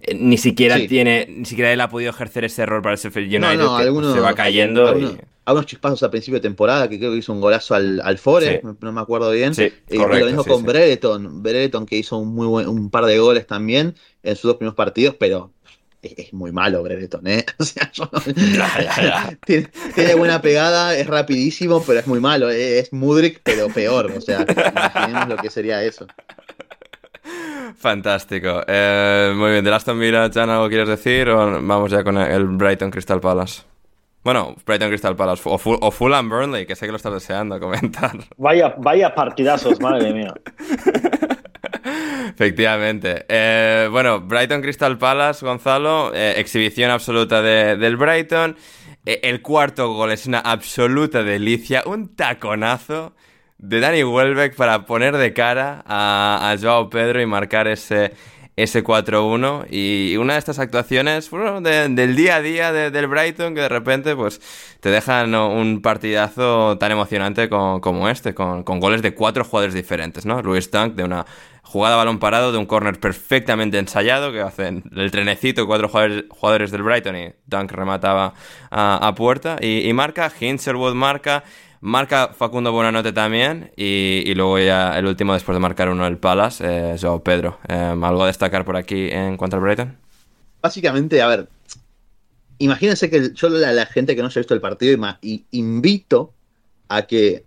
eh, 0.01 0.13
ni 0.13 0.37
siquiera 0.37 0.77
Sí. 0.77 0.87
tiene, 0.87 1.25
ni 1.29 1.45
siquiera 1.45 1.71
él 1.73 1.81
ha 1.81 1.89
podido 1.89 2.11
ejercer 2.11 2.43
ese 2.45 2.65
rol 2.67 2.83
para 2.83 2.93
el 2.93 2.99
Sheffield 3.01 3.31
No, 3.39 3.47
United, 3.47 3.63
no, 3.63 3.77
que 3.77 3.83
algunos- 3.83 4.13
se 4.13 4.19
va 4.19 4.35
cayendo. 4.35 4.99
y- 4.99 5.17
algunos 5.45 5.65
chispazos 5.65 6.01
a 6.03 6.09
principio 6.11 6.39
de 6.39 6.41
temporada, 6.47 6.87
que 6.89 6.97
creo 6.99 7.11
que 7.11 7.17
hizo 7.17 7.33
un 7.33 7.41
golazo 7.41 7.75
al, 7.75 7.99
al 8.03 8.17
Forest, 8.17 8.61
Sí. 8.63 8.67
no, 8.81 8.91
me 8.91 9.01
acuerdo 9.01 9.31
bien. 9.31 9.53
Sí, 9.53 9.63
Eh, 9.63 9.73
y 9.89 9.97
lo 9.97 10.07
mismo 10.25 10.43
sí, 10.43 10.49
con. 10.49 10.63
Brereton, 10.63 11.43
Brereton 11.43 11.85
que 11.85 11.97
hizo 11.97 12.17
un 12.17 12.33
muy 12.33 12.47
buen, 12.47 12.67
un 12.67 12.89
par 12.89 13.05
de 13.05 13.17
goles 13.19 13.45
también 13.47 13.95
en 14.23 14.35
sus 14.35 14.43
dos 14.43 14.55
primeros 14.57 14.75
partidos, 14.75 15.15
pero 15.19 15.51
es, 16.01 16.13
es 16.17 16.33
muy 16.33 16.51
malo 16.51 16.81
Brereton, 16.83 17.27
¿eh? 17.27 17.45
O 17.59 17.63
sea, 17.65 17.91
yo 17.93 18.09
no- 18.11 18.19
tiene, 19.45 19.69
tiene 19.95 20.15
buena 20.15 20.41
pegada, 20.41 20.95
es 20.97 21.07
rapidísimo, 21.07 21.83
pero 21.85 21.99
es 21.99 22.07
muy 22.07 22.19
malo. 22.21 22.49
eh, 22.49 22.79
Es 22.79 22.93
Mudrik, 22.93 23.41
pero 23.43 23.67
peor. 23.69 24.11
O 24.15 24.21
sea, 24.21 24.45
imaginemos 24.47 25.27
lo 25.29 25.35
que 25.37 25.49
sería 25.49 25.83
eso. 25.83 26.07
Fantástico. 27.77 28.61
Eh, 28.67 29.33
muy 29.35 29.51
bien, 29.51 29.63
de 29.65 29.73
Aston 29.73 29.99
Villa, 29.99 30.29
Jan, 30.33 30.49
¿algo 30.49 30.69
quieres 30.69 30.87
decir? 30.87 31.29
O 31.29 31.61
vamos 31.61 31.91
ya 31.91 32.03
con 32.03 32.17
el 32.17 32.45
Brighton 32.45 32.91
Crystal 32.91 33.19
Palace. 33.19 33.63
Bueno, 34.23 34.55
Brighton 34.65 34.89
Crystal 34.89 35.15
Palace 35.15 35.41
o, 35.45 35.57
Ful- 35.59 35.79
o 35.81 35.91
Fulham 35.91 36.29
Burnley, 36.29 36.65
que 36.65 36.75
sé 36.75 36.85
que 36.85 36.91
lo 36.91 36.97
estás 36.97 37.13
deseando 37.13 37.59
comentar. 37.59 38.11
Vaya, 38.37 38.73
vaya 38.77 39.13
partidazos, 39.13 39.79
madre 39.81 40.13
mía. 40.13 40.33
Efectivamente. 42.29 43.25
Eh, 43.27 43.87
bueno, 43.91 44.21
Brighton 44.21 44.61
Crystal 44.61 44.97
Palace, 44.97 45.45
Gonzalo, 45.45 46.11
eh, 46.13 46.35
exhibición 46.37 46.91
absoluta 46.91 47.41
de- 47.41 47.75
del 47.77 47.97
Brighton. 47.97 48.55
Eh, 49.05 49.19
el 49.23 49.41
cuarto 49.41 49.93
gol 49.93 50.11
es 50.11 50.25
una 50.25 50.39
absoluta 50.39 51.23
delicia, 51.23 51.83
un 51.85 52.15
taconazo 52.15 53.13
de 53.57 53.79
Danny 53.79 54.03
Welbeck 54.03 54.55
para 54.55 54.85
poner 54.85 55.17
de 55.17 55.33
cara 55.33 55.83
a, 55.85 56.51
a 56.51 56.57
Joao 56.57 56.89
Pedro 56.89 57.21
y 57.21 57.25
marcar 57.25 57.67
ese, 57.67 58.13
ese 58.55 58.83
4-1. 58.83 59.65
Y 59.69 60.15
una 60.17 60.33
de 60.33 60.39
estas 60.39 60.59
actuaciones 60.59 61.29
del 61.31 62.15
día 62.15 62.35
a 62.37 62.41
día 62.41 62.71
de- 62.71 62.91
del 62.91 63.07
Brighton 63.07 63.55
que 63.55 63.61
de 63.61 63.69
repente 63.69 64.15
pues 64.15 64.41
te 64.79 64.89
dejan 64.89 65.33
un 65.35 65.81
partidazo 65.81 66.77
tan 66.77 66.91
emocionante 66.91 67.49
co- 67.49 67.81
como 67.81 68.09
este, 68.09 68.33
con, 68.33 68.63
goles 68.63 69.01
de 69.01 69.13
cuatro 69.15 69.43
jugadores 69.43 69.73
diferentes, 69.73 70.25
¿no? 70.25 70.41
Luis 70.41 70.69
Dunk 70.71 70.93
de 70.95 71.03
una 71.03 71.25
jugada 71.63 71.95
balón 71.95 72.19
parado, 72.19 72.51
de 72.51 72.57
un 72.59 72.65
córner 72.67 72.99
perfectamente 72.99 73.79
ensayado, 73.79 74.31
que 74.31 74.41
hacen 74.41 74.83
el 74.95 75.09
trenecito, 75.09 75.65
cuatro 75.65 75.89
jugadores, 75.89 76.71
del 76.71 76.83
Brighton 76.83 77.15
y 77.15 77.33
Dunk 77.47 77.71
remataba 77.71 78.33
a, 78.69 79.07
a 79.07 79.15
puerta. 79.15 79.55
Y, 79.59 79.87
y 79.89 79.93
marca, 79.93 80.31
Hinselwood 80.39 80.93
marca, 80.93 81.43
marca 81.83 82.33
Facundo 82.33 82.71
Buenanote 82.71 83.11
también, 83.11 83.71
y, 83.75 84.23
y 84.25 84.33
luego 84.35 84.57
ya 84.57 84.97
el 84.97 85.05
último 85.05 85.33
después 85.33 85.55
de 85.55 85.59
marcar 85.59 85.89
uno 85.89 86.07
el 86.07 86.17
Palace, 86.17 86.63
eh, 86.65 86.95
Joao 86.99 87.21
Pedro. 87.23 87.59
Eh, 87.67 87.75
¿Algo 87.75 88.23
a 88.23 88.27
destacar 88.27 88.63
por 88.63 88.77
aquí 88.77 89.09
en 89.11 89.35
cuanto 89.35 89.57
al 89.57 89.61
Brighton? 89.61 89.97
Básicamente, 90.61 91.21
a 91.21 91.27
ver, 91.27 91.49
imagínense 92.57 93.09
que 93.09 93.33
yo 93.33 93.49
la, 93.49 93.73
la 93.73 93.85
gente 93.85 94.15
que 94.15 94.21
no 94.21 94.29
haya 94.29 94.39
visto 94.39 94.53
el 94.53 94.61
partido 94.61 94.97
y 95.21 95.43
invito 95.51 96.33
a 96.87 97.01
que 97.03 97.43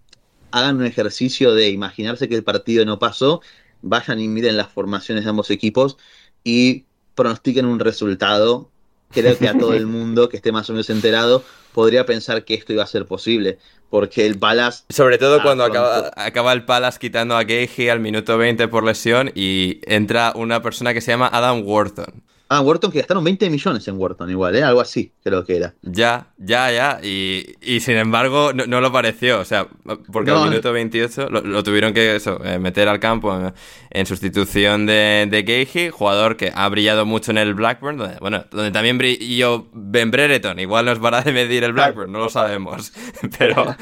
hagan 0.50 0.76
un 0.76 0.84
ejercicio 0.84 1.54
de 1.54 1.70
imaginarse 1.70 2.28
que 2.28 2.34
el 2.34 2.44
partido 2.44 2.84
no 2.84 2.98
pasó, 2.98 3.40
vayan 3.80 4.20
y 4.20 4.28
miren 4.28 4.56
las 4.58 4.68
formaciones 4.68 5.24
de 5.24 5.30
ambos 5.30 5.50
equipos 5.50 5.96
y 6.44 6.84
pronostiquen 7.14 7.64
un 7.64 7.78
resultado. 7.78 8.70
Creo 9.10 9.38
que 9.38 9.48
a 9.48 9.56
todo 9.56 9.72
el 9.72 9.86
mundo 9.96 10.28
que 10.28 10.36
esté 10.36 10.52
más 10.52 10.68
o 10.68 10.72
menos 10.72 10.90
enterado 10.90 11.42
podría 11.72 12.06
pensar 12.06 12.44
que 12.44 12.54
esto 12.54 12.72
iba 12.72 12.82
a 12.82 12.86
ser 12.86 13.06
posible, 13.06 13.58
porque 13.90 14.26
el 14.26 14.38
Palace 14.38 14.84
Sobre 14.88 15.18
todo 15.18 15.42
cuando 15.42 15.64
acaba, 15.64 16.10
acaba 16.16 16.52
el 16.52 16.64
Palace 16.64 16.98
quitando 16.98 17.36
a 17.36 17.44
Gagey 17.44 17.88
al 17.88 18.00
minuto 18.00 18.38
20 18.38 18.68
por 18.68 18.84
lesión 18.84 19.30
y 19.34 19.80
entra 19.86 20.32
una 20.34 20.62
persona 20.62 20.94
que 20.94 21.00
se 21.00 21.12
llama 21.12 21.30
Adam 21.32 21.62
Wharton. 21.64 22.25
Ah, 22.48 22.60
Wharton, 22.60 22.92
que 22.92 22.98
gastaron 22.98 23.24
20 23.24 23.50
millones 23.50 23.88
en 23.88 23.98
Wharton 23.98 24.30
igual, 24.30 24.54
¿eh? 24.54 24.62
Algo 24.62 24.80
así, 24.80 25.10
creo 25.24 25.44
que 25.44 25.56
era. 25.56 25.74
Ya, 25.82 26.28
ya, 26.38 26.70
ya. 26.70 27.00
Y, 27.02 27.54
y 27.60 27.80
sin 27.80 27.96
embargo, 27.96 28.52
no, 28.52 28.66
no 28.66 28.80
lo 28.80 28.92
pareció. 28.92 29.40
O 29.40 29.44
sea, 29.44 29.66
porque 30.12 30.30
No, 30.30 30.44
al 30.44 30.50
minuto 30.50 30.72
28 30.72 31.28
lo, 31.28 31.40
lo 31.40 31.62
tuvieron 31.64 31.92
que 31.92 32.14
eso, 32.14 32.40
eh, 32.44 32.60
meter 32.60 32.86
al 32.88 33.00
campo 33.00 33.36
en, 33.36 33.52
en 33.90 34.06
sustitución 34.06 34.86
de, 34.86 35.26
de 35.28 35.90
jugador 35.90 36.36
que 36.36 36.52
ha 36.54 36.68
brillado 36.68 37.04
mucho 37.04 37.32
en 37.32 37.38
el 37.38 37.54
Blackburn. 37.54 37.96
Donde, 37.96 38.16
bueno, 38.20 38.44
donde 38.52 38.70
también 38.70 38.96
brilló 38.96 39.66
Ben 39.72 40.12
Brereton. 40.12 40.60
Igual 40.60 40.84
nos 40.84 41.00
para 41.00 41.22
de 41.22 41.32
medir 41.32 41.64
el 41.64 41.72
Blackburn, 41.72 42.12
no 42.12 42.20
lo 42.20 42.28
sabemos. 42.28 42.92
Pero, 43.38 43.74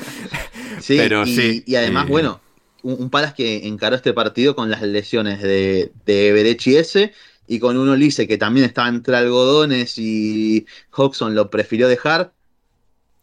Sí, 0.81 0.97
pero 0.97 1.25
y, 1.25 1.35
sí. 1.35 1.65
y 1.67 1.77
además, 1.77 2.07
Y- 2.09 2.11
bueno, 2.11 2.41
un, 2.83 2.97
un 2.99 3.11
Palace 3.11 3.35
que 3.37 3.67
encaró 3.67 3.97
este 3.97 4.13
partido 4.13 4.55
con 4.57 4.71
las 4.71 4.83
lesiones 4.83 5.41
de, 5.43 5.93
de 6.05 6.33
y 7.47 7.59
con 7.59 7.77
un 7.77 7.89
Olise 7.89 8.27
que 8.29 8.39
también 8.39 8.67
estaba 8.67 8.89
entre 8.89 9.17
algodones 9.17 9.99
y 9.99 10.67
Hodgson 10.93 11.35
lo 11.35 11.51
prefirió 11.51 11.89
dejar. 11.89 12.33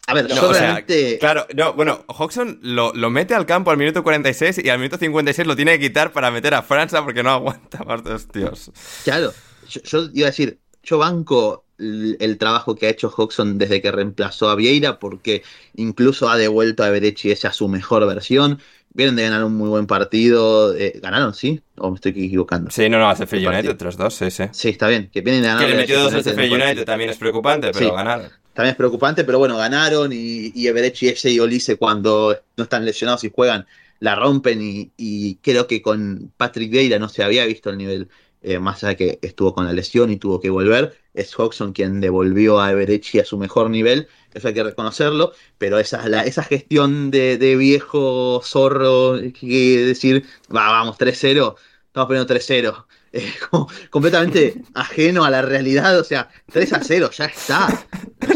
A 0.08 0.14
ver, 0.14 0.30
No, 0.30 0.36
yo 0.36 0.50
o 0.50 0.54
sea, 0.54 0.62
realmente. 0.64 1.18
claro, 1.20 1.46
no, 1.56 1.74
bueno, 1.74 2.04
Hodgson 2.08 2.60
lo, 2.64 2.92
lo 2.94 3.10
mete 3.10 3.34
al 3.36 3.46
campo 3.46 3.72
al 3.72 3.78
minuto 3.78 4.04
46 4.04 4.60
y 4.64 4.70
al 4.70 4.80
minuto 4.80 4.98
56 4.98 5.48
lo 5.48 5.56
tiene 5.56 5.78
que 5.80 5.88
quitar 5.88 6.12
para 6.12 6.32
meter 6.32 6.54
a 6.54 6.64
Francia 6.64 7.04
porque 7.04 7.24
no 7.24 7.30
aguanta 7.32 7.84
más 7.84 8.04
de 8.04 8.18
tíos. 8.32 8.72
Claro, 9.04 9.34
yo, 9.70 9.82
yo 9.84 10.10
iba 10.14 10.28
a 10.28 10.32
decir, 10.32 10.60
yo 10.84 10.98
banco 10.98 11.66
el, 11.78 12.18
el 12.20 12.38
trabajo 12.38 12.76
que 12.76 12.88
ha 12.88 12.90
hecho 12.90 13.14
Hodgson 13.16 13.58
desde 13.58 13.82
que 13.82 13.92
reemplazó 13.92 14.50
a 14.50 14.56
Vieira, 14.56 15.00
porque 15.00 15.44
incluso 15.76 16.30
ha 16.30 16.38
devuelto 16.38 16.84
a 16.84 16.90
Berechi 16.90 17.32
ese 17.32 17.48
a 17.48 17.54
su 17.54 17.68
mejor 17.70 18.06
versión. 18.08 18.60
Vienen 18.94 19.16
de 19.16 19.24
ganar 19.24 19.44
un 19.46 19.56
muy 19.56 19.70
buen 19.70 19.88
partido. 19.88 20.76
eh, 20.76 21.00
¿Ganaron, 21.02 21.34
sí? 21.34 21.62
¿O 21.78 21.90
me 21.90 21.96
estoy 21.96 22.12
equivocando? 22.12 22.70
Sí, 22.72 22.90
no, 22.90 23.00
no, 23.00 23.10
a 23.10 23.14
Sheffield 23.14 23.44
El 23.46 23.50
United, 23.54 23.78
partido. 23.78 23.92
3-2, 23.92 24.14
sí, 24.14 24.32
sí. 24.32 24.44
Sí, 24.52 24.70
está 24.70 24.88
bien. 24.90 25.10
Que 25.12 25.22
vienen 25.22 25.44
de 25.44 25.48
ganar. 25.48 25.66
Que 25.66 25.72
le 25.72 25.78
metió 25.78 26.00
dos 26.02 26.14
a 26.14 26.20
Sheffield 26.20 26.54
United 26.54 26.86
también 26.86 27.10
es 27.10 27.18
preocupante, 27.18 27.72
pero 27.72 27.80
Sí. 27.90 27.92
ganaron. 27.96 28.30
También 28.54 28.72
es 28.72 28.78
preocupante, 28.78 29.24
pero 29.24 29.40
bueno, 29.40 29.56
ganaron 29.56 30.12
y, 30.12 30.52
y 30.54 30.68
Everechi 30.68 31.08
ese 31.08 31.32
y 31.32 31.40
Olise 31.40 31.78
cuando 31.78 32.38
no 32.58 32.64
están 32.66 32.84
lesionados 32.84 33.24
y 33.24 33.32
juegan 33.34 33.66
la 34.00 34.16
rompen 34.16 34.62
y, 34.62 34.92
y 34.98 35.36
creo 35.36 35.68
que 35.68 35.82
con 35.82 36.34
Patrick 36.36 36.70
Vieira 36.70 37.00
no 37.00 37.08
se 37.08 37.24
había 37.24 37.46
visto 37.46 37.70
el 37.70 37.78
nivel, 37.78 38.10
eh, 38.42 38.60
más 38.60 38.84
allá 38.84 38.90
de 38.90 38.96
que 38.98 39.20
estuvo 39.22 39.54
con 39.54 39.64
la 39.66 39.72
lesión 39.72 40.12
y 40.12 40.18
tuvo 40.18 40.42
que 40.42 40.50
volver. 40.50 40.98
Es 41.14 41.38
Hodgson 41.40 41.72
quien 41.72 42.02
devolvió 42.02 42.60
a 42.60 42.72
Everechi 42.72 43.20
a 43.20 43.26
su 43.26 43.38
mejor 43.38 43.70
nivel, 43.70 44.08
eso 44.34 44.48
hay 44.48 44.54
que 44.54 44.64
reconocerlo, 44.64 45.34
pero 45.58 45.80
esa, 45.80 46.08
la- 46.10 46.24
esa 46.26 46.44
gestión 46.44 47.12
de, 47.12 47.38
de 47.38 47.56
viejo 47.56 48.42
zorro, 48.44 49.18
que 49.40 49.78
decir, 49.86 50.26
va, 50.56 50.70
vamos, 50.72 50.98
3-0, 50.98 51.56
estamos 51.88 52.08
poniendo 52.08 52.26
3-0. 52.34 52.86
eh, 53.14 53.34
como 53.50 53.68
completamente 53.90 54.62
ajeno 54.74 55.26
a 55.26 55.30
la 55.30 55.42
realidad, 55.42 56.00
o 56.00 56.04
sea, 56.06 56.30
3 56.52 56.72
a 56.74 56.82
0, 56.82 57.10
ya 57.12 57.26
está, 57.26 57.68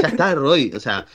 ya 0.01 0.07
está 0.09 0.35
Roy, 0.35 0.71
o 0.75 0.79
sea, 0.81 1.05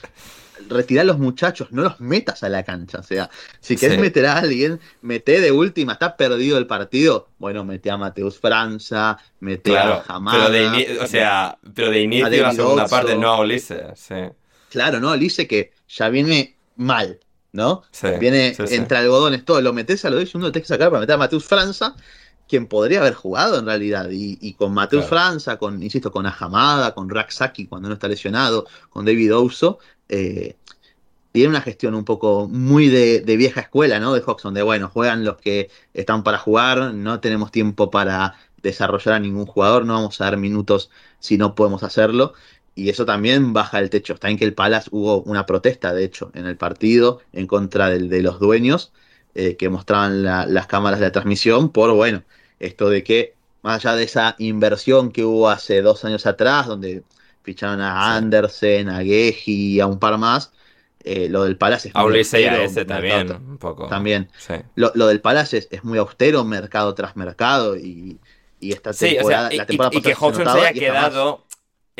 retirar 0.67 1.03
a 1.03 1.05
los 1.05 1.17
muchachos, 1.19 1.71
no 1.71 1.83
los 1.83 1.99
metas 1.99 2.43
a 2.43 2.49
la 2.49 2.63
cancha, 2.63 2.99
o 2.99 3.03
sea, 3.03 3.29
si 3.59 3.75
querés 3.77 3.95
Sí. 3.97 4.01
meter 4.01 4.25
a 4.25 4.37
alguien, 4.37 4.79
mete 5.01 5.39
de 5.41 5.51
última, 5.51 5.93
está 5.93 6.15
perdido 6.17 6.57
el 6.57 6.65
partido, 6.67 7.29
bueno, 7.39 7.63
mete 7.65 7.91
a 7.91 7.97
Mateus 7.97 8.39
Franza, 8.39 9.17
mete 9.39 9.71
Claro, 9.71 10.03
a 10.07 10.15
Hamada, 10.15 10.49
pero 10.49 10.71
de, 10.71 10.99
o 10.99 11.07
sea, 11.07 11.57
pero 11.75 11.89
de 11.91 12.01
inicio 12.01 12.25
David 12.25 12.41
la 12.41 12.51
segunda 12.53 12.83
Oxo. 12.83 12.95
parte 12.95 13.15
no 13.15 13.27
a 13.33 13.41
Ulises, 13.41 13.81
sí. 13.99 14.15
Claro, 14.71 15.01
¿no? 15.01 15.15
Dice 15.17 15.47
que 15.47 15.73
ya 15.89 16.07
viene 16.07 16.57
mal, 16.77 17.19
¿no? 17.51 17.83
Sí, 17.91 18.07
viene 18.21 18.55
sí, 18.55 18.65
sí. 18.67 18.75
entre 18.75 18.97
algodones, 18.99 19.43
todo. 19.43 19.59
Lo 19.59 19.73
metes 19.73 20.05
a 20.05 20.09
los 20.09 20.19
10 20.19 20.29
segundos, 20.29 20.47
lo 20.47 20.51
tenés 20.53 20.67
que 20.67 20.73
sacar 20.73 20.89
para 20.89 21.01
meter 21.01 21.15
a 21.15 21.17
Mateus 21.17 21.43
Franza, 21.43 21.93
quien 22.47 22.67
podría 22.67 23.01
haber 23.01 23.13
jugado 23.13 23.59
en 23.59 23.65
realidad. 23.65 24.09
Y, 24.09 24.37
y 24.39 24.53
con 24.53 24.73
Mateus 24.73 25.07
Claro. 25.07 25.25
Franza, 25.25 25.57
con, 25.57 25.83
insisto, 25.83 26.09
con 26.09 26.25
Ahamada, 26.25 26.95
con 26.95 27.09
Raksaki 27.09 27.67
cuando 27.67 27.89
no 27.89 27.95
está 27.95 28.07
lesionado, 28.07 28.65
con 28.89 29.03
David 29.03 29.33
Ouso, 29.35 29.79
eh, 30.07 30.55
tiene 31.33 31.49
una 31.49 31.61
gestión 31.61 31.93
un 31.95 32.05
poco 32.05 32.47
muy 32.49 32.87
de, 32.87 33.19
de 33.19 33.35
vieja 33.37 33.59
escuela, 33.61 33.99
¿no? 33.99 34.13
De 34.13 34.21
Hodgson, 34.25 34.53
de 34.53 34.63
bueno, 34.63 34.87
juegan 34.89 35.25
los 35.25 35.35
que 35.37 35.69
están 35.93 36.23
para 36.23 36.37
jugar, 36.37 36.93
no 36.93 37.19
tenemos 37.19 37.51
tiempo 37.51 37.89
para 37.89 38.35
desarrollar 38.63 39.15
a 39.15 39.19
ningún 39.19 39.45
jugador, 39.45 39.85
no 39.85 39.93
vamos 39.93 40.21
a 40.21 40.25
dar 40.25 40.37
minutos 40.37 40.89
si 41.19 41.37
no 41.37 41.55
podemos 41.55 41.83
hacerlo. 41.83 42.33
Y 42.75 42.89
eso 42.89 43.05
también 43.05 43.53
baja 43.53 43.79
el 43.79 43.89
techo. 43.89 44.13
Está 44.13 44.29
en 44.29 44.37
que 44.37 44.45
el 44.45 44.53
Palace 44.53 44.89
hubo 44.91 45.21
una 45.23 45.45
protesta, 45.45 45.93
de 45.93 46.03
hecho, 46.05 46.31
en 46.33 46.45
el 46.45 46.57
partido 46.57 47.21
en 47.33 47.47
contra 47.47 47.89
del- 47.89 48.09
de, 48.09 48.21
los 48.21 48.39
dueños 48.39 48.91
eh, 49.35 49.55
que 49.57 49.69
mostraban 49.69 50.23
la- 50.23 50.45
las 50.45 50.67
cámaras 50.67 50.99
de 50.99 51.05
la 51.07 51.11
transmisión 51.13 51.69
por, 51.71 51.93
bueno, 51.93 52.23
esto 52.59 52.89
de 52.89 53.03
que 53.03 53.33
más 53.61 53.85
allá 53.85 53.95
de 53.95 54.03
esa 54.03 54.35
inversión 54.39 55.11
que 55.11 55.23
hubo 55.23 55.49
hace 55.49 55.81
dos 55.81 56.03
años 56.05 56.25
atrás, 56.25 56.67
donde 56.67 57.03
ficharon 57.43 57.79
a 57.81 58.15
Andersen, 58.15 58.89
a 58.89 58.99
Geji 59.03 59.75
y 59.75 59.79
a 59.79 59.87
un 59.87 59.99
par 59.99 60.17
más, 60.17 60.51
eh, 61.03 61.29
lo 61.29 61.43
del 61.45 61.57
Palace 61.57 61.89
es 61.89 61.95
A 61.95 62.03
muy 62.03 62.13
y 62.13 62.15
a 62.17 62.19
austero, 62.19 62.55
ese 62.63 62.85
también, 62.85 63.31
un 63.31 63.57
poco. 63.57 63.87
También. 63.87 64.29
Sí. 64.37 64.53
Lo, 64.75 64.91
lo 64.95 65.07
del 65.07 65.21
Palace 65.21 65.57
es, 65.59 65.67
es 65.71 65.83
muy 65.83 65.97
austero, 65.97 66.43
mercado 66.43 66.93
tras 66.93 67.15
mercado, 67.15 67.75
y, 67.77 68.19
y 68.59 68.73
esta 68.73 68.93
Sí, 68.93 69.05
o 69.05 69.09
temporada, 69.15 69.47
sea, 69.47 69.53
y, 69.55 69.57
la 69.57 69.65
temporada 69.65 69.91
y- 69.93 69.97
y 69.97 70.01
que 70.01 70.15
se 70.15 70.41
haya 70.43 70.73
quedado. 70.73 71.43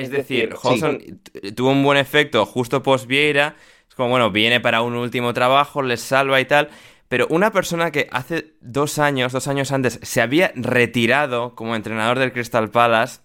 Es 0.02 0.12
decir, 0.12 0.56
Hodgson 0.62 1.22
tuvo 1.56 1.72
un 1.72 1.84
buen 1.84 1.98
efecto 1.98 2.46
justo 2.46 2.82
post 2.84 3.08
Vieira. 3.08 3.56
Es 3.88 3.96
como, 3.96 4.10
bueno, 4.10 4.32
viene 4.32 4.60
para 4.60 4.82
un 4.82 4.96
último 4.96 5.34
trabajo, 5.34 5.82
les 5.82 6.02
salva 6.02 6.40
y 6.40 6.46
tal. 6.46 6.70
Pero 7.08 7.28
una 7.30 7.52
persona 7.52 7.92
que 7.92 8.08
hace 8.12 8.54
dos 8.62 8.98
años, 8.98 9.34
dos 9.34 9.48
años 9.48 9.72
antes, 9.72 10.00
se 10.02 10.22
había 10.22 10.54
retirado 10.56 11.56
como 11.56 11.76
entrenador 11.76 12.20
del 12.20 12.32
Crystal 12.32 12.70
Palace, 12.72 13.20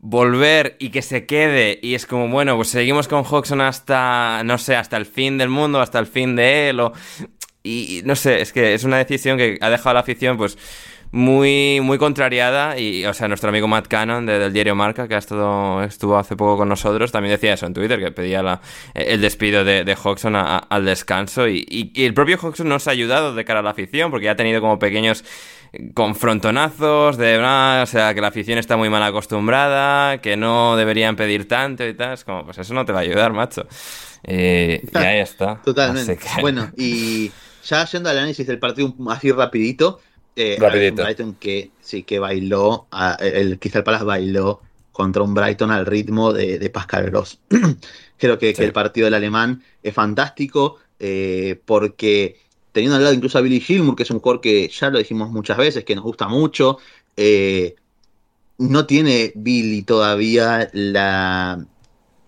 volver 0.00 0.76
y 0.78 0.90
que 0.90 1.00
se 1.00 1.26
quede, 1.26 1.78
y 1.80 1.94
es 1.94 2.06
como, 2.06 2.28
bueno, 2.28 2.56
pues 2.56 2.68
seguimos 2.68 3.08
con 3.08 3.24
Hodgson 3.24 3.60
hasta, 3.60 4.42
no 4.44 4.58
sé, 4.58 4.76
hasta 4.76 4.96
el 4.96 5.06
fin 5.06 5.38
del 5.38 5.48
mundo, 5.48 5.80
hasta 5.80 5.98
el 5.98 6.06
fin 6.06 6.36
de 6.36 6.68
él, 6.68 6.80
o... 6.80 6.92
Y 7.64 7.98
y 7.98 8.02
no 8.02 8.16
sé, 8.16 8.40
es 8.42 8.52
que 8.52 8.74
es 8.74 8.82
una 8.82 8.98
decisión 8.98 9.38
que 9.38 9.56
ha 9.60 9.70
dejado 9.70 9.90
a 9.90 9.94
la 9.94 10.00
afición, 10.00 10.36
pues, 10.36 10.58
muy, 11.12 11.80
muy 11.82 11.98
contrariada. 11.98 12.78
Y, 12.78 13.04
o 13.06 13.14
sea, 13.14 13.28
nuestro 13.28 13.50
amigo 13.50 13.68
Matt 13.68 13.86
Cannon 13.86 14.26
de- 14.26 14.38
del 14.38 14.52
diario 14.52 14.74
Marca, 14.74 15.06
que 15.06 15.14
ha 15.14 15.18
estado, 15.18 15.82
estuvo 15.84 16.16
hace 16.18 16.34
poco 16.36 16.56
con 16.56 16.68
nosotros, 16.68 17.12
también 17.12 17.32
decía 17.34 17.52
eso 17.54 17.66
en 17.66 17.74
Twitter, 17.74 18.00
que 18.00 18.10
pedía 18.10 18.42
la- 18.42 18.60
el 18.94 19.20
despido 19.20 19.64
de, 19.64 19.84
de 19.84 19.94
Hodgson 20.02 20.34
a- 20.36 20.56
a- 20.56 20.58
al 20.58 20.84
descanso. 20.84 21.46
Y, 21.46 21.64
y- 21.68 21.92
y 21.94 22.04
el 22.04 22.14
propio 22.14 22.38
Hodgson 22.42 22.68
nos 22.68 22.88
ha 22.88 22.90
ayudado 22.90 23.34
de 23.34 23.44
cara 23.44 23.60
a 23.60 23.62
la 23.62 23.70
afición, 23.70 24.10
porque 24.10 24.24
ya 24.26 24.32
ha 24.32 24.36
tenido 24.36 24.60
como 24.60 24.78
pequeños 24.78 25.24
confrontonazos 25.94 27.16
de, 27.16 27.38
ah, 27.42 27.80
o 27.82 27.86
sea, 27.86 28.14
que 28.14 28.20
la 28.20 28.28
afición 28.28 28.58
está 28.58 28.76
muy 28.76 28.90
mal 28.90 29.02
acostumbrada, 29.02 30.18
que 30.20 30.36
no 30.36 30.76
deberían 30.76 31.16
pedir 31.16 31.48
tanto 31.48 31.86
y 31.86 31.94
tal. 31.94 32.14
Es 32.14 32.24
como, 32.24 32.44
pues 32.44 32.58
eso 32.58 32.74
no 32.74 32.84
te 32.84 32.92
va 32.92 32.98
a 33.00 33.02
ayudar, 33.02 33.32
macho. 33.32 33.66
Eh, 34.24 34.82
y 34.92 34.96
ahí 34.98 35.20
está. 35.20 35.60
Totalmente. 35.64 36.16
Que- 36.16 36.40
Bueno, 36.40 36.70
y 36.76 37.30
ya 37.64 37.84
yendo 37.86 38.10
al 38.10 38.18
análisis 38.18 38.46
del 38.46 38.58
partido 38.58 38.94
así 39.10 39.30
rapidito, 39.32 40.00
eh, 40.36 40.58
un 40.90 40.96
Brighton 40.96 41.34
que 41.34 41.70
sí 41.80 42.02
que 42.02 42.18
bailó, 42.18 42.86
a- 42.90 43.14
el 43.20 43.58
Crystal 43.58 43.84
Palace 43.84 44.04
bailó 44.04 44.60
contra 44.92 45.22
un 45.22 45.34
Brighton 45.34 45.70
al 45.70 45.86
ritmo 45.86 46.32
de, 46.32 46.58
de 46.58 46.70
Pascal 46.70 47.10
Gross. 47.10 47.38
Creo 48.18 48.38
que, 48.38 48.50
el 48.50 48.72
partido 48.72 49.06
del 49.06 49.14
alemán 49.14 49.62
es 49.82 49.94
fantástico 49.94 50.78
eh, 50.98 51.60
porque 51.64 52.38
teniendo 52.72 52.96
al 52.96 53.02
lado 53.02 53.14
incluso 53.14 53.38
a 53.38 53.40
Billy 53.40 53.60
Gilmour, 53.60 53.96
que 53.96 54.04
es 54.04 54.10
un 54.10 54.20
core 54.20 54.40
que 54.40 54.68
ya 54.68 54.90
lo 54.90 54.98
dijimos 54.98 55.30
muchas 55.30 55.58
veces, 55.58 55.84
que 55.84 55.94
nos 55.94 56.04
gusta 56.04 56.28
mucho, 56.28 56.78
eh, 57.16 57.74
no 58.58 58.86
tiene 58.86 59.32
Billy 59.34 59.82
todavía 59.82 60.70
la, 60.72 61.66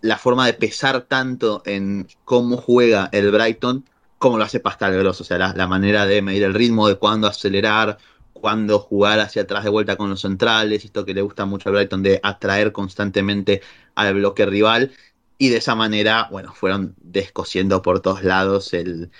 la 0.01 0.19
forma 0.19 0.47
de 0.47 0.55
pesar 0.55 1.03
tanto 1.03 1.63
en 1.65 2.09
cómo 2.25 2.57
juega 2.57 3.09
el 3.13 3.31
Brighton 3.31 3.85
como 4.19 4.39
lo 4.39 4.45
hace 4.45 4.61
Pascal 4.61 4.97
Gross, 4.97 5.20
o 5.20 5.24
sea, 5.24 5.39
la, 5.39 5.66
manera 5.66 6.07
de 6.07 6.23
medir 6.23 6.45
el 6.45 6.55
ritmo, 6.55 6.89
de 6.89 6.97
cuándo 6.97 7.27
acelerar, 7.27 7.99
cuándo 8.32 8.78
jugar 8.78 9.20
hacia 9.20 9.43
atrás 9.43 9.65
de 9.65 9.70
vuelta 9.70 9.97
con 9.97 10.11
los 10.11 10.20
centrales, 10.23 10.85
esto 10.85 11.05
que 11.05 11.15
le 11.15 11.23
gusta 11.23 11.45
mucho 11.47 11.69
al 11.69 11.74
Brighton 11.77 12.03
de 12.03 12.20
atraer 12.23 12.73
constantemente 12.73 13.62
al 13.95 14.15
bloque 14.15 14.47
rival, 14.47 14.93
y 15.39 15.49
de 15.51 15.59
esa 15.59 15.74
manera, 15.74 16.28
bueno, 16.31 16.53
fueron 16.55 16.95
descosiendo 17.01 17.82
por 17.82 18.01
todos 18.01 18.23
lados 18.24 18.73
el, 18.73 19.11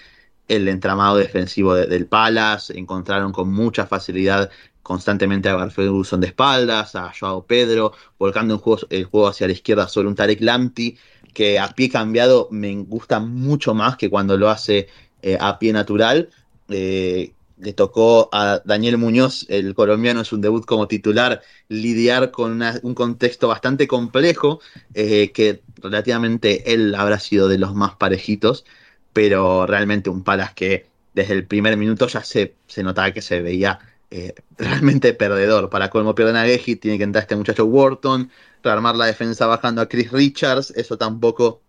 el 0.49 0.69
entramado 0.69 1.17
defensivo 1.17 1.75
de- 1.75 1.87
del 1.87 2.07
Palace, 2.07 2.79
encontraron 2.79 3.33
con 3.33 3.51
mucha 3.53 3.87
facilidad 3.87 4.51
constantemente 4.83 5.49
a 5.49 5.71
Ferguson 5.71 6.21
de 6.21 6.27
espaldas, 6.29 6.95
a 6.95 7.13
Joao 7.19 7.47
Pedro, 7.47 7.93
volcando 8.19 8.55
un 8.55 8.61
juego- 8.61 8.87
el 8.91 9.05
juego 9.07 9.29
hacia 9.29 9.47
la 9.47 9.55
izquierda 9.55 9.89
sobre 9.89 10.09
un 10.09 10.15
Tarek 10.15 10.41
Lamptey, 10.43 10.99
que 11.35 11.59
a 11.59 11.69
pie 11.75 11.91
cambiado 11.91 12.49
me 12.51 12.75
gusta 12.85 13.21
mucho 13.21 13.75
más 13.75 13.97
que 13.97 14.09
cuando 14.09 14.39
lo 14.39 14.49
hace 14.49 14.89
eh, 15.21 15.37
a 15.39 15.59
pie 15.59 15.73
natural. 15.73 16.31
Eh, 16.69 17.33
le 17.59 17.73
tocó 17.73 18.29
a 18.33 18.63
Daniel 18.65 18.99
Muñoz, 18.99 19.47
el 19.49 19.75
colombiano, 19.75 20.21
en 20.21 20.25
su 20.25 20.41
debut 20.41 20.65
como 20.65 20.89
titular, 20.89 21.43
lidiar 21.69 22.31
con 22.31 22.61
un 22.83 22.95
contexto 22.95 23.49
bastante 23.49 23.87
complejo, 23.87 24.61
eh, 24.93 25.31
que 25.33 25.63
relativamente 25.77 26.73
él 26.73 26.95
habrá 26.95 27.19
sido 27.21 27.49
de 27.49 27.59
los 27.59 27.75
más 27.75 27.95
parejitos, 27.97 28.65
pero 29.13 29.67
realmente 29.67 30.11
un 30.11 30.25
Palas 30.25 30.53
que 30.53 30.87
desde 31.15 31.35
el 31.35 31.47
primer 31.47 31.77
minuto 31.77 32.07
ya 32.09 32.25
se, 32.25 32.55
se 32.67 32.83
notaba 32.83 33.13
que 33.13 33.23
se 33.23 33.41
veía 33.41 33.79
realmente 34.59 35.13
perdedor. 35.15 35.71
Para 35.71 35.91
colmo 35.91 36.15
pierden 36.15 36.37
a 36.37 36.45
Geji, 36.45 36.77
tiene 36.77 36.99
que 36.99 37.05
entrar 37.05 37.23
este 37.23 37.37
muchacho 37.37 37.65
Wharton, 37.65 38.31
rearmar 38.65 38.97
la 38.97 39.07
defensa 39.07 39.47
bajando 39.47 39.83
a 39.83 39.89
Chris 39.89 40.11
Richards, 40.13 40.73
eso 40.77 40.99
tampoco 40.99 41.63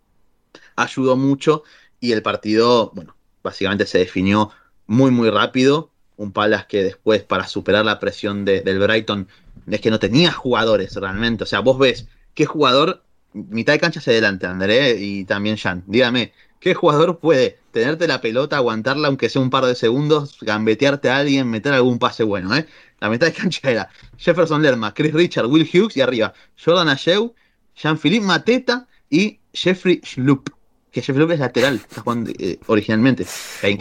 ayudó 0.75 1.15
mucho, 1.17 1.63
y 1.99 2.11
el 2.11 2.21
partido, 2.21 2.91
bueno, 2.95 3.15
básicamente 3.43 3.85
se 3.85 3.99
definió 3.99 4.51
muy, 4.87 5.11
muy 5.11 5.29
rápido. 5.29 5.91
Un 6.17 6.31
Palace 6.31 6.65
que 6.69 6.83
después, 6.83 7.23
para 7.23 7.47
superar 7.47 7.85
la 7.85 7.99
presión 7.99 8.45
de- 8.45 8.61
del 8.61 8.79
Brighton, 8.79 9.27
es 9.67 9.81
que 9.81 9.89
no 9.91 9.99
tenía 9.99 10.31
jugadores 10.31 10.95
realmente. 10.95 11.43
O 11.43 11.47
sea, 11.47 11.59
vos 11.59 11.77
ves 11.77 12.07
qué 12.33 12.45
jugador, 12.45 13.03
mitad 13.33 13.73
de 13.73 13.79
cancha 13.79 13.99
hacia 13.99 14.11
adelante, 14.13 14.47
André 14.47 14.95
y 14.97 15.25
también 15.25 15.57
Jan. 15.57 15.83
Dígame, 15.87 16.31
¿qué 16.59 16.73
jugador 16.73 17.19
puede 17.19 17.59
tenerte 17.71 18.07
la 18.07 18.21
pelota, 18.21 18.57
aguantarla 18.57 19.07
aunque 19.09 19.29
sea 19.29 19.41
un 19.41 19.49
par 19.49 19.65
de 19.65 19.75
segundos, 19.75 20.37
gambetearte 20.41 21.09
a 21.09 21.17
alguien, 21.17 21.49
meter 21.49 21.73
algún 21.73 21.99
pase 21.99 22.23
bueno, 22.23 22.55
eh? 22.55 22.65
La 23.05 23.11
mitad 23.11 23.27
de 23.27 23.33
cancha 23.33 23.69
era 23.71 23.89
Jefferson 24.17 24.61
Lerma, 24.61 24.93
Chris 24.93 25.13
Richard, 25.13 25.45
Will 25.47 25.69
Hughes 25.71 25.95
y 25.97 26.01
arriba 26.01 26.33
Jordan 26.63 26.89
Ayew, 26.89 27.33
Jean-Philippe 27.75 28.25
Mateta 28.25 28.87
y 29.09 29.39
Jeffrey 29.53 30.01
Schlupp. 30.03 30.49
Que 30.91 31.01
Jeffrey 31.01 31.17
Schlupp 31.17 31.31
es 31.31 31.39
lateral, 31.39 31.75
está 31.75 32.01
jugando 32.01 32.31
eh, 32.39 32.57
originalmente. 32.67 33.25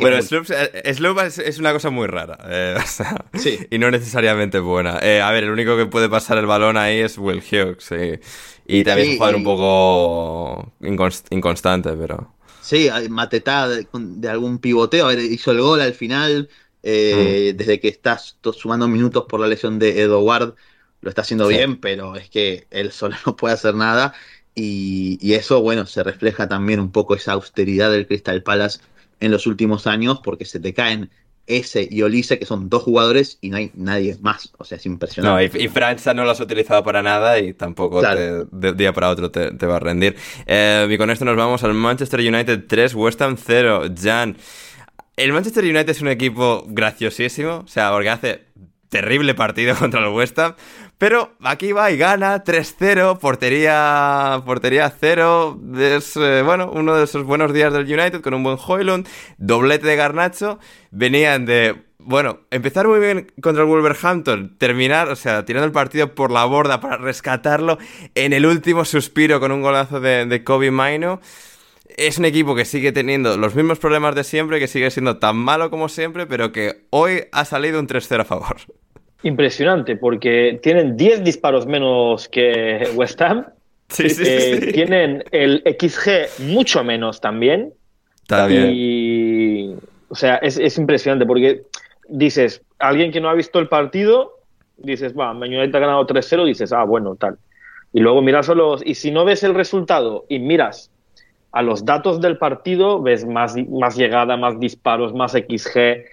Bueno, 0.00 0.20
Sloop, 0.20 0.50
eh, 0.50 0.82
es, 0.84 1.38
es 1.38 1.58
una 1.58 1.72
cosa 1.72 1.90
muy 1.90 2.08
rara. 2.08 2.36
eh, 2.48 2.76
o 2.82 2.86
sea, 2.86 3.24
Sí. 3.34 3.58
Y 3.70 3.78
no 3.78 3.88
necesariamente 3.90 4.58
buena. 4.58 4.98
Eh, 5.00 5.20
a 5.22 5.30
ver, 5.30 5.44
el 5.44 5.50
único 5.50 5.76
que 5.76 5.86
puede 5.86 6.08
pasar 6.08 6.38
el 6.38 6.46
balón 6.46 6.76
ahí 6.76 6.98
es 6.98 7.16
Will 7.18 7.38
Hughes. 7.40 7.84
sí. 7.84 8.18
Y 8.66 8.82
también 8.82 9.08
es 9.08 9.12
un 9.12 9.18
jugador 9.18 9.36
un 9.36 9.44
poco 9.44 10.72
incons- 10.80 11.24
inconstante, 11.30 11.90
pero. 11.92 12.34
Sí, 12.62 12.88
Mateta 13.10 13.68
de, 13.68 13.86
de 13.92 14.28
algún 14.28 14.58
pivoteo, 14.58 15.04
a 15.04 15.08
ver, 15.08 15.18
hizo 15.20 15.50
el 15.52 15.60
gol 15.60 15.82
al 15.82 15.92
final, 15.94 16.48
eh, 16.86 17.52
Mm. 17.54 17.56
desde 17.56 17.80
que 17.80 17.88
estás 17.88 18.36
sumando 18.52 18.86
minutos 18.88 19.24
por 19.28 19.40
la 19.40 19.46
lesión 19.48 19.78
de 19.78 20.02
Edward, 20.02 20.54
lo 21.00 21.08
está 21.08 21.22
haciendo 21.22 21.48
Sí. 21.48 21.54
bien, 21.56 21.80
pero 21.80 22.16
es 22.16 22.28
que 22.30 22.66
él 22.70 22.92
solo 22.92 23.16
no 23.26 23.36
puede 23.36 23.54
hacer 23.54 23.74
nada 23.74 24.14
y, 24.54 25.18
y 25.20 25.34
eso, 25.34 25.60
bueno, 25.62 25.86
se 25.86 26.02
refleja 26.04 26.48
también 26.48 26.80
un 26.80 26.92
poco 26.92 27.14
esa 27.16 27.32
austeridad 27.32 27.90
del 27.90 28.06
Crystal 28.06 28.42
Palace 28.42 28.80
en 29.20 29.30
los 29.32 29.46
últimos 29.46 29.86
años, 29.86 30.20
porque 30.22 30.44
se 30.44 30.60
te 30.60 30.74
caen 30.74 31.10
ese 31.46 31.86
y 31.90 32.00
Olise, 32.02 32.38
que 32.38 32.46
son 32.46 32.70
dos 32.70 32.82
jugadores 32.84 33.36
y 33.42 33.50
no 33.50 33.58
hay 33.58 33.70
nadie 33.74 34.16
más, 34.22 34.50
o 34.58 34.64
sea, 34.64 34.76
es 34.78 34.86
No, 34.86 34.92
impresionante. 34.92 35.58
y, 35.60 35.64
y 35.64 35.68
Francia 35.68 36.14
no 36.14 36.24
lo 36.24 36.30
has 36.30 36.40
utilizado 36.40 36.82
para 36.82 37.02
nada 37.02 37.38
y 37.38 37.52
tampoco 37.52 38.00
Claro. 38.00 38.46
te- 38.46 38.56
de 38.56 38.72
día 38.72 38.92
para 38.94 39.10
otro 39.10 39.30
te, 39.30 39.52
te 39.52 39.66
va 39.66 39.76
a 39.76 39.80
rendir. 39.80 40.16
Eh, 40.46 40.86
y 40.90 40.96
con 40.96 41.10
esto 41.10 41.24
nos 41.26 41.36
vamos 41.36 41.62
al 41.64 41.74
Manchester 41.74 42.20
United 42.20 42.64
3, 42.66 42.94
West 42.94 43.20
Ham 43.20 43.36
0. 43.36 43.82
Jan, 44.00 44.36
el 45.16 45.32
Manchester 45.32 45.64
United 45.64 45.90
es 45.90 46.00
un 46.00 46.08
equipo 46.08 46.64
graciosísimo, 46.68 47.62
o 47.64 47.68
sea, 47.68 47.90
porque 47.92 48.10
hace 48.10 48.44
terrible 48.88 49.34
partido 49.34 49.74
contra 49.78 50.00
el 50.00 50.12
West 50.12 50.38
Ham, 50.38 50.54
pero 50.98 51.34
aquí 51.42 51.72
va 51.72 51.90
y 51.90 51.96
gana 51.96 52.44
3-0, 52.44 53.18
portería, 53.18 54.42
portería 54.46 54.92
0. 54.98 55.60
Es, 55.76 56.16
eh, 56.16 56.42
bueno, 56.42 56.70
uno 56.72 56.94
de 56.94 57.04
esos 57.04 57.24
buenos 57.24 57.52
días 57.52 57.72
del 57.72 57.84
United 57.84 58.20
con 58.20 58.34
un 58.34 58.44
buen 58.44 58.58
Hoylund, 58.64 59.06
doblete 59.36 59.86
de 59.86 59.96
Garnacho. 59.96 60.60
Venían 60.92 61.46
de, 61.46 61.82
bueno, 61.98 62.40
empezar 62.50 62.86
muy 62.86 63.00
bien 63.00 63.32
contra 63.42 63.64
el 63.64 63.68
Wolverhampton, 63.68 64.56
terminar, 64.56 65.08
o 65.08 65.16
sea, 65.16 65.44
tirando 65.44 65.66
el 65.66 65.72
partido 65.72 66.14
por 66.14 66.30
la 66.30 66.44
borda 66.44 66.80
para 66.80 66.96
rescatarlo 66.96 67.78
en 68.14 68.32
el 68.32 68.46
último 68.46 68.84
suspiro 68.84 69.40
con 69.40 69.50
un 69.50 69.62
golazo 69.62 70.00
de, 70.00 70.26
de 70.26 70.44
Kobe 70.44 70.70
Maino. 70.70 71.20
Es 71.96 72.18
un 72.18 72.24
equipo 72.24 72.54
que 72.54 72.64
sigue 72.64 72.92
teniendo 72.92 73.36
los 73.36 73.54
mismos 73.54 73.78
problemas 73.78 74.14
de 74.14 74.24
siempre, 74.24 74.58
que 74.58 74.66
sigue 74.66 74.90
siendo 74.90 75.18
tan 75.18 75.36
malo 75.36 75.70
como 75.70 75.88
siempre, 75.88 76.26
pero 76.26 76.50
que 76.50 76.86
hoy 76.90 77.24
ha 77.32 77.44
salido 77.44 77.78
un 77.78 77.86
3-0 77.86 78.20
a 78.20 78.24
favor. 78.24 78.56
Impresionante, 79.22 79.96
porque 79.96 80.58
tienen 80.62 80.96
10 80.96 81.24
disparos 81.24 81.66
menos 81.66 82.28
que 82.28 82.88
West 82.94 83.20
Ham. 83.22 83.46
Sí, 83.90 84.08
sí, 84.08 84.22
Eh, 84.26 84.60
sí. 84.60 84.72
Tienen 84.72 85.22
el 85.30 85.62
XG 85.78 86.42
mucho 86.42 86.82
menos 86.82 87.20
también. 87.20 87.74
Está 88.22 88.46
bien. 88.46 88.70
Y, 88.72 89.74
o 90.08 90.14
sea, 90.14 90.36
es, 90.36 90.58
es 90.58 90.78
impresionante 90.78 91.26
porque 91.26 91.62
dices, 92.08 92.62
alguien 92.78 93.12
que 93.12 93.20
no 93.20 93.28
ha 93.28 93.34
visto 93.34 93.58
el 93.58 93.68
partido, 93.68 94.32
dices, 94.78 95.14
va, 95.14 95.32
United 95.32 95.74
ha 95.74 95.78
ganado 95.78 96.06
3-0, 96.06 96.46
dices, 96.46 96.72
ah, 96.72 96.84
bueno, 96.84 97.14
tal. 97.16 97.36
Y 97.92 98.00
luego 98.00 98.22
miras 98.22 98.48
a 98.48 98.54
los. 98.54 98.84
Y 98.84 98.94
si 98.94 99.10
no 99.10 99.26
ves 99.26 99.44
el 99.44 99.54
resultado 99.54 100.24
y 100.30 100.38
miras 100.38 100.90
a 101.54 101.62
los 101.62 101.84
datos 101.84 102.20
del 102.20 102.36
partido, 102.36 103.00
ves 103.00 103.24
más, 103.24 103.54
más 103.68 103.96
llegada, 103.96 104.36
más 104.36 104.58
disparos, 104.58 105.14
más 105.14 105.32
XG. 105.32 106.04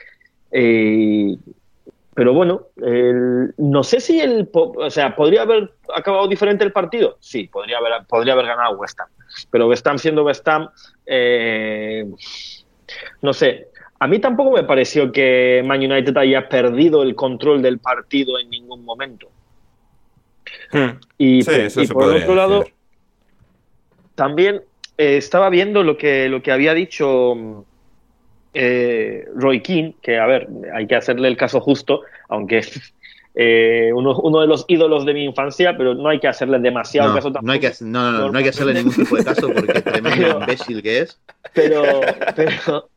eh, 0.52 1.36
pero 2.14 2.34
bueno, 2.34 2.68
el- 2.76 3.54
no 3.58 3.84
sé 3.84 4.02
si 4.02 4.20
el. 4.20 4.48
O 4.54 4.90
sea, 4.90 5.16
¿podría 5.16 5.44
haber 5.44 5.72
acabado 5.96 6.28
diferente 6.28 6.64
el 6.66 6.74
partido? 6.74 7.16
Sí, 7.22 7.48
podría 7.48 7.78
haber, 7.78 7.94
podría 8.08 8.34
haber 8.34 8.48
ganado 8.48 8.78
West 8.78 9.00
Ham. 9.00 9.08
Pero 9.50 9.68
West 9.70 9.88
Ham 9.88 9.98
siendo 9.98 10.24
West 10.26 10.46
Ham, 10.48 10.70
eh, 11.06 12.06
no 13.22 13.32
sé. 13.34 13.68
A 14.00 14.08
mí 14.08 14.20
tampoco 14.20 14.52
me 14.52 14.64
pareció 14.64 15.12
que 15.12 15.64
Man 15.66 15.80
United 15.80 16.16
haya 16.18 16.50
perdido 16.50 17.02
el 17.02 17.16
control 17.16 17.62
del 17.62 17.80
partido 17.80 18.38
en 18.40 18.50
ningún 18.50 18.84
momento. 18.84 19.30
Hmm. 20.74 21.00
Y, 21.18 21.42
Sí, 21.44 21.52
por- 21.52 21.84
y 21.84 21.88
por 21.88 22.16
otro 22.16 22.36
lado, 22.36 22.66
también 24.16 24.62
eh, 25.02 25.18
estaba 25.18 25.50
viendo 25.50 25.84
lo 25.84 25.96
que, 25.98 26.30
lo 26.30 26.42
que 26.44 26.52
había 26.52 26.74
dicho 26.74 27.34
mm, 27.36 27.62
eh, 28.54 29.26
Roy 29.36 29.62
Keane, 29.62 29.96
que 30.02 30.18
a 30.20 30.26
ver, 30.26 30.48
hay 30.74 30.86
que 30.88 30.96
hacerle 30.96 31.28
el 31.28 31.38
caso 31.38 31.60
justo, 31.62 32.02
aunque 32.30 32.62
eh, 33.36 33.92
uno, 33.94 34.18
uno 34.20 34.42
de 34.42 34.48
los 34.48 34.66
ídolos 34.68 35.06
de 35.06 35.14
mi 35.14 35.24
infancia, 35.24 35.76
pero 35.78 35.94
no 35.96 36.10
hay 36.10 36.20
que 36.20 36.28
hacerle 36.28 36.60
demasiado 36.60 37.10
No, 37.10 37.16
caso 37.16 37.30
no 37.30 37.34
tampoco. 37.36 37.52
hay 37.54 37.60
que, 37.60 37.72
no, 37.82 38.12
no, 38.12 38.20
no, 38.20 38.32
no 38.32 38.38
hay 38.38 38.44
que 38.44 38.50
hacerle 38.50 38.74
ningún 38.74 38.94
tipo 38.94 39.16
de 39.16 39.24
caso 39.24 39.48
porque 39.54 39.82
tremendo 39.82 40.12
Pero- 40.18 40.40
imbécil 40.42 40.82
que 40.84 41.00
es. 41.00 41.20
Pero, 41.54 42.02
pero, 42.36 42.90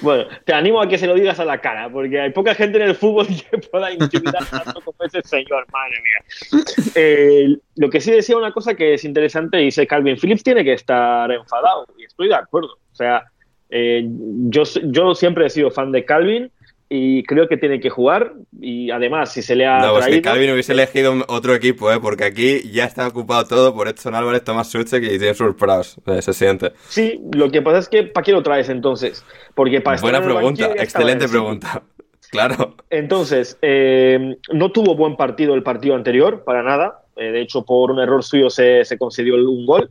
bueno, 0.00 0.26
te 0.44 0.52
animo 0.52 0.80
a 0.80 0.88
que 0.88 0.98
se 0.98 1.06
lo 1.06 1.14
digas 1.14 1.38
a 1.40 1.44
la 1.44 1.60
cara, 1.60 1.90
porque 1.90 2.20
hay 2.20 2.30
poca 2.30 2.54
gente 2.54 2.78
en 2.78 2.88
el 2.88 2.94
fútbol 2.94 3.26
que 3.50 3.58
pueda 3.58 3.92
intimidar 3.92 4.44
tanto 4.44 4.80
como 4.80 4.96
ese 5.04 5.22
señor, 5.22 5.66
madre 5.72 5.96
mía. 6.02 6.64
Eh, 6.94 7.56
lo 7.76 7.90
que 7.90 8.00
sí 8.00 8.10
decía 8.10 8.36
una 8.36 8.52
cosa 8.52 8.74
que 8.74 8.94
es 8.94 9.04
interesante, 9.04 9.58
dice 9.58 9.86
Calvin 9.86 10.16
Phillips 10.16 10.42
tiene 10.42 10.64
que 10.64 10.72
estar 10.72 11.30
enfadado, 11.30 11.86
y 11.98 12.04
estoy 12.04 12.28
de 12.28 12.34
acuerdo. 12.34 12.78
O 12.92 12.94
sea, 12.94 13.24
eh, 13.70 14.06
yo, 14.48 14.62
yo 14.84 15.14
siempre 15.14 15.46
he 15.46 15.50
sido 15.50 15.70
fan 15.70 15.92
de 15.92 16.04
Calvin 16.04 16.50
y 16.88 17.24
creo 17.24 17.48
que 17.48 17.56
tiene 17.56 17.80
que 17.80 17.90
jugar, 17.90 18.32
y 18.60 18.90
además, 18.90 19.32
si 19.32 19.42
se 19.42 19.56
le 19.56 19.66
ha 19.66 19.78
No, 19.80 19.90
pues 19.92 20.04
que 20.04 20.10
traído- 20.12 20.22
Calvin 20.22 20.50
hubiese 20.52 20.72
elegido 20.72 21.14
otro 21.28 21.54
equipo, 21.54 21.90
¿eh? 21.90 21.98
Porque 22.00 22.24
aquí 22.24 22.70
ya 22.70 22.84
está 22.84 23.08
ocupado 23.08 23.44
todo 23.46 23.74
por 23.74 23.88
Edson 23.88 24.14
Álvarez, 24.14 24.44
Tomás 24.44 24.68
Suchek 24.70 25.02
y 25.02 25.18
James 25.18 25.38
Praus. 25.58 25.96
Eh, 26.06 26.22
se 26.22 26.32
siente. 26.32 26.72
Sí, 26.88 27.20
lo 27.32 27.50
que 27.50 27.60
pasa 27.62 27.78
es 27.78 27.88
que 27.88 28.04
¿para 28.04 28.24
qué 28.24 28.32
lo 28.32 28.42
traes 28.42 28.68
entonces? 28.68 29.24
Porque 29.54 29.80
para 29.80 30.00
Buena 30.00 30.22
pregunta, 30.22 30.72
excelente 30.76 31.28
pregunta. 31.28 31.82
Claro. 32.28 32.74
Entonces, 32.90 33.56
eh, 33.62 34.36
no 34.52 34.72
tuvo 34.72 34.96
buen 34.96 35.16
partido 35.16 35.54
el 35.54 35.62
partido 35.62 35.94
anterior, 35.94 36.42
para 36.44 36.64
nada. 36.64 37.04
Eh, 37.14 37.30
de 37.30 37.40
hecho, 37.40 37.64
por 37.64 37.92
un 37.92 38.00
error 38.00 38.24
suyo 38.24 38.50
se, 38.50 38.84
se 38.84 38.98
concedió 38.98 39.36
un 39.36 39.64
gol. 39.64 39.90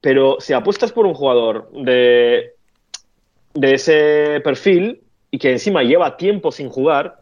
Pero 0.00 0.38
si 0.40 0.52
apuestas 0.52 0.90
por 0.92 1.06
un 1.06 1.14
jugador 1.14 1.70
de, 1.72 2.54
de 3.54 3.74
ese 3.74 4.40
perfil 4.42 5.00
y 5.30 5.38
que 5.38 5.52
encima 5.52 5.82
lleva 5.82 6.16
tiempo 6.16 6.52
sin 6.52 6.68
jugar, 6.68 7.20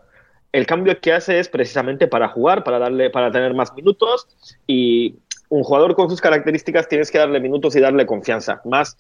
el 0.53 0.67
cambio 0.67 0.99
que 1.01 1.13
hace 1.13 1.39
es 1.39 1.49
precisamente 1.49 2.07
para 2.07 2.29
jugar, 2.29 2.65
para, 2.65 2.79
darle, 2.79 3.11
para 3.11 3.31
tener 3.31 3.55
más 3.55 3.75
minutos. 3.75 4.27
Y 4.67 5.17
un 5.51 5.63
jugador 5.63 5.95
con 5.95 6.09
sus 6.09 6.21
características 6.21 6.89
tienes 6.89 7.11
que 7.11 7.19
darle 7.19 7.41
minutos 7.41 7.77
y 7.77 7.81
darle 7.81 8.07
confianza. 8.07 8.61
Más, 8.65 8.97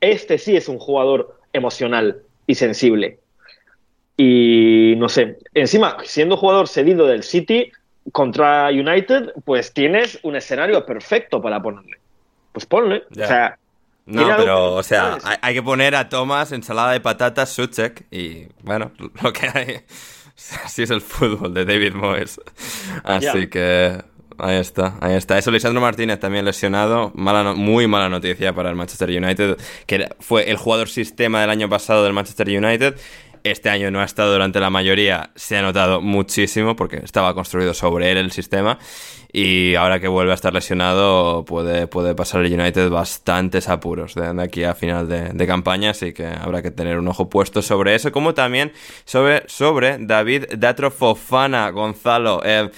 este 0.00 0.38
sí 0.38 0.56
es 0.56 0.68
un 0.68 0.78
jugador 0.78 1.38
emocional 1.52 2.22
y 2.46 2.54
sensible. 2.54 3.18
Y 4.16 4.94
no 4.98 5.08
sé, 5.08 5.38
encima, 5.54 5.96
siendo 6.04 6.36
jugador 6.36 6.68
cedido 6.68 7.06
del 7.06 7.22
City 7.22 7.72
contra 8.12 8.68
United, 8.68 9.32
pues 9.44 9.72
tienes 9.72 10.18
un 10.22 10.36
escenario 10.36 10.84
perfecto 10.86 11.40
para 11.40 11.60
ponerle. 11.62 11.98
Pues 12.52 12.66
ponle. 12.66 13.04
Ya. 13.10 13.24
O 13.24 13.28
sea, 13.28 13.58
No, 14.04 14.36
pero, 14.36 14.74
o 14.74 14.82
sea, 14.82 15.18
hay, 15.22 15.36
hay 15.40 15.54
que 15.54 15.62
poner 15.62 15.94
a 15.94 16.08
Thomas 16.08 16.50
ensalada 16.52 16.92
de 16.92 17.00
patatas, 17.00 17.50
Suchek 17.50 18.06
y, 18.10 18.48
bueno, 18.62 18.90
lo 19.22 19.32
que 19.32 19.46
hay. 19.46 19.80
Así 20.64 20.82
es 20.82 20.90
el 20.90 21.00
fútbol 21.00 21.54
de 21.54 21.64
David 21.64 21.94
Moyes. 21.94 22.40
Así 23.04 23.46
que, 23.46 24.02
ahí 24.38 24.56
está, 24.56 24.96
ahí 25.00 25.14
está. 25.14 25.38
Eso, 25.38 25.50
Lisandro 25.50 25.80
Martínez 25.80 26.18
también 26.18 26.44
lesionado. 26.44 27.12
Mala 27.14 27.52
muy 27.52 27.86
mala 27.86 28.08
noticia 28.08 28.52
para 28.52 28.70
el 28.70 28.76
Manchester 28.76 29.10
United, 29.10 29.56
que 29.86 30.08
fue 30.20 30.50
el 30.50 30.56
jugador 30.56 30.88
sistema 30.88 31.40
del 31.40 31.50
año 31.50 31.68
pasado 31.68 32.02
del 32.02 32.12
Manchester 32.12 32.48
United. 32.48 32.96
Este 33.44 33.70
año 33.70 33.90
no 33.90 34.00
ha 34.00 34.04
estado 34.04 34.32
durante 34.32 34.60
la 34.60 34.70
mayoría, 34.70 35.30
se 35.34 35.56
ha 35.56 35.62
notado 35.62 36.00
muchísimo 36.00 36.76
porque 36.76 36.98
estaba 36.98 37.34
construido 37.34 37.74
sobre 37.74 38.10
él 38.10 38.18
el 38.18 38.32
sistema. 38.32 38.78
Y 39.32 39.74
ahora 39.76 39.98
que 39.98 40.08
vuelve 40.08 40.32
a 40.32 40.34
estar 40.34 40.52
lesionado, 40.52 41.44
puede, 41.46 41.86
puede 41.86 42.14
pasar 42.14 42.44
el 42.44 42.52
United 42.52 42.90
bastantes 42.90 43.68
apuros 43.68 44.14
de, 44.14 44.42
aquí 44.42 44.62
a 44.64 44.74
final 44.74 45.08
de, 45.08 45.46
campaña. 45.46 45.90
Así 45.90 46.12
que 46.12 46.26
habrá 46.26 46.62
que 46.62 46.70
tener 46.70 46.98
un 46.98 47.08
ojo 47.08 47.30
puesto 47.30 47.62
sobre 47.62 47.94
eso, 47.94 48.12
como 48.12 48.34
también 48.34 48.72
sobre, 49.04 49.48
sobre 49.48 49.96
David 49.98 50.44
Datro 50.58 50.90
Fofana, 50.90 51.70
Gonzalo. 51.70 52.42
Eh, 52.44 52.70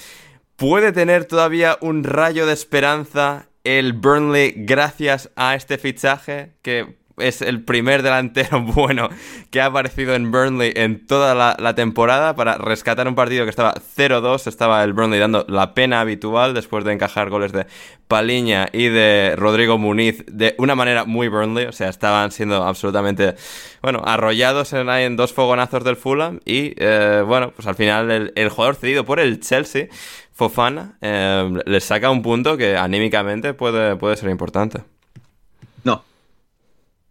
¿Puede 0.55 0.93
tener 0.93 1.25
todavía 1.25 1.77
un 1.81 2.05
rayo 2.05 2.45
de 2.45 2.53
esperanza 2.53 3.49
el 3.65 3.91
Burnley 3.91 4.53
gracias 4.55 5.29
a 5.35 5.55
este 5.55 5.77
fichaje? 5.77 6.53
Que 6.61 6.95
es 7.17 7.41
el 7.41 7.63
primer 7.63 8.03
delantero 8.03 8.61
bueno 8.75 9.09
que 9.49 9.61
ha 9.61 9.67
aparecido 9.67 10.15
en 10.15 10.31
Burnley 10.31 10.73
en 10.75 11.05
toda 11.05 11.35
la, 11.35 11.75
temporada 11.75 12.35
para 12.35 12.57
rescatar 12.57 13.07
un 13.07 13.15
partido 13.15 13.43
que 13.43 13.49
estaba 13.49 13.73
0-2. 13.73 14.47
Estaba 14.47 14.83
el 14.83 14.93
Burnley 14.93 15.19
dando 15.19 15.45
la 15.47 15.73
pena 15.73 16.01
habitual 16.01 16.53
después 16.53 16.85
de 16.85 16.93
encajar 16.93 17.29
goles 17.29 17.51
de 17.51 17.65
Paliña 18.07 18.67
y 18.71 18.87
de 18.87 19.35
Rodrigo 19.35 19.77
Muniz 19.77 20.23
de 20.27 20.55
una 20.57 20.75
manera 20.75 21.05
muy 21.05 21.27
Burnley. 21.27 21.65
O 21.65 21.71
sea, 21.71 21.89
estaban 21.89 22.31
siendo 22.31 22.63
absolutamente, 22.63 23.35
bueno, 23.81 24.01
arrollados 24.05 24.73
en, 24.73 25.15
dos 25.17 25.33
fogonazos 25.33 25.83
del 25.83 25.97
Fulham. 25.97 26.39
Y, 26.45 26.73
eh, 26.77 27.23
bueno, 27.25 27.51
pues 27.51 27.67
al 27.67 27.75
final 27.75 28.11
el, 28.11 28.31
el, 28.35 28.49
jugador 28.49 28.75
cedido 28.75 29.05
por 29.05 29.19
el 29.19 29.39
Chelsea, 29.39 29.87
Fofana, 30.31 30.97
eh, 31.01 31.49
les 31.65 31.83
saca 31.83 32.09
un 32.09 32.21
punto 32.21 32.57
que 32.57 32.75
anímicamente 32.77 33.53
puede, 33.53 33.95
puede 33.95 34.17
ser 34.17 34.29
importante. 34.29 34.83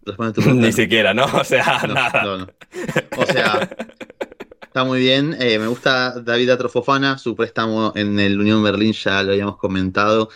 Ni 0.54 0.72
siquiera, 0.72 1.14
¿no? 1.14 1.24
O 1.24 1.44
sea, 1.44 1.82
nada. 1.86 2.46
O 3.16 3.26
sea, 3.26 3.68
está 4.62 4.84
muy 4.84 5.00
bien. 5.00 5.36
Eh, 5.40 5.58
me 5.58 5.66
gusta 5.66 6.20
David 6.20 6.50
Atrofofana, 6.50 7.18
su 7.18 7.34
préstamo 7.34 7.92
en 7.94 8.18
el 8.18 8.40
Unión 8.40 8.62
Berlín, 8.62 8.92
ya 8.92 9.22
lo 9.22 9.32
habíamos 9.32 9.56
comentado, 9.56 10.30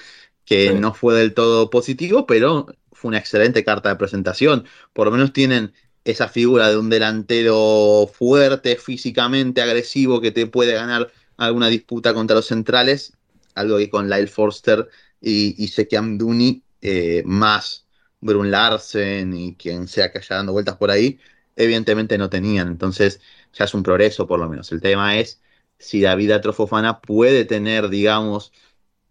que 0.45 0.73
no 0.73 0.95
fue 0.95 1.15
del 1.15 1.35
todo 1.35 1.71
positivo, 1.71 2.27
pero 2.27 2.67
fue 2.93 3.11
una 3.11 3.19
excelente 3.19 3.65
carta 3.65 3.91
de 3.91 3.97
presentación. 3.97 4.65
Por 4.93 5.07
lo 5.07 5.13
menos 5.13 5.33
tienen 5.33 5.73
esa 6.05 6.29
figura 6.29 6.71
de 6.71 6.79
un 6.79 6.89
delantero 6.89 8.11
fuerte, 8.13 8.77
físicamente 8.77 9.61
agresivo, 9.61 10.21
que 10.21 10.31
te 10.31 10.47
puede 10.47 10.73
ganar 10.73 11.13
alguna 11.37 11.69
disputa 11.69 12.15
contra 12.15 12.37
los 12.37 12.47
centrales, 12.47 13.13
algo 13.55 13.77
que 13.77 13.91
con 13.91 14.09
Lyle 14.09 14.27
Forster 14.27 14.89
y, 15.21 15.63
y 15.63 15.69
Sekiam 15.69 16.17
Duni 16.17 16.63
eh, 16.81 17.23
más 17.27 17.88
Brun 18.21 18.51
Larsen 18.51 19.35
y 19.35 19.55
quien 19.57 19.89
sea 19.89 20.11
que 20.13 20.19
haya 20.19 20.37
dando 20.37 20.53
vueltas 20.53 20.77
por 20.77 20.91
ahí, 20.91 21.19
evidentemente 21.57 22.19
no 22.19 22.31
tenían. 22.31 22.69
Entonces 22.69 23.21
ya 23.53 23.65
es 23.65 23.75
un 23.75 23.83
progreso 23.83 24.27
por 24.27 24.41
lo 24.41 24.49
menos. 24.49 24.71
El 24.73 24.81
tema 24.81 25.17
es 25.19 25.41
si 25.79 26.01
David 26.01 26.33
Atrofofana 26.33 27.01
puede 27.01 27.45
tener, 27.45 27.89
digamos, 27.89 28.53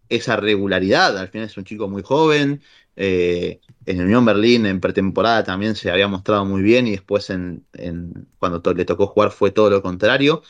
esa 0.08 0.36
regularidad. 0.36 1.16
Al 1.18 1.28
final 1.28 1.46
es 1.46 1.56
un 1.56 1.64
chico 1.64 1.88
muy 1.88 2.02
joven. 2.02 2.62
Eh, 2.96 3.60
en 3.86 4.00
Unión 4.02 4.24
Berlín 4.24 4.66
en 4.66 4.80
pretemporada 4.80 5.44
también 5.44 5.76
se 5.76 5.90
había 5.90 6.08
mostrado 6.08 6.44
muy 6.44 6.62
bien 6.62 6.86
y 6.88 6.92
después 6.92 7.30
en, 7.30 7.64
cuando 8.38 8.60
le 8.74 8.84
tocó 8.84 9.06
jugar 9.06 9.30
fue 9.30 9.50
todo 9.50 9.70
lo 9.70 9.82
contrario. 9.82 10.42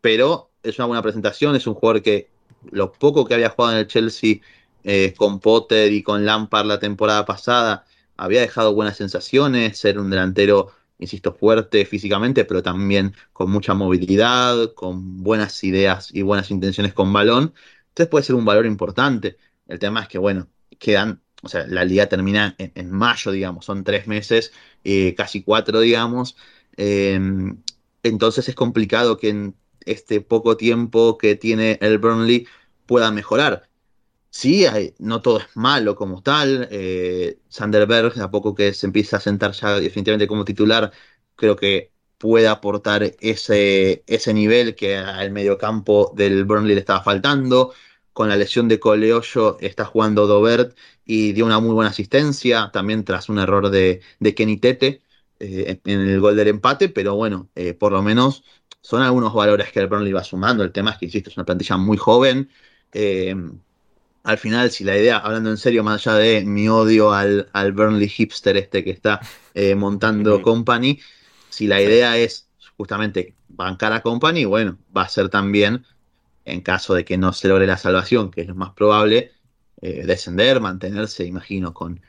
Pero 0.00 0.50
es 0.62 0.78
una 0.78 0.86
buena 0.86 1.02
presentación, 1.02 1.56
es 1.56 1.66
un 1.66 1.74
jugador 1.74 2.02
que 2.02 2.30
lo 2.70 2.92
poco 2.92 3.24
que 3.26 3.34
había 3.34 3.50
jugado 3.50 3.74
en 3.74 3.80
el 3.80 3.86
Chelsea 3.86 4.36
eh, 4.84 5.14
con 5.16 5.40
Potter 5.40 5.92
y 5.92 6.02
con 6.02 6.24
Lampard 6.24 6.66
la 6.66 6.78
temporada 6.78 7.24
pasada 7.26 7.86
había 8.20 8.42
dejado 8.42 8.74
buenas 8.74 8.98
sensaciones, 8.98 9.78
ser 9.78 9.98
un 9.98 10.10
delantero, 10.10 10.72
insisto, 10.98 11.32
fuerte 11.32 11.86
físicamente, 11.86 12.44
pero 12.44 12.62
también 12.62 13.14
con 13.32 13.50
mucha 13.50 13.72
movilidad, 13.72 14.74
con 14.74 15.22
buenas 15.22 15.64
ideas 15.64 16.10
y 16.12 16.20
buenas 16.20 16.50
intenciones 16.50 16.92
con 16.92 17.12
balón. 17.14 17.54
Entonces 17.88 18.10
puede 18.10 18.24
ser 18.24 18.36
un 18.36 18.44
valor 18.44 18.66
importante. 18.66 19.38
El 19.66 19.78
tema 19.78 20.02
es 20.02 20.08
que, 20.08 20.18
bueno, 20.18 20.48
quedan, 20.78 21.22
o 21.42 21.48
sea, 21.48 21.66
la 21.66 21.82
liga 21.84 22.08
termina 22.10 22.54
en, 22.58 22.90
mayo, 22.90 23.30
digamos, 23.32 23.64
son 23.64 23.84
tres 23.84 24.06
meses, 24.06 24.52
eh, 24.84 25.14
casi 25.14 25.42
cuatro, 25.42 25.80
digamos. 25.80 26.36
Em, 26.76 27.62
entonces 28.02 28.48
es 28.50 28.54
complicado 28.54 29.16
que 29.16 29.30
en 29.30 29.56
este 29.86 30.20
poco 30.20 30.58
tiempo 30.58 31.16
que 31.16 31.36
tiene 31.36 31.78
el 31.80 31.98
Burnley 31.98 32.46
pueda 32.86 33.10
mejorar. 33.12 33.69
Sí, 34.32 34.64
no 34.98 35.22
todo 35.22 35.38
es 35.40 35.46
malo 35.54 35.96
como 35.96 36.22
tal. 36.22 36.68
Eh, 36.70 37.40
Sanderberg, 37.48 38.20
a 38.20 38.30
poco 38.30 38.54
que 38.54 38.72
se 38.72 38.86
empieza 38.86 39.16
a 39.16 39.20
sentar 39.20 39.52
ya 39.52 39.74
definitivamente 39.80 40.28
como 40.28 40.44
titular, 40.44 40.92
creo 41.34 41.56
que 41.56 41.92
puede 42.16 42.46
aportar 42.48 43.02
ese, 43.20 44.04
ese 44.06 44.32
nivel 44.34 44.74
que 44.76 44.96
al 44.96 45.32
mediocampo 45.32 46.12
del 46.14 46.44
Burnley 46.44 46.74
le 46.74 46.80
estaba 46.80 47.02
faltando. 47.02 47.72
Con 48.12 48.28
la 48.28 48.36
lesión 48.36 48.68
de 48.68 48.78
Coleollo 48.80 49.56
está 49.60 49.84
jugando 49.84 50.26
Dobert 50.26 50.76
y 51.04 51.32
dio 51.32 51.46
una 51.46 51.58
muy 51.60 51.72
buena 51.72 51.90
asistencia, 51.90 52.70
también 52.72 53.04
tras 53.04 53.28
un 53.28 53.38
error 53.38 53.70
de, 53.70 54.00
de 54.20 54.34
Kenny 54.34 54.58
Tete 54.58 55.02
eh, 55.38 55.80
en 55.84 56.00
el 56.00 56.20
gol 56.20 56.36
del 56.36 56.48
empate, 56.48 56.88
pero 56.88 57.14
bueno, 57.16 57.48
eh, 57.54 57.72
por 57.74 57.92
lo 57.92 58.02
menos 58.02 58.44
son 58.82 59.02
algunos 59.02 59.32
valores 59.34 59.72
que 59.72 59.80
el 59.80 59.86
Burnley 59.88 60.12
va 60.12 60.22
sumando. 60.24 60.62
El 60.64 60.72
tema 60.72 60.90
es 60.92 60.98
que, 60.98 61.06
insisto, 61.06 61.30
es 61.30 61.36
una 61.36 61.46
plantilla 61.46 61.76
muy 61.76 61.96
joven. 61.96 62.50
Eh, 62.92 63.34
al 64.22 64.38
final, 64.38 64.70
si 64.70 64.84
la 64.84 64.96
idea, 64.96 65.18
hablando 65.18 65.50
en 65.50 65.56
serio, 65.56 65.82
más 65.84 66.06
allá 66.06 66.18
de 66.18 66.44
mi 66.44 66.68
odio 66.68 67.12
al, 67.12 67.48
al 67.52 67.72
Burnley 67.72 68.08
hipster 68.08 68.56
este 68.56 68.84
que 68.84 68.90
está 68.90 69.20
eh, 69.54 69.74
montando 69.74 70.42
Company, 70.42 71.00
si 71.48 71.66
la 71.66 71.80
idea 71.80 72.16
es 72.16 72.48
justamente 72.76 73.34
bancar 73.48 73.92
a 73.92 74.02
Company, 74.02 74.44
bueno, 74.44 74.78
va 74.96 75.02
a 75.02 75.08
ser 75.08 75.28
también, 75.28 75.86
en 76.44 76.60
caso 76.62 76.94
de 76.94 77.04
que 77.04 77.18
no 77.18 77.32
se 77.32 77.48
logre 77.48 77.66
la 77.66 77.78
salvación, 77.78 78.30
que 78.30 78.42
es 78.42 78.48
lo 78.48 78.54
más 78.54 78.70
probable, 78.72 79.32
eh, 79.80 80.04
descender, 80.06 80.60
mantenerse, 80.60 81.24
imagino, 81.24 81.72
con, 81.74 82.00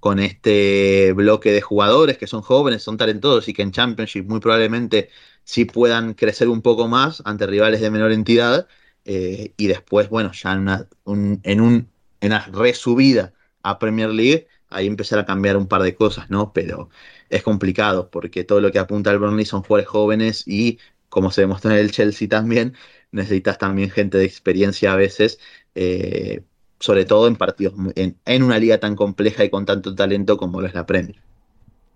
con 0.00 0.18
este 0.18 1.12
bloque 1.14 1.52
de 1.52 1.60
jugadores 1.60 2.18
que 2.18 2.26
son 2.26 2.42
jóvenes, 2.42 2.82
son 2.82 2.96
talentosos 2.96 3.48
y 3.48 3.52
que 3.52 3.62
en 3.62 3.72
Championship 3.72 4.26
muy 4.26 4.40
probablemente 4.40 5.10
sí 5.44 5.66
puedan 5.66 6.14
crecer 6.14 6.48
un 6.48 6.62
poco 6.62 6.88
más 6.88 7.22
ante 7.26 7.46
rivales 7.46 7.80
de 7.80 7.90
menor 7.90 8.12
entidad 8.12 8.66
eh, 9.04 9.54
y 9.56 9.66
después, 9.66 10.08
bueno, 10.08 10.32
ya 10.32 10.52
en 10.52 10.60
una, 10.60 10.88
en, 11.06 11.60
un, 11.60 11.90
en 12.20 12.28
una 12.32 12.46
resubida 12.46 13.32
a 13.62 13.78
Premier 13.78 14.10
League, 14.10 14.46
ahí 14.68 14.86
empezar 14.86 15.18
a 15.18 15.26
cambiar 15.26 15.56
un 15.56 15.66
par 15.66 15.82
de 15.82 15.94
cosas, 15.94 16.30
¿no? 16.30 16.52
Pero 16.52 16.90
es 17.28 17.42
complicado 17.42 18.10
porque 18.10 18.44
todo 18.44 18.60
lo 18.60 18.72
que 18.72 18.78
apunta 18.78 19.10
al 19.10 19.18
Burnley 19.18 19.44
son 19.44 19.62
jugadores 19.62 19.88
jóvenes 19.88 20.44
y, 20.46 20.78
como 21.08 21.30
se 21.30 21.42
demostró 21.42 21.70
en 21.72 21.78
el 21.78 21.90
Chelsea 21.90 22.28
también, 22.28 22.74
necesitas 23.12 23.58
también 23.58 23.90
gente 23.90 24.18
de 24.18 24.24
experiencia 24.24 24.92
a 24.92 24.96
veces, 24.96 25.38
eh, 25.74 26.42
sobre 26.78 27.04
todo 27.04 27.26
en 27.28 27.36
partidos, 27.36 27.74
en, 27.96 28.16
en 28.24 28.42
una 28.42 28.58
liga 28.58 28.78
tan 28.78 28.96
compleja 28.96 29.44
y 29.44 29.50
con 29.50 29.66
tanto 29.66 29.94
talento 29.94 30.36
como 30.36 30.60
lo 30.60 30.66
es 30.66 30.74
la 30.74 30.86
Premier. 30.86 31.20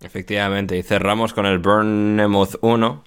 Efectivamente, 0.01 0.77
y 0.77 0.83
cerramos 0.83 1.33
con 1.33 1.45
el 1.45 1.59
Bournemouth 1.59 2.55
1, 2.61 3.03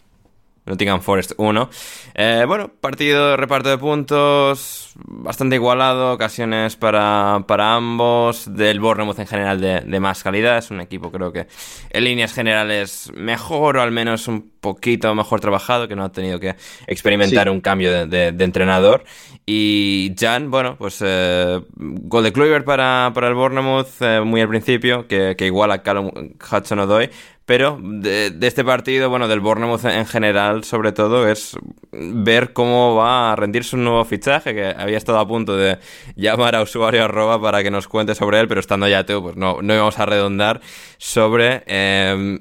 Nottingham 0.69 1.01
Forest 1.01 1.32
1. 1.36 1.70
Eh, 2.15 2.45
bueno, 2.47 2.70
partido 2.81 3.31
de 3.31 3.36
reparto 3.36 3.69
de 3.69 3.78
puntos, 3.78 4.93
bastante 4.97 5.57
igualado, 5.57 6.12
ocasiones 6.12 6.77
para, 6.77 7.45
para 7.47 7.74
ambos, 7.74 8.55
del 8.55 8.81
Bournemouth 8.81 9.19
en 9.19 9.27
general 9.27 9.61
de, 9.61 10.01
más 10.01 10.23
calidad, 10.23 10.59
es 10.59 10.70
un 10.70 10.81
equipo 10.81 11.11
creo 11.11 11.32
que 11.32 11.47
en 11.90 12.05
líneas 12.05 12.32
generales 12.32 13.11
mejor 13.15 13.78
o 13.78 13.82
al 13.82 13.90
menos 13.90 14.28
un 14.28 14.51
poquito 14.61 15.15
mejor 15.15 15.40
trabajado, 15.40 15.89
que 15.89 15.97
no 15.97 16.05
ha 16.05 16.12
tenido 16.12 16.39
que 16.40 16.57
experimentar 16.86 17.49
un 17.49 17.61
cambio 17.61 18.07
de, 18.07 18.28
entrenador. 18.39 19.05
Y 19.47 20.15
Jan, 20.19 20.51
bueno, 20.51 20.77
pues 20.77 21.03
eh, 21.05 21.61
gol 21.77 22.24
de 22.24 22.32
Kluivert 22.32 22.65
para, 22.66 23.12
para 23.15 23.28
el 23.28 23.35
Bournemouth 23.35 23.89
eh, 24.01 24.20
muy 24.20 24.40
al 24.40 24.49
principio, 24.49 25.07
que, 25.07 25.36
que 25.36 25.47
igual 25.47 25.70
a 25.70 25.82
Callum 25.82 26.11
Hudson-Odoi, 26.39 27.11
pero 27.49 27.79
de, 27.81 28.37
este 28.43 28.62
partido, 28.62 29.09
bueno, 29.09 29.27
del 29.27 29.41
Bournemouth 29.41 29.83
en 29.87 30.05
general, 30.05 30.65
sobre 30.65 30.93
todo, 30.93 31.27
es 31.27 31.57
ver 31.91 32.53
cómo 32.53 32.95
va 32.95 33.33
a 33.33 33.37
rendirse 33.37 33.75
un 33.75 33.85
nuevo 33.85 34.05
fichaje, 34.05 34.55
que 34.55 34.66
había 34.77 34.99
estado 34.99 35.19
a 35.19 35.27
punto 35.27 35.57
de 35.57 35.79
llamar 36.15 36.55
a 36.55 36.61
usuario 36.61 37.03
arroba 37.03 37.41
para 37.41 37.62
que 37.62 37.70
nos 37.70 37.89
cuente 37.89 38.15
sobre 38.15 38.39
él, 38.39 38.49
pero 38.49 38.61
estando 38.61 38.87
ya 38.87 39.07
tú, 39.07 39.23
pues 39.23 39.37
no, 39.37 39.62
no 39.62 39.75
íbamos 39.75 39.99
a 39.99 40.05
redondar 40.05 40.61
sobre 40.99 41.62
eh, 41.65 42.39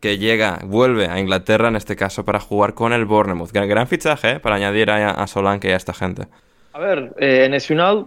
que 0.00 0.18
llega, 0.18 0.60
vuelve 0.62 1.08
a 1.08 1.18
Inglaterra, 1.18 1.66
en 1.66 1.74
este 1.74 1.96
caso, 1.96 2.24
para 2.24 2.38
jugar 2.38 2.74
con 2.74 2.92
el 2.92 3.04
Bournemouth. 3.04 3.50
Gran, 3.50 3.68
gran 3.68 3.88
fichaje, 3.88 4.30
¿eh? 4.30 4.38
para 4.38 4.54
añadir 4.54 4.92
a, 4.92 5.10
a 5.10 5.26
Solanke 5.26 5.70
y 5.70 5.72
a 5.72 5.76
esta 5.76 5.92
gente. 5.92 6.28
A 6.72 6.78
ver, 6.78 7.14
eh, 7.18 7.46
Enes 7.46 7.68
Unal, 7.68 8.06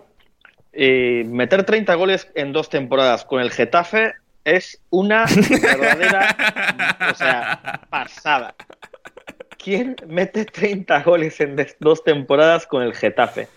eh, 0.71 1.25
meter 1.27 1.65
30 1.65 1.95
goles 1.95 2.31
en 2.33 2.53
dos 2.53 2.69
temporadas 2.69 3.25
con 3.25 3.41
el 3.41 3.51
Getafe 3.51 4.13
es 4.43 4.81
una 4.89 5.25
verdadera, 5.25 7.09
o 7.11 7.15
sea, 7.15 7.81
pasada. 7.89 8.55
¿Quién 9.57 9.95
mete 10.07 10.45
30 10.45 11.03
goles 11.03 11.39
en 11.41 11.57
dos 11.79 12.03
temporadas 12.03 12.65
con 12.65 12.81
el 12.81 12.93
Getafe? 12.93 13.47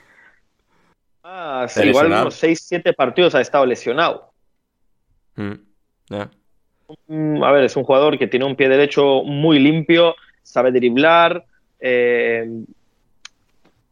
Además, 1.22 1.76
Está 1.76 1.86
igual 1.86 2.06
unos 2.06 2.42
6-7 2.42 2.94
partidos 2.94 3.34
ha 3.34 3.40
estado 3.40 3.64
lesionado. 3.64 4.32
Mm. 5.36 5.52
Mm, 7.06 7.42
A 7.42 7.52
ver, 7.52 7.64
es 7.64 7.76
un 7.76 7.84
jugador 7.84 8.18
que 8.18 8.26
tiene 8.26 8.44
un 8.44 8.56
pie 8.56 8.68
derecho 8.68 9.22
muy 9.22 9.58
limpio, 9.58 10.16
sabe 10.42 10.72
driblar, 10.72 11.44
eh, 11.80 12.46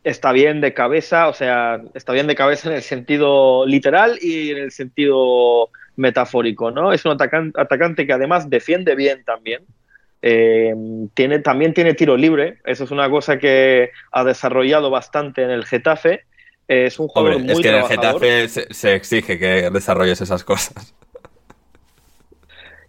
está 0.04 0.32
bien 0.32 0.60
de 0.60 0.74
cabeza, 0.74 1.28
o 1.28 1.32
sea, 1.32 1.80
está 1.94 2.12
bien 2.12 2.26
de 2.26 2.34
cabeza 2.34 2.68
en 2.68 2.76
el 2.76 2.82
sentido 2.82 3.66
literal 3.66 4.18
y 4.20 4.50
en 4.50 4.58
el 4.58 4.70
sentido 4.72 5.70
metafórico, 6.00 6.70
¿no? 6.70 6.92
Es 6.92 7.04
un 7.04 7.12
atacan- 7.12 7.52
atacante 7.56 8.06
que 8.06 8.12
además 8.12 8.50
defiende 8.50 8.94
bien 8.94 9.22
también. 9.24 9.62
Eh, 10.22 10.74
tiene, 11.14 11.38
también 11.38 11.72
tiene 11.72 11.94
tiro 11.94 12.16
libre, 12.16 12.58
eso 12.64 12.84
es 12.84 12.90
una 12.90 13.08
cosa 13.08 13.38
que 13.38 13.90
ha 14.12 14.24
desarrollado 14.24 14.90
bastante 14.90 15.42
en 15.42 15.50
el 15.50 15.64
Getafe. 15.64 16.24
Eh, 16.68 16.86
es 16.86 16.98
un 16.98 17.08
jugador 17.08 17.36
Hombre, 17.36 17.54
muy 17.54 17.62
es 17.62 17.66
que 17.66 17.68
en 17.68 17.82
el. 17.82 17.88
Getafe 17.88 18.48
se, 18.48 18.74
se 18.74 18.94
exige 18.94 19.38
que 19.38 19.70
desarrolles 19.70 20.20
esas 20.20 20.44
cosas. 20.44 20.94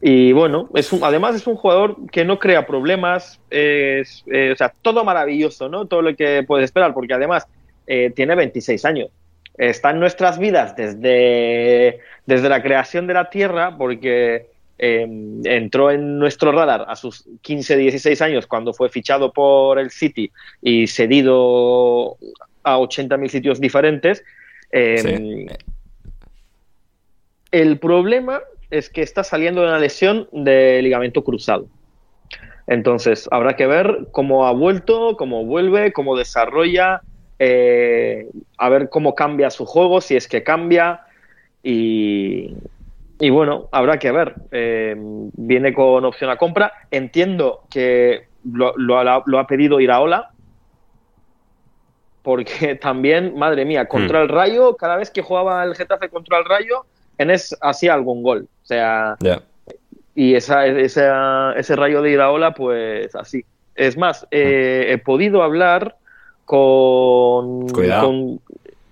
Y 0.04 0.32
bueno, 0.32 0.68
es 0.74 0.92
un, 0.92 1.04
además 1.04 1.36
es 1.36 1.46
un 1.46 1.56
jugador 1.56 1.96
que 2.12 2.26
no 2.26 2.40
crea 2.40 2.66
problemas, 2.66 3.40
es, 3.52 4.24
eh, 4.32 4.52
o 4.52 4.56
sea, 4.56 4.74
todo 4.82 5.04
maravilloso, 5.04 5.70
¿no? 5.70 5.86
Todo 5.86 6.02
lo 6.02 6.16
que 6.16 6.44
puedes 6.48 6.66
esperar, 6.66 6.94
porque 6.94 7.14
además 7.14 7.48
eh, 7.86 8.12
tiene 8.16 8.34
26 8.36 8.84
años. 8.86 9.10
Está 9.58 9.92
en 9.92 10.00
nuestras 10.00 10.40
vidas 10.40 10.76
desde, 10.76 12.00
desde 12.26 12.50
la 12.50 12.64
creación 12.64 13.06
de 13.08 13.14
la 13.14 13.30
Tierra, 13.30 13.78
porque 13.78 14.48
eh, 14.80 15.08
entró 15.44 15.92
en 15.92 16.18
nuestro 16.18 16.52
radar 16.52 16.86
a 16.88 16.96
sus 16.96 17.26
15, 17.42 17.78
16 17.78 18.22
años 18.22 18.48
cuando 18.48 18.74
fue 18.74 18.90
fichado 18.90 19.32
por 19.32 19.78
el 19.78 19.92
City 19.92 20.32
y 20.62 20.88
cedido 20.88 22.18
a 22.64 22.78
80.000 22.78 23.28
sitios 23.30 23.60
diferentes. 23.62 24.24
Eh, 24.72 24.98
Sí. 24.98 25.46
el 27.52 27.78
problema 27.78 28.42
es 28.70 28.90
que 28.90 29.02
está 29.02 29.24
saliendo 29.24 29.62
de 29.62 29.68
una 29.68 29.80
lesión 29.80 30.28
de 30.32 30.82
ligamento 30.82 31.24
cruzado. 31.24 31.68
Entonces, 32.68 33.28
habrá 33.32 33.56
que 33.58 33.68
ver 33.68 34.08
cómo 34.12 34.48
ha 34.48 34.52
vuelto, 34.54 35.18
cómo 35.18 35.46
vuelve, 35.46 35.92
cómo 35.92 36.16
desarrolla, 36.16 37.02
eh, 37.44 38.28
a 38.60 38.70
ver 38.70 38.90
cómo 38.90 39.16
cambia 39.16 39.50
su 39.50 39.66
juego, 39.66 40.00
si 40.00 40.16
es 40.16 40.28
que 40.28 40.44
cambia. 40.44 41.02
Y, 41.64 42.54
y 43.20 43.30
bueno, 43.32 43.68
habrá 43.72 43.98
que 43.98 44.12
ver. 44.12 44.36
Eh, 44.52 44.96
viene 44.98 45.74
con 45.74 46.06
opción 46.06 46.30
a 46.30 46.38
compra. 46.38 46.72
Entiendo 46.92 47.62
que 47.72 48.28
lo, 48.44 48.74
lo 48.78 49.00
ha- 49.00 49.24
lo 49.26 49.40
ha 49.40 49.48
pedido 49.48 49.80
Iraola. 49.80 50.30
Porque 52.22 52.76
también, 52.82 53.36
madre 53.38 53.66
mía, 53.66 53.86
contra 53.88 54.20
Hmm. 54.20 54.24
el 54.24 54.30
Rayo, 54.30 54.76
cada 54.76 54.98
vez 54.98 55.10
que 55.10 55.22
jugaba 55.24 55.64
el 55.64 55.76
Getafe 55.76 56.10
contra 56.10 56.38
el 56.38 56.46
Rayo, 56.46 56.86
Enes 57.18 57.58
hacía 57.62 57.94
algún 57.96 58.22
gol. 58.24 58.44
O 58.44 58.66
sea, 58.66 59.18
y 60.14 60.36
esa, 60.36 60.66
esa- 60.68 61.54
ese 61.58 61.76
rayo 61.76 62.02
de 62.04 62.12
Iraola, 62.12 62.54
pues 62.54 63.16
así. 63.16 63.44
Es 63.74 63.98
más, 63.98 64.28
eh, 64.32 64.88
he 64.90 64.98
podido 65.00 65.42
hablar 65.42 65.96
con, 66.52 67.70
con, 67.70 68.42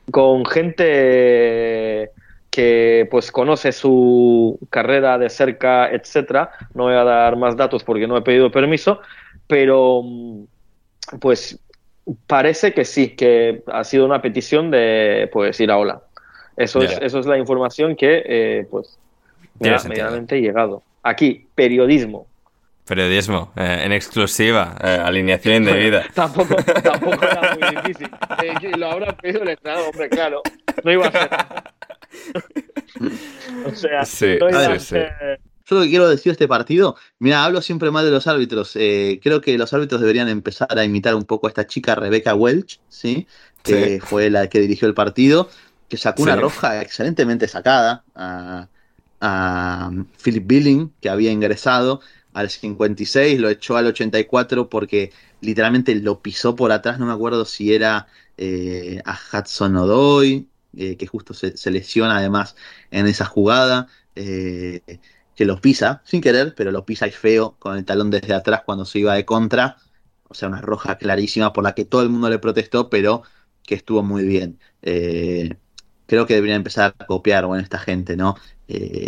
con 0.09 0.45
gente 0.45 2.09
que 2.49 3.05
pues 3.11 3.33
conoce 3.33 3.73
su 3.73 4.57
carrera 4.69 5.17
de 5.17 5.29
cerca, 5.29 5.91
etcétera. 5.91 6.51
No 6.73 6.83
voy 6.85 6.93
a 6.93 7.03
dar 7.03 7.35
más 7.35 7.57
datos 7.57 7.83
porque 7.83 8.07
no 8.07 8.15
he 8.15 8.21
pedido 8.21 8.49
permiso, 8.49 9.01
pero 9.45 10.03
mm, 10.05 10.43
pues 11.19 11.59
parece 12.27 12.73
que 12.73 12.85
sí, 12.85 13.09
que 13.17 13.61
ha 13.67 13.83
sido 13.83 14.05
una 14.05 14.21
petición 14.21 14.71
de 14.71 15.29
pues 15.29 15.59
Iraola. 15.59 16.01
Eso, 16.55 16.81
es, 16.81 16.97
eso 17.01 17.19
es 17.19 17.25
la 17.25 17.37
información 17.37 17.97
que 17.97 18.23
eh, 18.25 18.67
pues 18.71 18.97
me 19.59 19.71
ha 19.71 19.83
medianamente 19.83 20.39
llegado. 20.39 20.81
Aquí, 21.03 21.45
periodismo. 21.55 22.25
Periodismo, 22.89 23.53
eh, 23.55 23.83
en 23.85 23.91
exclusiva, 23.93 24.75
eh, 24.83 24.99
alineación 25.01 25.57
indebida. 25.57 26.05
Tampoco, 26.13 26.55
tampoco 26.55 27.23
era 27.23 27.55
muy 27.55 27.75
difícil. 27.83 28.09
Eh, 28.43 28.77
lo 28.77 28.91
habrá 28.91 29.15
pedido 29.15 29.43
el 29.43 29.49
entrenador, 29.49 29.89
hombre, 29.91 30.09
claro. 30.09 30.41
No 30.83 30.91
iba 30.91 31.05
a 31.07 31.11
ser. 31.11 31.29
o 33.71 33.75
sea, 33.75 34.05
Sí, 34.05 34.37
no 34.39 34.49
iba 34.49 34.79
sí. 34.79 34.95
Yo 35.65 35.75
lo 35.75 35.83
que 35.83 35.89
quiero 35.89 36.09
decir 36.09 36.31
de 36.31 36.33
este 36.33 36.47
partido, 36.47 36.95
mira, 37.19 37.45
hablo 37.45 37.61
siempre 37.61 37.91
mal 37.91 38.03
de 38.03 38.09
los 38.09 38.25
árbitros. 38.25 38.71
eh, 38.75 39.19
creo 39.21 39.39
que 39.39 39.55
los 39.55 39.71
árbitros 39.71 40.01
deberían 40.01 40.27
empezar 40.27 40.79
a 40.79 40.83
imitar 40.83 41.13
un 41.13 41.25
poco 41.25 41.45
a 41.45 41.49
esta 41.51 41.67
chica 41.67 41.93
Rebecca 41.93 42.33
Welch, 42.33 42.79
¿sí? 42.89 43.27
Que 43.61 43.99
Sí. 43.99 43.99
fue 43.99 44.31
la 44.31 44.47
que 44.47 44.59
dirigió 44.59 44.87
el 44.87 44.95
partido, 44.95 45.47
que 45.87 45.97
sacó 45.97 46.23
una 46.23 46.35
roja 46.35 46.81
excelentemente 46.81 47.47
sacada 47.47 48.03
a, 48.15 48.67
a 49.21 49.91
Philip 50.23 50.47
Billing, 50.47 50.91
que 51.01 51.09
había 51.09 51.29
ingresado 51.31 52.01
al 52.33 52.49
56, 52.49 53.39
lo 53.39 53.49
echó 53.49 53.77
al 53.77 53.87
84 53.87 54.69
porque 54.69 55.11
literalmente 55.41 55.95
lo 55.95 56.21
pisó 56.21 56.55
por 56.55 56.71
atrás, 56.71 56.99
no 56.99 57.05
me 57.05 57.13
acuerdo 57.13 57.45
si 57.45 57.73
era 57.73 58.07
eh, 58.37 59.01
a 59.05 59.17
Hudson 59.33 59.75
Odoy, 59.77 60.47
eh, 60.77 60.97
que 60.97 61.07
justo 61.07 61.33
se, 61.33 61.71
lesiona 61.71 62.17
además 62.17 62.55
en 62.91 63.07
esa 63.07 63.25
jugada. 63.25 63.87
eh, 64.15 64.81
que 65.35 65.45
lo 65.45 65.61
pisa, 65.61 66.01
sin 66.05 66.21
querer, 66.21 66.53
pero 66.55 66.71
lo 66.71 66.85
pisa 66.85 67.07
y 67.07 67.11
feo 67.11 67.55
con 67.59 67.77
el 67.77 67.85
talón 67.85 68.09
desde 68.11 68.33
atrás 68.33 68.63
cuando 68.65 68.83
se 68.85 68.99
iba 68.99 69.15
de 69.15 69.25
contra. 69.25 69.77
O 70.27 70.33
sea, 70.33 70.49
una 70.49 70.61
roja 70.61 70.97
clarísima 70.97 71.53
por 71.53 71.63
la 71.63 71.73
que 71.75 71.85
todo 71.85 72.01
el 72.03 72.09
mundo 72.09 72.29
le 72.29 72.39
protestó, 72.39 72.89
pero 72.89 73.23
que 73.63 73.75
estuvo 73.75 74.03
muy 74.03 74.25
bien. 74.25 74.59
Eh, 74.81 75.55
creo 76.07 76.25
que 76.25 76.35
deberían 76.35 76.57
empezar 76.57 76.93
a 76.99 77.05
copiar, 77.05 77.45
bueno, 77.45 77.63
esta 77.63 77.79
gente, 77.79 78.17
¿no? 78.17 78.35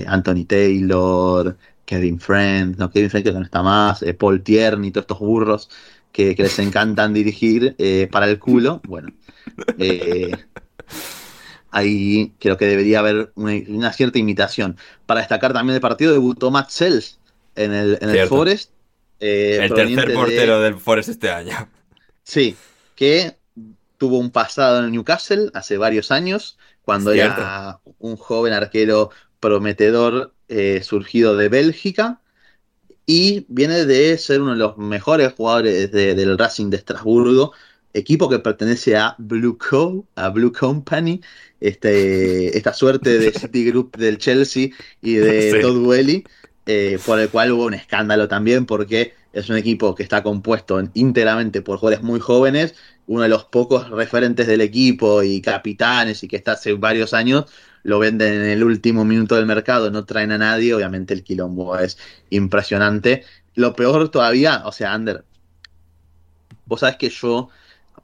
Anthony 0.07 0.45
Taylor, 0.47 1.57
Kevin 1.91 2.19
Friend, 2.21 2.77
no, 2.77 2.89
Kevin 2.89 3.09
Friend 3.09 3.25
que 3.25 3.33
no 3.33 3.41
está 3.43 3.61
más, 3.61 4.01
eh, 4.01 4.13
Paul 4.13 4.41
Tierney, 4.41 4.91
todos 4.91 5.03
estos 5.03 5.19
burros 5.19 5.69
que, 6.13 6.35
que 6.37 6.43
les 6.43 6.57
encantan 6.59 7.13
dirigir 7.21 7.75
eh, 7.77 8.07
para 8.09 8.27
el 8.29 8.39
culo. 8.39 8.79
Bueno, 8.87 9.11
eh, 9.77 10.31
ahí 11.69 12.33
creo 12.39 12.57
que 12.57 12.65
debería 12.65 12.99
haber 12.99 13.31
una, 13.35 13.53
una 13.67 13.91
cierta 13.93 14.19
imitación. 14.19 14.77
Para 15.05 15.19
destacar 15.19 15.51
también 15.51 15.75
el 15.75 15.81
partido, 15.81 16.13
debutó 16.13 16.49
Matt 16.49 16.69
Sells 16.69 17.19
en 17.55 17.73
el, 17.73 17.97
en 18.01 18.09
el 18.09 18.15
Cierto. 18.15 18.35
Forest. 18.37 18.71
eh, 19.19 19.59
El 19.61 19.73
tercer 19.73 20.07
de- 20.07 20.13
portero 20.13 20.61
del 20.61 20.75
Forest 20.77 21.09
este 21.09 21.29
año. 21.29 21.67
Sí, 22.23 22.55
que 22.95 23.35
tuvo 23.97 24.17
un 24.17 24.31
pasado 24.31 24.79
en 24.79 24.85
el 24.85 24.91
Newcastle 24.91 25.49
hace 25.53 25.77
varios 25.77 26.09
años, 26.11 26.57
cuando 26.83 27.11
Cierto. 27.11 27.41
era 27.41 27.79
un 27.99 28.15
joven 28.15 28.53
arquero 28.53 29.09
prometedor 29.41 30.35
eh, 30.49 30.83
surgido 30.83 31.37
de 31.37 31.49
Bélgica. 31.49 32.21
Y 33.05 33.45
viene 33.49 33.85
de 33.85 34.17
ser 34.17 34.41
uno 34.41 34.51
de 34.51 34.57
los 34.57 34.77
mejores 34.77 35.33
jugadores 35.33 35.91
de- 35.91 36.15
del 36.15 36.37
Racing 36.37 36.69
de 36.69 36.77
Estrasburgo, 36.77 37.53
equipo 37.93 38.29
que 38.29 38.39
pertenece 38.39 38.95
a 38.97 39.15
Blue 39.17 39.57
Co, 39.57 40.07
a 40.15 40.29
Blue 40.29 40.51
Company, 40.53 41.21
este, 41.59 42.57
esta 42.57 42.73
suerte 42.73 43.17
de 43.19 43.33
Citigroup 43.33 43.97
del 43.97 44.17
Chelsea 44.17 44.69
y 45.01 45.15
de 45.15 45.51
Sí. 45.51 45.61
Todd 45.61 45.77
Welly, 45.85 46.23
eh, 46.65 47.01
por 47.03 47.19
el 47.19 47.29
cual 47.29 47.51
hubo 47.51 47.65
un 47.65 47.73
escándalo 47.73 48.27
también, 48.27 48.65
porque 48.65 49.13
es 49.33 49.49
un 49.49 49.57
equipo 49.57 49.95
que 49.95 50.03
está 50.03 50.23
compuesto 50.23 50.79
en- 50.79 50.91
íntegramente 50.93 51.61
por 51.61 51.77
jugadores 51.79 52.03
muy 52.03 52.19
jóvenes, 52.19 52.75
uno 53.07 53.23
de 53.23 53.29
los 53.29 53.45
pocos 53.45 53.89
referentes 53.89 54.47
del 54.47 54.61
equipo 54.61 55.23
y 55.23 55.41
capitanes 55.41 56.23
y 56.23 56.27
que 56.27 56.37
está 56.37 56.53
hace 56.53 56.73
varios 56.73 57.13
años, 57.13 57.45
lo 57.83 57.99
venden 57.99 58.33
en 58.33 58.49
el 58.49 58.63
último 58.63 59.05
minuto 59.05 59.35
del 59.35 59.45
mercado, 59.45 59.91
no 59.91 60.05
traen 60.05 60.31
a 60.31 60.37
nadie, 60.37 60.73
obviamente 60.73 61.13
el 61.13 61.23
quilombo 61.23 61.77
es 61.77 61.97
impresionante. 62.29 63.23
Lo 63.55 63.75
peor 63.75 64.09
todavía, 64.09 64.63
o 64.65 64.71
sea, 64.71 64.93
Ander, 64.93 65.25
vos 66.65 66.81
sabés 66.81 66.97
que 66.97 67.09
yo, 67.09 67.49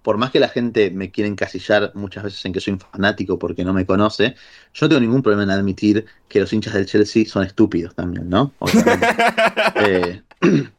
por 0.01 0.17
más 0.17 0.31
que 0.31 0.39
la 0.39 0.49
gente 0.49 0.91
me 0.91 1.11
quiera 1.11 1.29
encasillar 1.29 1.91
muchas 1.95 2.23
veces 2.23 2.43
en 2.45 2.53
que 2.53 2.59
soy 2.59 2.73
un 2.73 2.79
fanático 2.79 3.39
porque 3.39 3.63
no 3.63 3.73
me 3.73 3.85
conoce, 3.85 4.35
yo 4.73 4.85
no 4.85 4.89
tengo 4.89 5.01
ningún 5.01 5.21
problema 5.21 5.43
en 5.43 5.51
admitir 5.51 6.05
que 6.27 6.39
los 6.39 6.51
hinchas 6.51 6.73
del 6.73 6.85
Chelsea 6.85 7.25
son 7.25 7.43
estúpidos 7.45 7.95
también, 7.95 8.29
¿no? 8.29 8.53
Obviamente. 8.59 9.07
Eh, 9.79 10.21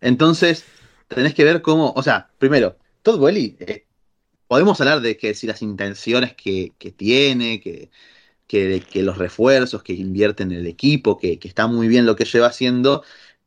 entonces, 0.00 0.64
tenés 1.06 1.34
que 1.34 1.44
ver 1.44 1.62
cómo, 1.62 1.92
o 1.94 2.02
sea, 2.02 2.28
primero, 2.38 2.76
Todd 3.02 3.20
Welly, 3.20 3.56
eh, 3.60 3.86
podemos 4.48 4.80
hablar 4.80 5.00
de 5.00 5.16
que 5.16 5.34
si 5.34 5.46
las 5.46 5.62
intenciones 5.62 6.34
que, 6.34 6.72
que 6.78 6.90
tiene, 6.90 7.60
que, 7.60 7.90
que, 8.48 8.82
que 8.90 9.02
los 9.04 9.18
refuerzos, 9.18 9.82
que 9.84 9.92
invierte 9.92 10.42
en 10.42 10.52
el 10.52 10.66
equipo, 10.66 11.18
que, 11.18 11.38
que 11.38 11.48
está 11.48 11.68
muy 11.68 11.86
bien 11.88 12.06
lo 12.06 12.16
que 12.16 12.24
lleva 12.24 12.48
haciendo, 12.48 13.04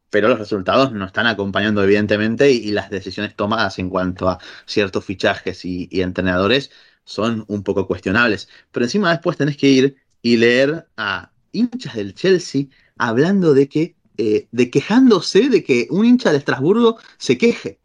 pero 0.09 0.29
los 0.29 0.39
resultados 0.39 0.93
no 0.93 1.05
están 1.05 1.27
acompañando 1.27 1.83
evidentemente 1.83 2.51
y, 2.51 2.71
las 2.71 2.89
decisiones 2.89 3.35
tomadas 3.35 3.79
en 3.79 3.89
cuanto 3.89 4.29
a 4.29 4.39
ciertos 4.65 5.05
fichajes 5.05 5.65
y, 5.65 5.89
y 5.91 6.01
entrenadores 6.01 6.71
son 7.05 7.45
un 7.47 7.63
poco 7.63 7.87
cuestionables. 7.87 8.49
Pero 8.71 8.85
encima 8.85 9.11
después 9.11 9.37
tenés 9.37 9.57
que 9.57 9.69
ir 9.69 9.97
y 10.21 10.37
leer 10.37 10.87
a 10.97 11.31
hinchas 11.51 11.95
del 11.95 12.13
Chelsea 12.13 12.65
hablando 12.97 13.53
de 13.53 13.67
que, 13.67 13.95
eh, 14.17 14.47
de 14.51 14.69
quejándose 14.69 15.49
de 15.49 15.63
que 15.63 15.87
un 15.89 16.05
hincha 16.05 16.31
de 16.31 16.37
Estrasburgo 16.37 16.97
se 17.17 17.37
queje. 17.37 17.79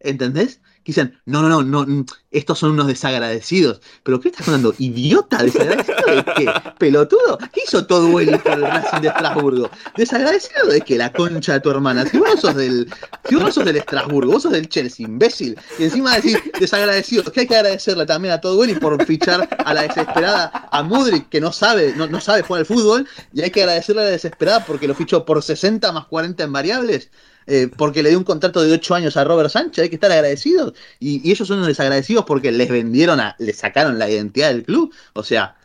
¿Entendés? 0.00 0.60
Dicen, 0.88 1.20
no, 1.26 1.42
no, 1.42 1.62
no, 1.62 1.84
no, 1.84 2.06
estos 2.30 2.58
son 2.58 2.72
unos 2.72 2.86
desagradecidos. 2.86 3.80
¿Pero 4.02 4.20
qué 4.20 4.28
estás 4.28 4.48
hablando? 4.48 4.74
¿Idiota? 4.78 5.42
¿Desagradecido 5.42 5.96
de 6.06 6.24
qué? 6.34 6.52
¿Pelotudo? 6.78 7.38
¿Qué 7.52 7.62
hizo 7.66 7.86
todo 7.86 8.18
el 8.20 8.38
por 8.40 8.52
el 8.52 8.62
Racing 8.62 9.02
de 9.02 9.08
Estrasburgo? 9.08 9.70
¿Desagradecido 9.96 10.66
de 10.66 10.80
qué? 10.80 10.96
La 10.96 11.12
concha 11.12 11.52
de 11.52 11.60
tu 11.60 11.70
hermana. 11.70 12.06
Si 12.06 12.18
vos 12.18 12.40
sos 12.40 12.54
del, 12.54 12.90
si 13.28 13.34
vos 13.36 13.54
del 13.54 13.76
Estrasburgo, 13.76 14.32
vos 14.32 14.44
sos 14.44 14.52
del 14.52 14.68
Chelsea, 14.68 15.06
imbécil. 15.06 15.58
Y 15.78 15.84
encima 15.84 16.14
decir 16.14 16.40
desagradecido, 16.58 17.24
que 17.24 17.40
hay 17.40 17.46
que 17.46 17.56
agradecerle 17.56 18.06
también 18.06 18.32
a 18.32 18.40
todo 18.40 18.64
el 18.64 18.78
por 18.78 19.04
fichar 19.04 19.48
a 19.64 19.74
la 19.74 19.82
desesperada 19.82 20.68
a 20.70 20.82
Mudrik, 20.82 21.28
que 21.28 21.40
no 21.40 21.52
sabe, 21.52 21.94
no, 21.96 22.06
no 22.06 22.20
sabe 22.20 22.42
jugar 22.42 22.60
al 22.60 22.66
fútbol, 22.66 23.06
y 23.32 23.42
hay 23.42 23.50
que 23.50 23.62
agradecerle 23.62 24.02
a 24.02 24.04
la 24.06 24.10
desesperada 24.10 24.64
porque 24.64 24.88
lo 24.88 24.94
fichó 24.94 25.24
por 25.24 25.42
60 25.42 25.92
más 25.92 26.06
40 26.06 26.44
en 26.44 26.52
variables. 26.52 27.10
Eh, 27.50 27.70
porque 27.74 28.02
le 28.02 28.10
dio 28.10 28.18
un 28.18 28.24
contrato 28.24 28.62
de 28.62 28.70
8 28.72 28.94
años 28.94 29.16
a 29.16 29.24
Robert 29.24 29.48
Sánchez, 29.48 29.82
hay 29.82 29.88
que 29.88 29.94
estar 29.96 30.12
agradecidos. 30.12 30.74
Y, 31.00 31.30
ellos 31.30 31.48
son 31.48 31.66
desagradecidos 31.66 32.24
porque 32.26 32.52
les 32.52 32.68
vendieron, 32.68 33.20
a, 33.20 33.36
les 33.38 33.56
sacaron 33.56 33.98
la 33.98 34.10
identidad 34.10 34.50
del 34.50 34.64
club. 34.64 34.94
O 35.14 35.22
sea, 35.22 35.56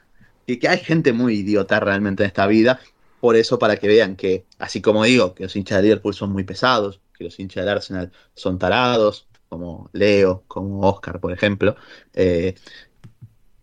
que, 0.48 0.60
que 0.60 0.70
hay 0.70 0.80
gente 0.80 1.12
muy 1.12 1.36
idiota 1.40 1.82
realmente 1.82 2.24
en 2.24 2.28
esta 2.28 2.48
vida. 2.48 2.80
Por 3.20 3.36
eso, 3.36 3.60
para 3.60 3.76
que 3.78 3.88
vean 3.88 4.16
que, 4.16 4.46
así 4.60 4.82
como 4.82 5.04
digo, 5.04 5.36
que 5.36 5.44
los 5.44 5.56
hinchas 5.56 5.80
de 5.80 5.84
Liverpool 5.84 6.14
son 6.14 6.32
muy 6.32 6.44
pesados, 6.46 7.02
que 7.18 7.26
los 7.26 7.38
hinchas 7.40 7.66
del 7.66 7.74
Arsenal 7.74 8.12
son 8.34 8.58
tarados, 8.60 9.28
como 9.50 9.90
Leo, 9.94 10.44
como 10.48 10.82
Oscar, 10.82 11.20
por 11.20 11.32
ejemplo, 11.32 11.76
eh, 12.14 12.56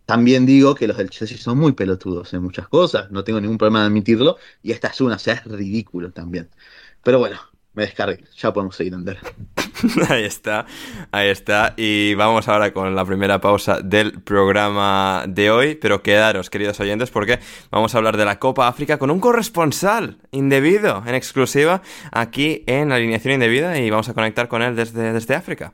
también 0.05 0.45
digo 0.45 0.75
que 0.75 0.87
los 0.87 0.97
del 0.97 1.09
Chelsea 1.09 1.37
son 1.37 1.57
muy 1.57 1.73
pelotudos 1.73 2.33
en 2.33 2.43
muchas 2.43 2.67
cosas, 2.67 3.11
no 3.11 3.23
tengo 3.23 3.41
ningún 3.41 3.57
problema 3.57 3.81
de 3.81 3.87
admitirlo, 3.87 4.37
y 4.63 4.71
esta 4.71 4.87
es 4.89 5.01
una, 5.01 5.15
o 5.15 5.19
sea, 5.19 5.35
es 5.35 5.45
ridículo 5.45 6.11
también. 6.11 6.49
Pero 7.03 7.19
bueno, 7.19 7.39
me 7.73 7.83
descargué. 7.83 8.23
Ya 8.37 8.51
podemos 8.51 8.75
seguir, 8.75 8.93
Ander. 8.93 9.17
ahí 10.09 10.23
está, 10.23 10.65
ahí 11.11 11.29
está. 11.29 11.73
Y 11.77 12.13
vamos 12.15 12.47
ahora 12.47 12.73
con 12.73 12.95
la 12.95 13.05
primera 13.05 13.39
pausa 13.39 13.79
del 13.81 14.21
programa 14.21 15.25
de 15.27 15.51
hoy. 15.51 15.75
Pero 15.75 16.03
quedaros, 16.03 16.49
queridos 16.49 16.79
oyentes, 16.79 17.11
porque 17.11 17.39
vamos 17.69 17.95
a 17.95 17.97
hablar 17.97 18.17
de 18.17 18.25
la 18.25 18.39
Copa 18.39 18.67
África 18.67 18.97
con 18.97 19.11
un 19.11 19.19
corresponsal 19.19 20.17
indebido, 20.31 21.03
en 21.05 21.15
exclusiva, 21.15 21.81
aquí 22.11 22.63
en 22.67 22.91
Alineación 22.91 23.35
Indebida. 23.35 23.77
Y 23.79 23.89
vamos 23.89 24.09
a 24.09 24.13
conectar 24.13 24.47
con 24.47 24.61
él 24.61 24.75
desde, 24.75 25.13
desde 25.13 25.35
África. 25.35 25.73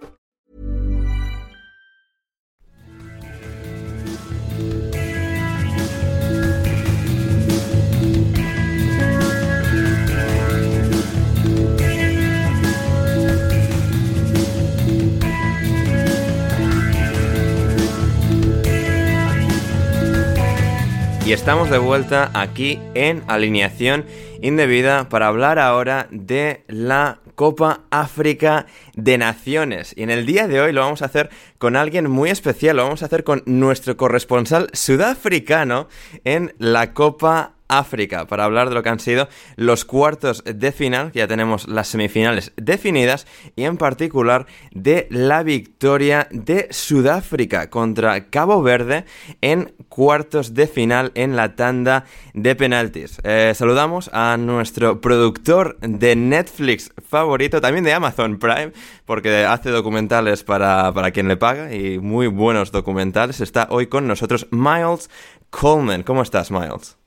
Y 21.31 21.33
estamos 21.33 21.69
de 21.69 21.77
vuelta 21.77 22.29
aquí 22.33 22.77
en 22.93 23.23
Alineación 23.29 24.05
Indebida 24.41 25.07
para 25.07 25.27
hablar 25.27 25.59
ahora 25.59 26.09
de 26.11 26.65
la 26.67 27.21
Copa 27.35 27.83
África 27.89 28.65
de 28.95 29.17
Naciones. 29.17 29.93
Y 29.95 30.03
en 30.03 30.09
el 30.09 30.25
día 30.25 30.49
de 30.49 30.59
hoy 30.59 30.73
lo 30.73 30.81
vamos 30.81 31.01
a 31.01 31.05
hacer 31.05 31.29
con 31.57 31.77
alguien 31.77 32.11
muy 32.11 32.29
especial, 32.31 32.75
lo 32.75 32.83
vamos 32.83 33.01
a 33.01 33.05
hacer 33.05 33.23
con 33.23 33.43
nuestro 33.45 33.95
corresponsal 33.95 34.67
sudafricano 34.73 35.87
en 36.25 36.53
la 36.57 36.93
Copa 36.93 37.53
África 37.71 38.27
para 38.27 38.43
hablar 38.43 38.69
de 38.69 38.75
lo 38.75 38.83
que 38.83 38.89
han 38.89 38.99
sido 38.99 39.27
los 39.55 39.85
cuartos 39.85 40.43
de 40.43 40.71
final, 40.71 41.11
ya 41.13 41.27
tenemos 41.27 41.67
las 41.67 41.87
semifinales 41.87 42.51
definidas 42.57 43.25
y 43.55 43.63
en 43.63 43.77
particular 43.77 44.45
de 44.71 45.07
la 45.09 45.43
victoria 45.43 46.27
de 46.31 46.67
Sudáfrica 46.71 47.69
contra 47.69 48.29
Cabo 48.29 48.61
Verde 48.61 49.05
en 49.41 49.73
cuartos 49.89 50.53
de 50.53 50.67
final 50.67 51.11
en 51.15 51.35
la 51.35 51.55
tanda 51.55 52.05
de 52.33 52.55
penaltis. 52.55 53.19
Eh, 53.23 53.53
saludamos 53.55 54.09
a 54.13 54.37
nuestro 54.37 55.01
productor 55.01 55.77
de 55.79 56.15
Netflix 56.15 56.91
favorito, 57.07 57.61
también 57.61 57.83
de 57.83 57.93
Amazon 57.93 58.39
Prime, 58.39 58.71
porque 59.05 59.45
hace 59.45 59.69
documentales 59.69 60.43
para, 60.43 60.91
para 60.93 61.11
quien 61.11 61.27
le 61.27 61.37
paga 61.37 61.73
y 61.73 61.99
muy 61.99 62.27
buenos 62.27 62.71
documentales. 62.71 63.41
Está 63.41 63.67
hoy 63.69 63.87
con 63.87 64.07
nosotros 64.07 64.47
Miles 64.51 65.09
Coleman. 65.49 66.03
¿Cómo 66.03 66.21
estás, 66.21 66.51
Miles? 66.51 67.00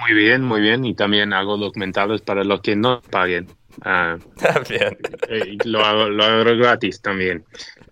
Muy 0.00 0.14
bien, 0.14 0.42
muy 0.42 0.60
bien. 0.60 0.84
Y 0.84 0.94
también 0.94 1.32
hago 1.32 1.56
documentales 1.56 2.20
para 2.22 2.44
los 2.44 2.60
que 2.60 2.76
no 2.76 3.00
paguen. 3.10 3.46
Ah, 3.82 4.16
También. 4.36 4.96
eh, 5.28 5.56
lo, 5.64 5.84
hago, 5.84 6.08
lo 6.08 6.24
hago 6.24 6.56
gratis 6.56 7.00
también. 7.00 7.44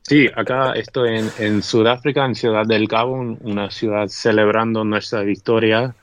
Sí, 0.02 0.28
acá 0.34 0.72
estoy 0.72 1.16
en, 1.18 1.30
en 1.38 1.62
Sudáfrica, 1.62 2.24
en 2.24 2.34
Ciudad 2.34 2.66
del 2.66 2.88
Cabo, 2.88 3.14
un- 3.14 3.38
una 3.42 3.70
ciudad 3.70 4.08
celebrando 4.08 4.84
nuestra 4.84 5.22
victoria 5.22 5.94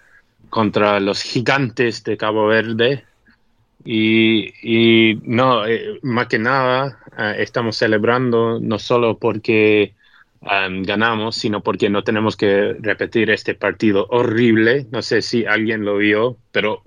contra 0.50 1.00
los 1.00 1.22
gigantes 1.22 2.04
de 2.04 2.18
Cabo 2.18 2.48
Verde. 2.48 3.06
Y, 3.86 4.54
y 4.64 5.16
no, 5.24 5.66
eh, 5.66 6.00
más 6.04 6.28
que 6.28 6.40
nada, 6.40 7.00
eh, 7.18 7.36
estamos 7.40 7.78
celebrando 7.78 8.60
no 8.62 8.78
solo 8.80 9.18
porque 9.18 9.96
um, 10.42 10.84
ganamos, 10.84 11.36
sino 11.36 11.62
porque 11.62 11.90
no 11.90 12.04
tenemos 12.04 12.36
que 12.38 12.76
repetir 12.80 13.30
este 13.30 13.56
partido 13.56 14.08
horrible. 14.10 14.88
No 14.92 15.02
sé 15.02 15.22
si 15.22 15.46
alguien 15.46 15.86
lo 15.86 15.98
vio, 15.98 16.38
pero 16.52 16.82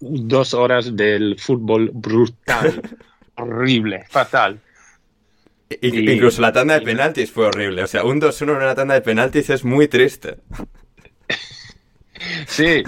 dos 0.00 0.54
horas 0.54 0.96
del 0.96 1.38
fútbol 1.38 1.90
brutal, 1.92 2.82
horrible, 3.36 4.04
fatal. 4.10 4.60
Y- 5.80 6.10
incluso 6.12 6.42
la 6.42 6.52
tanda 6.52 6.74
de 6.74 6.82
penaltis 6.82 7.30
fue 7.30 7.46
horrible. 7.46 7.82
O 7.82 7.86
sea, 7.86 8.04
un 8.04 8.20
2-1 8.20 8.50
en 8.52 8.56
una 8.58 8.74
tanda 8.74 8.94
de 8.94 9.00
penaltis 9.00 9.48
es 9.50 9.64
muy 9.64 9.88
triste. 9.88 10.36
Sí, 12.46 12.84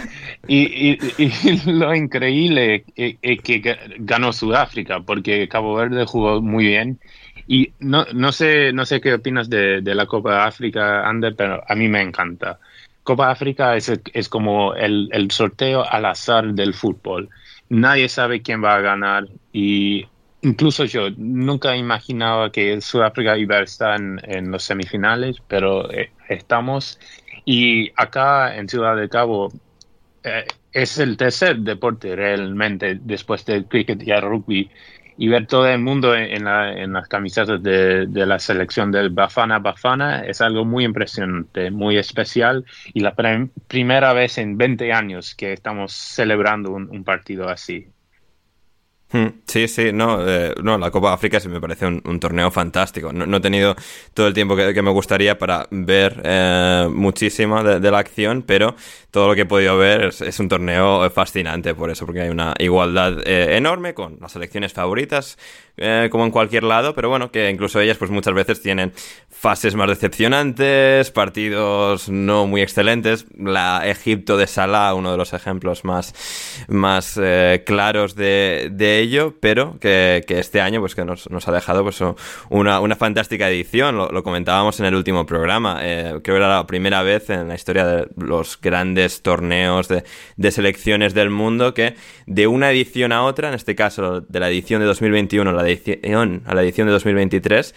y, 0.46 0.90
y- 0.92 0.98
y 1.18 1.60
lo 1.72 1.94
increíble 1.94 2.84
es 2.94 3.16
es 3.20 3.40
que 3.40 3.60
ga- 3.62 3.78
ganó 3.98 4.32
Sudáfrica, 4.32 5.00
porque 5.00 5.48
Cabo 5.48 5.74
Verde 5.74 6.04
jugó 6.06 6.40
muy 6.40 6.66
bien. 6.66 7.00
Y 7.46 7.72
no, 7.80 8.06
no 8.14 8.32
sé, 8.32 8.72
no 8.72 8.86
sé 8.86 9.00
qué 9.00 9.14
opinas 9.14 9.50
de, 9.50 9.82
la 9.82 10.06
Copa 10.06 10.44
África, 10.44 11.06
Ander, 11.08 11.34
pero 11.36 11.62
a 11.66 11.74
mí 11.74 11.88
me 11.88 12.00
encanta. 12.00 12.58
Copa 13.02 13.30
África 13.30 13.76
es, 13.76 13.92
es 14.12 14.28
como 14.28 14.74
el, 14.74 15.08
el 15.12 15.30
sorteo 15.30 15.84
al 15.84 16.06
azar 16.06 16.54
del 16.54 16.72
fútbol. 16.72 17.28
Nadie 17.68 18.08
sabe 18.08 18.42
quién 18.42 18.62
va 18.64 18.76
a 18.76 18.80
ganar 18.80 19.26
y 19.52 20.06
incluso 20.42 20.84
yo 20.84 21.08
nunca 21.16 21.76
imaginaba 21.76 22.50
que 22.50 22.80
Sudáfrica 22.80 23.36
iba 23.36 23.56
a 23.56 23.62
estar 23.62 24.00
en, 24.00 24.20
en 24.24 24.50
los 24.50 24.62
semifinales, 24.64 25.36
pero 25.48 25.90
eh, 25.90 26.10
estamos. 26.28 26.98
Y 27.44 27.90
acá 27.96 28.56
en 28.56 28.68
Ciudad 28.68 28.96
del 28.96 29.08
Cabo 29.10 29.52
eh, 30.22 30.44
es 30.72 30.98
el 30.98 31.16
tercer 31.16 31.58
deporte 31.58 32.16
realmente 32.16 32.98
después 33.00 33.44
del 33.44 33.66
cricket 33.66 34.02
y 34.02 34.10
el 34.10 34.22
rugby. 34.22 34.70
Y 35.16 35.28
ver 35.28 35.46
todo 35.46 35.68
el 35.68 35.80
mundo 35.80 36.14
en, 36.16 36.44
la- 36.44 36.72
las 36.86 37.08
camisetas 37.08 37.62
de, 37.62 38.06
la 38.26 38.38
selección 38.40 38.90
del 38.90 39.10
Bafana 39.10 39.60
Bafana 39.60 40.24
es 40.26 40.40
algo 40.40 40.64
muy 40.64 40.84
impresionante, 40.84 41.70
muy 41.70 41.96
especial 41.98 42.64
y 42.92 43.00
la 43.00 43.14
primera 43.68 44.12
vez 44.12 44.38
en 44.38 44.56
20 44.58 44.92
años 44.92 45.34
que 45.36 45.52
estamos 45.52 45.92
celebrando 45.92 46.72
un 46.72 47.04
partido 47.04 47.48
así. 47.48 47.93
Hmm, 49.14 49.28
sí, 49.46 49.68
sí, 49.68 49.92
no, 49.92 50.28
eh, 50.28 50.52
no, 50.60 50.76
la 50.76 50.90
Copa 50.90 51.12
África 51.12 51.38
sí 51.38 51.48
me 51.48 51.60
parece 51.60 51.86
un, 51.86 52.18
torneo 52.18 52.50
fantástico. 52.50 53.12
No, 53.12 53.36
he 53.36 53.40
tenido 53.40 53.76
todo 54.12 54.26
el 54.26 54.34
tiempo 54.34 54.56
que, 54.56 54.82
me 54.82 54.90
gustaría 54.90 55.38
para 55.38 55.68
ver 55.70 56.20
eh, 56.24 56.88
muchísimo 56.90 57.62
de, 57.62 57.90
la 57.92 57.98
acción, 57.98 58.42
pero 58.42 58.74
todo 59.12 59.28
lo 59.28 59.36
que 59.36 59.42
he 59.42 59.46
podido 59.46 59.78
ver 59.78 60.12
es, 60.18 60.40
un 60.40 60.48
torneo 60.48 61.08
fascinante 61.10 61.76
por 61.76 61.90
eso, 61.90 62.06
porque 62.06 62.22
hay 62.22 62.28
una 62.28 62.54
igualdad 62.58 63.20
eh, 63.24 63.56
enorme 63.56 63.94
con 63.94 64.18
las 64.20 64.32
selecciones 64.32 64.72
favoritas, 64.72 65.38
como 66.10 66.24
en 66.24 66.30
cualquier 66.30 66.62
lado, 66.62 66.94
pero 66.94 67.08
bueno, 67.08 67.32
que 67.32 67.50
incluso 67.50 67.80
ellas 67.80 67.96
pues 67.96 68.08
muchas 68.08 68.32
veces 68.32 68.62
tienen 68.62 68.92
fases 69.28 69.74
más 69.74 69.88
decepcionantes, 69.88 71.10
partidos 71.10 72.08
no 72.08 72.46
muy 72.46 72.62
excelentes. 72.62 73.26
La 73.36 73.82
Egipto 73.84 74.36
de 74.36 74.46
Salah, 74.46 74.94
uno 74.94 75.10
de 75.10 75.18
los 75.18 75.32
ejemplos 75.32 75.84
más, 75.84 76.14
más 76.68 77.20
claros 77.64 78.14
de, 78.14 78.68
de 78.70 79.03
pero 79.40 79.78
que, 79.78 80.24
este 80.28 80.60
año 80.60 80.80
pues 80.80 80.94
que 80.94 81.04
nos, 81.04 81.28
ha 81.48 81.52
dejado 81.52 81.82
pues 81.82 82.00
una, 82.50 82.80
una 82.80 82.96
fantástica 82.96 83.48
edición, 83.48 83.96
lo, 83.96 84.22
comentábamos 84.22 84.80
en 84.80 84.86
el 84.86 84.94
último 84.94 85.26
programa, 85.26 85.78
eh, 85.82 86.20
creo 86.22 86.36
que 86.36 86.36
era 86.36 86.48
la 86.48 86.66
primera 86.66 87.02
vez 87.02 87.30
en 87.30 87.48
la 87.48 87.54
historia 87.54 87.86
de 87.86 88.08
los 88.16 88.60
grandes 88.60 89.22
torneos 89.22 89.88
de, 89.88 90.04
de 90.36 90.50
selecciones 90.50 91.14
del 91.14 91.30
mundo 91.30 91.74
que 91.74 91.94
de 92.26 92.46
una 92.46 92.70
edición 92.70 93.12
a 93.12 93.24
otra, 93.24 93.48
en 93.48 93.54
este 93.54 93.74
caso 93.74 94.20
de 94.20 94.40
la 94.40 94.48
edición 94.48 94.80
de 94.80 94.86
2021 94.86 95.50
a 95.50 95.52
la 95.52 95.68
edición, 95.68 96.42
a 96.46 96.54
la 96.54 96.62
edición 96.62 96.86
de 96.86 96.92
2023, 96.92 97.74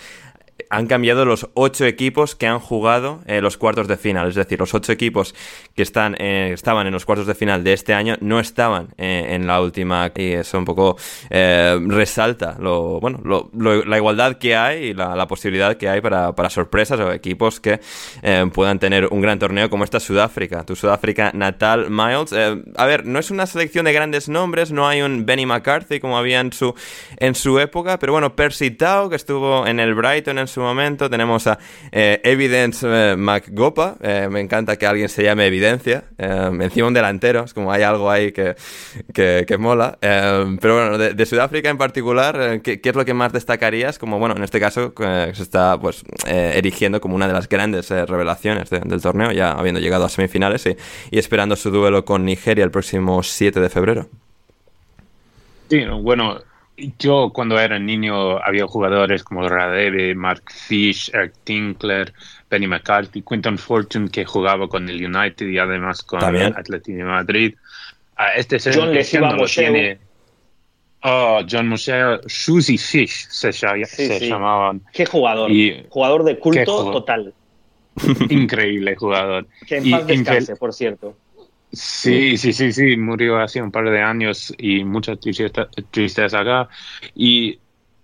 han 0.69 0.87
cambiado 0.87 1.25
los 1.25 1.49
ocho 1.53 1.85
equipos 1.85 2.35
que 2.35 2.47
han 2.47 2.59
jugado 2.59 3.21
eh, 3.25 3.41
los 3.41 3.57
cuartos 3.57 3.87
de 3.87 3.97
final. 3.97 4.27
Es 4.27 4.35
decir, 4.35 4.59
los 4.59 4.73
ocho 4.73 4.91
equipos 4.91 5.33
que 5.75 5.83
están, 5.83 6.15
eh, 6.19 6.51
estaban 6.53 6.87
en 6.87 6.93
los 6.93 7.05
cuartos 7.05 7.27
de 7.27 7.35
final 7.35 7.63
de 7.63 7.73
este 7.73 7.93
año 7.93 8.15
no 8.21 8.39
estaban 8.39 8.89
eh, 8.97 9.27
en 9.29 9.47
la 9.47 9.61
última. 9.61 10.11
Y 10.15 10.33
eso 10.33 10.57
un 10.57 10.65
poco 10.65 10.97
resalta 11.29 12.57
lo, 12.59 12.99
bueno, 12.99 13.21
la 13.53 13.97
igualdad 13.97 14.37
que 14.37 14.55
hay 14.55 14.85
y 14.85 14.93
la, 14.93 15.27
posibilidad 15.27 15.75
que 15.75 15.89
hay 15.89 16.01
para, 16.01 16.49
sorpresas 16.49 16.99
o 16.99 17.11
equipos 17.11 17.59
que 17.59 17.79
puedan 18.53 18.79
tener 18.79 19.07
un 19.07 19.21
gran 19.21 19.39
torneo 19.39 19.69
como 19.69 19.83
esta 19.83 19.99
Sudáfrica. 19.99 20.63
Tu 20.63 20.75
Sudáfrica 20.75 21.31
natal, 21.33 21.89
Miles. 21.89 22.33
a 22.75 22.85
ver, 22.85 23.05
no 23.05 23.19
es 23.19 23.31
una 23.31 23.45
selección 23.45 23.85
de 23.85 23.93
grandes 23.93 24.29
nombres, 24.29 24.71
no 24.71 24.87
hay 24.87 25.01
un 25.01 25.25
Benny 25.25 25.45
McCarthy 25.45 25.99
como 25.99 26.17
había 26.17 26.39
en 26.39 26.53
su, 26.53 26.73
en 27.17 27.35
su 27.35 27.59
época, 27.59 27.99
pero 27.99 28.13
bueno, 28.13 28.35
Percy 28.35 28.71
Tau, 28.71 29.09
que 29.09 29.15
estuvo 29.15 29.67
en 29.67 29.79
el 29.79 29.93
Brighton 29.93 30.39
en 30.39 30.47
su 30.47 30.56
momento. 30.61 31.09
Tenemos 31.09 31.47
a 31.47 31.57
eh, 31.91 32.21
Evidence 32.23 32.85
eh, 32.87 33.15
McGopa. 33.15 33.97
Eh, 34.01 34.27
me 34.29 34.39
encanta 34.39 34.77
que 34.77 34.85
alguien 34.85 35.09
se 35.09 35.23
llame 35.23 35.47
Evidencia. 35.47 36.03
encima 36.17 36.87
un 36.87 36.93
delantero. 36.93 37.43
Es 37.43 37.53
como 37.53 37.71
hay 37.71 37.83
algo 37.83 38.09
ahí 38.09 38.31
que, 38.31 38.55
que, 39.13 39.57
mola. 39.57 39.97
pero 40.01 40.75
bueno, 40.75 40.97
de, 40.97 41.25
Sudáfrica 41.25 41.69
en 41.69 41.77
particular, 41.77 42.61
¿qué, 42.61 42.79
es 42.83 42.95
lo 42.95 43.05
que 43.05 43.13
más 43.13 43.33
destacarías? 43.33 43.99
Como 43.99 44.19
bueno, 44.19 44.35
en 44.35 44.43
este 44.43 44.59
caso 44.59 44.93
se 44.97 45.43
está 45.43 45.79
pues 45.79 46.03
erigiendo 46.25 47.01
como 47.01 47.15
una 47.15 47.27
de 47.27 47.33
las 47.33 47.49
grandes 47.49 47.89
revelaciones 47.89 48.69
del 48.69 49.01
torneo, 49.01 49.31
ya 49.31 49.51
habiendo 49.51 49.81
llegado 49.81 50.05
a 50.05 50.09
semifinales 50.09 50.65
y 50.65 51.19
esperando 51.19 51.55
su 51.55 51.71
duelo 51.71 52.05
con 52.05 52.25
Nigeria 52.25 52.63
el 52.63 52.71
próximo 52.71 53.23
7 53.23 53.59
de 53.59 53.69
febrero. 53.69 54.07
Sí, 55.69 55.83
bueno, 56.01 56.39
yo 56.99 57.31
cuando 57.33 57.59
era 57.59 57.79
niño 57.79 58.37
había 58.37 58.67
jugadores 58.67 59.23
como 59.23 59.47
Radebe, 59.47 60.13
Mark 60.13 60.43
Fish, 60.51 61.09
Eric 61.13 61.33
Tinkler, 61.43 62.13
Penny 62.49 62.67
McCarthy, 62.67 63.23
Quinton 63.23 63.57
Fortune 63.57 64.09
que 64.09 64.25
jugaba 64.25 64.67
con 64.67 64.87
el 64.87 65.03
United 65.03 65.47
y 65.47 65.57
además 65.57 66.03
con 66.03 66.23
el 66.35 66.53
Atlético 66.55 66.97
de 66.97 67.03
Madrid. 67.03 67.55
Uh, 68.17 68.37
este 68.37 68.57
John 68.59 68.93
no 69.37 69.45
tiene. 69.45 69.99
Oh, 71.03 71.41
John 71.49 71.67
Museo, 71.67 72.21
Susie 72.25 72.77
Fish 72.77 73.27
se, 73.29 73.51
llamaban. 73.51 74.81
Qué 74.91 75.05
jugador. 75.05 75.51
jugador 75.89 76.23
de 76.23 76.39
culto 76.39 76.91
total. 76.91 77.33
Increíble 78.29 78.95
jugador. 78.95 79.47
Que 79.67 79.77
en 79.77 79.91
paz 79.91 80.07
descanse, 80.07 80.55
por 80.55 80.73
cierto. 80.73 81.15
Sí, 81.71 82.37
sí, 82.37 82.53
sí, 82.53 82.71
sí, 82.71 82.97
murió 82.97 83.39
hace 83.39 83.61
un 83.61 83.71
par 83.71 83.89
de 83.89 84.01
años 84.01 84.53
y 84.57 84.83
mucha 84.83 85.15
tristeza, 85.17 86.39
acá. 86.39 86.69
Y 87.13 87.59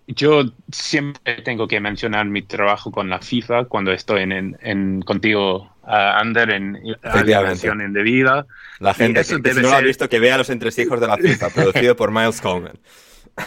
yo 0.08 0.44
siempre 0.72 1.42
tengo 1.44 1.68
que 1.68 1.80
mencionar 1.80 2.26
mi 2.26 2.42
trabajo 2.42 2.92
con 2.92 3.10
la 3.10 3.20
FIFA 3.20 3.66
cuando 3.66 3.94
estoy 3.94 4.24
en, 4.24 4.58
en, 4.62 5.02
contigo, 5.02 5.72
uh, 5.84 5.88
Ander, 5.88 6.52
en 6.52 6.78
Alimentación 7.04 7.82
Indebida. 7.82 8.46
La 8.80 8.94
gente 8.94 9.24
que, 9.24 9.54
no 9.54 9.62
lo 9.62 9.74
ha 9.74 9.82
visto 9.82 10.10
que 10.10 10.20
vea 10.20 10.38
los 10.38 10.50
entresijos 10.50 11.00
de 11.00 11.08
la 11.08 11.18
FIFA, 11.18 11.50
producido 11.50 11.96
por 11.96 12.12
Miles 12.12 12.42
Coleman. 12.42 12.78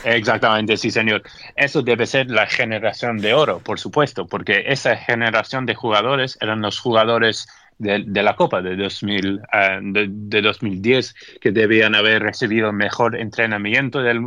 Exactamente, 0.04 0.76
sí, 0.76 0.90
señor. 0.90 1.22
Eso 1.54 1.82
debe 1.82 2.06
ser 2.06 2.30
la 2.30 2.46
generación 2.46 3.18
de 3.18 3.34
oro, 3.34 3.60
por 3.60 3.78
supuesto, 3.78 4.26
porque 4.26 4.64
esa 4.66 4.96
generación 4.96 5.66
de 5.66 5.74
jugadores 5.74 6.38
eran 6.40 6.60
los 6.60 6.80
jugadores 6.80 7.46
de, 7.78 8.22
la 8.22 8.36
Copa 8.36 8.62
de, 8.62 8.76
2000, 8.76 9.40
eh, 9.52 9.78
de, 9.82 10.42
2010, 10.42 11.14
que 11.40 11.52
debían 11.52 11.94
haber 11.94 12.22
recibido 12.22 12.72
mejor 12.72 13.16
entrenamiento 13.16 14.02
del, 14.02 14.20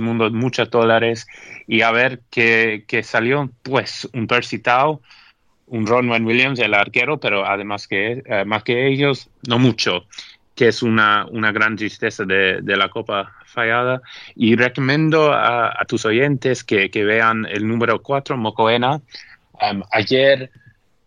mundo, 0.00 0.30
muchos 0.30 0.70
dólares, 0.70 1.26
y 1.66 1.82
a 1.82 1.90
ver 1.90 2.20
que, 2.30 2.84
salió, 3.04 3.50
pues, 3.62 4.08
un 4.12 4.26
Percy 4.26 4.58
Tau, 4.58 5.00
un 5.66 5.86
Ronwen 5.86 6.24
Williams, 6.24 6.58
el 6.58 6.74
arquero, 6.74 7.18
pero 7.18 7.46
además 7.46 7.88
que, 7.88 8.22
eh, 8.24 8.44
más 8.44 8.62
que 8.62 8.86
ellos, 8.86 9.28
no 9.48 9.58
mucho, 9.58 10.06
que 10.54 10.68
es 10.68 10.82
una, 10.82 11.26
una 11.30 11.52
gran 11.52 11.76
tristeza 11.76 12.24
de, 12.24 12.62
la 12.64 12.88
Copa 12.88 13.32
fallada. 13.44 14.00
Y 14.34 14.56
recomiendo 14.56 15.32
a, 15.32 15.84
tus 15.86 16.04
oyentes 16.06 16.64
que, 16.64 16.88
vean 16.88 17.46
el 17.46 17.68
número 17.68 18.00
4, 18.02 18.36
Mocoena. 18.36 19.00
Ayer 19.92 20.50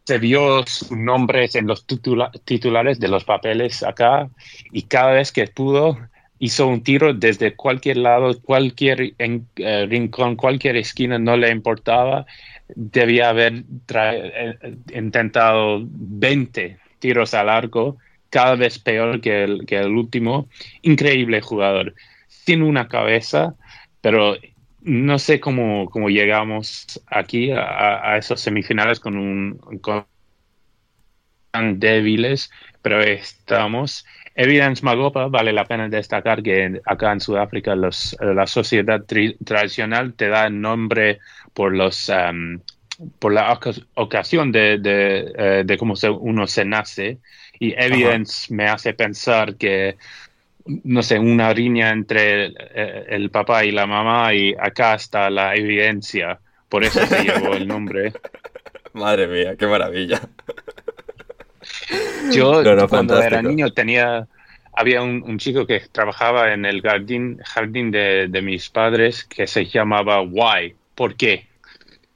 se 0.09 0.17
vio 0.17 0.65
sus 0.65 0.89
nombres 0.89 1.53
en 1.53 1.67
los 1.67 1.85
titulares 1.85 2.99
de 2.99 3.07
los 3.07 3.25
papeles 3.25 3.83
acá 3.83 4.27
y 4.71 4.81
cada 4.81 5.11
vez 5.11 5.31
que 5.31 5.45
pudo 5.45 5.99
hizo 6.39 6.65
un 6.65 6.81
tiro 6.81 7.13
desde 7.13 7.55
cualquier 7.55 7.97
lado, 7.97 8.41
cualquier 8.41 9.13
eh, 9.19 9.85
rincón, 9.87 10.35
cualquier 10.35 10.77
esquina, 10.77 11.19
no 11.19 11.37
le 11.37 11.51
importaba. 11.51 12.25
Debía 12.69 13.29
haber 13.29 13.65
eh, 13.93 14.57
intentado 14.95 15.81
20 15.83 16.79
tiros 16.97 17.35
al 17.35 17.47
arco, 17.47 17.97
cada 18.31 18.55
vez 18.55 18.79
peor 18.79 19.21
que 19.21 19.43
el, 19.43 19.67
que 19.67 19.77
el 19.77 19.91
último. 19.91 20.49
Increíble 20.81 21.39
jugador. 21.41 21.93
Tiene 22.45 22.63
una 22.63 22.87
cabeza, 22.87 23.53
pero 24.01 24.37
no 24.81 25.19
sé 25.19 25.39
cómo, 25.39 25.89
cómo 25.89 26.09
llegamos 26.09 27.01
aquí 27.07 27.51
a, 27.51 28.17
esos 28.17 28.41
semifinales 28.41 28.99
con 28.99 29.17
un 29.17 29.59
tan 31.51 31.79
débiles, 31.79 32.51
pero 32.81 33.01
estamos. 33.01 34.05
Evidence 34.35 34.83
Magopa, 34.83 35.27
vale 35.27 35.51
la 35.51 35.65
pena 35.65 35.89
destacar 35.89 36.41
que 36.41 36.79
acá 36.85 37.11
en 37.11 37.19
Sudáfrica 37.19 37.75
los, 37.75 38.15
la 38.21 38.47
sociedad 38.47 39.03
tradicional 39.43 40.13
te 40.13 40.29
da 40.29 40.49
nombre 40.49 41.19
por 41.53 41.75
los 41.75 42.09
um, 42.09 42.59
por 43.19 43.33
la 43.33 43.57
ocasión 43.95 44.51
de, 44.51 44.77
de, 44.77 45.33
eh, 45.37 45.63
de 45.65 45.77
cómo 45.77 45.93
uno 46.19 46.47
se 46.47 46.65
nace 46.65 47.19
y 47.57 47.73
Evidence 47.77 48.53
me 48.53 48.67
hace 48.67 48.93
pensar 48.93 49.55
que 49.55 49.97
no 50.83 51.03
sé, 51.03 51.19
una 51.19 51.53
riña 51.53 51.91
entre 51.91 52.45
eh, 52.47 53.05
el, 53.09 53.29
papá 53.31 53.65
y 53.65 53.71
la 53.71 53.87
mamá 53.87 54.33
y 54.33 54.53
acá 54.59 54.95
está 54.95 55.29
la 55.29 55.55
evidencia. 55.55 56.39
Por 56.69 56.83
eso 56.83 57.05
se 57.05 57.23
llevó 57.23 57.53
el 57.53 57.67
nombre. 57.67 58.13
Madre 58.93 59.27
mía, 59.27 59.55
qué 59.57 59.67
maravilla. 59.67 60.21
Yo 62.31 62.61
cuando 62.87 63.21
era 63.21 63.41
niño 63.41 63.71
tenía, 63.71 64.27
había 64.73 65.01
un, 65.01 65.37
chico 65.39 65.65
que 65.65 65.81
trabajaba 65.91 66.53
en 66.53 66.65
el 66.65 66.81
jardín, 66.81 67.39
jardín 67.43 67.91
de, 67.91 68.27
de 68.29 68.41
mis 68.41 68.69
padres 68.69 69.23
que 69.25 69.47
se 69.47 69.65
llamaba 69.65 70.21
Why. 70.21 70.75
¿Por 70.95 71.15
qué? 71.15 71.48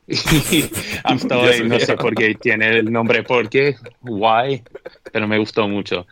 Y 0.07 0.15
hasta 1.03 1.38
hoy 1.38 1.67
no 1.67 1.80
sé 1.80 1.95
por 1.95 2.13
qué 2.13 2.35
tiene 2.35 2.80
el 2.80 2.91
nombre 2.91 3.23
por 3.23 3.49
qué, 3.49 3.75
why, 4.01 4.61
pero 5.11 5.27
me 5.27 5.38
gustó 5.38 5.67
mucho. 5.67 6.05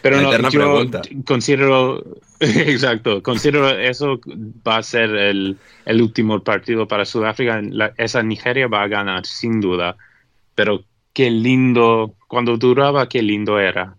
Pero 0.00 0.20
no, 0.20 0.50
yo 0.50 0.86
considero, 1.24 2.04
exacto, 2.40 3.22
considero 3.22 3.68
eso 3.70 4.20
va 4.66 4.76
a 4.76 4.82
ser 4.82 5.10
el, 5.10 5.56
el 5.84 6.02
último 6.02 6.42
partido 6.42 6.86
para 6.86 7.04
Sudáfrica. 7.04 7.60
esa 7.96 8.22
Nigeria 8.22 8.68
va 8.68 8.82
a 8.82 8.88
ganar, 8.88 9.26
sin 9.26 9.60
duda. 9.60 9.96
Pero 10.54 10.84
qué 11.12 11.30
lindo, 11.30 12.14
cuando 12.28 12.56
duraba, 12.56 13.08
qué 13.08 13.22
lindo 13.22 13.58
era. 13.58 13.96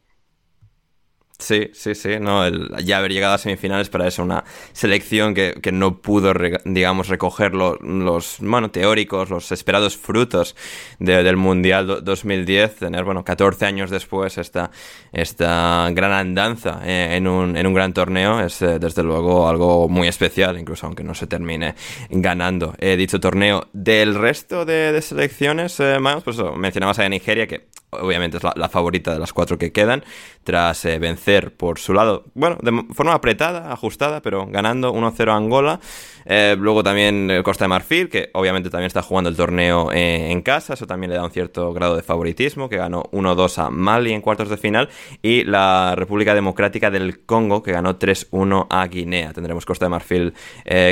Sí, 1.39 1.69
sí, 1.73 1.93
sí, 1.93 2.19
no, 2.19 2.49
ya 2.79 2.97
haber 2.97 3.11
llegado 3.11 3.35
a 3.35 3.37
semifinales 3.37 3.89
para 3.89 4.07
eso, 4.07 4.23
una 4.23 4.43
selección 4.73 5.35
que, 5.35 5.53
que 5.61 5.71
no 5.71 6.01
pudo, 6.01 6.33
digamos, 6.65 7.09
recoger 7.09 7.53
lo, 7.53 7.75
los, 7.75 8.37
bueno, 8.39 8.71
teóricos, 8.71 9.29
los 9.29 9.51
esperados 9.51 9.95
frutos 9.97 10.55
de, 10.97 11.21
del 11.21 11.37
Mundial 11.37 11.85
do, 11.85 12.01
2010, 12.01 12.77
tener, 12.77 13.03
bueno, 13.03 13.23
14 13.23 13.67
años 13.67 13.91
después 13.91 14.39
esta, 14.39 14.71
esta 15.11 15.87
gran 15.91 16.11
andanza 16.11 16.81
eh, 16.83 17.15
en, 17.17 17.27
un, 17.27 17.55
en 17.55 17.67
un 17.67 17.73
gran 17.75 17.93
torneo 17.93 18.39
es, 18.39 18.59
eh, 18.63 18.79
desde 18.79 19.03
luego, 19.03 19.47
algo 19.47 19.87
muy 19.87 20.07
especial, 20.07 20.57
incluso 20.57 20.87
aunque 20.87 21.03
no 21.03 21.13
se 21.13 21.27
termine 21.27 21.75
ganando 22.09 22.73
eh, 22.79 22.97
dicho 22.97 23.19
torneo. 23.19 23.67
Del 23.73 24.15
resto 24.15 24.65
de, 24.65 24.91
de 24.91 25.03
selecciones, 25.03 25.79
más, 25.99 26.23
pues 26.23 26.37
eso, 26.37 26.55
mencionabas 26.55 26.97
a 26.97 27.07
Nigeria, 27.07 27.45
que 27.45 27.67
obviamente 27.91 28.37
es 28.37 28.43
la, 28.43 28.69
favorita 28.69 29.13
de 29.13 29.19
las 29.19 29.31
cuatro 29.33 29.57
que 29.57 29.71
quedan, 29.71 30.03
tras 30.43 30.83
eh, 30.85 30.99
vencer 30.99 31.55
por 31.55 31.79
su 31.79 31.93
lado, 31.93 32.25
bueno, 32.33 32.57
de 32.61 32.85
forma 32.93 33.13
apretada, 33.13 33.71
ajustada, 33.71 34.21
pero 34.21 34.45
ganando 34.47 34.93
1-0 34.93 35.31
a 35.31 35.35
Angola. 35.35 35.79
Eh, 36.25 36.57
luego 36.59 36.83
también 36.83 37.31
eh, 37.31 37.43
Costa 37.43 37.63
de 37.63 37.69
Marfil, 37.69 38.09
que 38.09 38.29
obviamente 38.33 38.69
también 38.69 38.87
está 38.87 39.01
jugando 39.01 39.29
el 39.29 39.37
torneo 39.37 39.91
en 39.93 40.41
casa, 40.41 40.73
eso 40.73 40.85
también 40.85 41.11
le 41.11 41.17
da 41.17 41.23
un 41.23 41.31
cierto 41.31 41.73
grado 41.73 41.95
de 41.95 42.03
favoritismo, 42.03 42.67
que 42.67 42.75
ganó 42.75 43.03
1-2 43.11 43.65
a 43.65 43.69
Mali 43.69 44.11
en 44.11 44.21
cuartos 44.21 44.49
de 44.49 44.57
final, 44.57 44.89
y 45.21 45.45
la 45.45 45.93
República 45.95 46.35
Democrática 46.35 46.91
del 46.91 47.25
Congo, 47.25 47.63
que 47.63 47.71
ganó 47.71 47.97
3-1 47.97 48.67
a 48.69 48.85
Guinea. 48.87 49.31
Tendremos 49.31 49.65
Costa 49.65 49.85
de 49.85 49.89
Marfil, 49.89 50.33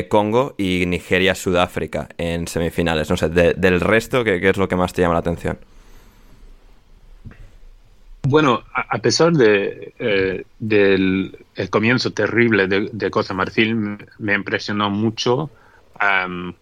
Congo 0.10 0.56
y 0.58 0.86
Nigeria, 0.86 1.36
Sudáfrica 1.36 2.08
en 2.18 2.48
semifinales. 2.48 3.10
No 3.10 3.18
sé, 3.18 3.28
de, 3.30 3.54
del 3.54 3.82
resto, 3.82 4.24
¿qué, 4.24 4.40
¿qué 4.40 4.50
es 4.50 4.58
lo 4.58 4.70
que 4.70 4.78
más 4.78 4.94
te 4.94 5.02
llama 5.02 5.16
la 5.16 5.20
atención? 5.20 5.58
Bueno, 8.28 8.64
a, 8.74 8.98
pesar 9.00 9.34
de, 9.34 9.94
eh, 10.00 10.46
del 10.58 11.38
el 11.56 11.70
comienzo 11.70 12.12
terrible 12.12 12.68
de, 12.68 12.90
de 12.92 13.12
Costa 13.12 13.34
Marfil, 13.34 13.98
me 14.18 14.34
impresionó 14.34 14.90
mucho 14.90 15.52
um, 16.02 16.54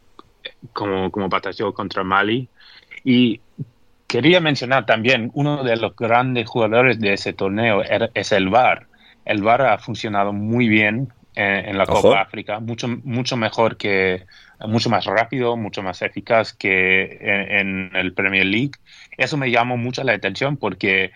como, 0.74 1.10
como 1.10 1.30
batalló 1.30 1.74
contra 1.74 2.04
Mali. 2.04 2.50
Y 3.04 3.40
quería 4.08 4.42
mencionar 4.42 4.86
también, 4.86 5.32
uno 5.34 5.64
de 5.64 5.78
los 5.78 5.96
grandes 5.96 6.48
jugadores 6.48 7.00
de 7.00 7.14
ese 7.14 7.34
torneo 7.34 7.82
era, 7.82 8.10
es 8.14 8.32
el 8.32 8.50
VAR. 8.50 8.88
El 9.26 9.42
VAR 9.42 9.62
ha 9.62 9.78
funcionado 9.78 10.34
muy 10.34 10.68
bien 10.68 11.14
en, 11.36 11.66
en 11.70 11.78
la 11.78 11.86
Copa. 11.86 12.22
África, 12.22 12.60
mucho, 12.60 12.88
mucho 13.04 13.38
mejor 13.38 13.78
que, 13.78 14.26
mucho 14.68 14.90
más 14.90 15.06
rápido, 15.06 15.56
mucho 15.56 15.82
más 15.82 16.02
eficaz 16.02 16.54
que 16.54 17.18
en, 17.22 17.92
en 17.92 17.96
el 17.96 18.14
Premier 18.14 18.46
League. 18.46 18.74
Eso 19.18 19.38
me 19.38 19.50
llamó 19.50 19.78
mucho 19.78 20.04
la 20.04 20.14
atención 20.14 20.58
porque 20.58 21.12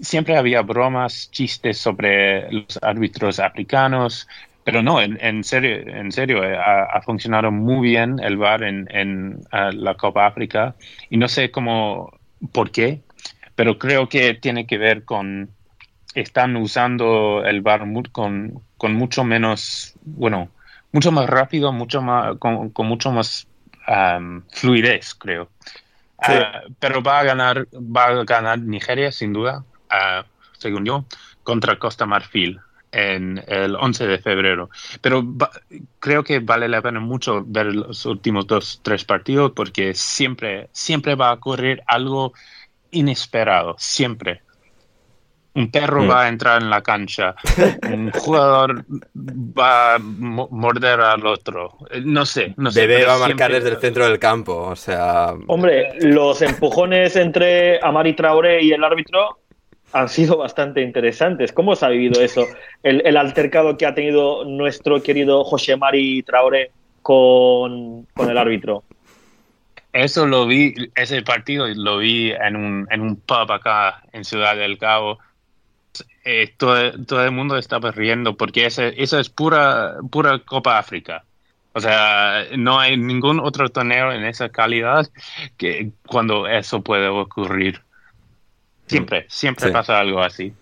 siempre 0.00 0.36
había 0.36 0.62
bromas, 0.62 1.30
chistes 1.30 1.78
sobre 1.78 2.50
los 2.52 2.78
árbitros 2.82 3.38
africanos, 3.38 4.28
pero 4.64 4.82
no, 4.82 5.00
en, 5.00 5.18
en 5.22 5.44
serio, 5.44 5.76
en 5.76 6.12
serio 6.12 6.44
eh, 6.44 6.56
ha, 6.56 6.84
ha, 6.84 7.00
funcionado 7.02 7.50
muy 7.50 7.88
bien 7.88 8.20
el 8.20 8.36
VAR 8.36 8.62
en, 8.64 8.86
en 8.90 9.40
uh, 9.52 9.72
la 9.72 9.94
Copa 9.94 10.26
África 10.26 10.74
y 11.08 11.16
no 11.16 11.26
sé 11.26 11.50
cómo, 11.50 12.12
por 12.52 12.70
qué, 12.70 13.00
pero 13.54 13.78
creo 13.78 14.08
que 14.08 14.34
tiene 14.34 14.66
que 14.66 14.76
ver 14.76 15.04
con 15.04 15.50
están 16.14 16.56
usando 16.56 17.44
el 17.44 17.62
VAR 17.62 17.82
con, 18.12 18.62
con 18.76 18.94
mucho 18.94 19.24
menos, 19.24 19.94
bueno, 20.02 20.50
mucho 20.92 21.12
más 21.12 21.28
rápido, 21.28 21.72
mucho 21.72 22.02
más, 22.02 22.36
con, 22.38 22.70
con 22.70 22.86
mucho 22.86 23.12
más 23.12 23.46
um, 23.88 24.42
fluidez, 24.50 25.14
creo. 25.14 25.48
Sí. 26.26 26.32
Uh, 26.32 26.74
pero 26.78 27.02
va 27.02 27.20
a 27.20 27.24
ganar, 27.24 27.68
va 27.72 28.06
a 28.06 28.24
ganar 28.24 28.58
Nigeria 28.58 29.12
sin 29.12 29.32
duda, 29.32 29.64
uh, 29.90 30.24
según 30.58 30.84
yo, 30.84 31.04
contra 31.42 31.78
Costa 31.78 32.06
Marfil 32.06 32.60
en 32.92 33.42
el 33.46 33.76
11 33.76 34.06
de 34.06 34.18
febrero. 34.18 34.70
Pero 35.00 35.24
creo 35.98 36.24
que 36.24 36.40
vale 36.40 36.68
la 36.68 36.82
pena 36.82 37.00
mucho 37.00 37.44
ver 37.46 37.74
los 37.74 38.04
últimos 38.06 38.46
dos, 38.46 38.80
tres 38.82 39.04
partidos 39.04 39.52
porque 39.54 39.94
siempre, 39.94 40.68
siempre 40.72 41.14
va 41.14 41.30
a 41.30 41.34
ocurrir 41.34 41.82
algo 41.86 42.32
inesperado, 42.90 43.76
siempre. 43.78 44.42
Un 45.54 45.72
perro 45.72 46.04
mm. 46.04 46.10
va 46.10 46.22
a 46.22 46.28
entrar 46.28 46.62
en 46.62 46.70
la 46.70 46.82
cancha, 46.82 47.34
un 47.90 48.12
jugador 48.12 48.84
va 49.16 49.94
a 49.94 49.98
morder 49.98 51.00
al 51.00 51.26
otro. 51.26 51.78
No 52.04 52.24
sé, 52.24 52.54
no 52.56 52.70
sé. 52.70 52.86
Bebé 52.86 53.04
va 53.04 53.16
a 53.16 53.18
marcar 53.18 53.50
siempre... 53.50 53.60
desde 53.60 53.70
el 53.70 53.80
centro 53.80 54.06
del 54.06 54.20
campo, 54.20 54.54
o 54.54 54.76
sea. 54.76 55.34
Hombre, 55.48 55.94
los 56.00 56.42
empujones 56.42 57.16
entre 57.16 57.80
Amari 57.82 58.12
Traoré 58.14 58.62
y 58.62 58.70
el 58.70 58.84
árbitro 58.84 59.40
han 59.92 60.08
sido 60.08 60.36
bastante 60.36 60.82
interesantes. 60.82 61.52
¿Cómo 61.52 61.74
se 61.76 61.86
ha 61.86 61.88
vivido 61.88 62.20
eso? 62.20 62.46
El, 62.82 63.02
el 63.06 63.16
altercado 63.16 63.76
que 63.76 63.86
ha 63.86 63.94
tenido 63.94 64.44
nuestro 64.44 65.02
querido 65.02 65.44
José 65.44 65.76
Mari 65.76 66.22
Traoré 66.22 66.70
con, 67.02 68.06
con 68.14 68.30
el 68.30 68.38
árbitro. 68.38 68.84
Eso 69.92 70.26
lo 70.26 70.46
vi, 70.46 70.74
ese 70.94 71.22
partido 71.22 71.66
lo 71.68 71.98
vi 71.98 72.30
en 72.32 72.56
un, 72.56 72.86
en 72.90 73.00
un 73.00 73.16
pub 73.16 73.50
acá 73.50 74.02
en 74.12 74.24
Ciudad 74.24 74.54
del 74.56 74.78
Cabo 74.78 75.18
eh, 76.24 76.52
todo, 76.58 77.04
todo, 77.06 77.24
el 77.24 77.30
mundo 77.30 77.56
estaba 77.56 77.90
riendo 77.90 78.36
porque 78.36 78.66
ese, 78.66 78.92
eso 79.02 79.18
es 79.18 79.30
pura, 79.30 79.96
pura 80.10 80.38
Copa 80.40 80.78
África. 80.78 81.24
O 81.72 81.80
sea, 81.80 82.44
no 82.56 82.78
hay 82.78 82.96
ningún 82.96 83.40
otro 83.40 83.68
torneo 83.70 84.12
en 84.12 84.24
esa 84.24 84.48
calidad 84.48 85.08
que 85.56 85.92
cuando 86.06 86.46
eso 86.46 86.82
puede 86.82 87.08
ocurrir. 87.08 87.82
Siempre, 88.88 89.26
siempre 89.28 89.66
sí. 89.66 89.72
pasa 89.72 89.98
algo 89.98 90.22
así. 90.22 90.52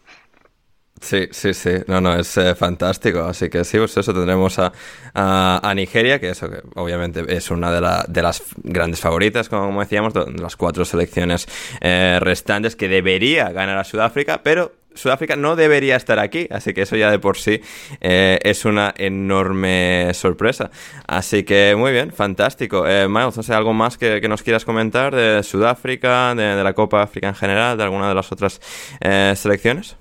Sí, 1.01 1.29
sí, 1.31 1.53
sí. 1.53 1.71
No, 1.87 2.01
no, 2.01 2.19
es 2.19 2.37
eh, 2.39 2.55
fantástico. 2.55 3.21
Así 3.25 3.51
que 3.51 3.65
sí, 3.65 3.79
pues 3.79 3.97
eso 3.97 4.15
tendremos 4.15 4.59
a, 4.59 4.73
a, 5.15 5.61
a, 5.63 5.75
Nigeria, 5.75 6.19
que 6.19 6.31
eso 6.31 6.49
que 6.49 6.63
obviamente 6.75 7.25
es 7.29 7.51
una 7.51 7.71
de, 7.71 7.81
la, 7.81 8.05
de 8.09 8.23
las 8.23 8.43
grandes 8.63 9.01
favoritas, 9.01 9.49
como 9.49 9.79
decíamos, 9.81 10.15
de 10.15 10.33
las 10.41 10.57
cuatro 10.57 10.85
selecciones 10.85 11.47
eh, 11.81 12.19
restantes 12.21 12.77
que 12.77 12.89
debería 12.89 13.51
ganar 13.51 13.77
a 13.79 13.85
Sudáfrica, 13.85 14.41
pero 14.43 14.73
Sudáfrica 14.97 15.37
no 15.37 15.57
debería 15.57 15.97
estar 15.97 16.19
aquí, 16.19 16.49
así 16.51 16.75
que 16.75 16.83
eso 16.83 16.97
ya 16.97 17.11
de 17.11 17.19
por 17.19 17.37
sí 17.37 17.61
eh, 18.01 18.39
es 18.43 18.65
una 18.65 18.95
enorme 18.97 20.11
sorpresa. 20.15 20.71
Así 21.07 21.45
que 21.45 21.75
muy 21.77 21.93
bien, 21.93 22.13
fantástico. 22.13 22.87
Eh, 22.87 23.09
Miles, 23.09 23.37
no 23.37 23.43
sé, 23.43 23.55
¿algo 23.55 23.73
más 23.73 23.99
que, 23.99 24.21
que, 24.21 24.29
nos 24.29 24.43
quieras 24.43 24.65
comentar 24.65 25.15
de 25.15 25.43
Sudáfrica, 25.43 26.35
de, 26.35 26.63
la 26.63 26.73
Copa 26.73 27.03
África 27.03 27.29
en 27.29 27.35
general, 27.35 27.77
de 27.77 27.85
alguna 27.85 28.09
de 28.09 28.15
las 28.15 28.33
otras 28.33 28.61
eh, 29.01 29.35
selecciones? 29.37 29.97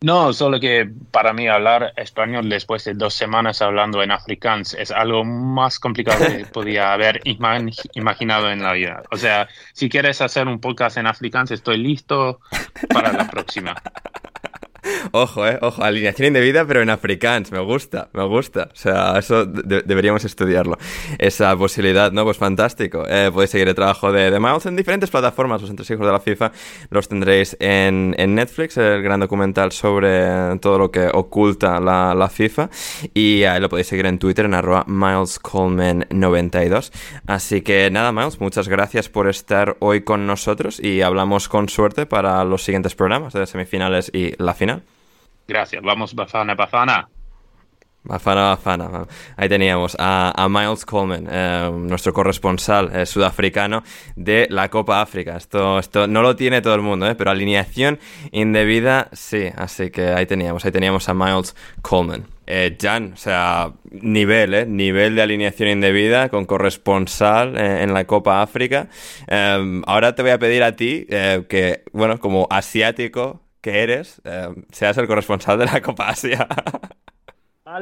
No, 0.00 0.32
solo 0.34 0.60
que 0.60 0.90
para 1.10 1.32
mí 1.32 1.48
hablar 1.48 1.94
español 1.96 2.48
después 2.48 2.84
de 2.84 2.94
dos 2.94 3.14
semanas 3.14 3.62
hablando 3.62 4.02
en 4.02 4.10
afrikaans 4.10 4.74
es 4.74 4.90
algo 4.90 5.24
más 5.24 5.78
complicado 5.78 6.26
que 6.26 6.44
podía 6.52 6.92
haber 6.92 7.22
imaginado 7.24 8.50
en 8.50 8.62
la 8.62 8.74
vida. 8.74 9.02
O 9.10 9.16
sea, 9.16 9.48
si 9.72 9.88
quieres 9.88 10.20
hacer 10.20 10.46
un 10.46 10.60
podcast 10.60 10.98
en 10.98 11.06
afrikaans, 11.06 11.52
estoy 11.52 11.78
listo 11.78 12.40
para 12.92 13.12
la 13.12 13.30
próxima. 13.30 13.74
Ojo, 15.12 15.46
eh, 15.46 15.58
ojo, 15.60 15.82
alineación 15.82 16.28
indebida, 16.28 16.66
pero 16.66 16.82
en 16.82 16.90
afrikaans, 16.90 17.52
me 17.52 17.60
gusta, 17.60 18.08
me 18.12 18.24
gusta. 18.24 18.68
O 18.72 18.76
sea, 18.76 19.18
eso 19.18 19.46
de 19.46 19.82
deberíamos 19.82 20.24
estudiarlo. 20.24 20.78
Esa 21.18 21.56
posibilidad, 21.56 22.12
¿no? 22.12 22.24
Pues 22.24 22.36
fantástico. 22.36 23.04
Eh, 23.08 23.30
podéis 23.32 23.50
seguir 23.50 23.68
el 23.68 23.74
trabajo 23.74 24.12
de, 24.12 24.30
de 24.30 24.40
Miles 24.40 24.66
en 24.66 24.76
diferentes 24.76 25.10
plataformas, 25.10 25.60
los 25.60 25.70
entresijos 25.70 26.06
de 26.06 26.12
la 26.12 26.20
FIFA. 26.20 26.52
Los 26.90 27.08
tendréis 27.08 27.56
en, 27.60 28.14
Netflix, 28.34 28.76
el 28.76 29.02
gran 29.02 29.20
documental 29.20 29.72
sobre 29.72 30.58
todo 30.58 30.78
lo 30.78 30.90
que 30.90 31.08
oculta 31.12 31.80
la, 31.80 32.14
la 32.14 32.28
FIFA. 32.28 32.70
Y 33.12 33.44
ahí 33.44 33.60
lo 33.60 33.68
podéis 33.68 33.86
seguir 33.86 34.06
en 34.06 34.18
Twitter, 34.18 34.46
en 34.46 34.54
arroba 34.54 34.84
MilesColeman92. 34.86 36.90
Así 37.26 37.62
que 37.62 37.90
nada, 37.90 38.12
Miles, 38.12 38.40
muchas 38.40 38.68
gracias 38.68 39.08
por 39.08 39.28
estar 39.28 39.76
hoy 39.80 40.02
con 40.02 40.26
nosotros 40.26 40.80
y 40.80 41.02
hablamos 41.02 41.48
con 41.48 41.68
suerte 41.68 42.06
para 42.06 42.44
los 42.44 42.64
siguientes 42.64 42.94
programas 42.94 43.32
de 43.32 43.46
semifinales 43.46 44.10
y 44.12 44.34
la 44.42 44.54
final. 44.54 44.73
Gracias. 45.46 45.82
Vamos, 45.82 46.14
Bafana, 46.14 46.54
Bafana. 46.54 47.08
Bafana, 48.04 48.50
Bafana. 48.50 49.06
Ahí 49.34 49.48
teníamos 49.48 49.96
a, 49.98 50.46
Miles 50.50 50.84
Coleman, 50.84 51.26
eh, 51.30 51.70
nuestro 51.72 52.12
corresponsal 52.12 52.94
eh, 52.94 53.06
sudafricano 53.06 53.82
de 54.14 54.46
la 54.50 54.68
Copa 54.68 55.00
África. 55.00 55.38
Esto, 55.38 55.78
esto 55.78 56.06
no 56.06 56.20
lo 56.20 56.36
tiene 56.36 56.60
todo 56.60 56.74
el 56.74 56.82
mundo, 56.82 57.08
eh, 57.08 57.14
pero 57.14 57.30
alineación 57.30 57.98
indebida 58.30 59.08
sí. 59.12 59.48
Así 59.56 59.90
que 59.90 60.08
ahí 60.08 60.26
teníamos, 60.26 60.66
ahí 60.66 60.70
teníamos 60.70 61.08
a 61.08 61.14
Miles 61.14 61.56
Coleman. 61.80 62.26
Eh, 62.46 62.76
Jan, 62.78 63.14
o 63.14 63.16
sea, 63.16 63.72
nivel, 63.90 64.52
¿eh? 64.52 64.66
Nivel 64.66 65.14
de 65.14 65.22
alineación 65.22 65.70
indebida 65.70 66.28
con 66.28 66.44
corresponsal 66.44 67.56
en 67.56 67.94
la 67.94 68.04
Copa 68.04 68.42
África. 68.42 68.88
Ahora 69.86 70.14
te 70.14 70.20
voy 70.20 70.32
a 70.32 70.38
pedir 70.38 70.62
a 70.62 70.76
ti 70.76 71.06
que, 71.08 71.84
bueno, 71.92 72.20
como 72.20 72.46
asiático 72.50 73.43
que 73.64 73.82
eres, 73.82 74.20
seas 74.70 74.98
el 74.98 75.06
corresponsal 75.06 75.58
de 75.58 75.64
la 75.64 75.80
Copa 75.82 76.10
Asia. 76.10 76.46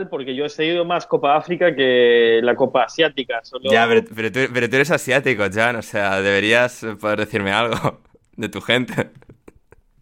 porque 0.09 0.33
yo 0.37 0.45
he 0.45 0.49
seguido 0.49 0.85
más 0.85 1.07
Copa 1.07 1.35
África 1.37 1.75
que 1.75 2.39
la 2.41 2.55
Copa 2.55 2.85
Asiática. 2.85 3.41
Solo... 3.43 3.69
Ya, 3.69 3.89
pero, 3.89 4.03
pero, 4.15 4.31
tú, 4.31 4.41
pero, 4.55 4.71
tú, 4.71 4.77
eres 4.77 4.93
asiático, 4.93 5.43
Jan, 5.53 5.75
o 5.75 5.83
sea, 5.83 6.23
deberías 6.23 6.87
poder 7.01 7.19
decirme 7.19 7.51
algo 7.51 7.99
de 8.37 8.49
tu 8.49 8.61
gente. 8.61 9.11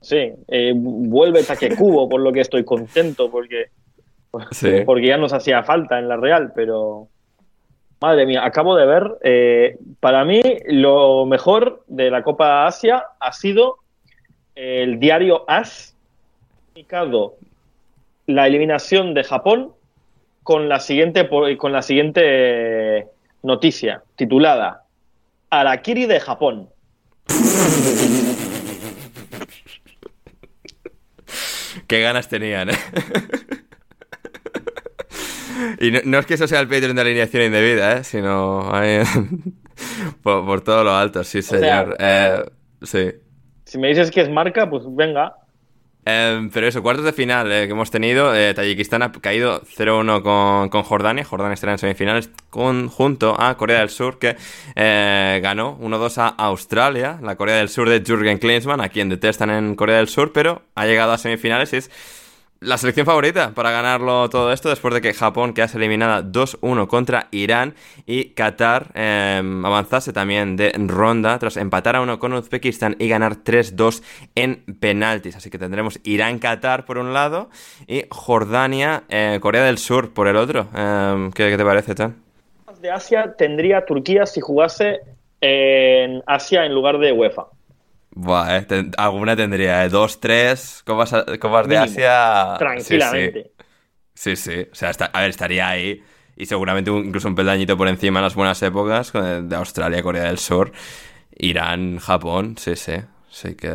Sí, 0.02 0.32
eh, 0.48 0.74
vuelve 0.76 1.42
Takekubo, 1.44 2.08
por 2.10 2.20
lo 2.20 2.30
que 2.30 2.40
estoy 2.40 2.62
contento, 2.62 3.30
porque, 3.30 3.70
Sí. 4.50 4.82
porque 4.84 5.06
ya 5.06 5.16
nos 5.16 5.32
hacía 5.32 5.62
falta 5.62 5.98
en 5.98 6.08
la 6.08 6.18
Real, 6.18 6.52
pero 6.54 7.08
madre 8.02 8.26
mía, 8.26 8.44
acabo 8.44 8.76
de 8.76 8.84
ver, 8.84 9.16
eh, 9.24 9.78
para 9.98 10.26
mí 10.26 10.42
lo 10.66 11.24
mejor 11.24 11.84
de 11.86 12.10
la 12.10 12.22
Copa 12.22 12.66
Asia 12.66 13.02
ha 13.18 13.32
sido 13.32 13.78
el 14.54 14.98
diario 14.98 15.44
AS, 15.48 15.96
comunicado 16.68 17.36
la 18.26 18.46
eliminación 18.46 19.14
de 19.14 19.24
Japón 19.24 19.72
con 20.42 20.68
la 20.68 20.80
siguiente, 20.80 21.28
con 21.58 21.72
la 21.72 21.82
siguiente 21.82 23.08
noticia, 23.42 24.02
titulada 24.16 24.84
Arakiri 25.50 26.06
de 26.06 26.20
Japón. 26.20 26.68
Qué 31.86 32.00
ganas 32.00 32.28
tenían, 32.28 32.70
¿eh? 32.70 32.74
Y 35.80 35.90
no, 35.90 36.00
no 36.04 36.18
es 36.18 36.26
que 36.26 36.34
eso 36.34 36.46
sea 36.46 36.60
el 36.60 36.68
Patreon 36.68 36.94
de 36.94 37.02
alineación 37.02 37.42
indebida, 37.44 37.98
¿eh? 37.98 38.04
Sino 38.04 38.70
por, 40.22 40.44
por 40.44 40.60
todo 40.62 40.84
lo 40.84 40.94
alto, 40.94 41.24
sí, 41.24 41.42
sea, 41.42 41.58
señor. 41.58 41.96
Eh, 41.98 42.44
sí. 42.82 43.12
Si 43.70 43.78
me 43.78 43.86
dices 43.86 44.10
que 44.10 44.20
es 44.20 44.28
marca, 44.28 44.68
pues 44.68 44.82
venga. 44.88 45.36
Eh, 46.04 46.48
pero 46.52 46.66
eso, 46.66 46.82
cuartos 46.82 47.04
de 47.04 47.12
final 47.12 47.52
eh, 47.52 47.66
que 47.66 47.72
hemos 47.72 47.88
tenido. 47.88 48.34
eh, 48.34 48.52
Tayikistán 48.52 49.04
ha 49.04 49.12
caído 49.12 49.62
0-1 49.62 50.22
con, 50.24 50.70
con 50.70 50.82
Jordania. 50.82 51.22
Jordania 51.24 51.54
estará 51.54 51.70
en 51.70 51.78
semifinales 51.78 52.30
junto 52.50 53.40
a 53.40 53.56
Corea 53.56 53.78
del 53.78 53.90
Sur, 53.90 54.18
que 54.18 54.36
eh, 54.74 55.38
ganó 55.40 55.78
1-2 55.78 56.18
a 56.18 56.28
Australia. 56.46 57.20
La 57.22 57.36
Corea 57.36 57.58
del 57.58 57.68
Sur 57.68 57.88
de 57.88 58.02
Jürgen 58.04 58.38
Klinsmann, 58.38 58.80
a 58.80 58.88
quien 58.88 59.08
detestan 59.08 59.50
en 59.50 59.76
Corea 59.76 59.98
del 59.98 60.08
Sur, 60.08 60.32
pero 60.32 60.62
ha 60.74 60.86
llegado 60.86 61.12
a 61.12 61.18
semifinales 61.18 61.72
y 61.72 61.76
es 61.76 61.90
la 62.62 62.76
selección 62.76 63.06
favorita 63.06 63.52
para 63.54 63.70
ganarlo 63.70 64.28
todo 64.28 64.52
esto 64.52 64.68
después 64.68 64.92
de 64.92 65.00
que 65.00 65.14
Japón 65.14 65.54
quedase 65.54 65.78
eliminada 65.78 66.22
2-1 66.22 66.88
contra 66.88 67.28
Irán 67.30 67.74
y 68.04 68.34
Qatar 68.34 68.88
eh, 68.94 69.40
avanzase 69.64 70.12
también 70.12 70.56
de 70.56 70.70
ronda 70.76 71.38
tras 71.38 71.56
empatar 71.56 71.96
a 71.96 72.02
uno 72.02 72.18
con 72.18 72.34
Uzbekistán 72.34 72.96
y 72.98 73.08
ganar 73.08 73.36
3-2 73.36 74.02
en 74.34 74.62
penaltis. 74.78 75.36
Así 75.36 75.48
que 75.48 75.56
tendremos 75.56 76.00
Irán-Qatar 76.04 76.84
por 76.84 76.98
un 76.98 77.14
lado 77.14 77.48
y 77.86 78.04
Jordania-Corea 78.10 79.64
del 79.64 79.78
Sur 79.78 80.12
por 80.12 80.28
el 80.28 80.36
otro. 80.36 80.68
Eh, 80.76 81.30
¿qué, 81.34 81.48
qué 81.48 81.56
te 81.56 81.64
parece, 81.64 81.94
Tan? 81.94 82.16
De 82.78 82.90
Asia 82.90 83.34
tendría 83.38 83.86
Turquía 83.86 84.26
si 84.26 84.40
jugase 84.40 85.00
en 85.40 86.22
Asia 86.26 86.66
en 86.66 86.74
lugar 86.74 86.98
de 86.98 87.12
UEFA. 87.12 87.46
Buah, 88.12 88.56
eh, 88.58 88.62
ten- 88.62 88.90
alguna 88.98 89.36
tendría, 89.36 89.84
¿eh? 89.84 89.88
Dos, 89.88 90.20
tres 90.20 90.82
copas, 90.84 91.14
copas 91.40 91.68
de. 91.68 91.78
Asia. 91.78 92.54
Tranquilamente. 92.58 93.52
Sí, 94.14 94.36
sí. 94.36 94.52
sí. 94.54 94.68
O 94.70 94.74
sea, 94.74 94.90
está- 94.90 95.06
a 95.06 95.20
ver, 95.20 95.30
estaría 95.30 95.68
ahí. 95.68 96.02
Y 96.36 96.46
seguramente 96.46 96.90
un- 96.90 97.04
incluso 97.06 97.28
un 97.28 97.34
peldañito 97.34 97.76
por 97.76 97.86
encima 97.88 98.18
en 98.20 98.24
las 98.24 98.34
buenas 98.34 98.60
épocas 98.62 99.12
de 99.12 99.54
Australia, 99.56 100.02
Corea 100.02 100.24
del 100.24 100.38
Sur, 100.38 100.72
Irán, 101.36 101.98
Japón. 101.98 102.56
Sí, 102.58 102.76
sí. 102.76 102.94
Sí 103.30 103.54
que. 103.54 103.72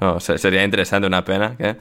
no, 0.00 0.18
se- 0.18 0.38
sería 0.38 0.64
interesante, 0.64 1.06
una 1.06 1.24
pena 1.24 1.56
que 1.56 1.76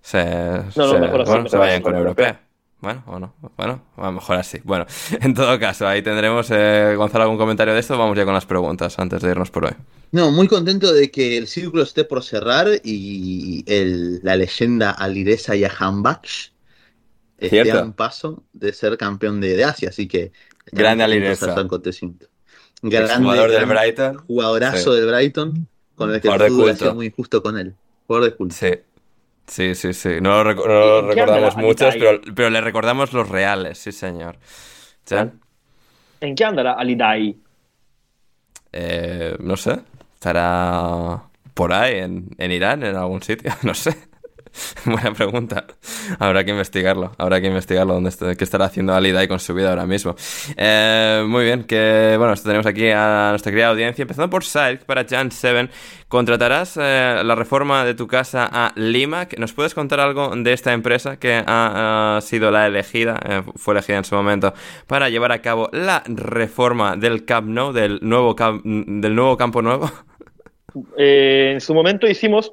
se, 0.00 0.24
no, 0.24 0.70
se- 0.70 0.98
mejor 0.98 1.22
así, 1.22 1.30
bueno, 1.30 1.48
se 1.48 1.56
vayan 1.58 1.82
con 1.82 1.94
Europea. 1.96 2.40
Bueno, 2.84 3.02
o 3.06 3.18
no. 3.18 3.34
Bueno, 3.56 3.82
a 3.96 4.04
lo 4.06 4.12
mejor 4.12 4.36
así. 4.36 4.60
Bueno, 4.62 4.86
en 5.20 5.34
todo 5.34 5.58
caso, 5.58 5.88
ahí 5.88 6.02
tendremos, 6.02 6.48
eh, 6.50 6.94
Gonzalo, 6.96 7.24
algún 7.24 7.38
comentario 7.38 7.74
de 7.74 7.80
esto. 7.80 7.98
Vamos 7.98 8.16
ya 8.16 8.24
con 8.24 8.34
las 8.34 8.46
preguntas 8.46 8.98
antes 8.98 9.20
de 9.22 9.30
irnos 9.30 9.50
por 9.50 9.64
hoy. 9.64 9.72
No, 10.12 10.30
muy 10.30 10.46
contento 10.46 10.92
de 10.92 11.10
que 11.10 11.36
el 11.38 11.46
círculo 11.48 11.82
esté 11.82 12.04
por 12.04 12.22
cerrar 12.22 12.68
y 12.84 13.64
el- 13.66 14.20
la 14.22 14.36
leyenda 14.36 14.90
Alireza 14.92 15.54
Jahanbakhsh 15.58 16.50
esté 17.38 17.62
Cierto. 17.62 17.80
a 17.80 17.82
un 17.82 17.92
paso 17.94 18.44
de 18.52 18.72
ser 18.72 18.96
campeón 18.96 19.40
de, 19.40 19.56
de 19.56 19.64
Asia, 19.64 19.88
así 19.88 20.06
que 20.06 20.30
Grande 20.70 21.02
Alireza. 21.04 21.46
a 21.46 21.50
ese 21.52 21.60
acontecimiento. 21.60 22.26
Exjugador 22.82 23.50
del 23.50 23.60
gran 23.66 23.68
Brighton. 23.70 24.18
Jugadorazo 24.26 24.92
Sí. 24.94 25.00
del 25.00 25.08
Brighton, 25.10 25.68
con 25.94 26.14
el 26.14 26.20
que 26.20 26.28
el 26.28 26.34
Jugador 26.34 26.64
de 26.66 26.70
ha 26.72 26.76
sido 26.76 26.94
muy 26.94 27.06
injusto 27.06 27.42
con 27.42 27.58
él. 27.58 27.74
Jugador 28.06 28.30
de 28.30 28.36
culto. 28.36 28.54
Sí. 28.54 28.68
Sí, 29.46 29.74
sí, 29.74 29.92
sí. 29.92 30.20
No 30.20 30.42
lo, 30.42 30.50
reco- 30.50 30.66
no 30.66 30.74
lo 30.80 31.02
¿En 31.02 31.08
qué 31.10 31.20
recordamos 31.26 31.56
muchos, 31.56 31.96
pero, 31.96 32.20
pero 32.34 32.50
le 32.50 32.60
recordamos 32.60 33.12
los 33.12 33.28
reales, 33.28 33.78
sí, 33.78 33.92
señor. 33.92 34.38
¿En 36.20 36.34
qué 36.34 36.44
andará 36.44 36.72
Alidai? 36.72 37.36
Eh, 38.72 39.36
no 39.40 39.56
sé. 39.56 39.80
Estará 40.14 41.22
por 41.54 41.72
ahí, 41.72 41.98
en, 41.98 42.28
en 42.38 42.52
Irán, 42.52 42.82
en 42.82 42.96
algún 42.96 43.22
sitio. 43.22 43.52
No 43.62 43.74
sé. 43.74 43.96
Buena 44.84 45.12
pregunta. 45.12 45.66
Habrá 46.18 46.44
que 46.44 46.50
investigarlo. 46.50 47.12
Habrá 47.18 47.40
que 47.40 47.48
investigarlo. 47.48 47.94
Dónde 47.94 48.10
¿Qué 48.36 48.44
estará 48.44 48.66
haciendo 48.66 48.94
Alidai 48.94 49.28
con 49.28 49.40
su 49.40 49.54
vida 49.54 49.70
ahora 49.70 49.86
mismo? 49.86 50.14
Eh, 50.56 51.24
muy 51.26 51.44
bien. 51.44 51.64
Que 51.64 52.14
bueno, 52.18 52.34
tenemos 52.36 52.66
aquí 52.66 52.88
a 52.88 53.28
nuestra 53.30 53.50
querida 53.50 53.68
audiencia. 53.68 54.02
Empezando 54.02 54.30
por 54.30 54.44
Silk 54.44 54.84
para 54.84 55.04
Jan 55.08 55.30
Seven. 55.30 55.70
¿Contratarás 56.08 56.76
eh, 56.80 57.22
la 57.24 57.34
reforma 57.34 57.84
de 57.84 57.94
tu 57.94 58.06
casa 58.06 58.48
a 58.50 58.72
Limac? 58.76 59.36
¿Nos 59.38 59.52
puedes 59.52 59.74
contar 59.74 59.98
algo 60.00 60.32
de 60.36 60.52
esta 60.52 60.72
empresa 60.72 61.18
que 61.18 61.42
ha, 61.44 62.18
sido 62.22 62.50
la 62.50 62.66
elegida, 62.66 63.18
eh, 63.28 63.42
fue 63.56 63.74
elegida 63.74 63.96
en 63.96 64.04
su 64.04 64.14
momento, 64.14 64.54
para 64.86 65.08
llevar 65.08 65.32
a 65.32 65.42
cabo 65.42 65.68
la 65.72 66.04
reforma 66.06 66.94
del 66.96 67.24
Camp 67.24 67.48
nuevo, 67.48 67.72
del 67.72 67.98
nuevo 68.02 69.36
campo 69.36 69.62
nuevo? 69.62 69.90
En 70.96 71.60
su 71.60 71.74
momento 71.74 72.06
hicimos, 72.06 72.52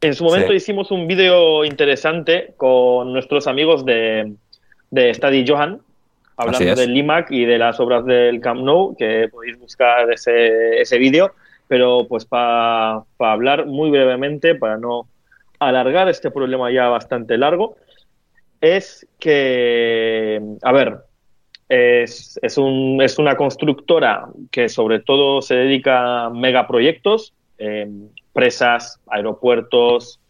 en 0.00 0.14
su 0.14 0.24
momento 0.24 0.48
Sí. 0.50 0.56
hicimos 0.56 0.90
un 0.90 1.06
vídeo 1.06 1.64
interesante 1.64 2.54
con 2.56 3.12
nuestros 3.12 3.46
amigos 3.46 3.84
de, 3.84 4.32
de 4.90 5.14
Study 5.14 5.44
Johan, 5.46 5.80
hablando 6.36 6.58
del 6.80 6.94
Limac 6.94 7.30
y 7.30 7.44
de 7.44 7.58
las 7.58 7.78
obras 7.80 8.04
del 8.06 8.40
Camp 8.40 8.62
Nou, 8.62 8.96
que 8.96 9.28
podéis 9.30 9.58
buscar 9.58 10.10
ese, 10.10 10.80
ese 10.80 10.98
vídeo, 10.98 11.32
pero 11.68 12.06
pues 12.08 12.24
para 12.24 13.02
hablar 13.18 13.66
muy 13.66 13.90
brevemente, 13.90 14.54
para 14.54 14.78
no 14.78 15.06
alargar 15.58 16.08
este 16.08 16.30
problema 16.30 16.72
ya 16.72 16.88
bastante 16.88 17.36
largo, 17.36 17.76
es 18.62 19.06
que, 19.18 20.40
a 20.62 20.72
ver, 20.72 20.96
es, 21.68 22.38
es, 22.42 22.56
un- 22.58 23.00
es 23.02 23.18
una 23.18 23.36
constructora 23.36 24.26
que 24.50 24.68
sobre 24.70 25.00
todo 25.00 25.42
se 25.42 25.54
dedica 25.56 26.24
a 26.24 26.30
megaproyectos, 26.30 27.34
eh, 27.58 27.88
presas, 28.32 29.00
aeropuertos, 29.06 30.20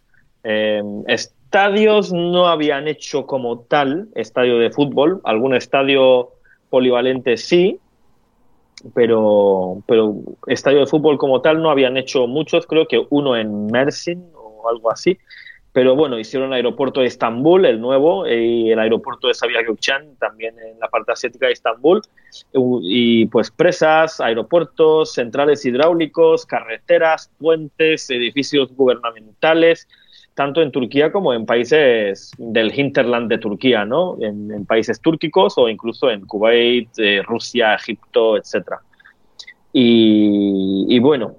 eh, 0.45 0.83
estadios 1.07 2.13
no 2.13 2.49
habían 2.49 2.89
hecho 2.89 3.27
como 3.27 3.61
tal 3.61 4.09
estadio 4.15 4.59
de 4.59 4.71
fútbol, 4.71 5.21
algún 5.25 5.55
estadio 5.55 6.31
polivalente 6.71 7.37
sí, 7.37 7.79
pero, 8.95 9.83
pero 9.87 10.17
estadio 10.47 10.81
de 10.81 10.87
fútbol 10.87 11.19
como 11.19 11.41
tal 11.41 11.63
no 11.63 11.71
habían 11.71 11.97
hecho 11.97 12.27
muchos, 12.27 12.67
creo 12.67 12.87
que 12.87 13.05
uno 13.11 13.37
en 13.37 13.67
Mersin 13.67 14.25
o 14.35 14.69
algo 14.69 14.91
así. 14.91 15.19
Pero 15.73 15.95
bueno, 15.95 16.19
hicieron 16.19 16.49
el 16.49 16.55
aeropuerto 16.55 17.01
de 17.01 17.07
Estambul, 17.07 17.65
el 17.65 17.81
nuevo, 17.81 18.27
y 18.27 18.73
el 18.73 18.79
aeropuerto 18.79 19.29
de 19.29 19.35
Sabiha 19.35 19.63
Gökçen, 19.63 20.17
también 20.19 20.59
en 20.59 20.81
la 20.81 20.89
parte 20.89 21.13
asiática 21.13 21.47
de 21.47 21.53
Estambul. 21.53 22.03
Y 22.83 23.27
pues 23.27 23.53
presas, 23.53 24.21
aeropuertos, 24.21 25.13
centrales 25.13 25.65
hidráulicos, 25.65 26.45
carreteras, 26.45 27.31
puentes, 27.39 28.11
edificios 28.11 28.75
gubernamentales, 28.75 29.87
tanto 30.35 30.61
en 30.61 30.73
Turquía 30.73 31.13
como 31.13 31.35
en 31.35 31.47
países 31.47 32.33
del 32.39 32.77
hinterland 32.77 33.29
de 33.29 33.39
Turquía, 33.39 33.85
¿no? 33.85 34.17
En, 34.21 34.67
países 34.67 35.01
túrquicos 35.01 35.57
o 35.57 35.69
incluso 35.69 36.11
en 36.11 36.27
Kuwait, 36.27 36.89
eh, 36.99 37.23
Rusia, 37.23 37.75
Egipto, 37.75 38.37
etcétera. 38.37 38.81
Y 39.73 40.99
bueno, 40.99 41.37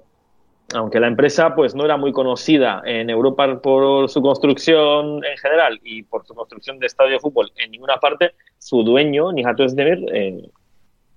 aunque 0.74 1.00
la 1.00 1.08
empresa 1.08 1.54
pues 1.54 1.74
no 1.74 1.84
era 1.84 1.96
muy 1.96 2.12
conocida 2.12 2.82
en 2.84 3.10
Europa 3.10 3.60
por 3.60 4.08
su 4.08 4.22
construcción 4.22 5.24
en 5.24 5.36
general 5.38 5.80
y 5.82 6.02
por 6.02 6.26
su 6.26 6.34
construcción 6.34 6.78
de 6.78 6.86
estadio 6.86 7.12
de 7.12 7.20
fútbol 7.20 7.52
en 7.56 7.70
ninguna 7.70 7.96
parte, 7.96 8.32
su 8.58 8.82
dueño, 8.82 9.32
Nihat 9.32 9.60
Özdemir, 9.60 10.04
eh, 10.12 10.42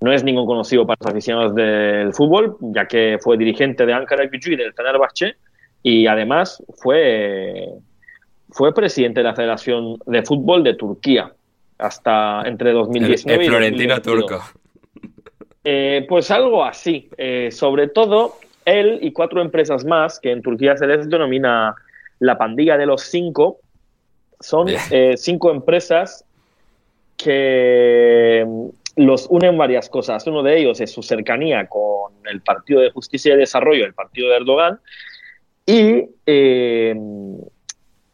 no 0.02 0.12
es 0.12 0.24
ningún 0.24 0.46
conocido 0.46 0.86
para 0.86 0.98
los 1.00 1.12
aficionados 1.12 1.56
del 1.56 2.14
fútbol, 2.14 2.58
ya 2.60 2.86
que 2.86 3.18
fue 3.22 3.38
dirigente 3.38 3.86
de 3.86 3.94
Ankara 3.94 4.26
Gücü 4.28 4.54
y 4.54 4.56
del 4.56 4.74
Fenerbahçe 4.74 5.36
y 5.84 6.08
además 6.08 6.64
fue, 6.78 7.70
fue 8.50 8.74
presidente 8.74 9.20
de 9.20 9.24
la 9.26 9.36
Federación 9.36 9.98
de 10.06 10.24
Fútbol 10.24 10.64
de 10.64 10.74
Turquía 10.74 11.32
hasta 11.78 12.44
entre 12.46 12.72
2019 12.72 13.44
el 13.44 13.46
y 13.46 13.50
Florentino 13.50 13.96
2022. 13.96 14.30
turco. 14.30 14.60
Eh, 15.64 16.06
pues 16.08 16.30
algo 16.30 16.64
así. 16.64 17.10
Eh, 17.18 17.50
sobre 17.52 17.88
todo, 17.88 18.36
él 18.66 19.00
y 19.02 19.14
cuatro 19.14 19.42
empresas 19.42 19.86
más, 19.86 20.20
que 20.20 20.32
en 20.32 20.42
Turquía 20.42 20.76
se 20.76 20.88
les 20.88 21.10
denomina 21.10 21.76
la 22.20 22.38
pandilla 22.38 22.78
de 22.78 22.86
los 22.86 23.04
cinco, 23.04 23.60
son 24.40 24.68
eh, 24.92 25.16
cinco 25.18 25.52
empresas 25.52 26.26
que 27.18 28.44
mm, 28.46 28.68
los 28.98 29.28
unen 29.30 29.58
varias 29.58 29.90
cosas. 29.90 30.26
Uno 30.28 30.44
de 30.44 30.60
ellos 30.60 30.82
es 30.82 30.92
su 30.92 31.04
cercanía 31.04 31.68
con 31.68 32.14
el 32.30 32.42
Partido 32.42 32.82
de 32.82 32.92
Justicia 32.92 33.34
y 33.34 33.38
Desarrollo, 33.38 33.86
el 33.86 33.94
partido 33.94 34.30
de 34.30 34.38
Erdogan, 34.38 34.80
Y, 35.66 36.10
eh, 36.26 36.96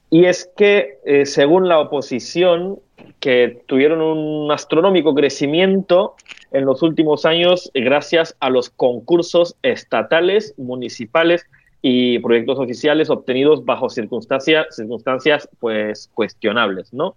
y 0.09 0.25
es 0.25 0.49
que, 0.57 0.99
eh, 1.05 1.25
según 1.25 1.67
la 1.67 1.79
oposición, 1.79 2.79
que 3.19 3.61
tuvieron 3.67 4.01
un 4.01 4.51
astronómico 4.51 5.13
crecimiento 5.13 6.15
en 6.51 6.65
los 6.65 6.81
últimos 6.83 7.25
años 7.25 7.71
gracias 7.73 8.35
a 8.39 8.49
los 8.49 8.69
concursos 8.69 9.55
estatales, 9.61 10.53
municipales 10.57 11.45
y 11.81 12.19
proyectos 12.19 12.59
oficiales 12.59 13.09
obtenidos 13.09 13.65
bajo 13.65 13.89
circunstancias, 13.89 14.67
circunstancias 14.75 15.49
pues, 15.59 16.09
cuestionables, 16.13 16.93
¿no? 16.93 17.15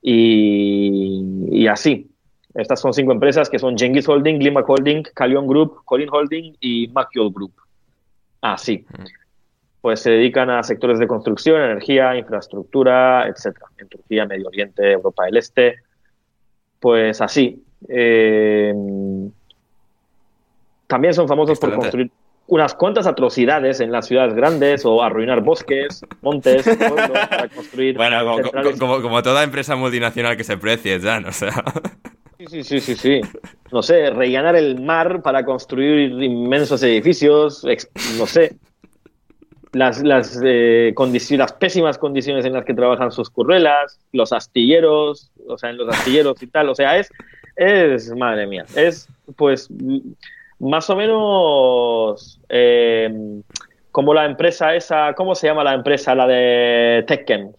Y, 0.00 1.22
y 1.50 1.66
así. 1.68 2.08
Estas 2.54 2.80
son 2.80 2.92
cinco 2.92 3.12
empresas 3.12 3.48
que 3.48 3.58
son 3.58 3.78
Genghis 3.78 4.08
Holding, 4.08 4.38
Glimac 4.38 4.68
Holding, 4.68 5.04
Calion 5.14 5.46
Group, 5.46 5.84
Colin 5.84 6.08
Holding 6.10 6.56
y 6.60 6.88
Maciol 6.88 7.32
Group. 7.32 7.52
Así. 8.40 8.84
Pues 9.80 10.00
se 10.00 10.10
dedican 10.10 10.50
a 10.50 10.62
sectores 10.62 10.98
de 10.98 11.06
construcción, 11.06 11.62
energía, 11.62 12.16
infraestructura, 12.16 13.26
etcétera. 13.26 13.66
En 13.78 13.88
Turquía, 13.88 14.26
Medio 14.26 14.48
Oriente, 14.48 14.92
Europa 14.92 15.24
del 15.24 15.36
Este. 15.38 15.76
Pues 16.78 17.20
así. 17.20 17.64
Eh, 17.88 18.72
también 20.86 21.14
son 21.14 21.26
famosos 21.28 21.58
por 21.58 21.74
construir 21.74 22.10
unas 22.48 22.74
cuantas 22.74 23.06
atrocidades 23.06 23.80
en 23.80 23.92
las 23.92 24.06
ciudades 24.06 24.34
grandes 24.34 24.84
o 24.84 25.02
arruinar 25.02 25.40
bosques, 25.40 26.02
montes, 26.20 26.64
pueblos 26.64 27.10
para 27.30 27.48
construir. 27.48 27.96
Bueno, 27.96 28.24
como, 28.24 28.36
centrales. 28.42 28.78
como- 28.78 29.02
como 29.02 29.22
toda 29.22 29.42
empresa 29.42 29.74
multinacional 29.76 30.36
que 30.36 30.44
se 30.44 30.56
precie, 30.58 31.00
Jan, 31.00 31.24
o 31.26 31.32
sea. 31.32 31.52
Sí, 32.38 32.46
sí, 32.48 32.62
sí, 32.64 32.80
sí, 32.80 32.96
sí. 32.96 33.20
No 33.70 33.82
sé, 33.82 34.10
rellenar 34.10 34.56
el 34.56 34.80
mar 34.82 35.22
para 35.22 35.44
construir 35.44 36.10
inmensos 36.22 36.82
edificios, 36.82 37.64
no 38.18 38.26
sé. 38.26 38.56
Las, 39.72 40.02
las, 40.02 40.38
eh, 40.44 40.92
las 41.30 41.52
pésimas 41.54 41.96
condiciones 41.96 42.44
en 42.44 42.52
las 42.52 42.64
que 42.66 42.74
trabajan 42.74 43.10
sus 43.12 43.30
currelas, 43.30 43.98
los 44.12 44.30
astilleros, 44.34 45.30
o 45.48 45.56
sea, 45.56 45.70
en 45.70 45.78
los 45.78 45.88
astilleros 45.88 46.42
y 46.42 46.48
tal. 46.48 46.68
O 46.68 46.74
sea, 46.74 46.98
es, 46.98 47.08
es 47.56 48.14
madre 48.14 48.46
mía, 48.46 48.64
es 48.74 49.08
pues 49.36 49.68
más 50.58 50.88
o 50.90 50.96
menos 50.96 52.40
eh, 52.48 53.40
como 53.90 54.14
la 54.14 54.24
empresa 54.24 54.74
esa, 54.74 55.14
¿cómo 55.14 55.34
se 55.34 55.46
llama 55.46 55.64
la 55.64 55.74
empresa? 55.74 56.14
La 56.14 56.26
de 56.26 57.04
Tekken. 57.06 57.54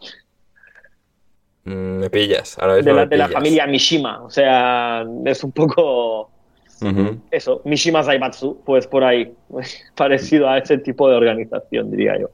Mm, 1.65 1.97
me 1.99 2.09
pillas. 2.09 2.57
Ahora 2.59 2.75
mismo 2.75 2.91
de 2.91 2.95
la, 2.95 3.05
me 3.05 3.09
de 3.09 3.17
la 3.17 3.29
familia 3.29 3.67
Mishima. 3.67 4.23
O 4.23 4.29
sea, 4.29 5.05
es 5.25 5.43
un 5.43 5.51
poco 5.51 6.31
eso, 7.31 7.61
Mishima 7.63 8.03
Zaibatsu, 8.03 8.61
pues 8.65 8.87
por 8.87 9.03
ahí, 9.03 9.33
parecido 9.95 10.49
a 10.49 10.57
ese 10.57 10.77
tipo 10.77 11.09
de 11.09 11.15
organización, 11.15 11.91
diría 11.91 12.19
yo. 12.19 12.29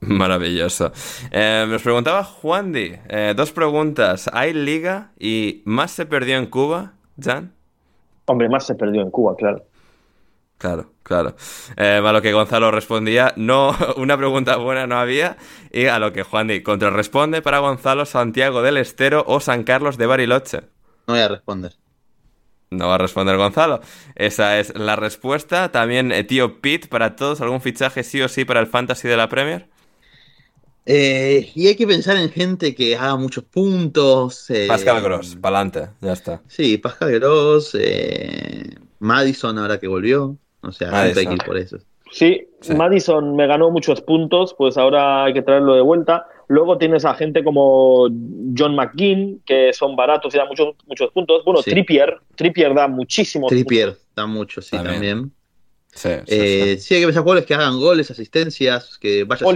Maravilloso. 0.00 0.92
Eh, 1.30 1.66
nos 1.68 1.82
preguntaba 1.82 2.24
Juan 2.24 2.72
Di, 2.72 2.92
eh, 3.08 3.34
dos 3.36 3.52
preguntas. 3.52 4.30
¿Hay 4.32 4.54
liga 4.54 5.12
y 5.18 5.62
más 5.66 5.90
se 5.90 6.06
perdió 6.06 6.38
en 6.38 6.46
Cuba, 6.46 6.94
Jan? 7.22 7.52
Hombre, 8.24 8.48
más 8.48 8.66
se 8.66 8.74
perdió 8.74 9.02
en 9.02 9.10
Cuba, 9.10 9.34
claro. 9.36 9.64
Claro, 10.56 10.92
claro. 11.02 11.36
Eh, 11.76 12.02
a 12.04 12.12
lo 12.12 12.22
que 12.22 12.32
Gonzalo 12.32 12.70
respondía, 12.70 13.32
no, 13.36 13.74
una 13.96 14.16
pregunta 14.16 14.56
buena 14.56 14.86
no 14.86 14.98
había. 14.98 15.36
Y 15.70 15.86
a 15.86 15.98
lo 15.98 16.12
que 16.12 16.22
Juan 16.22 16.48
Di 16.48 16.62
contrarresponde 16.62 17.42
para 17.42 17.58
Gonzalo, 17.58 18.06
Santiago 18.06 18.62
del 18.62 18.78
Estero 18.78 19.24
o 19.26 19.40
San 19.40 19.64
Carlos 19.64 19.98
de 19.98 20.06
Bariloche. 20.06 20.60
No 21.06 21.14
voy 21.14 21.20
a 21.20 21.28
responder. 21.28 21.72
No 22.70 22.88
va 22.88 22.96
a 22.96 22.98
responder 22.98 23.36
Gonzalo. 23.36 23.80
Esa 24.14 24.58
es 24.58 24.76
la 24.78 24.96
respuesta. 24.96 25.72
También, 25.72 26.12
tío 26.26 26.60
Pete, 26.60 26.88
para 26.88 27.16
todos, 27.16 27.40
¿algún 27.40 27.60
fichaje 27.60 28.02
sí 28.02 28.22
o 28.22 28.28
sí 28.28 28.44
para 28.44 28.60
el 28.60 28.66
Fantasy 28.66 29.08
de 29.08 29.16
la 29.16 29.28
Premier? 29.28 29.69
Eh, 30.86 31.50
y 31.54 31.66
hay 31.68 31.76
que 31.76 31.86
pensar 31.86 32.16
en 32.16 32.30
gente 32.30 32.74
que 32.74 32.96
haga 32.96 33.16
muchos 33.16 33.44
puntos. 33.44 34.48
eh, 34.50 34.66
Pascal 34.68 35.02
Gross, 35.02 35.36
pa'lante, 35.40 35.88
ya 36.00 36.12
está. 36.12 36.42
Sí, 36.48 36.78
Pascal 36.78 37.12
Gross, 37.12 37.76
eh, 37.78 38.74
Madison 38.98 39.58
ahora 39.58 39.78
que 39.78 39.86
volvió. 39.88 40.36
O 40.62 40.72
sea, 40.72 40.88
siempre 40.90 41.08
hay 41.08 41.14
que 41.14 41.24
Madison. 41.24 41.32
ir 41.34 41.44
por 41.44 41.56
eso. 41.58 41.78
Sí, 42.12 42.46
Sí. 42.60 42.74
Madison 42.74 43.36
me 43.36 43.46
ganó 43.46 43.70
muchos 43.70 44.00
puntos, 44.02 44.54
pues 44.58 44.76
ahora 44.76 45.24
hay 45.24 45.32
que 45.32 45.40
traerlo 45.42 45.74
de 45.74 45.80
vuelta. 45.80 46.26
Luego 46.48 46.76
tienes 46.76 47.04
a 47.04 47.14
gente 47.14 47.42
como 47.44 48.08
John 48.58 48.74
McGinn, 48.74 49.40
que 49.46 49.72
son 49.72 49.94
baratos 49.96 50.34
y 50.34 50.38
dan 50.38 50.48
muchos, 50.48 50.74
muchos 50.86 51.10
puntos. 51.12 51.42
Bueno, 51.44 51.62
Sí. 51.62 51.70
Trippier, 51.70 52.18
Trippier 52.34 52.74
da 52.74 52.88
muchísimos 52.88 53.48
Trippier, 53.48 53.96
da 54.16 54.26
mucho, 54.26 54.60
sí, 54.60 54.72
También. 54.72 54.94
también. 54.94 55.32
Sí, 55.92 56.08
sí, 56.08 56.34
Eh, 56.36 56.76
sí. 56.78 56.82
sí, 56.82 56.94
hay 56.94 57.00
que 57.00 57.06
pensar 57.06 57.22
jugadores 57.22 57.46
que 57.46 57.54
hagan 57.54 57.78
goles, 57.78 58.10
asistencias, 58.10 58.98
que 58.98 59.24
vayan. 59.24 59.46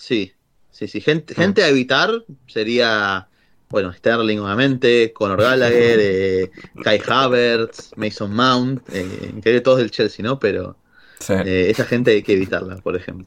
Sí, 0.00 0.32
sí, 0.70 0.86
sí. 0.86 1.00
Gente, 1.00 1.34
Mm. 1.34 1.36
gente 1.36 1.62
a 1.64 1.68
evitar 1.68 2.10
sería, 2.46 3.26
bueno, 3.68 3.92
Sterling, 3.92 4.38
obviamente, 4.38 5.12
Conor 5.12 5.40
Gallagher, 5.42 5.98
eh, 6.00 6.50
Kai 6.84 7.00
Havertz, 7.04 7.90
Mason 7.96 8.32
Mount, 8.32 8.80
eh, 8.92 9.04
increíble 9.34 9.60
todos 9.60 9.78
del 9.78 9.90
Chelsea, 9.90 10.24
¿no? 10.24 10.38
Pero 10.38 10.76
Sí. 11.18 11.32
eh, 11.44 11.66
esa 11.70 11.84
gente 11.84 12.12
hay 12.12 12.22
que 12.22 12.34
evitarla, 12.34 12.76
por 12.76 12.94
ejemplo. 12.94 13.26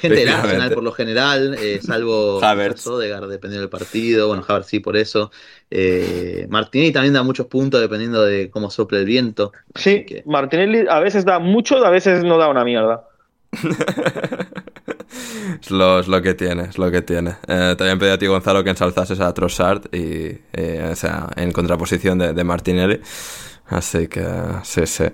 Gente 0.00 0.20
del. 0.20 0.28
Arsenal, 0.28 0.72
por 0.74 0.84
lo 0.84 0.92
general, 0.92 1.56
eh, 1.58 1.80
salvo 1.82 2.38
Havertz. 2.44 2.86
Odegaard, 2.86 3.28
dependiendo 3.28 3.62
del 3.62 3.70
partido. 3.70 4.28
Bueno, 4.28 4.44
Havertz 4.46 4.68
sí, 4.68 4.78
por 4.78 4.96
eso. 4.96 5.30
Eh, 5.70 6.46
Martinelli 6.50 6.92
también 6.92 7.14
da 7.14 7.22
muchos 7.24 7.46
puntos 7.46 7.80
dependiendo 7.80 8.22
de 8.22 8.48
cómo 8.50 8.70
sople 8.70 8.98
el 9.00 9.06
viento. 9.06 9.52
Sí, 9.74 10.04
que- 10.04 10.22
Martinelli 10.26 10.84
a 10.88 11.00
veces 11.00 11.24
da 11.24 11.38
mucho, 11.40 11.84
a 11.84 11.90
veces 11.90 12.22
no 12.22 12.36
da 12.38 12.48
una 12.48 12.64
mierda. 12.64 13.08
Es 15.60 15.70
lo, 15.70 16.02
lo 16.02 16.22
que 16.22 16.34
tiene, 16.34 16.64
es 16.64 16.78
lo 16.78 16.90
que 16.90 17.02
tiene. 17.02 17.36
Eh, 17.48 17.74
te 17.78 18.10
a 18.10 18.18
ti, 18.18 18.26
Gonzalo, 18.26 18.64
que 18.64 18.70
ensalzases 18.70 19.20
a 19.20 19.32
Trossard 19.32 19.82
y, 19.94 20.38
eh, 20.52 20.88
o 20.92 20.96
sea, 20.96 21.28
en 21.36 21.52
contraposición 21.52 22.18
de, 22.18 22.32
de 22.32 22.44
Martinelli. 22.44 23.00
Así 23.66 24.08
que, 24.08 24.26
sí, 24.62 24.86
sí. 24.86 25.04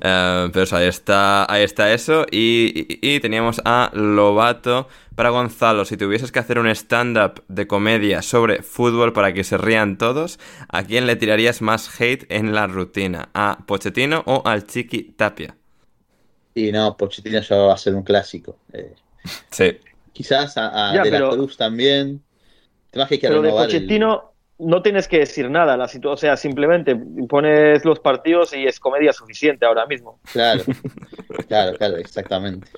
Eh, 0.00 0.48
pero 0.52 0.62
eso, 0.62 0.76
ahí 0.76 0.86
está, 0.86 1.50
ahí 1.52 1.64
está 1.64 1.92
eso. 1.92 2.26
Y, 2.30 2.86
y- 3.00 3.14
y 3.16 3.20
teníamos 3.20 3.60
a 3.64 3.90
Lobato. 3.94 4.88
Para 5.16 5.30
Gonzalo, 5.30 5.84
si 5.84 5.96
tuvieses 5.96 6.30
que 6.30 6.38
hacer 6.38 6.60
un 6.60 6.68
stand-up 6.68 7.42
de 7.48 7.66
comedia 7.66 8.22
sobre 8.22 8.62
fútbol 8.62 9.12
para 9.12 9.32
que 9.34 9.42
se 9.42 9.58
rían 9.58 9.98
todos, 9.98 10.38
¿a 10.68 10.84
quién 10.84 11.08
le 11.08 11.16
tirarías 11.16 11.60
más 11.60 12.00
hate 12.00 12.24
en 12.30 12.54
la 12.54 12.68
rutina? 12.68 13.28
¿A 13.34 13.58
Pochettino 13.66 14.22
o 14.26 14.42
al 14.46 14.66
Chiqui 14.68 15.14
Tapia? 15.16 15.56
Y 16.54 16.72
no, 16.72 16.96
Pochettino 16.96 17.40
ya 17.40 17.56
va 17.56 17.74
a 17.74 17.78
ser 17.78 17.94
un 17.94 18.02
clásico. 18.02 18.60
Eh, 18.72 18.94
Sí. 19.50 19.78
quizás 20.12 20.56
a, 20.56 20.90
a 20.90 20.94
Ya, 20.94 21.02
De 21.02 21.10
la 21.10 21.18
pero- 21.18 21.30
Cruz 21.30 21.56
también. 21.56 22.22
Te 22.90 22.98
vas 22.98 23.08
que 23.08 23.18
Pero 23.18 23.42
de 23.42 23.50
el- 23.50 23.54
Pochettino 23.54 24.32
no 24.58 24.82
tienes 24.82 25.06
que 25.06 25.20
decir 25.20 25.48
nada, 25.50 25.76
la 25.76 25.88
o 26.04 26.16
sea, 26.16 26.36
simplemente 26.36 26.96
pones 27.28 27.84
los 27.84 28.00
partidos 28.00 28.52
y 28.54 28.66
es 28.66 28.80
comedia 28.80 29.12
suficiente 29.12 29.64
ahora 29.66 29.86
mismo. 29.86 30.18
Claro, 30.32 30.64
claro, 31.48 31.76
claro, 31.76 31.96
exactamente. 31.96 32.68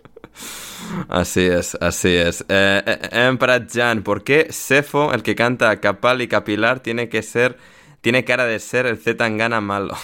Así 1.09 1.47
es, 1.47 1.77
así 1.81 2.15
es. 2.15 2.45
Eh, 2.49 2.83
eh, 2.87 3.67
Jan, 3.73 4.03
¿por 4.03 4.25
qué 4.25 4.49
Sefo, 4.51 5.13
el 5.15 5.23
que 5.23 5.35
canta 5.35 5.81
Capal 5.81 6.21
y 6.21 6.29
Capilar, 6.29 6.81
tiene 6.81 7.09
que 7.09 7.23
ser, 7.23 7.57
tiene 8.01 8.25
cara 8.25 8.45
de 8.45 8.59
ser 8.59 8.87
el 8.87 8.99
Z 8.99 9.17
Tangana 9.17 9.61
malo? 9.61 9.95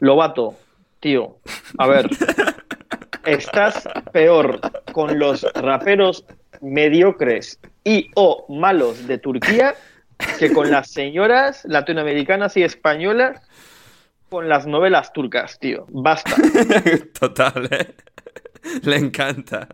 Lobato, 0.00 0.56
tío, 1.00 1.38
a 1.78 1.86
ver, 1.86 2.08
estás 3.24 3.88
peor 4.12 4.60
con 4.98 5.16
los 5.16 5.44
raperos 5.54 6.24
mediocres 6.60 7.60
y 7.84 8.10
o 8.16 8.44
malos 8.48 9.06
de 9.06 9.18
Turquía 9.18 9.76
que 10.40 10.52
con 10.52 10.72
las 10.72 10.90
señoras 10.90 11.64
latinoamericanas 11.66 12.56
y 12.56 12.64
españolas 12.64 13.40
con 14.28 14.48
las 14.48 14.66
novelas 14.66 15.12
turcas, 15.12 15.60
tío. 15.60 15.86
Basta. 15.90 16.34
Total, 17.20 17.68
¿eh? 17.70 17.94
Le 18.82 18.96
encanta. 18.96 19.68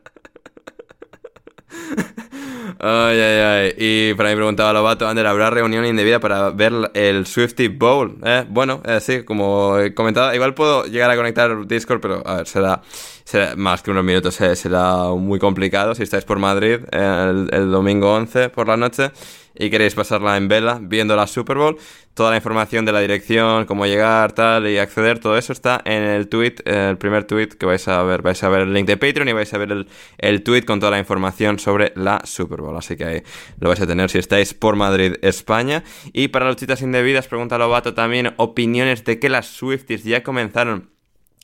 Ay, 2.79 3.21
ay, 3.21 3.41
ay. 3.41 3.75
Y 3.77 4.15
para 4.15 4.31
mí 4.31 4.37
preguntaba 4.37 4.73
Lobato, 4.73 5.07
Ander, 5.07 5.27
¿habrá 5.27 5.51
reunión 5.51 5.85
indebida 5.85 6.21
para 6.21 6.51
ver 6.51 6.73
el 6.95 7.27
Swifty 7.27 7.69
Bowl? 7.69 8.19
¿Eh? 8.25 8.45
Bueno, 8.49 8.81
eh, 8.85 9.01
sí, 9.01 9.23
como 9.23 9.79
he 9.79 9.95
comentado, 9.95 10.35
igual 10.35 10.55
puedo 10.55 10.85
llegar 10.85 11.11
a 11.11 11.17
conectar 11.17 11.67
Discord, 11.67 12.01
pero 12.01 12.23
a 12.27 12.37
ver, 12.37 12.47
será, 12.47 12.83
será 13.25 13.57
más 13.57 13.83
que 13.83 13.91
unos 13.91 14.05
minutos, 14.05 14.41
eh, 14.41 14.57
será 14.57 15.09
muy 15.09 15.39
complicado 15.39 15.95
si 15.95 16.03
estáis 16.03 16.25
por 16.25 16.39
Madrid 16.39 16.81
eh, 16.93 17.27
el, 17.31 17.49
el 17.53 17.71
domingo 17.71 18.15
11 18.15 18.49
por 18.49 18.69
la 18.69 18.77
noche 18.77 19.11
y 19.55 19.71
queréis 19.71 19.95
pasarla 19.95 20.37
en 20.37 20.49
vela 20.49 20.79
viendo 20.83 21.17
la 21.17 21.27
Super 21.27 21.57
Bowl. 21.57 21.77
Toda 22.15 22.31
la 22.31 22.37
información 22.37 22.85
de 22.85 22.93
la 22.93 23.01
dirección, 23.01 23.65
cómo 23.65 23.87
llegar, 23.87 24.33
tal, 24.33 24.69
y 24.69 24.79
acceder, 24.79 25.19
todo 25.19 25.37
eso 25.37 25.53
está 25.53 25.83
en 25.85 26.03
el 26.03 26.29
tweet, 26.29 26.57
el 26.65 26.97
primer 26.97 27.25
tweet 27.25 27.49
que 27.49 27.67
vais 27.67 27.87
a 27.89 28.03
ver. 28.05 28.23
Vais 28.23 28.43
a 28.43 28.49
ver 28.49 28.63
el 28.63 28.73
link 28.73 28.87
de 28.87 28.97
Patreon 28.97 29.29
y 29.29 29.33
vais 29.33 29.53
a 29.53 29.59
ver 29.59 29.73
el, 29.73 29.89
el 30.19 30.43
tweet 30.43 30.63
con 30.63 30.79
toda 30.79 30.93
la 30.93 30.99
información 30.99 31.59
sobre 31.59 31.93
la 31.97 32.21
Super 32.25 32.61
Bowl. 32.61 32.77
Así 32.77 32.97
que 32.97 33.05
ahí 33.05 33.23
lo 33.59 33.69
vais 33.69 33.81
a 33.81 33.87
tener 33.87 34.11
si 34.11 34.19
estáis 34.19 34.55
por 34.55 34.77
Madrid, 34.77 35.15
España. 35.23 35.83
Y 36.13 36.29
para 36.29 36.47
los 36.47 36.57
chitas 36.57 36.83
indebidas, 36.83 37.27
pregunta 37.27 37.59
Lobato 37.59 37.95
también 37.95 38.35
opiniones 38.37 39.05
de 39.05 39.19
que 39.19 39.29
las 39.29 39.47
Swifties 39.47 40.05
ya 40.05 40.23
comenzaron 40.23 40.94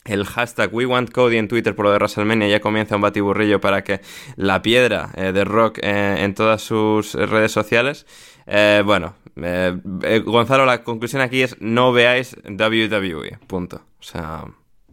el 0.05 0.25
hashtag 0.25 0.73
WeWantCody 0.73 1.37
en 1.37 1.49
Twitter 1.49 1.75
por 1.75 1.85
lo 1.85 1.93
de 1.93 1.99
WrestleMania 1.99 2.49
ya 2.49 2.61
comienza 2.61 2.97
un 2.97 3.03
batiburrillo 3.03 3.61
para 3.61 3.85
que 3.85 4.01
la 4.37 4.63
piedra 4.63 5.11
eh, 5.15 5.33
de 5.33 5.45
Rock 5.45 5.79
eh, 5.83 6.17
en 6.21 6.35
todas 6.35 6.63
sus 6.63 7.15
redes 7.15 7.53
sociales. 7.53 8.07
Eh, 8.47 8.83
bueno, 8.85 9.15
Gonzalo, 10.25 10.67
la 10.67 10.83
conclusión 10.83 11.23
aquí 11.23 11.43
es 11.43 11.57
no 11.61 11.93
veáis 11.93 12.37
WWE, 12.45 13.39
punto. 13.47 13.83
O 14.01 14.03
sea, 14.03 14.45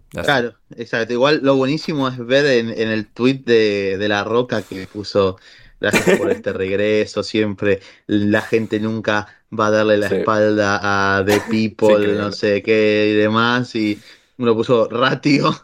Claro, 0.10 0.54
exacto. 0.76 1.14
Igual 1.14 1.42
lo 1.44 1.56
buenísimo 1.56 2.08
es 2.08 2.18
ver 2.18 2.46
en, 2.46 2.70
el 2.70 3.08
tweet 3.08 3.42
de, 3.46 3.98
de 3.98 4.08
La 4.08 4.24
Roca 4.24 4.62
que 4.62 4.88
puso 4.88 5.38
gracias 5.80 6.18
por 6.18 6.32
este 6.32 6.54
regreso, 6.54 7.24
siempre 7.24 7.82
la 8.08 8.42
gente 8.42 8.80
nunca 8.80 9.28
va 9.58 9.68
a 9.68 9.72
darle 9.72 9.98
la 9.98 10.08
espalda 10.08 10.80
a 10.82 11.24
The 11.26 11.42
People, 11.50 12.14
no 12.16 12.32
sé 12.32 12.62
qué 12.62 13.12
y 13.12 13.16
demás, 13.16 13.76
y 13.76 14.00
uno 14.38 14.56
puso 14.56 14.88
ratio, 14.90 15.56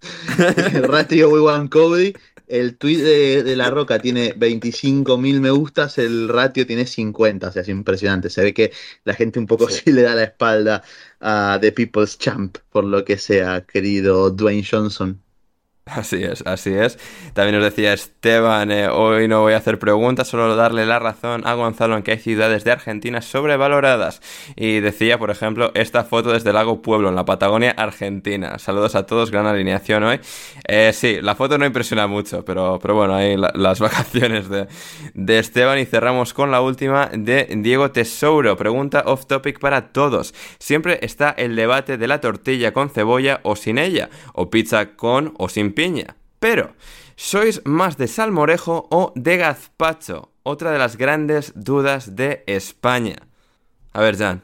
ratio 0.88 1.30
We 1.30 1.40
Want 1.40 1.70
Cody, 1.70 2.12
el 2.48 2.76
tweet 2.76 2.98
de, 2.98 3.56
La 3.56 3.70
Roca 3.70 3.98
tiene 3.98 4.34
25.000 4.34 5.40
me 5.40 5.50
gustas, 5.50 5.98
el 5.98 6.28
ratio 6.28 6.66
tiene 6.66 6.86
50, 6.86 7.48
o 7.48 7.52
sea, 7.52 7.62
es 7.62 7.68
impresionante, 7.68 8.28
se 8.30 8.42
ve 8.42 8.52
que 8.52 8.72
la 9.04 9.14
gente 9.14 9.38
un 9.38 9.46
poco 9.46 9.68
sí, 9.70 9.90
le 9.90 10.02
da 10.02 10.14
la 10.14 10.24
espalda 10.24 10.82
a 11.20 11.58
The 11.60 11.72
People's 11.72 12.18
Champ, 12.18 12.58
por 12.70 12.84
lo 12.84 13.04
que 13.04 13.16
sea, 13.18 13.64
querido 13.64 14.30
Dwayne 14.30 14.66
Johnson. 14.68 15.22
Así 15.84 16.22
es, 16.22 16.46
así 16.46 16.72
es. 16.72 16.96
También 17.34 17.56
nos 17.56 17.64
decía 17.64 17.92
Esteban, 17.92 18.70
eh, 18.70 18.88
hoy 18.88 19.26
no 19.26 19.40
voy 19.40 19.54
a 19.54 19.56
hacer 19.56 19.80
preguntas, 19.80 20.28
solo 20.28 20.54
darle 20.54 20.86
la 20.86 21.00
razón 21.00 21.44
a 21.44 21.54
Gonzalo 21.54 21.96
en 21.96 22.04
que 22.04 22.12
hay 22.12 22.18
ciudades 22.18 22.62
de 22.62 22.70
Argentina 22.70 23.20
sobrevaloradas. 23.20 24.22
Y 24.54 24.78
decía, 24.78 25.18
por 25.18 25.30
ejemplo, 25.32 25.72
esta 25.74 26.04
foto 26.04 26.30
desde 26.30 26.52
Lago 26.52 26.82
Pueblo, 26.82 27.08
en 27.08 27.16
la 27.16 27.24
Patagonia, 27.24 27.72
Argentina. 27.72 28.60
Saludos 28.60 28.94
a 28.94 29.06
todos, 29.06 29.32
gran 29.32 29.46
alineación 29.46 30.04
hoy. 30.04 30.20
Eh, 30.68 30.92
sí, 30.94 31.18
la 31.20 31.34
foto 31.34 31.58
no 31.58 31.66
impresiona 31.66 32.06
mucho, 32.06 32.44
pero, 32.44 32.78
pero 32.80 32.94
bueno, 32.94 33.16
ahí 33.16 33.36
las 33.36 33.80
vacaciones 33.80 34.48
de, 34.48 34.68
de 35.14 35.38
Esteban. 35.40 35.80
Y 35.80 35.84
cerramos 35.84 36.32
con 36.32 36.52
la 36.52 36.60
última 36.60 37.10
de 37.12 37.48
Diego 37.56 37.90
Tesouro. 37.90 38.56
Pregunta 38.56 39.02
off 39.04 39.26
topic 39.26 39.58
para 39.58 39.92
todos. 39.92 40.32
Siempre 40.60 41.00
está 41.02 41.30
el 41.30 41.56
debate 41.56 41.98
de 41.98 42.06
la 42.06 42.20
tortilla 42.20 42.72
con 42.72 42.88
cebolla 42.88 43.40
o 43.42 43.56
sin 43.56 43.78
ella, 43.78 44.10
o 44.32 44.48
pizza 44.48 44.94
con 44.94 45.34
o 45.38 45.48
sin 45.48 45.71
piña. 45.72 46.16
Pero, 46.38 46.74
¿sois 47.16 47.62
más 47.64 47.96
de 47.98 48.08
salmorejo 48.08 48.88
o 48.90 49.12
de 49.14 49.36
gazpacho? 49.36 50.32
Otra 50.42 50.72
de 50.72 50.78
las 50.78 50.96
grandes 50.96 51.52
dudas 51.54 52.16
de 52.16 52.42
España. 52.46 53.16
A 53.92 54.00
ver, 54.00 54.16
Jan. 54.16 54.42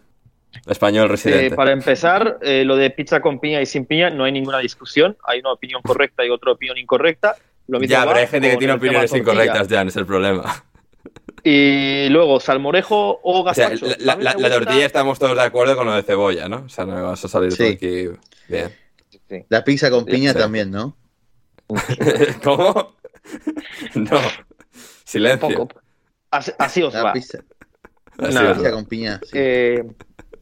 Español 0.67 1.09
residente. 1.09 1.47
Eh, 1.47 1.51
para 1.51 1.73
empezar, 1.73 2.39
eh, 2.43 2.65
lo 2.65 2.77
de 2.77 2.91
pizza 2.91 3.21
con 3.21 3.39
piña 3.41 3.61
y 3.61 3.67
sin 3.67 3.85
piña 3.85 4.11
no 4.11 4.25
hay 4.25 4.33
ninguna 4.33 4.59
discusión. 4.59 5.17
Hay 5.25 5.41
una 5.41 5.53
opinión 5.53 5.83
correcta 5.83 6.25
y 6.25 6.31
otra 6.31 6.53
opinión 6.53 6.79
incorrecta. 6.79 7.37
Lo 7.67 7.81
ya, 7.81 8.05
pero 8.07 8.17
hay 8.17 8.27
gente 8.27 8.51
que 8.51 8.57
tiene 8.57 8.73
opiniones 8.73 9.15
incorrectas, 9.15 9.69
Jan, 9.69 9.89
es 9.89 9.97
el 9.97 10.07
problema. 10.07 10.65
Y 11.45 12.09
luego, 12.09 12.41
salmorejo 12.41 13.21
o 13.23 13.45
gazpacho. 13.45 13.87
la, 13.99 14.35
tortilla 14.35 14.87
estamos 14.87 15.19
todos 15.19 15.37
de 15.37 15.43
acuerdo 15.43 15.77
con 15.77 15.87
lo 15.87 15.95
de 15.95 16.03
cebolla, 16.03 16.49
¿no? 16.49 16.65
O 16.67 16.69
sea, 16.69 16.85
no 16.85 16.95
me 16.95 17.03
vas 17.03 17.25
a 17.25 17.29
salir 17.29 17.53
sí. 17.53 17.65
aquí 17.65 18.09
bien. 18.49 18.73
La 19.49 19.63
pizza 19.65 19.91
con 19.91 20.05
piña 20.05 20.35
también, 20.35 20.71
¿no? 20.71 20.97
¿Cómo? 22.45 22.95
No. 23.95 24.21
Silencio. 25.05 25.69
Así, 26.31 26.83
os 26.83 26.95
va. 26.95 27.13
Pizza. 27.13 27.39
La 28.17 28.55
pizza 28.55 28.71
con 28.73 28.85
piña. 28.87 29.21
Eh, 29.33 29.83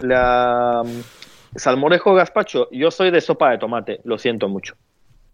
la 0.01 0.82
mm, 0.85 1.59
salmorejo 1.59 2.15
gazpacho, 2.15 2.69
yo 2.70 2.90
soy 2.90 3.11
de 3.11 3.20
sopa 3.20 3.51
de 3.51 3.59
tomate, 3.59 4.01
lo 4.05 4.19
siento 4.19 4.48
mucho. 4.48 4.74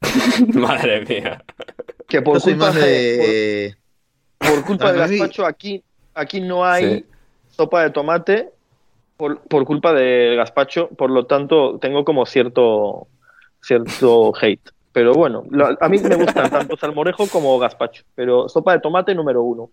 Madre 0.54 1.04
mía. 1.04 1.42
Que 2.08 2.20
por 2.20 2.40
culpa 2.40 2.72
de, 2.72 3.76
por, 4.38 4.64
culpa 4.64 4.92
del 4.92 5.00
gazpacho 5.00 5.46
aquí, 5.46 5.82
aquí 6.14 6.40
no 6.40 6.64
hay 6.64 7.06
sopa 7.48 7.84
de 7.84 7.90
tomate 7.90 8.50
por, 9.16 9.40
por 9.42 9.64
culpa 9.64 9.92
del 9.92 10.36
gazpacho, 10.36 10.88
por 10.88 11.10
lo 11.10 11.26
tanto 11.26 11.78
tengo 11.78 12.04
como 12.04 12.26
cierto 12.26 13.06
cierto 13.62 14.32
hate. 14.40 14.70
Pero 14.92 15.14
bueno, 15.14 15.44
a 15.80 15.88
mí 15.88 15.98
me 15.98 16.16
gustan 16.16 16.50
tanto 16.50 16.76
salmorejo 16.76 17.26
como 17.26 17.58
gazpacho. 17.58 18.04
Pero 18.14 18.48
sopa 18.48 18.74
de 18.74 18.80
tomate 18.80 19.14
número 19.14 19.42
uno. 19.42 19.70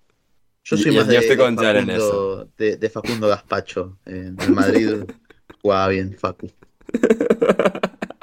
Yo 0.63 0.77
soy 0.77 0.95
más 0.95 1.07
de, 1.07 1.21
Facundo, 1.21 2.45
de, 2.57 2.89
Facundo 2.89 3.27
Gazpacho. 3.27 3.97
En 4.05 4.35
Madrid 4.53 5.03
jugaba 5.61 5.87
bien 5.87 6.13
Facu. 6.13 6.49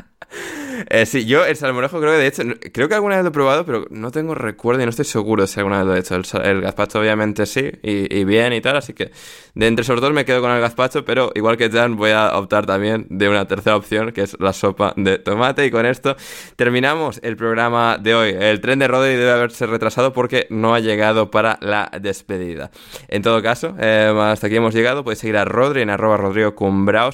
Eh, 0.89 1.07
sí, 1.07 1.25
yo 1.25 1.45
el 1.45 1.57
salmorejo 1.57 2.01
creo 2.01 2.13
que 2.13 2.19
de 2.19 2.27
hecho, 2.27 2.43
creo 2.73 2.89
que 2.89 2.95
alguna 2.95 3.17
vez 3.17 3.25
lo 3.25 3.31
he 3.31 3.33
probado, 3.33 3.65
pero 3.65 3.87
no 3.91 4.11
tengo 4.11 4.35
recuerdo 4.35 4.83
y 4.83 4.85
no 4.85 4.91
estoy 4.91 5.05
seguro 5.05 5.47
si 5.47 5.61
alguna 5.61 5.79
vez 5.79 5.87
lo 5.87 5.97
he 5.97 5.99
hecho. 5.99 6.43
El, 6.43 6.61
gazpacho 6.61 7.01
obviamente 7.01 7.47
sí, 7.47 7.71
y, 7.83 8.25
bien 8.25 8.53
y 8.53 8.61
tal, 8.61 8.77
así 8.77 8.93
que 8.93 9.11
de 9.55 9.67
entre 9.67 9.83
esos 9.83 10.01
dos 10.01 10.13
me 10.13 10.25
quedo 10.25 10.41
con 10.41 10.51
el 10.51 10.61
gazpacho, 10.61 11.05
pero 11.05 11.33
igual 11.35 11.57
que 11.57 11.71
Jan 11.71 11.97
voy 11.97 12.11
a 12.11 12.37
optar 12.37 12.67
también 12.67 13.07
de 13.09 13.29
una 13.29 13.47
tercera 13.49 13.77
opción, 13.77 14.13
que 14.13 14.23
es 14.23 14.37
la 14.39 14.53
sopa 14.53 14.93
de 14.97 15.19
tomate. 15.19 15.67
Y 15.67 15.71
con 15.71 15.87
esto 15.87 16.17
terminamos 16.57 17.21
el 17.23 17.37
programa 17.37 17.99
de 17.99 18.15
hoy. 18.15 18.37
El 18.39 18.61
tren 18.61 18.79
de 18.79 18.89
Rodri 18.89 19.15
debe 19.15 19.31
haberse 19.31 19.67
retrasado 19.67 20.13
porque 20.13 20.47
no 20.51 20.75
ha 20.75 20.81
llegado 20.81 21.31
para 21.31 21.59
la 21.63 21.91
despedida. 22.01 22.71
En 23.09 23.23
todo 23.23 23.43
caso, 23.43 23.75
eh, 23.81 24.15
hasta 24.19 24.47
aquí 24.47 24.57
hemos 24.57 24.75
llegado. 24.75 25.05
Podéis 25.05 25.21
seguir 25.21 25.37
a 25.39 25.45
Rodri 25.45 25.83
en 25.83 25.91
arroba 25.91 26.17
Rodrigo 26.17 26.55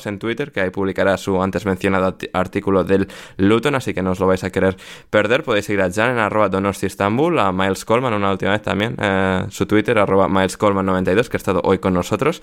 en 0.05 0.19
Twitter, 0.19 0.53
que 0.53 0.61
ahí 0.61 0.71
publicará 0.71 1.17
su 1.17 1.41
antes 1.43 1.67
mencionado 1.67 2.17
artículo 2.33 2.85
del 2.85 3.09
Luton, 3.37 3.75
así 3.75 3.95
que 3.95 4.03
no 4.03 4.13
os 4.13 4.21
lo 4.21 4.27
vais 4.27 4.45
a 4.45 4.51
querer 4.51 4.77
perder. 5.11 5.43
Podéis 5.43 5.67
seguir 5.67 5.83
a 5.83 5.91
Jan 5.91 6.13
en 6.13 6.19
arroba 6.19 6.51
Istanbul, 6.83 7.39
a 7.39 7.53
Miles 7.53 7.85
Coleman 7.85 8.15
una 8.15 8.31
última 8.31 8.53
vez 8.53 8.63
también, 8.63 8.97
eh, 9.01 9.45
su 9.49 9.67
Twitter, 9.67 9.99
arroba 9.99 10.29
Miles 10.29 10.57
Coleman 10.57 10.87
92, 10.87 11.29
que 11.29 11.37
ha 11.37 11.39
estado 11.39 11.61
hoy 11.65 11.79
con 11.79 11.95
nosotros, 11.95 12.43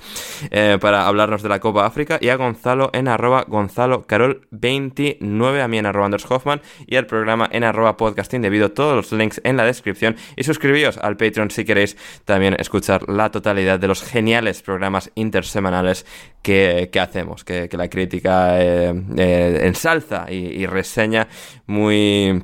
eh, 0.51 0.77
para 0.79 1.07
hablarnos 1.07 1.41
de 1.41 1.49
la 1.49 1.59
Copa 1.59 1.85
África, 1.85 2.17
y 2.21 2.29
a 2.29 2.35
Gonzalo 2.35 2.89
en 2.93 3.07
arroba 3.07 3.45
Gonzalo 3.47 4.05
Carol 4.05 4.47
29, 4.51 5.61
a 5.61 5.67
mí 5.67 5.77
en 5.77 5.85
arroba 5.85 6.05
Anders 6.05 6.25
Hoffman, 6.29 6.61
y 6.85 6.95
al 6.95 7.05
programa 7.05 7.47
en 7.51 7.63
arroba 7.63 7.97
podcasting, 7.97 8.41
debido 8.41 8.71
todos 8.71 8.95
los 8.95 9.11
links 9.11 9.41
en 9.43 9.57
la 9.57 9.65
descripción, 9.65 10.15
y 10.35 10.43
suscribíos 10.43 10.97
al 10.97 11.17
Patreon 11.17 11.51
si 11.51 11.65
queréis 11.65 11.97
también 12.25 12.55
escuchar 12.59 13.07
la 13.09 13.31
totalidad 13.31 13.79
de 13.79 13.87
los 13.87 14.03
geniales 14.03 14.61
programas 14.61 15.11
intersemanales 15.15 16.05
que, 16.41 16.89
hacemos, 16.99 17.43
que, 17.43 17.69
la 17.71 17.89
crítica 17.89 18.61
eh, 18.61 19.61
ensalza 19.61 20.31
y, 20.31 20.58
y 20.59 20.65
reseña 20.65 21.27
muy 21.65 22.43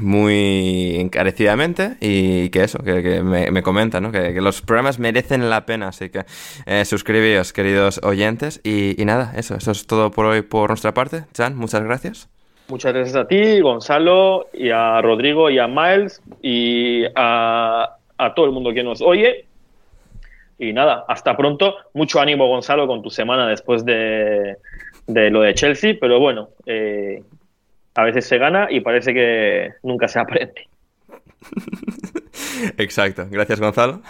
muy 0.00 0.96
encarecidamente 0.98 1.96
y 2.00 2.50
que 2.50 2.64
eso, 2.64 2.78
que, 2.80 3.22
me, 3.22 3.62
comenta, 3.62 4.00
¿no? 4.00 4.10
Que, 4.10 4.32
los 4.40 4.60
programas 4.62 4.98
merecen 4.98 5.48
la 5.48 5.66
pena, 5.66 5.88
así 5.88 6.10
que 6.10 6.24
eh, 6.66 6.82
queridos 7.54 8.00
oyentes, 8.02 8.60
y, 8.64 8.96
nada, 9.04 9.32
eso, 9.36 9.54
eso 9.54 9.70
es 9.70 9.86
todo 9.86 10.10
por 10.10 10.26
hoy 10.26 10.42
por 10.42 10.70
nuestra 10.70 10.94
parte. 10.94 11.24
Chan, 11.32 11.56
muchas 11.56 11.84
gracias. 11.84 12.28
Muchas 12.68 12.94
gracias 12.94 13.16
a 13.16 13.28
ti, 13.28 13.60
Gonzalo, 13.60 14.48
y 14.52 14.70
a 14.70 15.00
Rodrigo, 15.02 15.50
y 15.50 15.58
a 15.58 15.68
Miles, 15.68 16.22
y 16.42 17.04
a, 17.14 17.96
a 18.16 18.34
todo 18.34 18.46
el 18.46 18.52
mundo 18.52 18.72
que 18.72 18.82
nos 18.82 19.02
oye. 19.02 19.44
Y 20.58 20.72
nada, 20.72 21.04
hasta 21.08 21.36
pronto. 21.36 21.74
Mucho 21.92 22.20
ánimo, 22.20 22.48
Gonzalo, 22.48 22.86
con 22.86 23.02
tu 23.02 23.10
semana 23.10 23.46
después 23.48 23.84
de, 23.84 24.56
de 25.06 25.30
lo 25.30 25.42
de 25.42 25.54
Chelsea, 25.54 25.94
pero 26.00 26.18
bueno, 26.20 26.48
eh, 26.64 27.22
a 27.94 28.02
veces 28.02 28.26
se 28.26 28.38
gana 28.38 28.68
y 28.70 28.80
parece 28.80 29.14
que 29.14 29.74
nunca 29.82 30.08
se 30.08 30.18
aprende. 30.18 30.68
Exacto. 32.78 33.26
Gracias, 33.30 33.60
Gonzalo. 33.60 34.02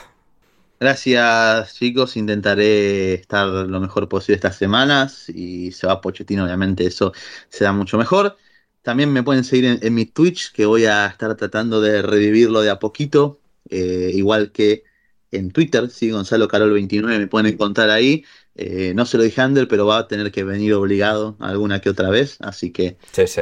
Gracias, 0.81 1.75
chicos. 1.75 2.17
Intentaré 2.17 3.15
estar 3.15 3.47
lo 3.49 3.81
mejor 3.81 4.09
posible 4.09 4.37
estas 4.37 4.57
semanas. 4.57 5.29
Y 5.29 5.73
se 5.73 5.87
va 5.87 6.01
Pochettino, 6.01 6.45
obviamente, 6.45 6.87
eso 6.87 7.13
será 7.49 7.73
mucho 7.73 7.99
mejor. 7.99 8.37
También 8.83 9.13
me 9.13 9.23
pueden 9.23 9.45
seguir 9.45 9.79
en, 9.81 9.95
mi 9.95 10.07
Twitch, 10.07 10.53
que 10.53 10.67
voy 10.67 10.85
a 10.85 11.07
estar 11.07 11.35
tratando 11.37 11.81
de 11.81 12.03
revivirlo 12.03 12.61
de 12.61 12.71
a 12.71 12.79
poquito. 12.79 13.41
Eh, 13.71 14.11
igual 14.15 14.53
que 14.53 14.85
en 15.31 15.51
Twitter, 15.53 15.91
sí, 15.91 16.11
Gonzalo 16.11 16.49
Carol 16.49 16.73
29, 16.73 17.19
me 17.19 17.27
pueden 17.27 17.53
encontrar 17.53 17.91
ahí. 17.91 18.25
Eh, 18.57 18.93
no 18.95 19.05
se 19.05 19.17
lo 19.17 19.25
dije 19.25 19.41
a 19.41 19.45
Ander, 19.45 19.67
pero 19.67 19.87
va 19.87 19.99
a 19.99 20.09
tener 20.09 20.31
que 20.31 20.45
venir 20.45 20.75
obligado 20.75 21.37
alguna 21.41 21.81
que 21.81 21.91
otra 21.91 22.11
vez, 22.11 22.39
así 22.41 22.71
que 22.71 22.97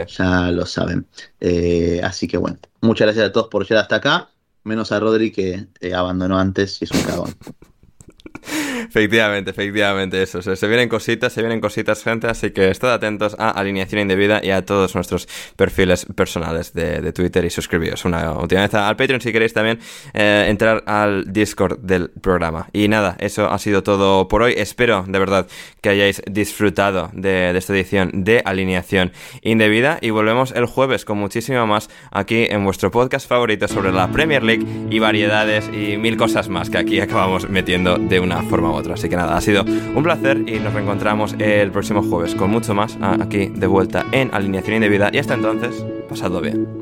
ya 0.06 0.50
lo 0.50 0.64
saben. 0.66 1.06
Eh, 1.40 2.00
así 2.02 2.26
que 2.26 2.38
bueno, 2.38 2.58
muchas 2.80 3.06
gracias 3.06 3.28
a 3.28 3.32
todos 3.32 3.48
por 3.48 3.64
llegar 3.64 3.82
hasta 3.82 3.96
acá, 3.96 4.30
menos 4.64 4.90
a 4.92 5.00
Rodri 5.00 5.30
que 5.30 5.66
eh, 5.80 5.94
abandonó 5.94 6.38
antes 6.38 6.80
y 6.80 6.84
es 6.84 6.90
un 6.92 7.02
cagón. 7.02 7.36
Efectivamente, 8.88 9.50
efectivamente, 9.50 10.22
eso. 10.22 10.42
Se, 10.42 10.66
vienen 10.68 10.88
cositas, 10.88 11.32
se 11.32 11.40
vienen 11.40 11.60
cositas, 11.60 12.02
gente, 12.02 12.26
así 12.26 12.50
que 12.50 12.70
estad 12.70 12.92
atentos 12.92 13.36
a 13.38 13.50
Alineación 13.50 14.02
Indebida 14.02 14.40
y 14.42 14.50
a 14.50 14.64
todos 14.64 14.94
nuestros 14.94 15.28
perfiles 15.56 16.06
personales 16.14 16.72
de, 16.72 17.00
de 17.00 17.12
Twitter 17.12 17.44
y 17.44 17.50
suscribiros 17.50 18.04
una 18.04 18.32
última 18.32 18.62
vez 18.62 18.74
al 18.74 18.96
Patreon 18.96 19.20
si 19.20 19.32
queréis 19.32 19.52
también 19.52 19.78
eh, 20.14 20.46
entrar 20.48 20.82
al 20.86 21.32
Discord 21.32 21.78
del 21.80 22.10
programa. 22.10 22.68
Y 22.72 22.88
nada, 22.88 23.16
eso 23.18 23.50
ha 23.50 23.58
sido 23.58 23.82
todo 23.82 24.28
por 24.28 24.42
hoy. 24.42 24.54
Espero 24.56 25.04
de 25.06 25.18
verdad 25.18 25.46
que 25.80 25.90
hayáis 25.90 26.22
disfrutado 26.30 27.10
de, 27.12 27.52
de 27.52 27.58
esta 27.58 27.72
edición 27.74 28.24
de 28.24 28.42
Alineación 28.44 29.12
Indebida 29.42 29.98
y 30.00 30.10
volvemos 30.10 30.52
el 30.52 30.66
jueves 30.66 31.04
con 31.04 31.18
muchísimo 31.18 31.66
más 31.66 31.88
aquí 32.10 32.46
en 32.48 32.64
vuestro 32.64 32.90
podcast 32.90 33.28
favorito 33.28 33.68
sobre 33.68 33.92
la 33.92 34.10
Premier 34.10 34.42
League 34.42 34.66
y 34.90 34.98
variedades 34.98 35.68
y 35.72 35.96
mil 35.96 36.16
cosas 36.16 36.48
más 36.48 36.70
que 36.70 36.78
aquí 36.78 37.00
acabamos 37.00 37.48
metiendo 37.48 37.98
de 37.98 38.20
una 38.20 38.42
forma 38.42 38.71
u 38.72 38.76
otra. 38.76 38.94
Así 38.94 39.08
que 39.08 39.16
nada, 39.16 39.36
ha 39.36 39.40
sido 39.40 39.64
un 39.64 40.02
placer 40.02 40.44
y 40.46 40.58
nos 40.58 40.72
reencontramos 40.74 41.34
el 41.38 41.70
próximo 41.70 42.02
jueves 42.02 42.34
con 42.34 42.50
mucho 42.50 42.74
más 42.74 42.98
aquí 43.20 43.46
de 43.46 43.66
vuelta 43.66 44.06
en 44.12 44.30
Alineación 44.32 44.76
Indebida 44.76 45.10
y 45.12 45.18
hasta 45.18 45.34
entonces, 45.34 45.84
pasadlo 46.08 46.40
bien. 46.40 46.81